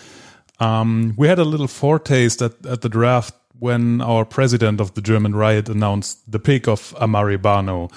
Um, 0.59 1.15
we 1.17 1.27
had 1.27 1.39
a 1.39 1.43
little 1.43 1.67
foretaste 1.67 2.43
at, 2.43 2.63
at 2.65 2.81
the 2.81 2.89
draft 2.89 3.33
when 3.59 4.01
our 4.01 4.25
president 4.25 4.79
of 4.79 4.93
the 4.93 5.01
German 5.01 5.35
Riot 5.35 5.69
announced 5.69 6.31
the 6.31 6.39
pick 6.39 6.67
of 6.67 6.95
Amari 6.95 7.37
Barno. 7.37 7.91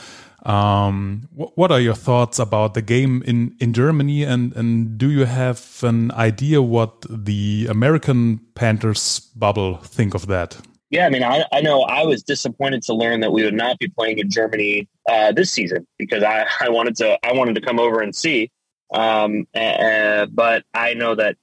Um, 0.47 1.29
wh 1.37 1.57
what 1.59 1.71
are 1.71 1.81
your 1.81 1.95
thoughts 1.95 2.39
about 2.39 2.73
the 2.73 2.81
game 2.81 3.23
in, 3.27 3.55
in 3.61 3.75
Germany, 3.75 4.23
and, 4.23 4.57
and 4.57 4.97
do 4.97 5.11
you 5.11 5.27
have 5.27 5.81
an 5.83 6.13
idea 6.13 6.63
what 6.63 7.05
the 7.11 7.67
American 7.69 8.41
Panthers 8.55 9.21
bubble 9.37 9.77
think 9.79 10.15
of 10.15 10.27
that? 10.29 10.57
Yeah, 10.91 11.07
I 11.07 11.11
mean, 11.11 11.23
I, 11.23 11.45
I 11.53 11.61
know 11.61 11.83
I 11.83 12.05
was 12.05 12.23
disappointed 12.23 12.83
to 12.85 12.95
learn 12.95 13.21
that 13.21 13.33
we 13.33 13.45
would 13.45 13.55
not 13.55 13.79
be 13.79 13.89
playing 13.89 14.19
in 14.19 14.29
Germany 14.29 14.89
uh, 15.09 15.31
this 15.31 15.51
season 15.51 15.87
because 15.99 16.23
I, 16.23 16.47
I 16.61 16.69
wanted 16.69 16.97
to 16.97 17.19
I 17.25 17.33
wanted 17.33 17.55
to 17.57 17.61
come 17.61 17.79
over 17.79 18.01
and 18.01 18.15
see, 18.15 18.51
um, 18.93 19.47
uh, 19.55 20.27
but 20.27 20.65
I 20.75 20.95
know 20.95 21.15
that 21.15 21.37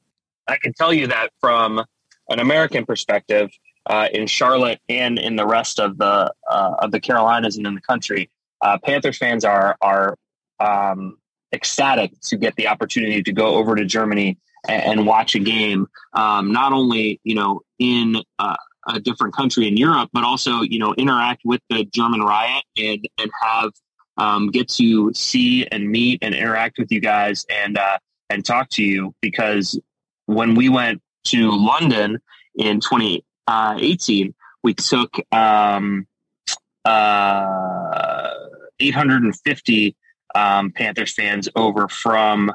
I 0.47 0.57
can 0.57 0.73
tell 0.73 0.93
you 0.93 1.07
that 1.07 1.29
from 1.39 1.83
an 2.29 2.39
American 2.39 2.85
perspective, 2.85 3.49
uh, 3.89 4.07
in 4.13 4.27
Charlotte 4.27 4.79
and 4.89 5.17
in 5.17 5.35
the 5.35 5.45
rest 5.45 5.79
of 5.79 5.97
the 5.97 6.33
uh, 6.49 6.75
of 6.79 6.91
the 6.91 6.99
Carolinas 6.99 7.57
and 7.57 7.65
in 7.65 7.75
the 7.75 7.81
country, 7.81 8.29
uh, 8.61 8.77
Panthers 8.83 9.17
fans 9.17 9.45
are 9.45 9.77
are 9.81 10.17
um, 10.59 11.17
ecstatic 11.53 12.11
to 12.21 12.37
get 12.37 12.55
the 12.55 12.67
opportunity 12.67 13.23
to 13.23 13.31
go 13.31 13.55
over 13.55 13.75
to 13.75 13.85
Germany 13.85 14.37
and, 14.67 14.83
and 14.83 15.07
watch 15.07 15.35
a 15.35 15.39
game. 15.39 15.87
Um, 16.13 16.51
not 16.51 16.73
only 16.73 17.19
you 17.23 17.35
know 17.35 17.61
in 17.79 18.21
uh, 18.39 18.55
a 18.87 18.99
different 18.99 19.35
country 19.35 19.67
in 19.67 19.77
Europe, 19.77 20.09
but 20.13 20.23
also 20.23 20.61
you 20.61 20.79
know 20.79 20.93
interact 20.95 21.41
with 21.45 21.61
the 21.69 21.85
German 21.85 22.21
riot 22.21 22.63
and 22.77 23.07
and 23.17 23.31
have 23.41 23.71
um, 24.17 24.49
get 24.49 24.67
to 24.69 25.13
see 25.13 25.65
and 25.67 25.89
meet 25.89 26.19
and 26.21 26.33
interact 26.35 26.77
with 26.77 26.91
you 26.91 26.99
guys 26.99 27.45
and 27.49 27.77
uh, 27.77 27.97
and 28.29 28.45
talk 28.45 28.69
to 28.71 28.83
you 28.83 29.13
because 29.21 29.79
when 30.25 30.55
we 30.55 30.69
went 30.69 31.01
to 31.25 31.51
London 31.51 32.19
in 32.57 32.79
2018, 33.47 34.33
we 34.63 34.73
took 34.73 35.17
um, 35.31 36.07
uh, 36.85 38.33
850 38.79 39.95
um, 40.35 40.71
Panthers 40.71 41.13
fans 41.13 41.49
over 41.55 41.87
from 41.87 42.51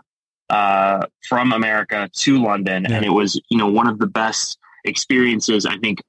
uh, 0.51 1.07
from 1.27 1.53
America 1.53 2.11
to 2.13 2.43
London, 2.43 2.85
yeah. 2.89 2.97
and 2.97 3.05
it 3.05 3.11
was 3.11 3.41
you 3.49 3.57
know 3.57 3.69
one 3.69 3.89
of 3.89 3.99
the 3.99 4.07
best 4.07 4.59
experiences 4.85 5.65
I 5.65 5.79
think 5.79 6.03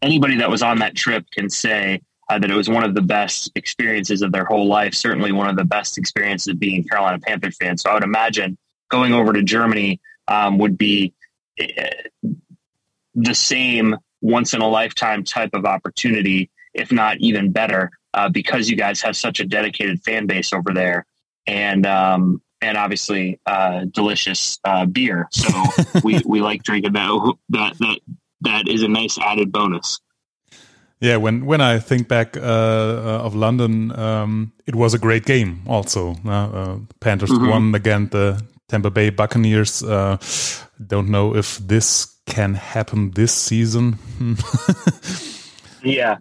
anybody 0.00 0.36
that 0.36 0.50
was 0.50 0.62
on 0.62 0.78
that 0.78 0.94
trip 0.94 1.26
can 1.30 1.50
say 1.50 2.00
uh, 2.30 2.38
that 2.38 2.50
it 2.50 2.54
was 2.54 2.68
one 2.68 2.84
of 2.84 2.94
the 2.94 3.02
best 3.02 3.50
experiences 3.54 4.22
of 4.22 4.32
their 4.32 4.44
whole 4.44 4.66
life. 4.66 4.94
Certainly, 4.94 5.32
one 5.32 5.48
of 5.48 5.56
the 5.56 5.64
best 5.64 5.98
experiences 5.98 6.48
of 6.48 6.58
being 6.58 6.80
a 6.80 6.88
Carolina 6.88 7.18
Panthers 7.18 7.56
fan. 7.56 7.76
So 7.76 7.90
I 7.90 7.94
would 7.94 8.04
imagine 8.04 8.56
going 8.90 9.12
over 9.12 9.32
to 9.32 9.42
Germany 9.42 10.00
um, 10.28 10.58
would 10.58 10.78
be 10.78 11.12
uh, 11.60 11.64
the 13.14 13.34
same 13.34 13.96
once 14.20 14.54
in 14.54 14.60
a 14.60 14.68
lifetime 14.68 15.24
type 15.24 15.50
of 15.52 15.64
opportunity, 15.64 16.50
if 16.74 16.92
not 16.92 17.18
even 17.18 17.52
better, 17.52 17.90
uh, 18.14 18.28
because 18.28 18.70
you 18.70 18.76
guys 18.76 19.00
have 19.02 19.16
such 19.16 19.40
a 19.40 19.44
dedicated 19.44 20.02
fan 20.02 20.26
base 20.26 20.52
over 20.52 20.72
there, 20.72 21.06
and 21.46 21.86
um, 21.86 22.40
and 22.60 22.78
obviously 22.78 23.40
uh, 23.46 23.84
delicious 23.90 24.58
uh, 24.64 24.86
beer. 24.86 25.28
So 25.30 25.48
we, 26.04 26.20
we 26.24 26.40
like 26.40 26.62
drinking 26.62 26.92
that. 26.92 27.34
That 27.50 27.78
that 27.78 28.00
that 28.42 28.68
is 28.68 28.82
a 28.82 28.88
nice 28.88 29.18
added 29.18 29.52
bonus. 29.52 30.00
Yeah, 31.00 31.16
when 31.16 31.46
when 31.46 31.60
I 31.60 31.80
think 31.80 32.06
back 32.06 32.36
uh, 32.36 32.40
uh, 32.40 33.24
of 33.24 33.34
London, 33.34 33.90
um, 33.98 34.52
it 34.66 34.76
was 34.76 34.94
a 34.94 34.98
great 34.98 35.24
game. 35.24 35.62
Also, 35.66 36.14
uh, 36.24 36.78
Panthers 37.00 37.30
mm 37.30 37.38
-hmm. 37.38 37.50
won 37.50 37.74
against 37.74 38.12
the 38.12 38.38
Tampa 38.68 38.90
Bay 38.90 39.10
Buccaneers. 39.10 39.82
Uh, 39.82 40.16
don't 40.78 41.08
know 41.08 41.36
if 41.36 41.58
this 41.66 42.11
can 42.26 42.54
happen 42.54 43.10
this 43.12 43.32
season. 43.32 43.98
yeah, 45.82 46.16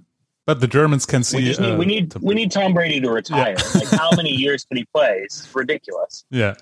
but 0.45 0.60
the 0.60 0.68
Germans 0.68 1.06
can 1.06 1.24
see. 1.24 1.38
We, 1.38 1.43
need, 1.43 1.60
uh, 1.60 1.78
we 1.78 1.86
need 1.86 2.14
we 2.16 2.36
need 2.36 2.52
Tom 2.52 2.74
Brady 2.74 2.99
to 2.99 3.12
retire. 3.12 3.56
Yeah. 3.58 3.80
like 3.80 3.88
how 3.91 4.10
many 4.16 4.32
years 4.32 4.66
can 4.66 4.78
he 4.78 4.86
play? 4.93 5.22
It's 5.24 5.47
ridiculous. 5.54 6.26
Yeah. 6.30 6.56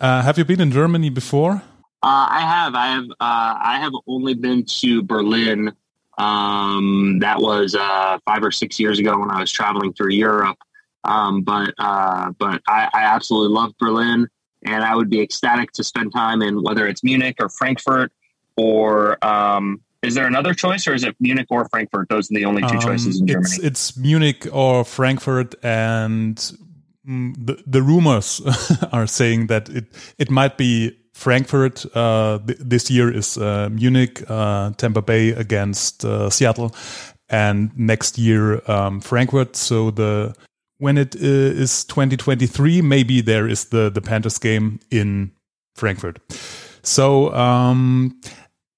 Uh, 0.00 0.22
have 0.22 0.38
you 0.38 0.44
been 0.44 0.60
in 0.60 0.70
Germany 0.70 1.10
before? 1.10 1.62
Uh, 2.02 2.28
I 2.30 2.40
have. 2.40 2.74
I 2.74 2.86
have. 2.88 3.04
Uh, 3.10 3.58
I 3.60 3.78
have 3.80 3.92
only 4.06 4.34
been 4.34 4.64
to 4.80 5.02
Berlin. 5.02 5.72
Um, 6.18 7.18
that 7.20 7.40
was 7.40 7.74
uh, 7.74 8.18
five 8.24 8.42
or 8.42 8.50
six 8.50 8.80
years 8.80 8.98
ago 8.98 9.18
when 9.18 9.30
I 9.30 9.40
was 9.40 9.52
traveling 9.52 9.92
through 9.92 10.12
Europe. 10.12 10.58
Um, 11.04 11.42
but 11.42 11.74
uh, 11.78 12.32
but 12.38 12.62
I, 12.66 12.88
I 12.92 13.02
absolutely 13.04 13.54
love 13.54 13.72
Berlin, 13.78 14.26
and 14.64 14.82
I 14.82 14.94
would 14.96 15.10
be 15.10 15.20
ecstatic 15.20 15.72
to 15.72 15.84
spend 15.84 16.12
time 16.12 16.42
in 16.42 16.62
whether 16.62 16.86
it's 16.86 17.04
Munich 17.04 17.36
or 17.38 17.48
Frankfurt 17.48 18.10
or 18.56 19.24
um, 19.24 19.80
is 20.02 20.14
there 20.14 20.26
another 20.26 20.54
choice, 20.54 20.86
or 20.86 20.94
is 20.94 21.04
it 21.04 21.16
Munich 21.20 21.46
or 21.50 21.68
Frankfurt? 21.68 22.08
Those 22.08 22.30
are 22.30 22.34
the 22.34 22.44
only 22.44 22.62
two 22.62 22.76
um, 22.76 22.80
choices 22.80 23.20
in 23.20 23.26
Germany. 23.26 23.48
It's, 23.54 23.58
it's 23.58 23.96
Munich 23.96 24.46
or 24.52 24.84
Frankfurt, 24.84 25.54
and 25.62 26.36
mm, 27.06 27.34
the 27.36 27.62
the 27.66 27.82
rumors 27.82 28.40
are 28.92 29.06
saying 29.06 29.48
that 29.48 29.68
it 29.68 29.86
it 30.18 30.30
might 30.30 30.56
be 30.56 30.96
Frankfurt. 31.12 31.84
Uh, 31.96 32.38
th 32.46 32.58
this 32.60 32.90
year 32.90 33.10
is 33.10 33.36
uh, 33.36 33.68
Munich, 33.72 34.22
uh, 34.28 34.70
Tampa 34.76 35.02
Bay 35.02 35.30
against 35.30 36.04
uh, 36.04 36.30
Seattle, 36.30 36.70
and 37.28 37.70
next 37.76 38.18
year 38.18 38.62
um, 38.70 39.00
Frankfurt. 39.00 39.56
So 39.56 39.90
the 39.90 40.34
when 40.78 40.98
it 40.98 41.16
uh, 41.16 41.62
is 41.62 41.84
2023, 41.84 42.82
maybe 42.82 43.22
there 43.22 43.48
is 43.48 43.64
the 43.70 43.90
the 43.90 44.00
Panthers 44.00 44.38
game 44.38 44.78
in 44.90 45.32
Frankfurt. 45.74 46.20
So. 46.82 47.32
Um, 47.34 48.20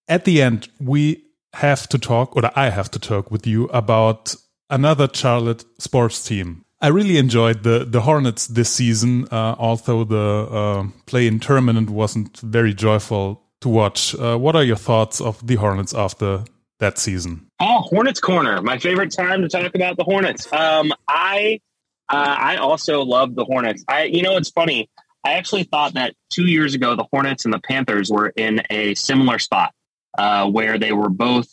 at 0.09 0.25
the 0.25 0.43
end, 0.43 0.69
we 0.81 1.25
have 1.55 1.89
to 1.89 1.99
talk, 1.99 2.37
or 2.37 2.51
I 2.59 2.71
have 2.71 2.91
to 2.93 2.99
talk 2.99 3.31
with 3.31 3.47
you 3.47 3.67
about 3.67 4.35
another 4.71 5.09
Charlotte 5.13 5.65
sports 5.79 6.25
team. 6.25 6.65
I 6.81 6.89
really 6.89 7.19
enjoyed 7.19 7.65
the 7.65 7.85
the 7.85 8.03
Hornets 8.03 8.47
this 8.47 8.71
season, 8.71 9.27
uh, 9.31 9.57
although 9.59 10.05
the 10.05 10.49
uh, 10.51 10.87
play 11.07 11.27
in 11.27 11.41
tournament 11.41 11.91
wasn't 11.91 12.39
very 12.39 12.73
joyful 12.73 13.43
to 13.61 13.69
watch. 13.69 14.15
Uh, 14.15 14.37
what 14.37 14.55
are 14.55 14.63
your 14.63 14.77
thoughts 14.77 15.21
of 15.21 15.45
the 15.45 15.57
Hornets 15.57 15.93
after 15.93 16.45
that 16.79 16.99
season? 16.99 17.49
Oh, 17.59 17.81
Hornets 17.81 18.21
Corner, 18.21 18.63
my 18.63 18.79
favorite 18.79 19.11
time 19.11 19.43
to 19.43 19.49
talk 19.49 19.75
about 19.75 19.97
the 19.97 20.05
Hornets. 20.05 20.51
Um, 20.53 20.93
I 21.09 21.61
uh, 22.09 22.37
I 22.39 22.57
also 22.57 23.03
love 23.03 23.35
the 23.35 23.45
Hornets. 23.45 23.85
I 23.89 24.05
you 24.05 24.23
know 24.23 24.37
it's 24.37 24.51
funny. 24.51 24.89
I 25.25 25.33
actually 25.33 25.65
thought 25.65 25.95
that 25.95 26.15
two 26.31 26.47
years 26.47 26.75
ago 26.75 26.95
the 26.95 27.07
Hornets 27.11 27.45
and 27.45 27.53
the 27.53 27.59
Panthers 27.59 28.09
were 28.09 28.29
in 28.29 28.63
a 28.71 28.95
similar 28.95 29.41
spot 29.41 29.75
uh, 30.17 30.49
where 30.49 30.79
they 30.79 30.93
were 30.93 31.11
both 31.11 31.49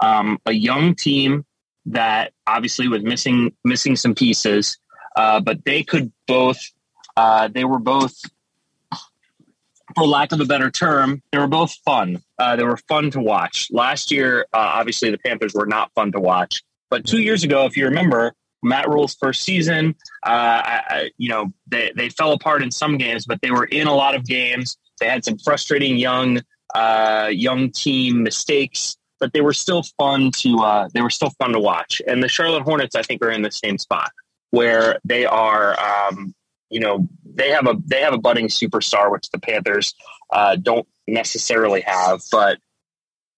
um, 0.00 0.38
a 0.46 0.52
young 0.52 0.94
team 0.94 1.44
that 1.86 2.32
obviously 2.46 2.88
was 2.88 3.02
missing 3.02 3.52
missing 3.64 3.96
some 3.96 4.14
pieces, 4.14 4.78
uh, 5.16 5.40
but 5.40 5.64
they 5.64 5.82
could 5.82 6.12
both. 6.26 6.60
Uh, 7.16 7.48
they 7.48 7.64
were 7.64 7.80
both, 7.80 8.14
for 9.96 10.06
lack 10.06 10.30
of 10.30 10.40
a 10.40 10.44
better 10.44 10.70
term, 10.70 11.20
they 11.32 11.38
were 11.38 11.48
both 11.48 11.72
fun. 11.84 12.22
Uh, 12.38 12.54
they 12.54 12.62
were 12.62 12.76
fun 12.88 13.10
to 13.10 13.18
watch. 13.18 13.68
Last 13.72 14.12
year, 14.12 14.46
uh, 14.52 14.58
obviously, 14.58 15.10
the 15.10 15.18
Panthers 15.18 15.52
were 15.52 15.66
not 15.66 15.90
fun 15.94 16.12
to 16.12 16.20
watch. 16.20 16.62
But 16.90 17.04
two 17.04 17.20
years 17.20 17.42
ago, 17.42 17.66
if 17.66 17.76
you 17.76 17.86
remember, 17.86 18.34
Matt 18.62 18.88
Rule's 18.88 19.14
first 19.14 19.42
season, 19.42 19.96
uh, 20.24 20.30
I, 20.30 21.10
you 21.18 21.28
know, 21.28 21.52
they, 21.66 21.90
they 21.96 22.08
fell 22.08 22.32
apart 22.32 22.62
in 22.62 22.70
some 22.70 22.98
games, 22.98 23.26
but 23.26 23.40
they 23.42 23.50
were 23.50 23.64
in 23.64 23.88
a 23.88 23.94
lot 23.94 24.14
of 24.14 24.24
games. 24.24 24.76
They 25.00 25.08
had 25.08 25.24
some 25.24 25.38
frustrating 25.38 25.96
young 25.96 26.40
uh, 26.74 27.28
young 27.32 27.70
team 27.70 28.22
mistakes, 28.22 28.96
but 29.20 29.32
they 29.32 29.40
were 29.40 29.52
still 29.52 29.82
fun 29.98 30.30
to 30.38 30.58
uh, 30.58 30.88
they 30.92 31.02
were 31.02 31.10
still 31.10 31.30
fun 31.38 31.52
to 31.52 31.60
watch. 31.60 32.00
And 32.06 32.22
the 32.22 32.28
Charlotte 32.28 32.62
Hornets, 32.62 32.94
I 32.94 33.02
think, 33.02 33.24
are 33.24 33.30
in 33.30 33.42
the 33.42 33.50
same 33.50 33.78
spot 33.78 34.10
where 34.50 34.98
they 35.04 35.26
are. 35.26 35.78
Um, 35.78 36.34
you 36.70 36.80
know, 36.80 37.08
they 37.24 37.50
have 37.50 37.66
a 37.66 37.74
they 37.86 38.00
have 38.00 38.14
a 38.14 38.18
budding 38.18 38.48
superstar, 38.48 39.10
which 39.10 39.30
the 39.30 39.38
Panthers 39.38 39.94
uh, 40.32 40.56
don't 40.56 40.86
necessarily 41.06 41.80
have, 41.82 42.20
but 42.30 42.58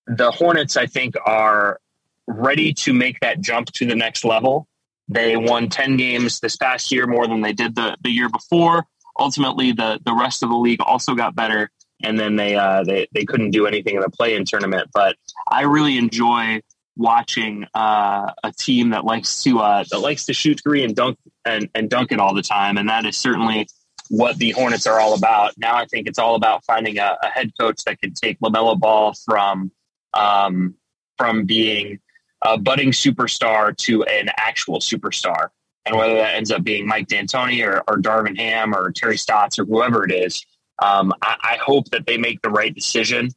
the 0.06 0.30
Hornets, 0.30 0.76
I 0.76 0.86
think, 0.86 1.14
are 1.24 1.78
ready 2.26 2.72
to 2.74 2.92
make 2.92 3.20
that 3.20 3.40
jump 3.40 3.68
to 3.72 3.86
the 3.86 3.94
next 3.94 4.24
level. 4.24 4.66
They 5.08 5.36
won 5.36 5.68
10 5.68 5.96
games 5.96 6.40
this 6.40 6.56
past 6.56 6.92
year, 6.92 7.06
more 7.06 7.26
than 7.26 7.40
they 7.40 7.52
did 7.52 7.74
the, 7.74 7.96
the 8.02 8.10
year 8.10 8.28
before. 8.28 8.86
Ultimately, 9.18 9.72
the, 9.72 10.00
the 10.04 10.14
rest 10.14 10.42
of 10.42 10.48
the 10.48 10.56
league 10.56 10.80
also 10.80 11.14
got 11.14 11.34
better 11.34 11.70
and 12.02 12.18
then 12.18 12.36
they 12.36 12.56
uh, 12.56 12.84
they 12.84 13.08
they 13.12 13.24
couldn't 13.24 13.50
do 13.50 13.66
anything 13.66 13.94
in 13.96 14.00
the 14.00 14.10
play-in 14.10 14.44
tournament. 14.44 14.90
But 14.92 15.16
I 15.50 15.62
really 15.62 15.98
enjoy 15.98 16.62
watching 16.96 17.66
uh, 17.74 18.32
a 18.44 18.52
team 18.58 18.90
that 18.90 19.04
likes 19.04 19.42
to 19.44 19.58
uh, 19.60 19.84
that 19.90 20.00
likes 20.00 20.26
to 20.26 20.32
shoot 20.32 20.60
three 20.62 20.84
and 20.84 20.94
dunk 20.94 21.18
and, 21.44 21.68
and 21.74 21.88
dunk 21.88 22.12
it 22.12 22.20
all 22.20 22.34
the 22.34 22.42
time, 22.42 22.76
and 22.78 22.88
that 22.88 23.06
is 23.06 23.16
certainly 23.16 23.68
what 24.08 24.36
the 24.38 24.50
Hornets 24.50 24.86
are 24.86 25.00
all 25.00 25.14
about. 25.14 25.52
Now 25.56 25.76
I 25.76 25.86
think 25.86 26.08
it's 26.08 26.18
all 26.18 26.34
about 26.34 26.64
finding 26.64 26.98
a, 26.98 27.16
a 27.22 27.26
head 27.28 27.52
coach 27.58 27.82
that 27.84 28.00
can 28.00 28.12
take 28.12 28.38
LaMelo 28.40 28.78
Ball 28.78 29.14
from 29.24 29.70
um, 30.14 30.74
from 31.16 31.44
being 31.44 31.98
a 32.42 32.58
budding 32.58 32.90
superstar 32.90 33.76
to 33.76 34.02
an 34.04 34.30
actual 34.36 34.80
superstar. 34.80 35.48
And 35.86 35.96
whether 35.96 36.14
that 36.14 36.34
ends 36.34 36.50
up 36.50 36.62
being 36.62 36.86
Mike 36.86 37.08
D'Antoni 37.08 37.66
or, 37.66 37.82
or 37.88 37.98
Darvin 37.98 38.36
Ham 38.38 38.74
or 38.74 38.92
Terry 38.92 39.16
Stotts 39.16 39.58
or 39.58 39.64
whoever 39.64 40.04
it 40.04 40.12
is, 40.12 40.44
um, 40.80 41.12
I, 41.22 41.36
I, 41.42 41.58
hope 41.62 41.90
that 41.90 42.06
they 42.06 42.16
make 42.16 42.40
the 42.42 42.50
right 42.50 42.74
decision 42.74 43.30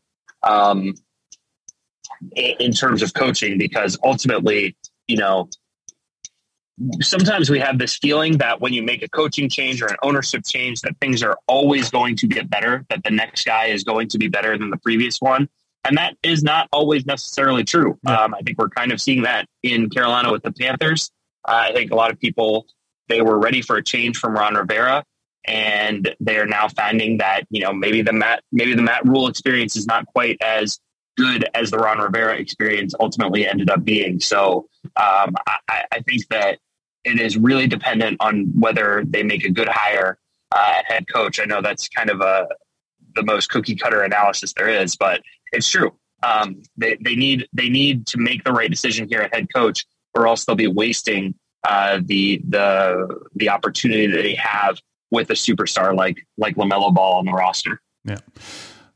um, 0.44 0.96
in, 2.36 2.56
in 2.60 2.72
terms 2.72 3.02
of 3.02 3.14
coaching 3.14 3.58
because 3.58 3.98
ultimately, 4.04 4.76
you 5.08 5.18
know, 5.18 5.50
sometimes 7.02 7.50
we 7.50 7.60
have 7.60 7.78
this 7.78 7.98
feeling 7.98 8.38
that 8.38 8.60
when 8.60 8.74
you 8.74 8.82
make 8.82 9.04
a 9.04 9.10
coaching 9.10 9.50
change 9.50 9.82
or 9.82 9.88
an 9.88 9.98
ownership 10.02 10.44
change 10.46 10.82
that 10.82 10.96
things 11.00 11.22
are 11.22 11.38
always 11.48 11.92
going 11.92 12.16
to 12.16 12.28
get 12.28 12.50
better 12.50 12.86
that 12.90 13.04
the 13.04 13.12
next 13.12 13.46
guy 13.46 13.66
is 13.66 13.84
going 13.84 14.08
to 14.10 14.18
be 14.18 14.28
better 14.28 14.58
than 14.58 14.70
the 14.70 14.78
previous 14.78 15.20
one. 15.22 15.48
And 15.86 15.98
that 15.98 16.16
is 16.24 16.44
not 16.44 16.70
always 16.72 17.06
necessarily 17.06 17.64
true. 17.64 18.00
Yeah. 18.04 18.22
um, 18.22 18.34
i 18.34 18.42
think 18.42 18.58
we're 18.58 18.70
kind 18.70 18.92
of 18.92 19.00
seeing 19.00 19.24
that 19.24 19.48
in 19.62 19.90
carolina 19.90 20.32
with 20.32 20.44
the 20.44 20.52
panthers. 20.52 21.12
Uh, 21.46 21.68
i 21.70 21.74
think 21.74 21.92
a 21.92 21.96
lot 21.96 22.12
of 22.12 22.20
people 22.20 22.66
they 23.10 23.22
were 23.22 23.38
ready 23.38 23.62
for 23.62 23.76
a 23.76 23.84
change 23.84 24.18
from 24.18 24.34
ron 24.34 24.56
rivera 24.56 25.04
and 25.46 26.16
they're 26.20 26.46
now 26.46 26.68
finding 26.70 27.18
that 27.18 27.44
you 27.50 27.62
know 27.62 27.74
maybe 27.74 28.02
the 28.02 28.14
Matt 28.14 28.44
maybe 28.52 28.76
the 28.76 28.82
Matt 28.82 29.06
Rhule 29.06 29.28
experience 29.28 29.76
is 29.76 29.86
not 29.86 30.06
quite 30.08 30.42
as 30.42 30.80
good 31.18 31.48
as 31.54 31.72
the 31.72 31.78
Ron 31.78 32.00
Rivera 32.00 32.36
experience 32.36 32.94
ultimately 33.00 33.48
ended 33.48 33.70
up 33.70 33.84
being. 33.84 34.20
So 34.20 34.68
um, 34.96 35.36
I, 35.48 35.84
I, 35.92 36.00
think 36.02 36.28
that 36.30 36.58
it 37.04 37.20
is 37.20 37.38
really 37.38 37.68
dependent 37.68 38.18
on 38.20 38.52
whether 38.56 39.04
they 39.06 39.22
make 39.22 39.44
a 39.44 39.52
good 39.52 39.68
hire 39.70 40.18
uh, 40.52 40.74
at 40.78 40.92
head 40.92 41.06
coach. 41.14 41.40
I 41.40 41.46
know 41.46 41.62
that's 41.62 41.88
kind 41.90 42.10
of 42.10 42.22
a 42.22 42.48
the 43.16 43.24
most 43.24 43.50
cookie 43.50 43.76
cutter 43.76 44.02
analysis 44.02 44.54
there 44.54 44.70
is, 44.70 44.96
but 44.96 45.22
it's 45.52 45.70
true. 45.70 45.94
Um, 46.24 46.64
they, 46.78 46.98
they 47.02 47.16
need 47.16 47.48
they 47.54 47.70
need 47.70 48.08
to 48.08 48.18
make 48.18 48.44
the 48.44 48.52
right 48.52 48.70
decision 48.70 49.08
here 49.08 49.22
at 49.22 49.34
head 49.34 49.48
coach, 49.54 49.86
or 50.16 50.28
else 50.28 50.46
they'll 50.46 50.56
be 50.56 50.68
wasting 50.68 51.36
uh, 51.68 52.00
the 52.04 52.42
the 52.48 53.28
the 53.36 53.50
opportunity 53.50 54.08
that 54.08 54.22
they 54.22 54.36
have 54.36 54.80
with 55.14 55.30
a 55.30 55.34
superstar 55.34 55.96
like 55.96 56.26
like 56.38 56.56
Lamelo 56.56 56.94
Ball 56.94 57.20
on 57.20 57.26
the 57.26 57.32
roster. 57.32 57.80
Yeah. 58.04 58.18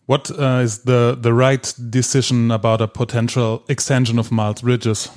What 0.07 0.31
uh, 0.31 0.61
is 0.63 0.83
the 0.83 1.17
the 1.19 1.33
right 1.33 1.73
decision 1.89 2.51
about 2.51 2.81
a 2.81 2.87
potential 2.87 3.63
extension 3.69 4.19
of 4.19 4.31
Miles 4.31 4.61
Bridges? 4.61 5.09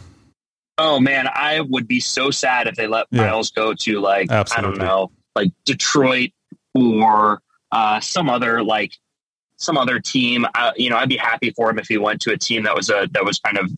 Oh 0.78 1.00
man, 1.00 1.26
I 1.34 1.60
would 1.60 1.88
be 1.88 2.00
so 2.00 2.30
sad 2.30 2.66
if 2.66 2.74
they 2.74 2.86
let 2.86 3.06
yeah. 3.10 3.22
Miles 3.22 3.50
go 3.50 3.74
to 3.74 4.00
like 4.00 4.30
Absolutely. 4.30 4.68
I 4.68 4.70
don't 4.70 4.86
know, 4.86 5.10
like 5.34 5.50
Detroit 5.64 6.30
or 6.74 7.40
uh, 7.72 8.00
some 8.00 8.28
other 8.28 8.62
like 8.62 8.92
some 9.56 9.78
other 9.78 10.00
team. 10.00 10.46
I, 10.54 10.72
you 10.76 10.90
know, 10.90 10.96
I'd 10.96 11.08
be 11.08 11.16
happy 11.16 11.50
for 11.50 11.70
him 11.70 11.78
if 11.78 11.88
he 11.88 11.96
went 11.96 12.20
to 12.22 12.32
a 12.32 12.36
team 12.36 12.64
that 12.64 12.74
was 12.76 12.90
a 12.90 13.08
that 13.12 13.24
was 13.24 13.38
kind 13.38 13.58
of 13.58 13.70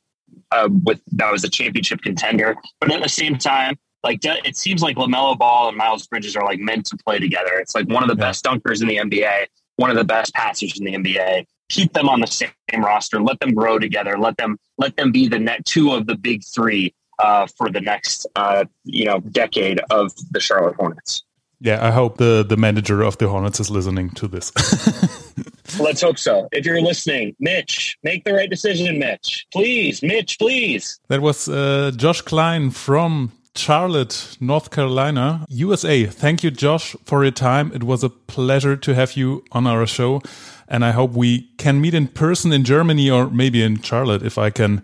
uh, 0.50 0.68
with 0.84 1.00
that 1.12 1.30
was 1.30 1.44
a 1.44 1.48
championship 1.48 2.02
contender. 2.02 2.56
But 2.80 2.90
at 2.92 3.02
the 3.02 3.08
same 3.08 3.38
time, 3.38 3.78
like 4.02 4.20
it 4.24 4.56
seems 4.56 4.82
like 4.82 4.96
Lamelo 4.96 5.38
Ball 5.38 5.68
and 5.68 5.76
Miles 5.76 6.06
Bridges 6.06 6.36
are 6.36 6.44
like 6.44 6.58
meant 6.58 6.86
to 6.86 6.96
play 6.96 7.18
together. 7.18 7.58
It's 7.58 7.74
like 7.74 7.88
one 7.88 8.02
of 8.02 8.08
the 8.08 8.16
yeah. 8.16 8.28
best 8.28 8.44
dunkers 8.44 8.82
in 8.82 8.88
the 8.88 8.96
NBA, 8.96 9.46
one 9.76 9.90
of 9.90 9.96
the 9.96 10.04
best 10.04 10.34
passers 10.34 10.78
in 10.78 10.84
the 10.84 10.94
NBA. 10.94 11.46
Keep 11.68 11.92
them 11.92 12.08
on 12.08 12.20
the 12.20 12.26
same 12.26 12.50
roster. 12.78 13.22
Let 13.22 13.40
them 13.40 13.54
grow 13.54 13.78
together. 13.78 14.18
Let 14.18 14.36
them 14.36 14.58
let 14.78 14.96
them 14.96 15.12
be 15.12 15.28
the 15.28 15.38
net 15.38 15.64
two 15.64 15.92
of 15.92 16.06
the 16.06 16.16
big 16.16 16.42
three 16.44 16.94
uh, 17.18 17.46
for 17.56 17.70
the 17.70 17.80
next 17.80 18.26
uh, 18.36 18.64
you 18.84 19.04
know 19.06 19.20
decade 19.20 19.80
of 19.90 20.12
the 20.30 20.40
Charlotte 20.40 20.76
Hornets. 20.76 21.22
Yeah, 21.60 21.86
I 21.86 21.92
hope 21.92 22.18
the 22.18 22.44
the 22.46 22.56
manager 22.56 23.02
of 23.02 23.16
the 23.18 23.28
Hornets 23.28 23.60
is 23.60 23.70
listening 23.70 24.10
to 24.10 24.28
this. 24.28 24.52
Let's 25.80 26.02
hope 26.02 26.18
so. 26.18 26.48
If 26.52 26.66
you're 26.66 26.82
listening, 26.82 27.34
Mitch, 27.38 27.96
make 28.02 28.24
the 28.24 28.34
right 28.34 28.50
decision, 28.50 28.98
Mitch. 28.98 29.46
Please, 29.52 30.02
Mitch, 30.02 30.38
please. 30.38 31.00
That 31.08 31.22
was 31.22 31.48
uh, 31.48 31.92
Josh 31.96 32.20
Klein 32.20 32.70
from 32.70 33.30
Charlotte, 33.54 34.36
North 34.40 34.70
Carolina, 34.70 35.44
USA. 35.48 36.06
Thank 36.06 36.42
you, 36.42 36.50
Josh, 36.50 36.96
for 37.04 37.22
your 37.22 37.32
time. 37.32 37.70
It 37.74 37.84
was 37.84 38.02
a 38.02 38.08
pleasure 38.08 38.76
to 38.76 38.94
have 38.94 39.16
you 39.16 39.44
on 39.52 39.66
our 39.66 39.86
show. 39.86 40.22
And 40.68 40.84
I 40.84 40.92
hope 40.92 41.12
we 41.12 41.48
can 41.58 41.80
meet 41.80 41.94
in 41.94 42.08
person 42.08 42.52
in 42.52 42.64
Germany 42.64 43.10
or 43.10 43.28
maybe 43.28 43.62
in 43.62 43.82
Charlotte 43.82 44.22
if 44.22 44.38
I 44.38 44.50
can 44.50 44.82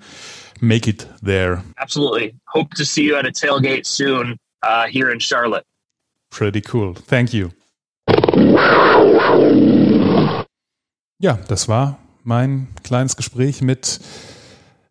make 0.60 0.86
it 0.86 1.06
there. 1.22 1.62
Absolutely. 1.78 2.34
Hope 2.46 2.74
to 2.74 2.84
see 2.84 3.04
you 3.04 3.16
at 3.16 3.24
a 3.26 3.30
tailgate 3.32 3.86
soon 3.86 4.38
uh, 4.62 4.86
here 4.86 5.10
in 5.10 5.18
Charlotte. 5.18 5.64
Pretty 6.30 6.60
cool. 6.60 6.94
Thank 6.94 7.32
you. 7.32 7.52
Ja, 11.20 11.38
das 11.48 11.68
war 11.68 11.98
mein 12.24 12.68
kleines 12.84 13.16
Gespräch 13.16 13.62
mit 13.62 13.98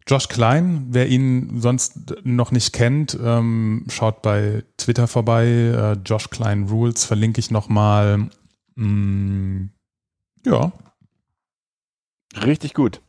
Josh 0.08 0.30
Klein, 0.30 0.88
wer 0.90 1.08
ihn 1.08 1.60
sonst 1.60 2.16
noch 2.24 2.52
nicht 2.52 2.72
kennt, 2.72 3.18
ähm, 3.22 3.86
schaut 3.90 4.22
bei 4.22 4.64
Twitter 4.78 5.08
vorbei. 5.08 5.46
Äh, 5.46 5.98
Josh 6.06 6.30
Klein 6.30 6.64
Rules 6.70 7.04
verlinke 7.04 7.40
ich 7.40 7.52
nochmal. 7.52 8.30
Mm, 8.76 9.66
ja. 10.46 10.72
Richtig 12.46 12.74
gut. 12.74 13.02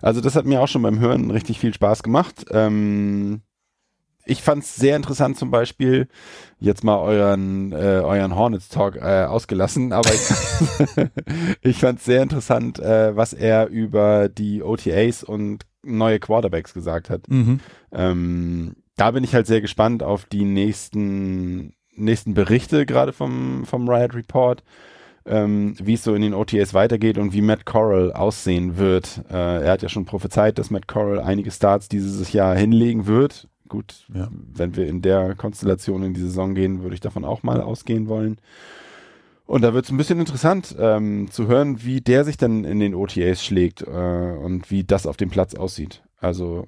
Also 0.00 0.20
das 0.20 0.36
hat 0.36 0.46
mir 0.46 0.60
auch 0.60 0.68
schon 0.68 0.82
beim 0.82 0.98
Hören 0.98 1.30
richtig 1.30 1.58
viel 1.60 1.74
Spaß 1.74 2.02
gemacht. 2.02 2.46
Ähm, 2.50 3.42
ich 4.30 4.42
fand 4.42 4.62
es 4.62 4.76
sehr 4.76 4.94
interessant 4.94 5.36
zum 5.36 5.50
Beispiel, 5.50 6.06
jetzt 6.60 6.84
mal 6.84 6.98
euren, 6.98 7.72
äh, 7.72 8.00
euren 8.00 8.36
Hornets 8.36 8.68
Talk 8.68 8.94
äh, 8.94 9.24
ausgelassen, 9.24 9.92
aber 9.92 10.10
ich, 10.14 11.08
ich 11.62 11.78
fand 11.78 11.98
es 11.98 12.04
sehr 12.04 12.22
interessant, 12.22 12.78
äh, 12.78 13.16
was 13.16 13.32
er 13.32 13.66
über 13.66 14.28
die 14.28 14.62
OTAs 14.62 15.24
und 15.24 15.66
neue 15.82 16.20
Quarterbacks 16.20 16.74
gesagt 16.74 17.10
hat. 17.10 17.28
Mhm. 17.28 17.58
Ähm, 17.90 18.76
da 18.96 19.10
bin 19.10 19.24
ich 19.24 19.34
halt 19.34 19.48
sehr 19.48 19.60
gespannt 19.60 20.04
auf 20.04 20.26
die 20.26 20.44
nächsten, 20.44 21.74
nächsten 21.96 22.34
Berichte, 22.34 22.86
gerade 22.86 23.12
vom, 23.12 23.64
vom 23.66 23.88
Riot 23.88 24.14
Report, 24.14 24.62
ähm, 25.26 25.74
wie 25.82 25.94
es 25.94 26.04
so 26.04 26.14
in 26.14 26.22
den 26.22 26.34
OTAs 26.34 26.72
weitergeht 26.72 27.18
und 27.18 27.32
wie 27.32 27.42
Matt 27.42 27.66
Corral 27.66 28.12
aussehen 28.12 28.76
wird. 28.76 29.22
Äh, 29.28 29.64
er 29.64 29.72
hat 29.72 29.82
ja 29.82 29.88
schon 29.88 30.04
prophezeit, 30.04 30.58
dass 30.58 30.70
Matt 30.70 30.86
Corral 30.86 31.18
einige 31.18 31.50
Starts 31.50 31.88
dieses 31.88 32.32
Jahr 32.32 32.54
hinlegen 32.54 33.06
wird. 33.06 33.48
Gut, 33.70 34.04
ja. 34.12 34.28
wenn 34.32 34.74
wir 34.74 34.88
in 34.88 35.00
der 35.00 35.36
Konstellation 35.36 36.02
in 36.02 36.12
die 36.12 36.20
Saison 36.20 36.56
gehen, 36.56 36.82
würde 36.82 36.94
ich 36.94 37.00
davon 37.00 37.24
auch 37.24 37.44
mal 37.44 37.60
ausgehen 37.60 38.08
wollen. 38.08 38.38
Und 39.46 39.62
da 39.62 39.72
wird 39.72 39.84
es 39.84 39.92
ein 39.92 39.96
bisschen 39.96 40.18
interessant 40.18 40.74
ähm, 40.78 41.30
zu 41.30 41.46
hören, 41.46 41.84
wie 41.84 42.00
der 42.00 42.24
sich 42.24 42.36
dann 42.36 42.64
in 42.64 42.80
den 42.80 42.96
OTAs 42.96 43.44
schlägt 43.44 43.82
äh, 43.82 43.84
und 43.86 44.72
wie 44.72 44.82
das 44.82 45.06
auf 45.06 45.16
dem 45.16 45.30
Platz 45.30 45.54
aussieht. 45.54 46.02
Also 46.18 46.66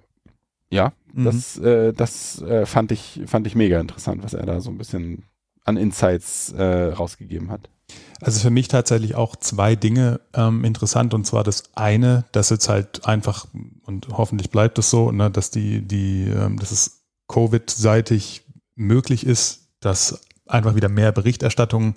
ja, 0.70 0.92
mhm. 1.12 1.24
das, 1.24 1.58
äh, 1.58 1.92
das 1.92 2.40
äh, 2.42 2.66
fand, 2.66 2.92
ich, 2.92 3.20
fand 3.26 3.48
ich 3.48 3.56
mega 3.56 3.80
interessant, 3.80 4.22
was 4.22 4.34
er 4.34 4.46
da 4.46 4.60
so 4.60 4.70
ein 4.70 4.78
bisschen 4.78 5.24
an 5.64 5.76
Insights 5.76 6.52
äh, 6.52 6.92
rausgegeben 6.92 7.50
hat. 7.50 7.68
Also 8.20 8.38
für 8.38 8.50
mich 8.50 8.68
tatsächlich 8.68 9.16
auch 9.16 9.34
zwei 9.34 9.74
Dinge 9.74 10.20
ähm, 10.32 10.64
interessant 10.64 11.12
und 11.12 11.26
zwar 11.26 11.42
das 11.42 11.64
eine, 11.74 12.24
dass 12.30 12.50
jetzt 12.50 12.68
halt 12.68 13.04
einfach 13.04 13.46
und 13.84 14.08
hoffentlich 14.12 14.50
bleibt 14.50 14.78
es 14.78 14.90
so, 14.90 15.10
ne, 15.10 15.30
dass 15.30 15.50
die 15.50 15.82
die 15.82 16.28
ähm, 16.28 16.58
dass 16.58 16.70
es 16.70 17.02
Covid-seitig 17.26 18.44
möglich 18.76 19.26
ist, 19.26 19.68
dass 19.80 20.20
einfach 20.46 20.76
wieder 20.76 20.88
mehr 20.88 21.10
Berichterstattung 21.10 21.96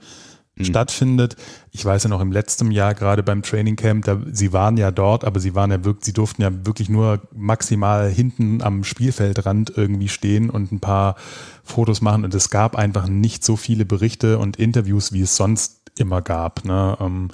mhm. 0.56 0.66
stattfindet. 0.66 1.36
Ich 1.72 1.86
weiß 1.86 2.04
ja 2.04 2.10
noch 2.10 2.22
im 2.22 2.32
letzten 2.32 2.72
Jahr 2.72 2.96
gerade 2.96 3.22
beim 3.22 3.43
Training 3.43 3.76
Camp, 3.76 4.06
da, 4.06 4.20
sie 4.32 4.54
waren 4.54 4.78
ja 4.78 4.91
dort, 4.91 5.26
aber 5.26 5.39
sie 5.39 5.56
waren 5.56 5.72
ja 5.72 5.84
wirklich, 5.84 6.06
sie 6.06 6.14
durften 6.14 6.41
ja 6.41 6.66
wirklich 6.66 6.89
nur 6.89 7.22
maximal 7.34 8.10
hinten 8.10 8.62
am 8.62 8.84
Spielfeldrand 8.84 9.74
irgendwie 9.76 10.10
stehen 10.10 10.50
und 10.50 10.72
ein 10.72 10.80
paar 10.80 11.16
Fotos 11.64 12.02
machen 12.02 12.24
und 12.24 12.34
es 12.34 12.50
gab 12.50 12.76
einfach 12.76 13.08
nicht 13.08 13.43
so 13.43 13.58
viele 13.58 13.86
Berichte 13.86 14.39
und 14.39 14.58
Interviews, 14.58 15.12
wie 15.12 15.22
es 15.22 15.36
sonst 15.36 15.82
immer 15.98 16.22
gab. 16.22 16.66
Ne? 16.66 16.98
Ähm, 17.00 17.30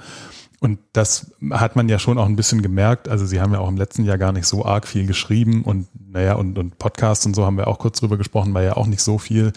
und 0.62 0.78
das 0.92 1.32
hat 1.50 1.74
man 1.74 1.88
ja 1.88 1.98
schon 1.98 2.18
auch 2.18 2.26
ein 2.26 2.36
bisschen 2.36 2.62
gemerkt. 2.62 3.08
Also 3.08 3.26
sie 3.26 3.40
haben 3.40 3.52
ja 3.52 3.58
auch 3.58 3.68
im 3.68 3.76
letzten 3.76 4.04
Jahr 4.04 4.16
gar 4.16 4.30
nicht 4.30 4.46
so 4.46 4.64
arg 4.64 4.86
viel 4.86 5.06
geschrieben 5.06 5.62
und 5.64 5.88
naja, 6.12 6.34
und, 6.34 6.56
und 6.56 6.78
Podcasts 6.78 7.26
und 7.26 7.34
so 7.34 7.44
haben 7.44 7.56
wir 7.56 7.66
auch 7.66 7.80
kurz 7.80 7.98
drüber 7.98 8.16
gesprochen, 8.16 8.54
war 8.54 8.62
ja 8.62 8.76
auch 8.76 8.86
nicht 8.86 9.02
so 9.02 9.18
viel. 9.18 9.52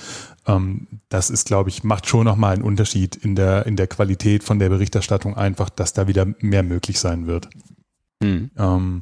Ähm, 0.47 0.87
das 1.09 1.29
ist, 1.29 1.45
glaube 1.45 1.69
ich, 1.69 1.83
macht 1.83 2.07
schon 2.07 2.25
nochmal 2.25 2.55
einen 2.55 2.63
Unterschied 2.63 3.15
in 3.15 3.35
der, 3.35 3.67
in 3.67 3.75
der 3.75 3.85
Qualität 3.85 4.43
von 4.43 4.57
der 4.57 4.69
Berichterstattung 4.69 5.37
einfach, 5.37 5.69
dass 5.69 5.93
da 5.93 6.07
wieder 6.07 6.25
mehr 6.39 6.63
möglich 6.63 6.99
sein 6.99 7.27
wird. 7.27 7.49
Mhm. 8.19 8.49
Ähm, 8.57 9.01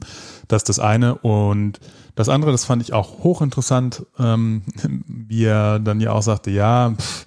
das 0.50 0.64
ist 0.64 0.70
das 0.70 0.80
eine. 0.80 1.16
Und 1.16 1.80
das 2.16 2.28
andere, 2.28 2.52
das 2.52 2.66
fand 2.66 2.82
ich 2.82 2.92
auch 2.92 3.24
hochinteressant, 3.24 4.06
ähm, 4.20 4.64
wie 5.08 5.46
er 5.46 5.80
dann 5.80 6.02
ja 6.02 6.12
auch 6.12 6.22
sagte, 6.22 6.52
ja, 6.52 6.92
pff, 6.92 7.26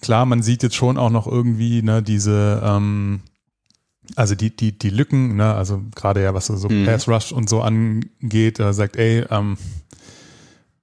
klar, 0.00 0.26
man 0.26 0.42
sieht 0.42 0.62
jetzt 0.62 0.76
schon 0.76 0.96
auch 0.98 1.10
noch 1.10 1.26
irgendwie 1.26 1.82
ne, 1.82 2.02
diese 2.02 2.62
ähm, 2.64 3.20
also 4.16 4.34
die, 4.34 4.54
die, 4.54 4.76
die 4.76 4.90
Lücken, 4.90 5.36
ne, 5.36 5.54
also 5.54 5.82
gerade 5.94 6.22
ja, 6.22 6.34
was 6.34 6.46
so 6.46 6.68
mhm. 6.68 6.86
Pass 6.86 7.08
Rush 7.08 7.32
und 7.32 7.48
so 7.48 7.62
angeht, 7.62 8.58
da 8.58 8.72
sagt, 8.72 8.96
ey, 8.96 9.24
ähm, 9.30 9.56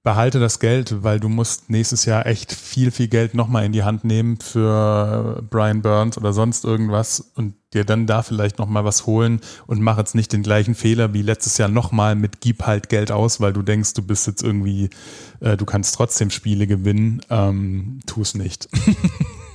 behalte 0.02 0.40
das 0.40 0.60
Geld, 0.60 1.02
weil 1.02 1.20
du 1.20 1.28
musst 1.28 1.68
nächstes 1.68 2.06
Jahr 2.06 2.24
echt 2.26 2.52
viel, 2.52 2.90
viel 2.90 3.08
Geld 3.08 3.34
nochmal 3.34 3.66
in 3.66 3.72
die 3.72 3.82
Hand 3.82 4.02
nehmen 4.02 4.38
für 4.38 5.42
Brian 5.50 5.82
Burns 5.82 6.16
oder 6.16 6.32
sonst 6.32 6.64
irgendwas 6.64 7.32
und 7.34 7.54
dir 7.74 7.84
dann 7.84 8.06
da 8.06 8.22
vielleicht 8.22 8.58
nochmal 8.58 8.84
was 8.84 9.06
holen 9.06 9.40
und 9.66 9.82
mach 9.82 9.98
jetzt 9.98 10.14
nicht 10.14 10.32
den 10.32 10.42
gleichen 10.42 10.74
Fehler 10.74 11.12
wie 11.12 11.22
letztes 11.22 11.58
Jahr 11.58 11.68
nochmal 11.68 12.14
mit 12.14 12.40
gib 12.40 12.62
halt 12.62 12.88
Geld 12.88 13.12
aus, 13.12 13.40
weil 13.40 13.52
du 13.52 13.62
denkst, 13.62 13.92
du 13.94 14.02
bist 14.02 14.26
jetzt 14.26 14.42
irgendwie, 14.42 14.88
äh, 15.40 15.56
du 15.56 15.66
kannst 15.66 15.94
trotzdem 15.94 16.30
Spiele 16.30 16.66
gewinnen, 16.66 17.20
ähm, 17.28 18.00
tu 18.06 18.22
es 18.22 18.34
nicht. 18.34 18.68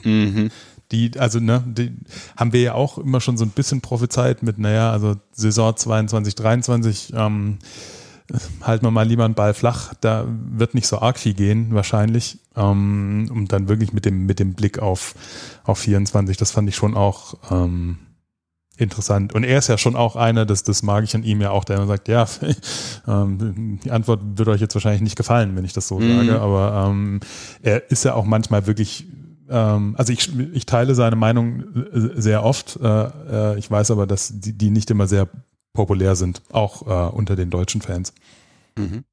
mhm 0.04 0.52
die, 0.92 1.12
also 1.18 1.40
ne, 1.40 1.64
die 1.66 1.92
haben 2.38 2.54
wir 2.54 2.62
ja 2.62 2.74
auch 2.74 2.98
immer 2.98 3.20
schon 3.20 3.38
so 3.38 3.46
ein 3.46 3.50
bisschen 3.50 3.82
prophezeit 3.82 4.44
mit, 4.44 4.60
naja, 4.60 4.92
also 4.92 5.16
Saison 5.32 5.76
22, 5.76 6.36
23, 6.36 7.14
ähm, 7.16 7.58
halten 8.62 8.86
wir 8.86 8.92
mal 8.92 9.08
lieber 9.08 9.26
einen 9.26 9.36
Ball 9.36 9.54
flach, 9.54 9.94
da 10.02 10.26
wird 10.28 10.74
nicht 10.74 10.88
so 10.88 11.00
arg 11.00 11.20
viel 11.20 11.34
gehen, 11.34 11.74
wahrscheinlich. 11.74 12.40
Ähm, 12.56 13.30
und 13.32 13.52
dann 13.52 13.68
wirklich 13.68 13.94
mit 13.94 14.06
dem, 14.06 14.26
mit 14.26 14.40
dem 14.40 14.54
Blick 14.54 14.80
auf, 14.80 15.16
auf 15.64 15.80
24, 15.80 16.38
das 16.38 16.52
fand 16.52 16.70
ich 16.70 16.76
schon 16.76 16.96
auch 16.96 17.36
ähm, 17.52 17.98
interessant. 18.78 19.34
Und 19.34 19.44
er 19.44 19.60
ist 19.60 19.68
ja 19.68 19.78
schon 19.78 19.96
auch 19.96 20.16
einer, 20.16 20.46
das, 20.46 20.64
das 20.64 20.84
mag 20.84 21.04
ich 21.04 21.16
an 21.16 21.24
ihm 21.24 21.42
ja 21.42 21.52
auch, 21.52 21.64
der 21.64 21.78
immer 21.78 21.88
sagt, 21.88 22.08
ja, 22.08 22.26
ähm, 23.08 23.80
die 23.84 23.92
Antwort 23.92 24.22
wird 24.36 24.50
euch 24.50 24.62
jetzt 24.62 24.76
wahrscheinlich 24.76 25.02
nicht 25.02 25.16
gefallen, 25.16 25.56
wenn 25.56 25.66
ich 25.66 25.74
das 25.74 25.88
so 25.88 26.00
mhm. 26.00 26.18
sage, 26.18 26.42
aber 26.42 26.88
ähm, 26.90 27.20
er 27.62 27.90
ist 27.92 28.06
ja 28.06 28.16
auch 28.16 28.26
manchmal 28.26 28.68
wirklich 28.68 29.06
ähm, 29.48 29.94
also 29.98 30.12
ich, 30.12 30.30
ich 30.54 30.66
teile 30.66 30.96
seine 30.96 31.16
Meinung 31.16 31.64
äh, 31.76 32.20
sehr 32.20 32.44
oft. 32.44 32.80
Äh, 32.82 32.88
äh, 33.32 33.60
ich 33.60 33.70
weiß 33.70 33.92
aber, 33.92 34.08
dass 34.08 34.32
die, 34.40 34.54
die 34.54 34.72
nicht 34.72 34.90
immer 34.90 35.08
sehr 35.08 35.28
populär 35.76 36.16
sind, 36.16 36.42
auch 36.52 36.88
äh, 36.88 37.16
unter 37.16 37.36
den 37.36 37.52
deutschen 37.52 37.82
Fans. 37.82 38.14
Mhm. 38.78 39.04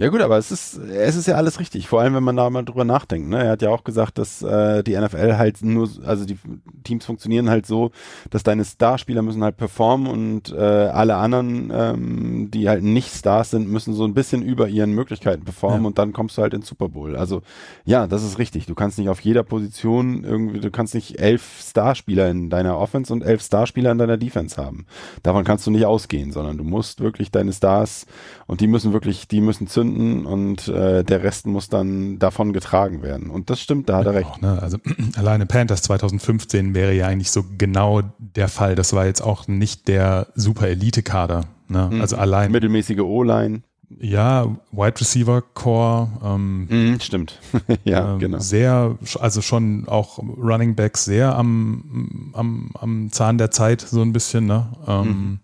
Ja 0.00 0.10
gut, 0.10 0.20
aber 0.20 0.38
es 0.38 0.52
ist, 0.52 0.78
es 0.78 1.16
ist 1.16 1.26
ja 1.26 1.34
alles 1.34 1.58
richtig, 1.58 1.88
vor 1.88 2.00
allem 2.00 2.14
wenn 2.14 2.22
man 2.22 2.36
da 2.36 2.48
mal 2.50 2.64
drüber 2.64 2.84
nachdenkt. 2.84 3.28
Ne? 3.28 3.42
Er 3.42 3.50
hat 3.50 3.62
ja 3.62 3.70
auch 3.70 3.82
gesagt, 3.82 4.16
dass 4.18 4.42
äh, 4.42 4.84
die 4.84 4.96
NFL 4.96 5.36
halt 5.36 5.60
nur, 5.62 5.90
also 6.04 6.24
die 6.24 6.38
Teams 6.84 7.04
funktionieren 7.04 7.50
halt 7.50 7.66
so, 7.66 7.90
dass 8.30 8.44
deine 8.44 8.64
Starspieler 8.64 9.22
müssen 9.22 9.42
halt 9.42 9.56
performen 9.56 10.06
und 10.06 10.52
äh, 10.52 10.56
alle 10.56 11.16
anderen, 11.16 11.72
ähm, 11.74 12.48
die 12.52 12.68
halt 12.68 12.84
nicht 12.84 13.12
Stars 13.12 13.50
sind, 13.50 13.68
müssen 13.68 13.92
so 13.92 14.04
ein 14.04 14.14
bisschen 14.14 14.40
über 14.40 14.68
ihren 14.68 14.92
Möglichkeiten 14.92 15.42
performen 15.42 15.82
ja. 15.82 15.88
und 15.88 15.98
dann 15.98 16.12
kommst 16.12 16.38
du 16.38 16.42
halt 16.42 16.54
ins 16.54 16.68
Super 16.68 16.88
Bowl. 16.88 17.16
Also 17.16 17.42
ja, 17.84 18.06
das 18.06 18.22
ist 18.22 18.38
richtig. 18.38 18.66
Du 18.66 18.76
kannst 18.76 18.98
nicht 18.98 19.08
auf 19.08 19.18
jeder 19.18 19.42
Position 19.42 20.22
irgendwie, 20.22 20.60
du 20.60 20.70
kannst 20.70 20.94
nicht 20.94 21.18
elf 21.18 21.60
Starspieler 21.60 22.30
in 22.30 22.50
deiner 22.50 22.78
Offense 22.78 23.12
und 23.12 23.22
elf 23.22 23.42
Starspieler 23.42 23.90
in 23.90 23.98
deiner 23.98 24.16
Defense 24.16 24.62
haben. 24.62 24.86
Davon 25.24 25.42
kannst 25.42 25.66
du 25.66 25.72
nicht 25.72 25.86
ausgehen, 25.86 26.30
sondern 26.30 26.56
du 26.56 26.62
musst 26.62 27.00
wirklich 27.00 27.32
deine 27.32 27.52
Stars 27.52 28.06
und 28.48 28.62
die 28.62 28.66
müssen 28.66 28.94
wirklich, 28.94 29.28
die 29.28 29.42
müssen 29.42 29.66
zünden 29.66 30.24
und 30.24 30.68
äh, 30.68 31.04
der 31.04 31.22
Rest 31.22 31.46
muss 31.46 31.68
dann 31.68 32.18
davon 32.18 32.54
getragen 32.54 33.02
werden. 33.02 33.28
Und 33.28 33.50
das 33.50 33.60
stimmt, 33.60 33.90
da 33.90 33.98
hat 33.98 34.06
er 34.06 34.14
recht. 34.14 34.30
Auch, 34.30 34.40
ne? 34.40 34.60
Also 34.62 34.78
alleine 35.16 35.44
Panthers 35.44 35.82
2015 35.82 36.74
wäre 36.74 36.94
ja 36.94 37.06
eigentlich 37.06 37.30
so 37.30 37.44
genau 37.58 38.00
der 38.18 38.48
Fall. 38.48 38.74
Das 38.74 38.94
war 38.94 39.04
jetzt 39.04 39.20
auch 39.20 39.48
nicht 39.48 39.86
der 39.86 40.28
super 40.34 40.66
Elite-Kader. 40.66 41.44
Ne? 41.68 41.90
Mhm. 41.92 42.00
Also 42.00 42.16
allein. 42.16 42.50
Mittelmäßige 42.50 43.00
O-Line. 43.00 43.60
Ja, 44.00 44.56
Wide 44.72 44.98
Receiver 44.98 45.42
Core. 45.42 46.08
Ähm, 46.24 46.68
mhm, 46.70 47.00
stimmt. 47.00 47.38
ja, 47.84 48.14
ähm, 48.14 48.18
genau. 48.18 48.38
Sehr, 48.38 48.96
also 49.20 49.42
schon 49.42 49.86
auch 49.88 50.18
Running 50.18 50.74
Backs 50.74 51.04
sehr 51.04 51.36
am, 51.36 52.32
am, 52.32 52.70
am 52.80 53.12
Zahn 53.12 53.36
der 53.36 53.50
Zeit, 53.50 53.82
so 53.82 54.00
ein 54.00 54.14
bisschen. 54.14 54.46
Ne? 54.46 54.72
Ähm, 54.86 55.06
mhm. 55.06 55.38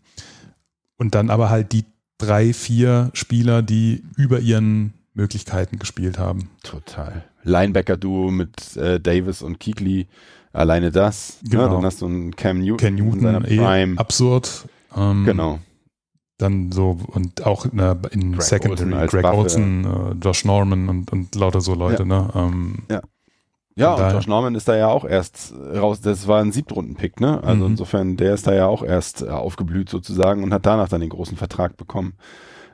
Und 0.96 1.14
dann 1.14 1.28
aber 1.28 1.50
halt 1.50 1.72
die 1.72 1.84
drei, 2.18 2.52
vier 2.52 3.10
Spieler, 3.12 3.62
die 3.62 4.02
über 4.16 4.40
ihren 4.40 4.94
Möglichkeiten 5.14 5.78
gespielt 5.78 6.18
haben. 6.18 6.50
Total. 6.62 7.24
Linebacker-Duo 7.44 8.30
mit 8.30 8.76
äh, 8.76 9.00
Davis 9.00 9.42
und 9.42 9.60
Keekly, 9.60 10.06
alleine 10.52 10.90
das. 10.90 11.38
Ne? 11.42 11.50
Genau. 11.50 11.62
Ja, 11.64 11.68
dann 11.68 11.84
hast 11.84 12.00
du 12.00 12.06
einen 12.06 12.36
Cam 12.36 12.60
Newton, 12.60 12.76
Cam 12.78 12.94
Newton 12.94 13.44
eh 13.44 13.96
absurd. 13.96 14.66
Ähm, 14.96 15.24
genau. 15.24 15.58
Dann 16.38 16.72
so 16.72 16.98
und 17.06 17.46
auch 17.46 17.64
in, 17.64 17.78
in 18.10 18.32
Greg 18.32 18.42
Secondary, 18.42 18.92
Olsen 18.92 19.06
Greg 19.08 19.22
Buffet, 19.22 19.36
Olsen, 19.36 19.84
äh, 19.84 20.14
Josh 20.20 20.44
Norman 20.44 20.88
und, 20.88 21.12
und 21.12 21.34
lauter 21.34 21.60
so 21.60 21.74
Leute, 21.74 22.02
ja. 22.02 22.08
ne? 22.08 22.30
Ähm, 22.34 22.78
ja. 22.90 23.02
Ja, 23.76 23.94
und 23.94 24.12
Josh 24.12 24.28
Norman 24.28 24.54
ist 24.54 24.68
da 24.68 24.76
ja 24.76 24.88
auch 24.88 25.04
erst 25.04 25.52
raus, 25.52 26.00
das 26.00 26.28
war 26.28 26.40
ein 26.40 26.52
Siebtrunden-Pick, 26.52 27.20
ne? 27.20 27.42
Also 27.42 27.64
mhm. 27.64 27.72
insofern, 27.72 28.16
der 28.16 28.34
ist 28.34 28.46
da 28.46 28.54
ja 28.54 28.66
auch 28.66 28.84
erst 28.84 29.22
äh, 29.22 29.28
aufgeblüht 29.28 29.88
sozusagen 29.88 30.44
und 30.44 30.54
hat 30.54 30.64
danach 30.64 30.88
dann 30.88 31.00
den 31.00 31.10
großen 31.10 31.36
Vertrag 31.36 31.76
bekommen. 31.76 32.14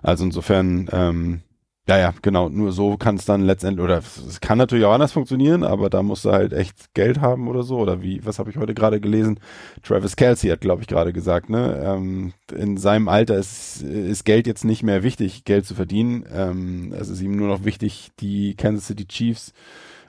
Also 0.02 0.24
insofern, 0.24 0.88
ähm, 0.92 1.40
ja, 1.88 1.98
ja, 1.98 2.14
genau, 2.20 2.50
nur 2.50 2.72
so 2.72 2.98
kann 2.98 3.16
es 3.16 3.24
dann 3.24 3.40
letztendlich, 3.40 3.82
oder 3.82 3.98
es 3.98 4.40
kann 4.42 4.58
natürlich 4.58 4.84
auch 4.84 4.92
anders 4.92 5.12
funktionieren, 5.12 5.64
aber 5.64 5.88
da 5.88 6.02
musst 6.02 6.26
du 6.26 6.32
halt 6.32 6.52
echt 6.52 6.92
Geld 6.92 7.22
haben 7.22 7.48
oder 7.48 7.62
so, 7.62 7.78
oder 7.78 8.02
wie, 8.02 8.24
was 8.24 8.38
habe 8.38 8.50
ich 8.50 8.58
heute 8.58 8.74
gerade 8.74 9.00
gelesen? 9.00 9.40
Travis 9.82 10.16
Kelsey 10.16 10.50
hat, 10.50 10.60
glaube 10.60 10.82
ich, 10.82 10.86
gerade 10.86 11.14
gesagt, 11.14 11.48
ne? 11.48 11.80
Ähm, 11.82 12.34
in 12.54 12.76
seinem 12.76 13.08
Alter 13.08 13.36
ist, 13.38 13.80
ist 13.80 14.24
Geld 14.26 14.46
jetzt 14.46 14.66
nicht 14.66 14.82
mehr 14.82 15.02
wichtig, 15.02 15.44
Geld 15.44 15.64
zu 15.64 15.74
verdienen. 15.74 16.26
Ähm, 16.30 16.92
es 16.92 17.08
ist 17.08 17.22
ihm 17.22 17.36
nur 17.36 17.48
noch 17.48 17.64
wichtig, 17.64 18.10
die 18.20 18.54
Kansas 18.54 18.86
City 18.86 19.06
Chiefs 19.06 19.54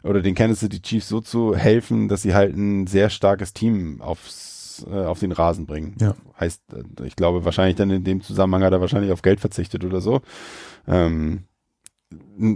oder 0.04 0.22
den 0.22 0.36
Kansas 0.36 0.60
City 0.60 0.82
Chiefs 0.82 1.10
so 1.10 1.22
zu 1.22 1.56
helfen, 1.56 2.08
dass 2.08 2.22
sie 2.22 2.34
halt 2.34 2.56
ein 2.56 2.88
sehr 2.88 3.10
starkes 3.10 3.54
Team 3.54 4.02
aufs, 4.02 4.86
äh, 4.90 5.06
auf 5.06 5.20
den 5.20 5.32
Rasen 5.32 5.66
bringen. 5.66 5.96
Ja. 6.00 6.16
Heißt, 6.40 6.62
äh, 6.74 7.06
ich 7.06 7.16
glaube 7.16 7.46
wahrscheinlich 7.46 7.76
dann 7.76 7.90
in 7.90 8.04
dem 8.04 8.22
Zusammenhang 8.22 8.64
hat 8.64 8.74
er 8.74 8.82
wahrscheinlich 8.82 9.12
auf 9.12 9.22
Geld 9.22 9.40
verzichtet 9.40 9.86
oder 9.86 10.02
so. 10.02 10.22
Ähm, 10.88 11.44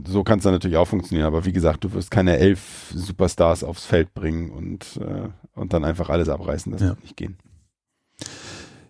so 0.08 0.24
kann 0.24 0.40
es 0.40 0.44
dann 0.44 0.54
natürlich 0.54 0.78
auch 0.78 0.88
funktionieren, 0.88 1.28
aber 1.28 1.46
wie 1.46 1.54
gesagt, 1.54 1.84
du 1.84 1.94
wirst 1.94 2.12
keine 2.12 2.38
elf 2.38 2.92
Superstars 2.94 3.64
aufs 3.64 3.86
Feld 3.86 4.14
bringen 4.14 4.50
und, 4.52 4.98
äh, 4.98 5.30
und 5.54 5.74
dann 5.74 5.86
einfach 5.86 6.10
alles 6.10 6.28
abreißen, 6.28 6.72
das 6.72 6.82
ja. 6.82 6.90
wird 6.90 7.04
nicht 7.04 7.18
gehen. 7.18 7.38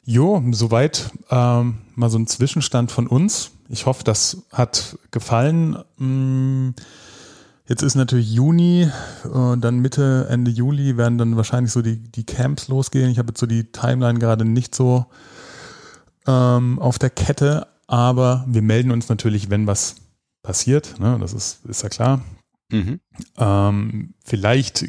Jo, 0.04 0.42
soweit 0.52 1.12
ähm, 1.32 1.80
mal 1.96 2.10
so 2.10 2.20
ein 2.20 2.28
Zwischenstand 2.28 2.92
von 2.92 3.08
uns. 3.08 3.52
Ich 3.70 3.88
hoffe, 3.88 4.04
das 4.04 4.46
hat 4.52 5.00
gefallen. 5.10 5.78
Hm, 5.98 6.76
Jetzt 7.68 7.82
ist 7.82 7.96
natürlich 7.96 8.32
Juni, 8.32 8.84
äh, 8.84 9.58
dann 9.58 9.80
Mitte, 9.80 10.28
Ende 10.30 10.52
Juli 10.52 10.98
werden 10.98 11.18
dann 11.18 11.36
wahrscheinlich 11.36 11.72
so 11.72 11.82
die, 11.82 11.98
die 11.98 12.24
Camps 12.24 12.68
losgehen. 12.68 13.10
Ich 13.10 13.18
habe 13.18 13.30
jetzt 13.30 13.40
so 13.40 13.48
die 13.48 13.72
Timeline 13.72 14.20
gerade 14.20 14.46
nicht 14.46 14.76
so 14.76 15.08
ähm, 16.28 16.78
auf 16.78 17.00
der 17.00 17.10
Kette, 17.10 17.68
aber 17.88 18.46
wir 18.48 18.62
melden 18.62 18.92
uns 18.92 19.10
natürlich, 19.10 19.50
wenn 19.50 19.66
was 19.66 19.96
passiert. 20.44 21.00
Ne? 21.00 21.18
Das 21.20 21.34
ist, 21.34 21.66
ist 21.66 21.82
ja 21.82 21.90
klar. 21.90 22.22
Mhm. 22.72 23.00
Ähm, 23.38 24.14
vielleicht 24.24 24.86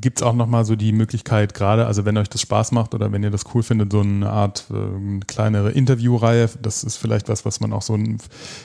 gibt 0.00 0.18
es 0.18 0.22
auch 0.22 0.34
nochmal 0.34 0.64
so 0.64 0.74
die 0.74 0.92
Möglichkeit, 0.92 1.54
gerade, 1.54 1.86
also 1.86 2.04
wenn 2.04 2.16
euch 2.16 2.28
das 2.28 2.40
Spaß 2.40 2.72
macht 2.72 2.92
oder 2.94 3.12
wenn 3.12 3.22
ihr 3.22 3.30
das 3.30 3.44
cool 3.54 3.62
findet, 3.62 3.92
so 3.92 4.00
eine 4.00 4.28
Art 4.28 4.66
äh, 4.70 5.20
kleinere 5.26 5.70
Interviewreihe, 5.70 6.50
das 6.60 6.82
ist 6.82 6.96
vielleicht 6.96 7.28
was, 7.28 7.44
was 7.44 7.60
man 7.60 7.72
auch 7.72 7.82
so 7.82 7.96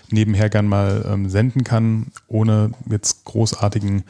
nebenher 0.10 0.50
gern 0.50 0.68
mal 0.68 1.06
ähm, 1.08 1.30
senden 1.30 1.64
kann, 1.64 2.08
ohne 2.28 2.72
jetzt 2.90 3.26
großartigen 3.26 4.04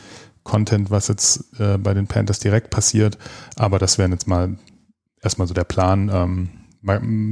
Content, 0.43 0.89
was 0.89 1.09
jetzt 1.09 1.59
äh, 1.59 1.77
bei 1.77 1.93
den 1.93 2.07
Panthers 2.07 2.39
direkt 2.39 2.69
passiert. 2.69 3.17
Aber 3.57 3.77
das 3.77 3.97
wäre 3.97 4.09
jetzt 4.09 4.27
mal 4.27 4.57
erstmal 5.21 5.47
so 5.47 5.53
der 5.53 5.63
Plan. 5.65 6.09
Ähm, 6.13 6.49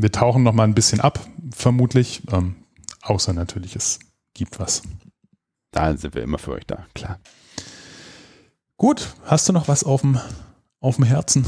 wir 0.01 0.11
tauchen 0.11 0.43
nochmal 0.43 0.67
ein 0.67 0.73
bisschen 0.73 0.99
ab, 0.99 1.25
vermutlich, 1.51 2.23
ähm, 2.31 2.55
außer 3.03 3.33
natürlich 3.33 3.75
es 3.75 3.99
gibt 4.33 4.59
was. 4.59 4.81
Da 5.73 5.97
sind 5.97 6.15
wir 6.15 6.23
immer 6.23 6.37
für 6.37 6.53
euch 6.53 6.65
da, 6.65 6.85
klar. 6.93 7.19
Gut, 8.77 9.15
hast 9.25 9.49
du 9.49 9.53
noch 9.53 9.67
was 9.67 9.83
auf 9.83 10.01
dem, 10.01 10.19
auf 10.79 10.95
dem 10.95 11.05
Herzen? 11.05 11.45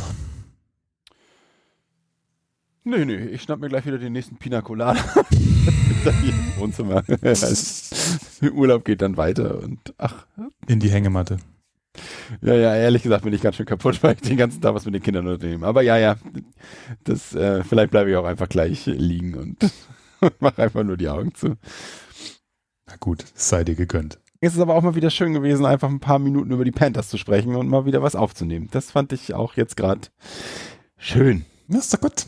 Nö, 2.83 3.05
nö, 3.05 3.15
ich 3.15 3.43
schnapp 3.43 3.59
mir 3.59 3.69
gleich 3.69 3.85
wieder 3.85 3.97
den 3.97 4.13
nächsten 4.13 4.37
Pina 4.37 4.61
Colada. 4.61 4.99
im 6.05 6.57
Wohnzimmer. 6.57 7.03
Urlaub 8.53 8.83
geht 8.83 9.01
dann 9.01 9.17
weiter 9.17 9.59
und 9.59 9.93
ach. 9.97 10.25
In 10.67 10.79
die 10.79 10.89
Hängematte. 10.89 11.37
Ja, 12.41 12.53
ja, 12.55 12.75
ehrlich 12.75 13.03
gesagt 13.03 13.23
bin 13.23 13.33
ich 13.33 13.41
ganz 13.41 13.55
schön 13.55 13.65
kaputt, 13.65 13.97
weil 14.03 14.15
ich 14.15 14.21
den 14.21 14.37
ganzen 14.37 14.61
Tag 14.61 14.73
was 14.73 14.85
mit 14.85 14.95
den 14.95 15.03
Kindern 15.03 15.27
unternehme. 15.27 15.65
Aber 15.65 15.81
ja, 15.81 15.97
ja, 15.97 16.15
das, 17.03 17.35
äh, 17.35 17.63
vielleicht 17.63 17.91
bleibe 17.91 18.09
ich 18.09 18.15
auch 18.15 18.25
einfach 18.25 18.49
gleich 18.49 18.85
liegen 18.87 19.35
und 19.35 19.71
mache 20.39 20.63
einfach 20.63 20.83
nur 20.83 20.97
die 20.97 21.09
Augen 21.09 21.33
zu. 21.35 21.57
Na 22.87 22.95
gut, 22.99 23.25
es 23.35 23.49
sei 23.49 23.63
dir 23.63 23.75
gegönnt. 23.75 24.19
Es 24.41 24.53
ist 24.53 24.59
aber 24.59 24.75
auch 24.75 24.81
mal 24.83 24.95
wieder 24.95 25.09
schön 25.09 25.33
gewesen, 25.33 25.65
einfach 25.65 25.89
ein 25.89 25.99
paar 25.99 26.19
Minuten 26.19 26.51
über 26.51 26.65
die 26.65 26.71
Panthers 26.71 27.09
zu 27.09 27.17
sprechen 27.17 27.55
und 27.55 27.67
mal 27.67 27.85
wieder 27.85 28.03
was 28.03 28.15
aufzunehmen. 28.15 28.69
Das 28.71 28.91
fand 28.91 29.11
ich 29.11 29.33
auch 29.33 29.55
jetzt 29.55 29.75
gerade 29.75 30.07
schön. 30.97 31.45
Ja, 31.67 31.79
ist 31.79 31.93
doch 31.93 32.01
gut. 32.01 32.25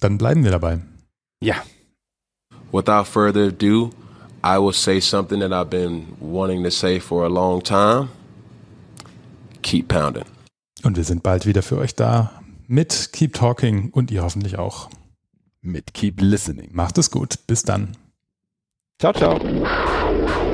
Dann 0.00 0.18
bleiben 0.18 0.44
wir 0.44 0.50
dabei. 0.50 0.80
Ja. 1.40 1.62
Without 2.72 3.04
further 3.04 3.48
ado, 3.48 3.90
I 4.44 4.58
will 4.58 4.74
say 4.74 5.00
something 5.00 5.40
that 5.40 5.52
I've 5.52 5.70
been 5.70 6.06
wanting 6.20 6.62
to 6.64 6.70
say 6.70 7.00
for 7.00 7.24
a 7.24 7.28
long 7.28 7.62
time. 7.62 8.08
Keep 9.62 9.88
pounding. 9.88 10.24
Und 10.82 10.96
wir 10.98 11.04
sind 11.04 11.22
bald 11.22 11.46
wieder 11.46 11.62
für 11.62 11.78
euch 11.78 11.94
da 11.94 12.42
mit 12.66 13.10
Keep 13.12 13.34
Talking 13.34 13.90
und 13.90 14.10
ihr 14.10 14.22
hoffentlich 14.22 14.58
auch. 14.58 14.90
Mit 15.62 15.94
Keep 15.94 16.20
Listening. 16.20 16.70
Macht 16.72 16.98
es 16.98 17.10
gut. 17.10 17.46
Bis 17.46 17.62
dann. 17.62 17.96
Ciao, 19.04 19.12
ciao. 19.12 20.53